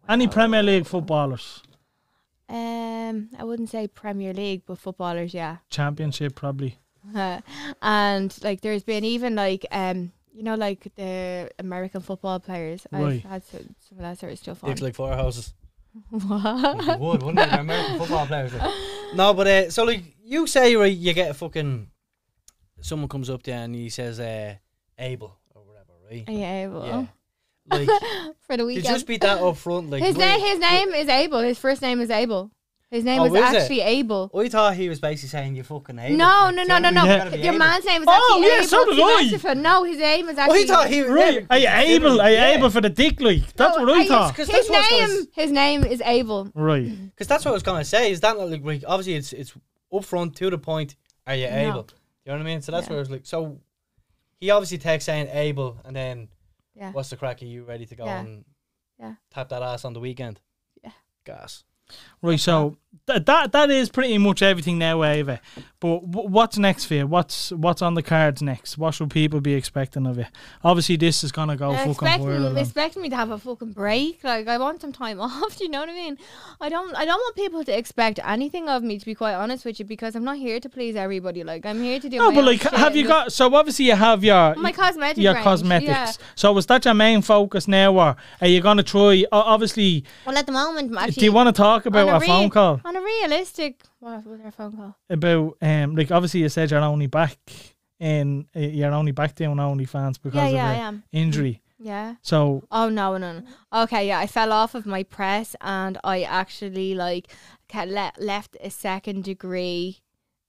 Any 0.08 0.28
Premier 0.30 0.64
League 0.64 0.86
footballers? 0.86 1.62
Um 2.50 3.30
I 3.38 3.44
wouldn't 3.44 3.70
say 3.70 3.88
Premier 3.88 4.34
League, 4.34 4.64
but 4.66 4.78
footballers, 4.78 5.34
yeah. 5.34 5.58
Championship, 5.70 6.36
probably. 6.36 6.80
and 7.82 8.44
like 8.44 8.62
there's 8.62 8.84
been 8.84 9.04
even 9.04 9.36
like 9.36 9.66
um 9.72 10.12
you 10.34 10.44
know 10.44 10.56
like 10.56 10.88
the 10.96 11.50
American 11.60 12.02
football 12.02 12.40
players. 12.40 12.86
Right. 12.92 13.24
I've 13.26 13.32
had 13.32 13.44
so, 13.46 13.58
some 13.58 13.98
of 13.98 14.04
that 14.04 14.20
sort 14.20 14.34
of 14.34 14.40
stuff 14.40 14.64
on. 14.64 14.70
Looks 14.70 14.82
like 14.82 14.96
four 14.96 15.14
houses. 15.14 15.54
what? 16.10 16.86
You 16.86 16.98
would, 16.98 17.24
wouldn't 17.24 17.40
it? 17.40 17.60
American 17.60 18.00
football 18.00 18.26
players. 18.26 18.54
like. 18.54 18.74
No, 19.16 19.34
but 19.34 19.48
uh, 19.48 19.70
so 19.70 19.84
like 19.84 20.04
you 20.24 20.48
say, 20.48 20.76
right? 20.76 20.92
You 20.92 21.14
get 21.14 21.32
a 21.32 21.34
fucking 21.34 21.88
someone 22.82 23.10
comes 23.10 23.30
up 23.30 23.44
there 23.44 23.64
and 23.64 23.76
he 23.76 23.90
says, 23.90 24.20
uh, 24.20 24.56
"Abel" 24.98 25.38
or 25.56 25.64
whatever, 25.64 25.94
right? 26.10 26.24
Yeah, 26.28 26.68
well, 26.68 26.86
Yeah. 26.86 27.06
Like 27.70 27.88
for 28.42 28.58
the 28.58 28.64
to 28.64 28.64
Weeknd. 28.66 28.84
just 28.84 29.08
be 29.08 29.18
that 29.18 29.40
upfront, 29.40 29.90
like 29.92 30.04
his 30.04 30.18
name, 30.18 30.40
his 30.40 30.60
name 30.60 30.90
is 30.90 31.08
Abel. 31.08 31.40
His 31.40 31.58
first 31.58 31.82
name 31.82 32.02
is 32.02 32.10
Abel. 32.10 32.52
His 32.92 33.04
name 33.04 33.22
Oh, 33.22 33.24
was 33.24 33.34
is 33.34 33.40
it? 33.54 33.56
actually 33.62 33.82
Abel. 33.82 34.30
I 34.38 34.50
thought 34.50 34.76
he 34.76 34.88
was 34.88 35.00
basically 35.00 35.30
saying 35.30 35.56
you 35.56 35.64
fucking 35.64 35.98
Abel. 35.98 36.16
No, 36.18 36.26
Like, 36.26 36.56
no, 36.58 36.64
no, 36.64 36.78
no, 36.78 36.90
no. 36.92 37.06
what 37.08 37.22
I 37.22 37.24
mean? 37.24 37.34
You 37.34 37.38
Yeah. 37.40 37.44
Your 37.46 37.54
Abel. 37.56 37.60
man's 37.60 37.86
name 37.86 38.02
is 38.04 38.08
Oh, 38.08 38.14
actually 38.14 38.48
yeah, 38.48 38.56
Abel. 38.58 38.68
so 38.68 38.86
did 39.42 39.46
I. 39.48 39.54
No, 39.56 39.84
his 39.84 39.98
name 39.98 40.30
is 40.30 40.38
Oh, 40.38 40.42
actually. 40.42 40.60
he 40.60 40.66
thought 40.68 40.88
he 40.90 41.02
was 41.02 41.12
Right. 41.12 41.48
Are 41.50 41.58
you 41.58 41.68
able? 41.70 42.22
Are 42.22 42.30
you 42.30 42.36
Yeah. 42.36 42.50
able 42.58 42.70
for 42.70 42.82
the 42.82 42.90
dick 42.90 43.20
like? 43.20 43.52
That's 43.56 43.78
No, 43.78 43.84
what 43.84 43.94
I 43.98 44.02
I- 44.02 44.08
thought. 44.08 44.34
Because 44.34 44.48
His 44.48 44.68
that's 44.68 44.70
what 44.70 44.94
I 44.94 45.02
was 45.08 45.12
name, 45.16 45.28
his 45.34 45.52
name 45.52 45.84
is 45.86 46.02
Abel. 46.06 46.50
Right. 46.54 46.92
Because 47.16 47.28
that's 47.28 47.46
what 47.46 47.52
I 47.52 47.54
was 47.56 47.64
gonna 47.64 47.84
say. 47.86 48.12
Is 48.12 48.20
that 48.20 48.38
not 48.38 48.50
like, 48.52 48.64
like 48.64 48.84
obviously 48.88 49.16
it's 49.16 49.34
it's 49.34 49.54
upfront 49.92 50.36
to 50.36 50.52
the 50.52 50.60
point. 50.60 50.96
Are 51.26 51.34
you 51.36 51.48
No. 51.50 51.56
able? 51.56 51.88
You 52.26 52.32
know 52.32 52.34
what 52.34 52.42
I 52.42 52.44
mean? 52.44 52.62
So 52.62 52.72
that's 52.72 52.86
Yeah. 52.86 52.90
where 52.92 53.00
I 53.00 53.02
was 53.02 53.10
like, 53.10 53.26
so 53.26 53.60
he 54.40 54.52
obviously 54.52 54.78
texts 54.78 55.08
saying 55.08 55.30
Abel, 55.32 55.80
and 55.84 55.96
then 55.96 56.28
Yeah. 56.76 56.92
what's 56.92 57.10
the 57.10 57.18
crack? 57.18 57.42
Are 57.42 57.46
you 57.46 57.64
ready 57.64 57.86
to 57.86 57.96
go 57.96 58.06
Yeah. 58.06 58.20
and 58.22 58.46
Yeah. 59.00 59.16
tap 59.32 59.50
that 59.50 59.62
ass 59.64 59.86
on 59.86 59.94
the 59.94 60.00
Weeknd? 60.02 60.38
Yeah. 60.84 60.92
Gas. 61.26 61.64
Right, 62.24 62.40
so 62.40 62.78
th- 63.08 63.26
that 63.26 63.52
that 63.52 63.70
is 63.70 63.90
pretty 63.90 64.18
much 64.18 64.42
everything 64.42 64.78
now, 64.80 65.04
Ava. 65.04 65.40
But 65.82 66.10
w- 66.10 66.30
what's 66.30 66.58
next 66.58 66.86
for 66.86 66.94
you? 66.94 67.06
What's 67.06 67.52
what's 67.52 67.82
on 67.82 67.96
the 67.96 68.02
cards 68.02 68.42
next? 68.42 68.78
What 68.78 68.94
should 68.94 69.10
people 69.12 69.42
be 69.42 69.54
expecting 69.54 70.08
of 70.08 70.18
you? 70.18 70.26
Obviously, 70.64 70.96
this 70.96 71.22
is 71.26 71.34
gonna 71.34 71.58
go 71.58 71.72
Uh, 71.72 71.78
fucking 71.80 71.92
expecting, 71.92 72.58
expecting 72.58 73.02
me 73.02 73.10
to 73.10 73.16
have 73.18 73.32
a 73.32 73.38
fucking 73.38 73.74
break. 73.74 74.24
Like 74.24 74.48
I 74.48 74.58
want 74.58 74.80
some 74.80 74.94
time 74.94 75.20
off. 75.28 75.58
Do 75.58 75.66
you 75.66 75.70
know 75.70 75.82
what 75.82 75.90
I 75.90 75.94
mean? 75.94 76.18
I 76.62 76.70
don't. 76.70 76.96
I 76.96 77.04
don't 77.04 77.18
want 77.20 77.36
people 77.36 77.66
to 77.66 77.78
expect 77.78 78.22
anything 78.24 78.70
of 78.70 78.82
me. 78.84 78.98
To 78.98 79.06
be 79.06 79.14
quite 79.14 79.34
honest 79.34 79.66
with 79.66 79.78
you, 79.80 79.86
because 79.86 80.16
I'm 80.16 80.24
not 80.24 80.38
here 80.38 80.62
to 80.62 80.70
please 80.70 80.96
everybody. 80.96 81.44
Like 81.44 81.66
I'm 81.66 81.82
here 81.84 82.00
to 82.00 82.08
do. 82.08 82.18
No, 82.20 82.32
but 82.32 82.46
like, 82.46 82.62
have 82.62 82.96
you 82.96 83.06
got? 83.06 83.34
So 83.34 83.54
obviously, 83.54 83.86
you 83.88 83.96
have 83.96 84.24
your 84.24 84.56
my 84.56 84.72
cosmetic? 84.72 85.22
your 85.22 85.34
range, 85.34 85.44
cosmetics. 85.44 85.90
Yeah. 85.90 86.12
So 86.36 86.58
is 86.58 86.66
that 86.68 86.86
your 86.86 86.94
main 86.94 87.22
focus 87.22 87.68
now, 87.68 87.94
or 87.94 88.16
are 88.40 88.48
you 88.48 88.62
gonna 88.62 88.84
try? 88.84 89.26
o- 89.34 89.40
Obviously, 89.54 90.06
Well, 90.26 90.38
at 90.38 90.46
the 90.46 90.54
moment, 90.54 90.96
actually. 90.98 91.12
do 91.20 91.26
you 91.26 91.34
want 91.34 91.48
to 91.54 91.62
talk 91.62 91.86
about 91.86 92.08
a, 92.14 92.24
a 92.24 92.28
phone 92.28 92.50
call 92.50 92.82
on 92.86 92.96
a 92.96 93.02
realistic? 93.02 93.82
What 94.00 94.26
was 94.26 94.40
our 94.42 94.52
phone 94.52 94.74
call? 94.76 94.96
about 95.10 95.58
um 95.62 95.96
like 95.96 96.12
obviously 96.12 96.42
you 96.42 96.50
said 96.50 96.72
you're 96.72 96.80
only 96.82 97.08
back 97.08 97.38
in 98.00 98.48
uh, 98.56 98.60
you're 98.60 98.92
only 98.94 99.12
back 99.12 99.36
doing 99.36 99.56
OnlyFans 99.58 100.22
because 100.22 100.36
Yeah, 100.36 100.46
of 100.48 100.54
yeah, 100.54 100.70
I 100.70 100.74
the 100.76 100.80
am. 100.82 101.04
injury. 101.12 101.62
Yeah. 101.80 102.16
So 102.22 102.64
Oh 102.72 102.90
no, 102.90 103.18
no, 103.18 103.40
no. 103.40 103.82
Okay, 103.84 104.08
yeah, 104.08 104.20
I 104.20 104.28
fell 104.28 104.52
off 104.54 104.74
of 104.76 104.86
my 104.86 105.04
press 105.04 105.56
and 105.62 105.98
I 106.04 106.24
actually 106.24 106.96
like 106.96 107.28
le- 107.74 108.14
left 108.20 108.56
a 108.62 108.70
second 108.70 109.24
degree, 109.24 110.00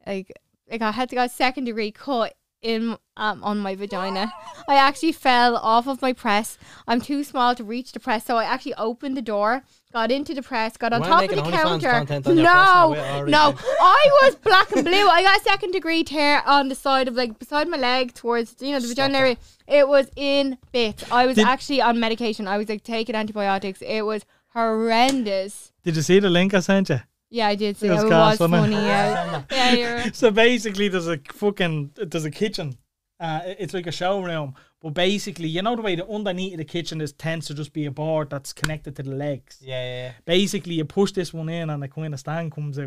like 0.07 0.33
like 0.71 0.83
I 0.83 0.93
had 0.93 1.09
to 1.11 1.17
go 1.17 1.25
a 1.25 1.29
second 1.29 1.65
degree 1.65 1.91
cut 1.91 2.35
in 2.65 2.97
um, 3.17 3.45
on 3.45 3.59
my 3.59 3.77
vagina. 3.77 4.33
I 4.67 4.75
actually 4.77 5.13
fell 5.13 5.57
off 5.57 5.87
of 5.87 6.03
my 6.03 6.13
press. 6.13 6.59
I'm 6.89 7.01
too 7.01 7.23
small 7.23 7.55
to 7.55 7.63
reach 7.63 7.93
the 7.93 8.01
press, 8.01 8.25
so 8.25 8.37
I 8.37 8.45
actually 8.45 8.75
opened 8.75 9.17
the 9.17 9.23
door, 9.23 9.63
got 9.93 10.11
into 10.11 10.35
the 10.35 10.43
press, 10.43 10.77
got 10.77 10.93
on 10.93 11.03
top 11.03 11.25
of 11.25 11.31
the 11.31 11.37
counter. 11.43 11.91
content 11.91 12.27
on 12.27 12.37
your 12.37 12.45
press 12.45 12.45
now, 12.45 12.95
No, 12.95 13.25
no. 13.27 13.55
I 13.81 14.19
was 14.23 14.35
black 14.37 14.73
and 14.73 14.85
blue. 14.85 15.07
I 15.09 15.23
got 15.23 15.41
a 15.41 15.45
second 15.45 15.73
degree 15.73 16.03
tear 16.03 16.43
on 16.47 16.69
the 16.69 16.75
side 16.75 17.07
of 17.07 17.15
like 17.15 17.39
beside 17.39 17.69
my 17.69 17.77
leg 17.77 18.15
towards 18.15 18.57
you 18.61 18.73
know 18.73 18.81
the 18.81 18.89
vagina 18.89 19.19
area. 19.19 19.37
It 19.69 19.87
was 19.87 20.11
in 20.17 20.59
bits. 20.73 21.05
I 21.13 21.27
was 21.27 21.37
Did- 21.37 21.47
actually 21.47 21.83
on 21.83 22.01
medication. 22.01 22.49
I 22.49 22.57
was 22.59 22.69
like 22.69 22.83
taking 22.83 23.15
antibiotics. 23.15 23.83
It 23.83 24.03
was 24.03 24.25
horrendous. 24.55 25.73
did 25.85 25.97
you 25.97 26.03
see 26.03 26.19
the 26.19 26.31
link 26.31 26.55
I 26.55 26.61
sent 26.61 26.89
you? 26.89 27.01
Yeah, 27.35 27.49
I 27.49 27.57
did 27.57 27.77
see 27.77 27.87
It 27.89 27.91
it. 27.91 27.95
was 27.95 28.05
It 28.05 28.11
was 28.11 28.39
wasn't 28.41 28.55
it? 28.55 28.59
funny. 28.59 28.77
Yeah, 28.77 29.43
yeah, 29.51 29.73
you're. 29.73 30.13
So 30.13 30.31
basically, 30.31 30.87
there's 30.89 31.09
a 31.09 31.19
fucking 31.33 31.91
there's 31.97 32.25
a 32.25 32.31
kitchen. 32.31 32.77
Uh, 33.21 33.41
it's 33.59 33.75
like 33.75 33.87
a 33.87 33.93
showroom, 33.93 34.55
but 34.81 34.91
basically, 34.91 35.49
you 35.49 35.63
know 35.63 35.75
the 35.77 35.83
way 35.83 35.97
the 35.97 36.07
underneath 36.07 36.53
of 36.53 36.59
the 36.59 36.65
kitchen 36.65 37.01
is 37.01 37.13
tends 37.13 37.47
to 37.47 37.55
just 37.55 37.73
be 37.73 37.87
a 37.87 37.91
board 37.91 38.31
that's 38.31 38.53
connected 38.53 38.95
to 38.97 39.03
the 39.03 39.11
legs. 39.11 39.59
Yeah, 39.61 39.83
yeah, 39.83 39.97
yeah. 40.07 40.13
Basically, 40.25 40.75
you 40.75 40.85
push 40.85 41.13
this 41.13 41.33
one 41.33 41.49
in, 41.49 41.71
and 41.71 41.83
a 41.83 41.89
kind 41.89 42.13
of 42.15 42.21
stand 42.21 42.53
comes 42.53 42.79
out. 42.79 42.85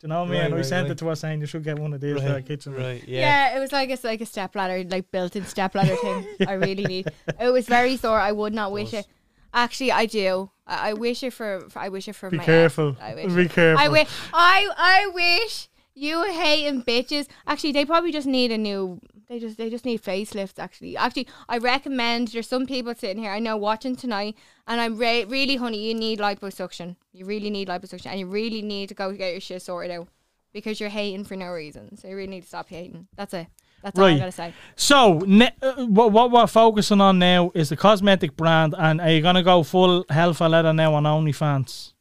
Do 0.00 0.06
you 0.06 0.08
know 0.08 0.20
what 0.20 0.28
I 0.28 0.32
mean? 0.32 0.40
Right, 0.42 0.52
I 0.52 0.56
right, 0.56 0.64
sent 0.64 0.84
right. 0.84 0.92
it 0.92 0.98
to 0.98 1.06
her 1.08 1.14
saying 1.14 1.40
you 1.40 1.46
should 1.46 1.62
get 1.64 1.78
one 1.78 1.92
of 1.92 2.00
these 2.00 2.18
for 2.18 2.26
a 2.26 2.32
Right, 2.34 2.46
kitchen. 2.46 2.72
right, 2.74 3.06
yeah. 3.06 3.20
Yeah. 3.20 3.56
it 3.56 3.60
was 3.60 3.70
like 3.72 3.90
it's 3.90 4.02
like 4.04 4.22
a 4.22 4.26
step 4.26 4.54
ladder, 4.54 4.82
like 4.88 5.10
built-in 5.10 5.44
step 5.44 5.74
ladder 5.74 5.96
thing. 5.96 6.26
I 6.48 6.52
really 6.54 6.84
need. 6.86 7.08
It 7.38 7.50
was 7.50 7.66
very 7.66 7.98
sore. 7.98 8.18
I 8.18 8.32
would 8.32 8.54
not 8.54 8.72
wish 8.72 8.94
it. 8.94 9.06
Actually, 9.52 9.92
I 9.92 10.06
do. 10.06 10.50
I, 10.66 10.90
I 10.90 10.92
wish 10.94 11.22
it 11.22 11.32
for, 11.32 11.66
for. 11.68 11.78
I 11.78 11.88
wish 11.88 12.08
it 12.08 12.14
for 12.14 12.30
Be 12.30 12.38
my. 12.38 12.44
careful. 12.44 12.96
I 13.00 13.14
wish. 13.14 13.32
Be 13.32 13.48
careful. 13.48 13.84
I 13.84 13.88
wish. 13.88 14.08
I 14.32 14.68
I 14.76 15.10
wish 15.12 15.68
you 15.94 16.22
hating 16.24 16.82
bitches. 16.84 17.26
Actually, 17.46 17.72
they 17.72 17.84
probably 17.84 18.12
just 18.12 18.26
need 18.26 18.52
a 18.52 18.58
new. 18.58 19.00
They 19.28 19.38
just 19.38 19.58
they 19.58 19.70
just 19.70 19.84
need 19.84 20.02
facelifts. 20.02 20.58
Actually, 20.58 20.96
actually, 20.96 21.28
I 21.48 21.58
recommend. 21.58 22.28
There's 22.28 22.48
some 22.48 22.66
people 22.66 22.94
sitting 22.94 23.22
here 23.22 23.32
I 23.32 23.38
know 23.38 23.56
watching 23.56 23.96
tonight, 23.96 24.36
and 24.66 24.80
I'm 24.80 24.96
re- 24.96 25.24
really, 25.24 25.56
honey, 25.56 25.88
you 25.88 25.94
need 25.94 26.18
liposuction. 26.18 26.96
You 27.12 27.24
really 27.24 27.50
need 27.50 27.68
liposuction, 27.68 28.06
and 28.06 28.18
you 28.20 28.26
really 28.26 28.62
need 28.62 28.88
to 28.88 28.94
go 28.94 29.12
get 29.12 29.32
your 29.32 29.40
shit 29.40 29.62
sorted 29.62 29.92
out 29.92 30.08
because 30.52 30.80
you're 30.80 30.88
hating 30.88 31.24
for 31.24 31.36
no 31.36 31.48
reason. 31.48 31.96
So 31.96 32.08
you 32.08 32.16
really 32.16 32.28
need 32.28 32.42
to 32.42 32.48
stop 32.48 32.68
hating. 32.68 33.06
That's 33.16 33.34
it. 33.34 33.46
That's 33.82 33.98
all 33.98 34.04
I 34.04 34.08
Right. 34.10 34.18
gotta 34.18 34.32
say. 34.32 34.54
So, 34.76 35.22
ne- 35.26 35.52
uh, 35.62 35.86
what, 35.86 36.12
what 36.12 36.30
we're 36.30 36.46
focusing 36.46 37.00
on 37.00 37.18
now 37.18 37.50
is 37.54 37.70
the 37.70 37.76
cosmetic 37.76 38.36
brand, 38.36 38.74
and 38.78 39.00
are 39.00 39.10
you 39.10 39.20
gonna 39.22 39.42
go 39.42 39.62
full 39.62 40.04
hell 40.10 40.34
for 40.34 40.48
leather 40.48 40.72
now 40.72 40.94
on 40.94 41.04
OnlyFans? 41.04 41.92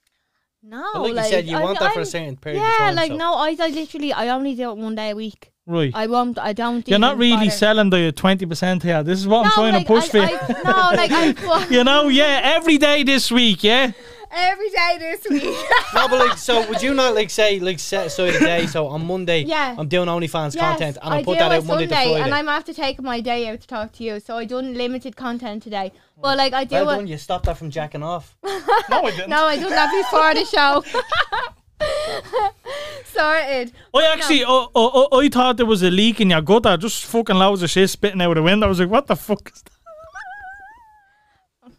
No, 0.62 0.84
But 0.94 1.14
like, 1.14 1.26
you 1.26 1.30
said, 1.32 1.46
you 1.48 1.58
I- 1.58 1.64
want 1.64 1.80
that 1.80 1.94
for 1.94 2.00
a 2.00 2.04
I'm- 2.04 2.06
certain 2.06 2.36
period 2.38 2.60
Yeah, 2.60 2.72
of 2.74 2.78
time. 2.80 2.96
like 2.96 3.12
so. 3.12 3.18
no, 3.18 3.34
I, 3.36 3.56
I 3.60 3.70
literally, 3.70 4.14
I 4.14 4.28
only 4.30 4.56
do 4.56 4.72
it 4.72 4.78
one 4.78 4.96
day 4.96 5.12
a 5.12 5.16
week. 5.16 5.52
Right. 5.66 5.92
I 5.94 6.08
won't. 6.08 6.38
I 6.40 6.52
don't. 6.54 6.88
You're 6.88 6.98
not 7.00 7.18
really 7.18 7.36
bother. 7.46 7.52
selling 7.52 7.90
the 7.92 8.12
twenty 8.12 8.46
percent 8.48 8.82
here. 8.82 9.04
This 9.04 9.20
is 9.20 9.28
what 9.28 9.46
I'm 9.46 9.52
trying 9.52 9.74
like, 9.76 9.86
to 9.86 9.94
push 9.94 10.16
I, 10.16 10.38
for. 10.38 10.54
I, 10.54 10.62
no, 10.64 10.98
like 10.98 11.12
I. 11.12 11.68
you 11.70 11.84
know, 11.84 12.08
yeah, 12.08 12.42
every 12.44 12.80
day 12.80 13.04
this 13.04 13.32
week, 13.32 13.64
yeah. 13.64 13.92
Every 14.32 14.70
day 14.70 14.98
this 15.00 15.26
week. 15.30 15.44
No, 15.94 16.08
but 16.08 16.20
like, 16.20 16.38
so 16.38 16.68
would 16.70 16.82
you 16.84 16.94
not 16.94 17.16
like 17.16 17.30
say 17.30 17.60
like 17.60 17.80
set 17.80 18.08
aside 18.08 18.36
a 18.36 18.40
day? 18.40 18.68
So 18.68 18.88
on 18.88 19.06
Monday, 19.06 19.42
Yeah. 19.44 19.76
I'm 19.78 19.88
doing 19.88 20.08
OnlyFans 20.08 20.54
Yes, 20.56 20.62
content, 20.64 20.98
and 21.02 21.14
I, 21.14 21.18
I 21.18 21.24
put 21.24 21.40
that 21.40 21.52
out 21.52 21.66
Monday 21.66 21.88
to 21.88 21.94
Friday. 21.96 22.22
and 22.22 22.34
I'm 22.34 22.48
after 22.50 22.72
taking 22.74 23.04
my 23.06 23.22
day 23.22 23.48
out 23.50 23.62
to 23.62 23.68
talk 23.68 23.92
to 23.94 24.04
you. 24.04 24.20
So 24.20 24.38
I 24.38 24.46
done 24.46 24.76
limited 24.76 25.16
content 25.16 25.64
today, 25.64 25.92
but 26.22 26.38
like 26.38 26.54
I 26.54 26.64
do 26.64 26.76
well 26.76 26.90
it. 26.92 26.96
done, 26.98 27.08
you 27.08 27.18
stopped 27.18 27.46
that 27.46 27.58
from 27.58 27.70
jacking 27.72 28.04
off. 28.04 28.36
No, 28.90 29.04
I 29.04 29.12
didn't. 29.12 29.30
No, 29.30 29.46
I 29.46 29.56
done 29.58 29.70
that 29.72 29.92
before 29.92 30.34
the 30.34 30.46
show. 30.46 30.84
Sorted. 33.06 33.72
I 33.94 34.14
actually, 34.14 34.44
I, 34.44 34.68
I, 34.76 34.80
I, 34.82 35.08
I 35.26 35.30
thought 35.30 35.58
there 35.58 35.66
was 35.66 35.82
a 35.84 35.90
leak 35.92 36.20
in 36.22 36.30
your 36.32 36.42
gutter, 36.42 36.76
just 36.78 37.06
fucking 37.06 37.36
loads 37.36 37.62
of 37.64 37.70
shit 37.70 37.90
spitting 37.90 38.22
out 38.22 38.32
of 38.32 38.36
the 38.36 38.44
window. 38.44 38.66
I 38.66 38.70
was 38.70 38.80
like, 38.80 38.90
what 38.90 39.08
the 39.08 39.16
fuck 39.16 39.52
is 39.54 39.64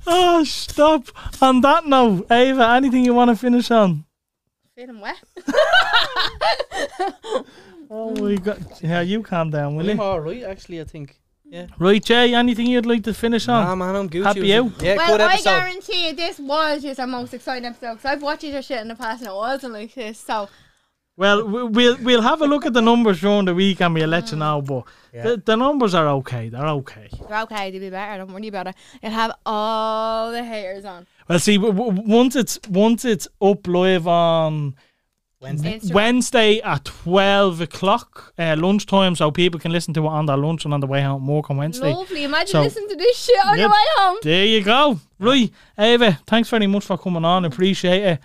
Oh, 0.07 0.45
stop. 0.47 1.09
On 1.43 1.61
that 1.63 1.87
note, 1.87 2.31
Ava, 2.31 2.69
anything 2.71 3.05
you 3.05 3.15
want 3.15 3.31
to 3.31 3.37
finish 3.37 3.71
on? 3.71 4.05
Feeling 4.75 5.01
wet. 5.01 5.17
Oh, 7.91 8.15
my 8.15 8.35
God. 8.37 8.65
Yeah, 8.83 9.01
you 9.01 9.23
calm 9.23 9.51
down, 9.51 9.75
will 9.77 9.89
I'm 9.89 9.97
you? 9.97 10.03
all 10.03 10.21
right, 10.21 10.43
actually. 10.43 10.81
I 10.81 10.85
think. 10.85 11.19
Yeah. 11.45 11.69
Right, 11.79 12.05
Jay, 12.05 12.35
anything 12.35 12.67
you'd 12.67 12.85
like 12.85 13.03
to 13.05 13.15
finish 13.15 13.49
on? 13.49 13.65
Nah, 13.65 13.75
man, 13.75 13.97
I'm 13.97 14.11
Gucci. 14.11 14.25
Happy 14.25 14.41
you? 14.41 14.71
Yeah, 14.81 14.97
well, 14.97 15.17
good 15.17 15.21
I 15.23 15.41
guarantee 15.41 16.09
you, 16.09 16.15
this 16.15 16.39
was 16.39 16.83
just 16.83 17.01
our 17.01 17.07
most 17.07 17.33
exciting 17.33 17.65
episode 17.65 17.95
because 17.95 18.05
I've 18.05 18.23
watched 18.23 18.45
your 18.45 18.61
shit 18.61 18.83
in 18.83 18.89
the 18.89 18.95
past 18.95 19.23
and 19.23 19.31
it 19.31 19.35
wasn't 19.35 19.73
like 19.73 19.95
this. 19.95 20.19
So 20.19 20.51
Well, 21.19 21.39
we- 21.47 21.65
we'll 21.65 21.97
we'll 22.07 22.23
have 22.23 22.41
a 22.43 22.47
look 22.47 22.65
at 22.65 22.73
the 22.73 22.81
numbers 22.81 23.21
during 23.21 23.45
the 23.47 23.55
week 23.55 23.81
and 23.83 23.93
we'll 23.95 24.09
let 24.09 24.31
you 24.31 24.39
know. 24.39 24.63
But 24.63 24.85
Yeah. 25.13 25.23
the, 25.25 25.43
the 25.45 25.57
numbers 25.57 25.93
are 25.95 26.07
okay. 26.21 26.49
They're 26.49 26.69
okay. 26.81 27.09
they're 27.29 27.41
okay. 27.43 27.71
They'll 27.73 27.81
be 27.81 27.91
better. 27.91 28.19
Don't 28.25 28.33
worry 28.33 28.49
about 28.49 28.69
it. 28.69 28.75
You'll 29.03 29.13
have 29.13 29.33
all 29.45 30.31
the 30.31 30.45
haters 30.45 30.85
on. 30.85 31.07
Well, 31.29 31.41
see, 31.41 31.57
w- 31.57 31.75
w- 31.75 32.03
once 32.07 32.37
it's 32.37 32.59
once 32.71 33.05
it's 33.05 33.27
up 33.43 33.67
live 33.67 34.07
on 34.07 34.77
Wednesday. 35.41 35.81
Wednesday 35.93 36.61
at 36.61 36.85
twelve 36.85 37.61
o'clock 37.61 38.33
uh, 38.39 38.55
lunchtime, 38.59 39.15
so 39.17 39.31
people 39.31 39.59
can 39.61 39.73
listen 39.73 39.93
to 39.95 40.05
it 40.05 40.09
on 40.09 40.27
their 40.27 40.37
lunch 40.37 40.65
and 40.65 40.73
on 40.75 40.81
the 40.81 40.87
way 40.87 41.03
home 41.03 41.21
from 41.21 41.29
work 41.35 41.51
on 41.51 41.57
Wednesday. 41.57 41.93
Lovely. 41.93 42.25
Imagine 42.25 42.49
So- 42.53 42.63
listening 42.63 42.89
to 42.91 42.97
this 42.97 43.17
shit 43.25 43.45
on 43.47 43.57
Yep. 43.57 43.59
your 43.61 43.69
way 43.71 43.85
home. 43.99 44.17
There 44.23 44.47
you 44.47 44.63
go. 44.65 45.01
Right, 45.21 45.51
Ava, 45.77 46.19
thanks 46.27 46.49
very 46.49 46.67
much 46.69 46.85
for 46.85 46.97
coming 46.97 47.25
on. 47.25 47.45
Appreciate 47.45 48.03
it. 48.05 48.19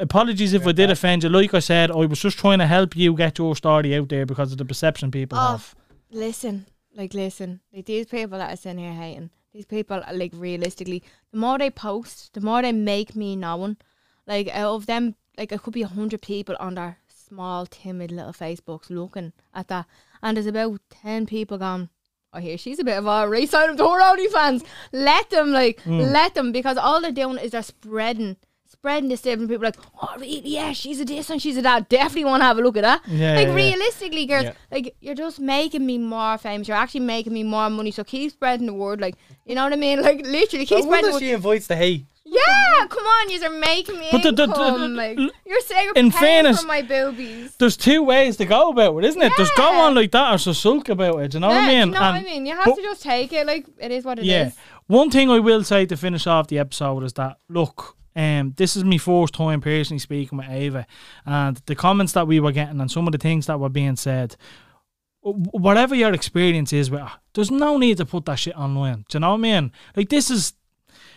Apologies 0.00 0.52
if 0.52 0.66
I 0.66 0.72
did 0.72 0.90
offend 0.90 1.24
you. 1.24 1.28
Like 1.28 1.52
I 1.54 1.58
said, 1.58 1.90
I 1.90 2.06
was 2.06 2.20
just 2.20 2.38
trying 2.38 2.60
to 2.60 2.66
help 2.66 2.96
you 2.96 3.14
get 3.14 3.38
your 3.38 3.56
story 3.56 3.96
out 3.96 4.08
there 4.08 4.24
because 4.26 4.52
of 4.52 4.58
the 4.58 4.64
perception 4.64 5.10
people 5.10 5.36
Oh, 5.38 5.52
have. 5.52 5.74
listen, 6.10 6.66
like 6.94 7.14
listen, 7.14 7.60
like 7.72 7.86
these 7.86 8.06
people 8.06 8.38
that 8.38 8.52
are 8.52 8.56
sitting 8.56 8.78
here 8.78 8.92
hating, 8.92 9.30
these 9.52 9.66
people 9.66 10.00
are 10.06 10.14
like 10.14 10.32
realistically, 10.34 11.02
the 11.32 11.38
more 11.38 11.58
they 11.58 11.70
post, 11.70 12.32
the 12.34 12.40
more 12.40 12.62
they 12.62 12.72
make 12.72 13.16
me 13.16 13.34
known. 13.34 13.76
Like 14.26 14.48
out 14.48 14.74
of 14.76 14.86
them, 14.86 15.16
like 15.36 15.50
it 15.50 15.62
could 15.62 15.74
be 15.74 15.82
a 15.82 15.88
hundred 15.88 16.22
people 16.22 16.54
on 16.60 16.74
their 16.74 16.98
small, 17.08 17.66
timid 17.66 18.12
little 18.12 18.32
Facebooks 18.32 18.90
looking 18.90 19.32
at 19.52 19.66
that, 19.68 19.86
and 20.22 20.36
there's 20.36 20.46
about 20.46 20.80
ten 20.90 21.26
people 21.26 21.58
gone. 21.58 21.88
Oh, 22.32 22.38
I 22.38 22.40
hear 22.42 22.58
she's 22.58 22.78
a 22.78 22.84
bit 22.84 22.98
of 22.98 23.06
a 23.06 23.28
race 23.28 23.50
sign 23.50 23.76
to 23.76 23.82
her 23.88 24.00
OnlyFans. 24.02 24.62
Let 24.92 25.30
them, 25.30 25.50
like, 25.50 25.82
mm. 25.84 26.12
let 26.12 26.34
them, 26.34 26.52
because 26.52 26.76
all 26.76 27.00
they're 27.00 27.10
doing 27.10 27.38
is 27.38 27.52
they're 27.52 27.62
spreading, 27.62 28.36
spreading 28.78 29.08
this 29.08 29.20
stuff, 29.20 29.34
and 29.38 29.48
people 29.48 29.64
are 29.64 29.68
like, 29.68 29.78
oh, 30.00 30.14
really? 30.18 30.40
Yeah, 30.44 30.72
she's 30.72 31.00
a 31.00 31.04
this 31.04 31.30
and 31.30 31.42
she's 31.42 31.56
a 31.56 31.62
that. 31.62 31.88
Definitely 31.88 32.26
want 32.26 32.42
to 32.42 32.44
have 32.46 32.58
a 32.58 32.62
look 32.62 32.76
at 32.76 32.82
that. 32.82 33.02
Yeah, 33.08 33.34
like, 33.34 33.46
yeah, 33.46 33.48
yeah. 33.48 33.54
realistically, 33.54 34.26
girls, 34.26 34.44
Yeah. 34.44 34.52
like, 34.70 34.94
you're 35.00 35.14
just 35.16 35.40
making 35.40 35.84
me 35.84 35.98
more 35.98 36.38
famous. 36.38 36.68
You're 36.68 36.76
actually 36.76 37.00
making 37.00 37.32
me 37.32 37.42
more 37.42 37.68
money. 37.70 37.90
So 37.90 38.04
keep 38.04 38.30
spreading 38.32 38.66
the 38.66 38.74
word. 38.74 39.00
Like, 39.00 39.16
you 39.44 39.54
know 39.56 39.64
what 39.64 39.72
I 39.72 39.76
mean? 39.76 40.00
Like, 40.02 40.24
literally, 40.24 40.64
keep 40.64 40.84
spreading 40.84 41.06
the 41.06 41.12
word. 41.14 41.20
she 41.20 41.32
invites 41.32 41.66
the 41.66 41.76
hate. 41.76 42.04
Yeah, 42.24 42.86
come 42.88 43.04
on, 43.04 43.30
you 43.30 43.42
are 43.42 43.50
making 43.58 43.98
me 43.98 44.08
But 44.12 44.22
the- 44.22 44.32
the- 44.32 44.46
the- 44.46 44.52
the- 44.54 44.88
like, 44.88 45.18
you're 45.46 45.60
saying 45.60 45.92
in 45.96 46.10
fairness- 46.10 46.60
for 46.60 46.66
my 46.66 46.82
boobies. 46.82 47.56
There's 47.58 47.76
two 47.76 48.02
ways 48.02 48.36
to 48.36 48.44
go 48.44 48.68
about 48.68 48.98
it, 48.98 49.04
isn't 49.06 49.22
it? 49.22 49.32
There's 49.36 49.50
go 49.56 49.64
on 49.80 49.94
like 49.94 50.10
that 50.12 50.34
or 50.34 50.38
so 50.38 50.52
sulk 50.52 50.90
about 50.90 51.18
it. 51.20 51.30
Do 51.30 51.36
you 51.36 51.40
know 51.40 51.48
what 51.48 51.56
I 51.56 51.60
yeah, 51.62 51.66
mean? 51.84 51.88
you 51.88 51.94
know 51.94 52.00
what 52.00 52.14
I 52.14 52.22
mean? 52.22 52.44
You 52.46 52.54
have 52.54 52.76
to 52.76 52.82
just 52.82 53.02
take 53.02 53.32
it. 53.32 53.46
Like, 53.46 53.66
it 53.78 53.90
is 53.90 54.04
what 54.04 54.18
it 54.18 54.22
is. 54.22 54.28
yeah. 54.28 54.50
One 54.88 55.10
thing 55.10 55.30
I 55.30 55.38
will 55.38 55.64
say 55.64 55.86
to 55.86 55.96
finish 55.96 56.26
off 56.26 56.48
the 56.48 56.58
episode 56.58 57.02
is 57.02 57.14
that 57.14 57.38
look, 57.48 57.96
um, 58.18 58.52
this 58.56 58.76
is 58.76 58.82
my 58.84 58.98
first 58.98 59.32
time 59.34 59.60
personally 59.60 59.98
speaking 60.00 60.36
with 60.38 60.48
Ava, 60.50 60.86
and 61.24 61.56
the 61.66 61.74
comments 61.74 62.12
that 62.14 62.26
we 62.26 62.40
were 62.40 62.52
getting 62.52 62.80
and 62.80 62.90
some 62.90 63.06
of 63.06 63.12
the 63.12 63.18
things 63.18 63.46
that 63.46 63.60
were 63.60 63.68
being 63.70 63.96
said. 63.96 64.36
Whatever 65.20 65.94
your 65.94 66.12
experience 66.14 66.72
is 66.72 66.90
with 66.90 67.02
there's 67.34 67.50
no 67.50 67.76
need 67.76 67.96
to 67.98 68.06
put 68.06 68.24
that 68.26 68.36
shit 68.38 68.56
online. 68.56 69.04
Do 69.08 69.16
you 69.16 69.20
know 69.20 69.30
what 69.30 69.34
I 69.38 69.40
mean? 69.40 69.72
Like 69.96 70.08
this 70.08 70.30
is, 70.30 70.54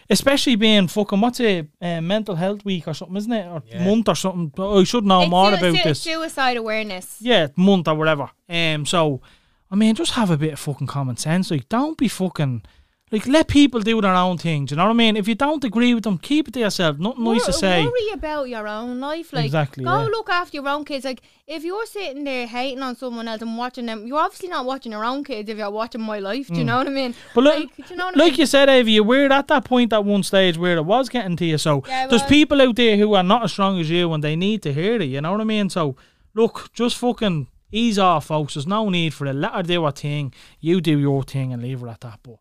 especially 0.10 0.56
being 0.56 0.88
fucking 0.88 1.22
what's 1.22 1.40
it, 1.40 1.68
uh, 1.82 2.02
mental 2.02 2.36
health 2.36 2.66
week 2.66 2.88
or 2.88 2.94
something, 2.94 3.16
isn't 3.18 3.32
it? 3.32 3.46
Or 3.48 3.62
Yeah. 3.68 3.86
month 3.86 4.10
or 4.10 4.16
something. 4.16 4.52
I 4.64 4.84
should 4.84 5.06
know 5.06 5.22
It's 5.22 5.30
more 5.30 5.52
sui- 5.52 5.58
about 5.70 5.76
sui- 5.76 5.84
this. 5.84 6.02
Suicide 6.02 6.58
awareness. 6.58 7.18
yeah, 7.22 7.48
month 7.56 7.88
or 7.88 7.96
whatever. 7.96 8.30
Um, 8.50 8.86
so 8.86 9.22
I 9.70 9.76
mean, 9.76 9.96
just 9.96 10.12
have 10.14 10.30
a 10.32 10.38
bit 10.38 10.54
of 10.54 10.60
fucking 10.60 10.88
common 10.88 11.16
sense. 11.16 11.50
Like, 11.52 11.70
don't 11.70 11.98
be 11.98 12.10
fucking 12.10 12.64
like 13.12 13.28
let 13.28 13.48
people 13.48 13.82
do 13.82 14.00
their 14.00 14.14
own 14.14 14.38
thing. 14.38 14.66
Do 14.66 14.74
you 14.74 14.78
know 14.78 14.86
what 14.86 14.92
I 14.92 14.94
mean? 14.94 15.18
If 15.18 15.28
you 15.28 15.36
don't 15.36 15.64
agree 15.64 15.94
with 15.94 16.04
them, 16.04 16.18
keep 16.18 16.48
it 16.48 16.54
to 16.54 16.62
yourself. 16.62 16.98
Nothing 16.98 17.24
nice 17.26 17.46
to 17.46 17.54
say. 17.54 17.84
Worry 17.86 18.10
about 18.14 18.48
your 18.48 18.68
own 18.68 19.00
life. 19.02 19.34
Like, 19.34 19.46
Exactly, 19.46 19.84
go 19.84 20.04
yeah. 20.04 20.08
look 20.08 20.30
after 20.30 20.56
your 20.58 20.70
own 20.70 20.86
kids. 20.86 21.04
Like, 21.04 21.22
if 21.46 21.64
you're 21.66 21.86
sitting 21.86 22.24
there 22.24 22.48
hating 22.48 22.82
on 22.82 22.96
someone 22.96 23.28
else 23.28 23.42
and 23.42 23.58
watching 23.58 23.86
them, 23.86 24.08
you're 24.08 24.18
obviously 24.18 24.48
not 24.48 24.66
watching 24.66 24.94
your 24.94 25.04
own 25.04 25.24
kids 25.26 25.50
if 25.50 25.58
you're 25.58 25.70
watching 25.70 26.02
my 26.02 26.20
life. 26.20 26.48
Do 26.48 26.56
you 26.56 26.64
know 26.64 26.78
what 26.78 26.88
I 26.88 26.92
mean? 26.92 27.12
Mm. 27.14 27.18
But 27.36 27.44
look, 27.44 27.56
like, 27.56 27.90
you 27.90 27.96
know 27.98 28.06
what 28.06 28.16
I 28.16 28.20
like 28.20 28.32
mean? 28.32 28.40
you 28.40 28.46
said, 28.46 28.70
Avi, 28.70 28.92
you 28.94 29.04
were 29.04 29.32
at 29.32 29.48
that 29.50 29.66
point 29.66 29.92
at 29.92 30.06
one 30.06 30.24
stage 30.24 30.58
where 30.58 30.78
it 30.78 30.86
was 30.86 31.10
getting 31.10 31.36
to 31.36 31.46
you. 31.46 31.58
So 31.58 31.84
Yeah, 31.88 32.08
there's 32.08 32.24
people 32.24 32.62
out 32.62 32.78
there 32.78 32.96
who 32.96 33.14
are 33.14 33.24
not 33.24 33.44
as 33.44 33.52
strong 33.52 33.80
as 33.80 33.90
you 33.90 34.14
and 34.14 34.24
they 34.24 34.38
need 34.38 34.62
to 34.64 34.74
hear 34.74 35.02
it. 35.02 35.06
You 35.06 35.20
know 35.20 35.34
what 35.34 35.42
I 35.42 35.46
mean? 35.46 35.70
So 35.70 35.98
look, 36.34 36.70
just 36.74 36.98
fucking 36.98 37.48
ease 37.74 38.00
off, 38.00 38.28
folks. 38.28 38.54
There's 38.54 38.68
no 38.68 38.88
need 38.90 39.14
for 39.14 39.26
it. 39.26 39.34
Let 39.34 39.52
her 39.54 39.64
do 39.64 39.84
her 39.84 39.92
thing. 39.92 40.34
You 40.62 40.80
do 40.80 40.98
your 40.98 41.24
thing 41.24 41.52
and 41.52 41.62
leave 41.62 41.82
her 41.82 41.90
at 41.90 42.02
that. 42.02 42.20
But 42.24 42.38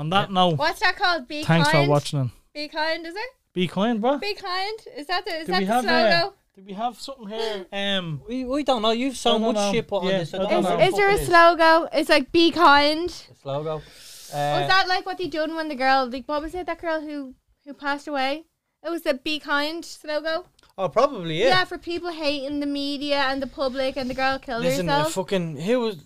on 0.00 0.10
that 0.10 0.30
note, 0.32 0.56
What's 0.56 0.80
that 0.80 0.96
called? 0.96 1.28
Be 1.28 1.42
thanks 1.44 1.68
kind. 1.70 1.86
for 1.86 1.90
watching. 1.90 2.32
Be 2.54 2.68
kind, 2.68 3.06
is 3.06 3.14
it? 3.14 3.30
Be 3.52 3.68
kind, 3.68 4.00
bro. 4.00 4.18
Be 4.18 4.34
kind. 4.34 4.78
Is 4.96 5.06
that 5.08 5.24
the 5.24 5.32
is 5.40 5.46
Do 5.46 5.52
that 5.52 5.58
we 5.60 5.66
the 5.66 5.72
have 5.72 5.84
slogan? 5.84 6.12
uh, 6.12 6.30
do 6.56 6.62
we 6.66 6.72
have 6.72 6.98
something 6.98 7.28
here? 7.28 7.66
Um, 7.72 8.22
We, 8.28 8.44
we 8.44 8.62
don't 8.64 8.82
know. 8.82 8.90
You've 8.92 9.16
so 9.16 9.32
don't 9.32 9.42
much 9.42 9.54
know. 9.56 9.72
shit 9.72 9.86
put 9.88 10.02
Yeah, 10.04 10.10
on 10.12 10.18
this. 10.20 10.34
I 10.34 10.38
I 10.38 10.40
don't 10.40 10.50
don't 10.50 10.62
know 10.64 10.68
know. 10.70 10.76
what 10.76 10.88
Is 10.88 10.94
there 10.94 11.08
a 11.08 11.12
fuck 11.12 11.20
it 11.22 11.26
slogan? 11.26 11.88
It's 11.92 12.08
like 12.10 12.32
be 12.32 12.50
kind. 12.50 13.04
It's 13.30 13.44
logo. 13.44 13.74
Was 13.76 14.32
Uh, 14.32 14.66
that 14.68 14.86
like 14.88 15.04
what 15.06 15.18
they 15.18 15.26
done 15.28 15.54
when 15.54 15.68
the 15.68 15.74
girl, 15.74 16.08
like 16.10 16.24
what 16.26 16.40
was 16.42 16.54
it? 16.54 16.66
That 16.66 16.80
girl 16.80 17.00
who 17.00 17.34
who 17.64 17.74
passed 17.74 18.08
away. 18.08 18.44
It 18.82 18.88
was 18.90 19.02
the 19.02 19.12
be 19.14 19.38
kind 19.38 19.86
logo. 20.04 20.46
oh, 20.78 20.88
probably 20.88 21.38
Yeah. 21.42 21.48
yeah. 21.48 21.64
for 21.64 21.76
people 21.76 22.10
hating 22.10 22.60
the 22.60 22.66
media 22.66 23.18
and 23.28 23.42
the 23.42 23.46
public, 23.46 23.96
and 23.98 24.08
the 24.08 24.14
girl 24.14 24.38
killed 24.38 24.62
Listen, 24.62 24.88
uh, 24.88 24.98
herself. 25.00 25.12
fucking 25.14 25.56
who 25.58 25.80
was 25.80 25.96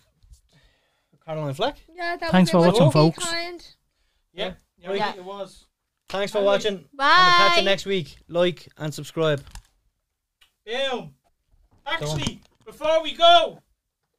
Caroline 1.24 1.54
Flack? 1.54 1.76
yeah, 1.94 2.16
that 2.16 2.30
Thanks 2.30 2.52
was 2.52 2.64
for 2.64 2.68
it. 2.68 2.72
watching, 2.72 2.88
Be 2.88 2.92
folks. 2.92 3.24
Kind. 3.30 3.66
Yeah, 4.34 4.54
Yeah. 4.78 5.14
it 5.16 5.24
was. 5.24 5.66
Thanks 6.08 6.32
for 6.32 6.38
Bye. 6.40 6.44
watching. 6.44 6.74
And 6.74 6.86
we'll 6.98 7.08
catch 7.08 7.56
you 7.58 7.64
next 7.64 7.86
week. 7.86 8.18
Like 8.28 8.68
and 8.76 8.92
subscribe. 8.92 9.42
Boom. 10.66 11.14
Actually, 11.86 12.40
before 12.64 13.02
we 13.02 13.14
go, 13.14 13.60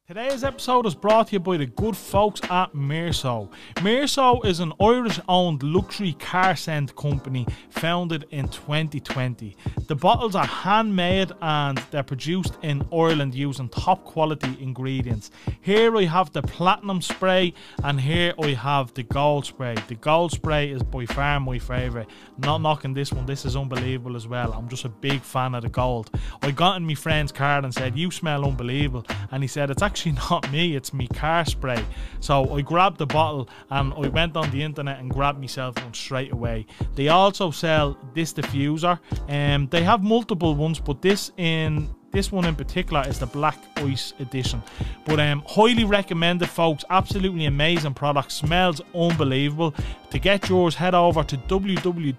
today's 0.06 0.44
episode 0.44 0.86
is 0.86 0.94
brought 0.94 1.26
to 1.26 1.32
you 1.32 1.40
by 1.40 1.56
the 1.56 1.66
good 1.66 1.96
folks 1.96 2.40
at 2.44 2.72
Mearso. 2.72 3.50
Mearso 3.76 4.44
is 4.44 4.60
an 4.60 4.72
Irish 4.80 5.18
owned 5.28 5.64
luxury 5.64 6.12
car 6.12 6.54
scent 6.54 6.94
company 6.94 7.44
founded 7.70 8.24
in 8.30 8.46
2020. 8.46 9.56
The 9.88 9.96
bottles 9.96 10.36
are 10.36 10.46
handmade 10.46 11.32
and 11.42 11.78
they're 11.90 12.04
produced 12.04 12.56
in 12.62 12.86
Ireland 12.92 13.34
using 13.34 13.68
top 13.68 14.04
quality 14.04 14.56
ingredients. 14.60 15.32
Here 15.60 15.96
I 15.96 16.04
have 16.04 16.32
the 16.32 16.42
platinum 16.42 17.02
spray 17.02 17.52
and 17.82 18.00
here 18.00 18.32
I 18.40 18.50
have 18.50 18.94
the 18.94 19.02
gold 19.02 19.44
spray. 19.44 19.74
The 19.88 19.96
gold 19.96 20.30
spray 20.30 20.70
is 20.70 20.84
by 20.84 21.06
far 21.06 21.40
my 21.40 21.58
favourite. 21.58 22.08
Not 22.38 22.58
knocking 22.58 22.94
this 22.94 23.12
one, 23.12 23.26
this 23.26 23.44
is 23.44 23.56
unbelievable 23.56 24.14
as 24.14 24.28
well. 24.28 24.52
I'm 24.52 24.68
just 24.68 24.84
a 24.84 24.88
big 24.88 25.22
fan 25.22 25.56
of 25.56 25.64
the 25.64 25.68
gold. 25.68 26.12
I 26.42 26.52
got 26.52 26.76
in 26.76 26.86
my 26.86 26.94
friend's 26.94 27.32
car 27.32 27.58
and 27.58 27.74
said, 27.74 27.98
You 27.98 28.12
smell 28.12 28.44
unbelievable. 28.44 29.04
And 29.32 29.42
he 29.42 29.48
said, 29.48 29.68
It's 29.68 29.82
actually 29.82 29.95
actually 29.96 30.12
not 30.30 30.52
me, 30.52 30.76
it's 30.76 30.92
me 30.92 31.06
car 31.08 31.42
spray. 31.46 31.82
So 32.20 32.54
I 32.54 32.60
grabbed 32.60 32.98
the 32.98 33.06
bottle 33.06 33.48
and 33.70 33.94
I 33.94 34.08
went 34.08 34.36
on 34.36 34.50
the 34.50 34.62
internet 34.62 34.98
and 35.00 35.10
grabbed 35.10 35.40
myself 35.40 35.74
one 35.82 35.94
straight 35.94 36.32
away. 36.32 36.66
They 36.94 37.08
also 37.08 37.50
sell 37.50 37.96
this 38.14 38.34
diffuser, 38.34 38.98
and 39.28 39.62
um, 39.62 39.68
they 39.70 39.82
have 39.84 40.02
multiple 40.02 40.54
ones, 40.54 40.78
but 40.80 41.00
this 41.00 41.32
in 41.38 41.88
this 42.12 42.30
one 42.30 42.44
in 42.44 42.54
particular 42.54 43.02
is 43.08 43.18
the 43.18 43.26
Black 43.26 43.56
Ice 43.76 44.12
Edition. 44.20 44.62
But 45.06 45.18
um, 45.20 45.42
highly 45.46 45.84
recommended, 45.84 46.48
folks. 46.48 46.84
Absolutely 46.90 47.46
amazing 47.46 47.94
product. 47.94 48.32
Smells 48.32 48.82
unbelievable. 48.94 49.74
To 50.10 50.18
get 50.18 50.48
yours, 50.48 50.74
head 50.74 50.94
over 50.94 51.22
to 51.24 51.36
www.mirso.ie. 51.36 52.12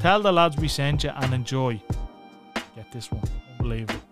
Tell 0.00 0.22
the 0.22 0.32
lads 0.32 0.56
we 0.56 0.68
sent 0.68 1.04
you 1.04 1.10
and 1.10 1.34
enjoy. 1.34 1.80
Get 2.74 2.90
this 2.90 3.12
one. 3.12 3.22
Unbelievable. 3.58 4.11